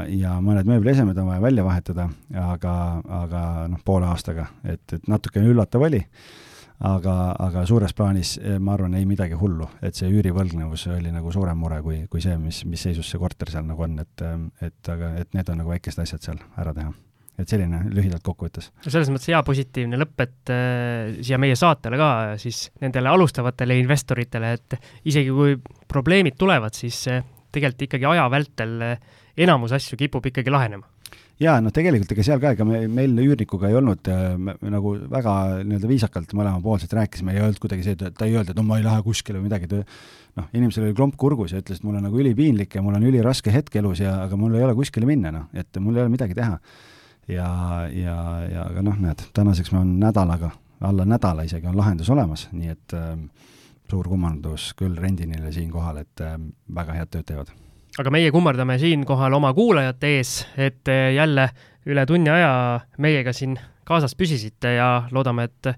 ja 0.09 0.39
mõned 0.41 0.69
mööbliesemed 0.69 1.19
on 1.21 1.29
vaja 1.29 1.43
välja 1.45 1.65
vahetada, 1.67 2.09
aga, 2.49 2.75
aga 3.23 3.43
noh, 3.69 3.81
poole 3.85 4.09
aastaga, 4.09 4.49
et, 4.65 4.83
et 4.97 5.09
natukene 5.11 5.51
üllatav 5.53 5.85
oli 5.85 6.01
aga, 6.87 7.15
aga 7.43 7.65
suures 7.67 7.95
plaanis 7.97 8.37
eh, 8.39 8.59
ma 8.63 8.77
arvan, 8.77 8.95
ei 8.99 9.07
midagi 9.09 9.39
hullu, 9.39 9.67
et 9.83 9.99
see 9.99 10.11
üürivõlgnevus 10.13 10.87
oli 10.95 11.13
nagu 11.15 11.33
suurem 11.35 11.59
mure 11.59 11.81
kui, 11.83 12.01
kui 12.11 12.23
see, 12.23 12.37
mis, 12.41 12.63
mis 12.69 12.87
seisus 12.89 13.11
see 13.11 13.21
korter 13.21 13.51
seal 13.53 13.67
nagu 13.67 13.85
on, 13.87 13.99
et, 14.05 14.25
et 14.65 14.93
aga, 14.95 15.13
et 15.23 15.35
need 15.37 15.53
on 15.53 15.63
nagu 15.63 15.75
väikesed 15.75 16.05
asjad 16.05 16.31
seal 16.31 16.43
ära 16.59 16.75
teha. 16.77 16.95
Et 17.39 17.47
selline 17.47 17.85
lühidalt 17.95 18.25
kokkuvõttes. 18.27 18.73
no 18.83 18.91
selles 18.91 19.13
mõttes 19.15 19.29
hea 19.31 19.39
positiivne 19.47 19.99
lõpp, 20.01 20.25
et 20.25 20.51
äh, 20.51 21.19
siia 21.23 21.39
meie 21.39 21.55
saatele 21.59 21.99
ka 22.01 22.11
siis 22.43 22.65
nendele 22.83 23.13
alustavatele 23.13 23.77
investoritele, 23.79 24.53
et 24.59 24.79
isegi 25.07 25.31
kui 25.35 25.55
probleemid 25.91 26.35
tulevad, 26.39 26.75
siis 26.75 26.99
äh, 27.13 27.23
tegelikult 27.55 27.87
ikkagi 27.87 28.11
aja 28.11 28.27
vältel 28.33 28.75
äh, 28.83 28.99
enamus 29.39 29.75
asju 29.79 29.99
kipub 30.01 30.27
ikkagi 30.27 30.51
lahenema 30.51 30.91
jaa, 31.43 31.59
noh, 31.63 31.73
tegelikult 31.75 32.13
ega 32.15 32.25
seal 32.27 32.41
ka, 32.43 32.53
ega 32.57 32.67
me, 32.67 32.81
meil 32.91 33.15
üürnikuga 33.23 33.71
ei 33.71 33.77
olnud 33.79 34.11
äh, 34.11 34.35
me, 34.41 34.55
me 34.63 34.73
nagu 34.75 34.95
väga 35.11 35.35
nii-öelda 35.63 35.91
viisakalt 35.91 36.35
mõlemapoolselt 36.37 36.95
rääkisime, 36.99 37.35
ei 37.35 37.43
öelnud 37.43 37.61
kuidagi 37.63 37.87
see, 37.87 37.97
et 37.99 38.17
ta 38.19 38.27
ei 38.27 38.35
öelnud, 38.35 38.53
et 38.53 38.59
no 38.59 38.65
ma 38.67 38.81
ei 38.81 38.87
lähe 38.87 39.03
kuskile 39.07 39.39
või 39.39 39.47
midagi, 39.47 39.69
et 39.71 40.39
noh, 40.39 40.49
inimesel 40.53 40.89
oli 40.89 40.97
klomp 40.99 41.19
kurgus 41.21 41.55
ja 41.55 41.63
ütles, 41.63 41.81
et 41.81 41.87
mul 41.87 41.99
on 42.01 42.09
nagu 42.09 42.23
ülipiinlik 42.23 42.79
ja 42.79 42.83
mul 42.85 42.99
on 42.99 43.07
üliraske 43.11 43.55
hetk 43.55 43.79
elus 43.81 44.03
ja, 44.03 44.17
aga 44.27 44.39
mul 44.41 44.57
ei 44.59 44.67
ole 44.67 44.75
kuskile 44.79 45.09
minna, 45.09 45.35
noh, 45.35 45.47
et 45.59 45.83
mul 45.83 45.99
ei 45.99 46.07
ole 46.07 46.15
midagi 46.15 46.37
teha. 46.39 46.59
ja, 47.29 47.51
ja, 47.93 48.17
ja 48.49 48.67
aga 48.67 48.83
noh, 48.91 48.99
näed, 49.07 49.29
tänaseks 49.37 49.71
me 49.75 49.83
on 49.85 49.95
nädalaga, 50.03 50.51
alla 50.89 51.07
nädala 51.07 51.47
isegi 51.47 51.71
on 51.71 51.79
lahendus 51.79 52.11
olemas, 52.11 52.49
nii 52.57 52.75
et 52.75 52.99
äh, 52.99 53.15
suur 53.89 54.11
kummardus 54.11 54.73
küll 54.79 54.99
Rendinile 54.99 55.55
siinkohal, 55.55 56.03
et 56.03 56.27
äh, 56.27 56.37
väga 56.75 56.99
head 56.99 57.15
tööd 57.15 57.31
teevad 57.31 57.57
aga 57.99 58.13
meie 58.15 58.31
kummardame 58.35 58.79
siinkohal 58.79 59.35
oma 59.39 59.51
kuulajate 59.55 60.15
ees, 60.19 60.35
et 60.57 60.89
jälle 61.15 61.49
üle 61.89 62.05
tunni 62.07 62.31
aja 62.31 62.53
meiega 62.99 63.33
siin 63.33 63.57
kaasas 63.89 64.15
püsisite 64.19 64.75
ja 64.77 64.89
loodame, 65.11 65.49
et 65.49 65.73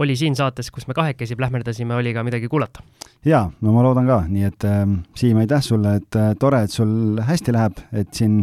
oli 0.00 0.16
siin 0.16 0.36
saates, 0.36 0.70
kus 0.70 0.86
me 0.88 0.94
kahekesi 0.96 1.36
plähmerdasime, 1.36 1.94
oli 1.94 2.14
ka 2.14 2.24
midagi 2.24 2.48
kuulata. 2.48 2.82
jaa, 3.24 3.50
no 3.60 3.72
ma 3.72 3.82
loodan 3.84 4.06
ka, 4.08 4.22
nii 4.28 4.46
et 4.48 4.64
äh, 4.64 4.86
Siim, 5.16 5.42
aitäh 5.42 5.62
sulle, 5.62 5.96
et 6.00 6.16
äh, 6.16 6.32
tore, 6.40 6.62
et 6.64 6.72
sul 6.72 7.20
hästi 7.26 7.52
läheb, 7.52 7.82
et 7.92 8.14
siin 8.16 8.40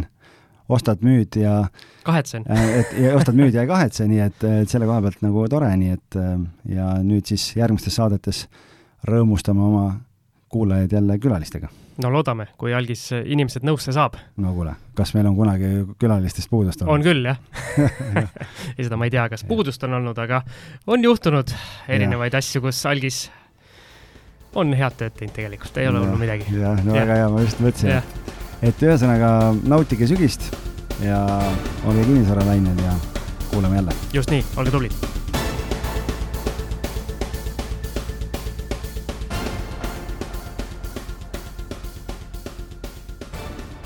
ostad, 0.68 1.02
müüd 1.02 1.40
ja 1.40 1.64
kahetsen 2.06 2.44
äh,. 2.50 2.68
et 2.82 2.94
ja 3.02 3.16
ostad, 3.16 3.34
müüd 3.38 3.56
ja 3.56 3.64
ei 3.64 3.70
kahetse, 3.70 4.06
nii 4.08 4.22
et, 4.28 4.46
et 4.62 4.70
selle 4.70 4.86
koha 4.86 5.02
pealt 5.08 5.24
nagu 5.24 5.48
tore, 5.50 5.72
nii 5.80 5.96
et 5.96 6.20
äh, 6.20 6.38
ja 6.76 6.94
nüüd 7.02 7.26
siis 7.26 7.50
järgmistes 7.58 7.98
saadetes 7.98 8.46
rõõmustame 9.08 9.64
oma 9.64 9.84
kuulajaid 10.52 10.94
jälle 10.94 11.18
külalistega 11.18 11.72
no 12.02 12.10
loodame, 12.12 12.48
kui 12.60 12.74
algis 12.76 13.08
inimesed 13.18 13.66
nõusse 13.66 13.92
saab. 13.94 14.16
no 14.40 14.52
kuule, 14.56 14.74
kas 14.98 15.14
meil 15.16 15.28
on 15.30 15.36
kunagi 15.38 15.70
külalistest 16.00 16.50
puudust 16.50 16.82
olnud? 16.82 16.94
on 16.94 17.06
küll, 17.06 17.26
jah 17.26 17.38
ja 18.76 18.86
seda 18.86 18.98
ma 19.00 19.08
ei 19.08 19.14
tea, 19.14 19.26
kas 19.32 19.44
puudust 19.48 19.84
on 19.88 19.98
olnud, 20.00 20.18
aga 20.22 20.42
on 20.86 21.04
juhtunud 21.04 21.52
erinevaid 21.88 22.36
ja. 22.36 22.42
asju, 22.42 22.62
kus 22.68 22.84
algis 22.90 23.26
on 24.58 24.72
head 24.78 24.96
tööd 24.98 25.16
teinud 25.18 25.36
tegelikult, 25.36 25.80
ei 25.80 25.90
ole 25.90 26.02
olnud 26.02 26.20
midagi. 26.20 26.48
jah, 26.54 26.78
no 26.84 26.94
ja. 26.94 27.04
väga 27.04 27.20
hea, 27.22 27.30
ma 27.34 27.44
just 27.44 27.62
mõtlesin, 27.64 27.98
et, 27.98 28.34
et 28.72 28.86
ühesõnaga 28.88 29.32
nautige 29.68 30.10
sügist 30.10 30.50
ja 31.04 31.22
olge 31.86 32.06
kinnisvaralained 32.06 32.84
ja 32.86 32.94
kuulame 33.50 33.82
jälle. 33.82 33.98
just 34.14 34.34
nii, 34.34 34.44
olge 34.56 34.74
tublid 34.74 35.37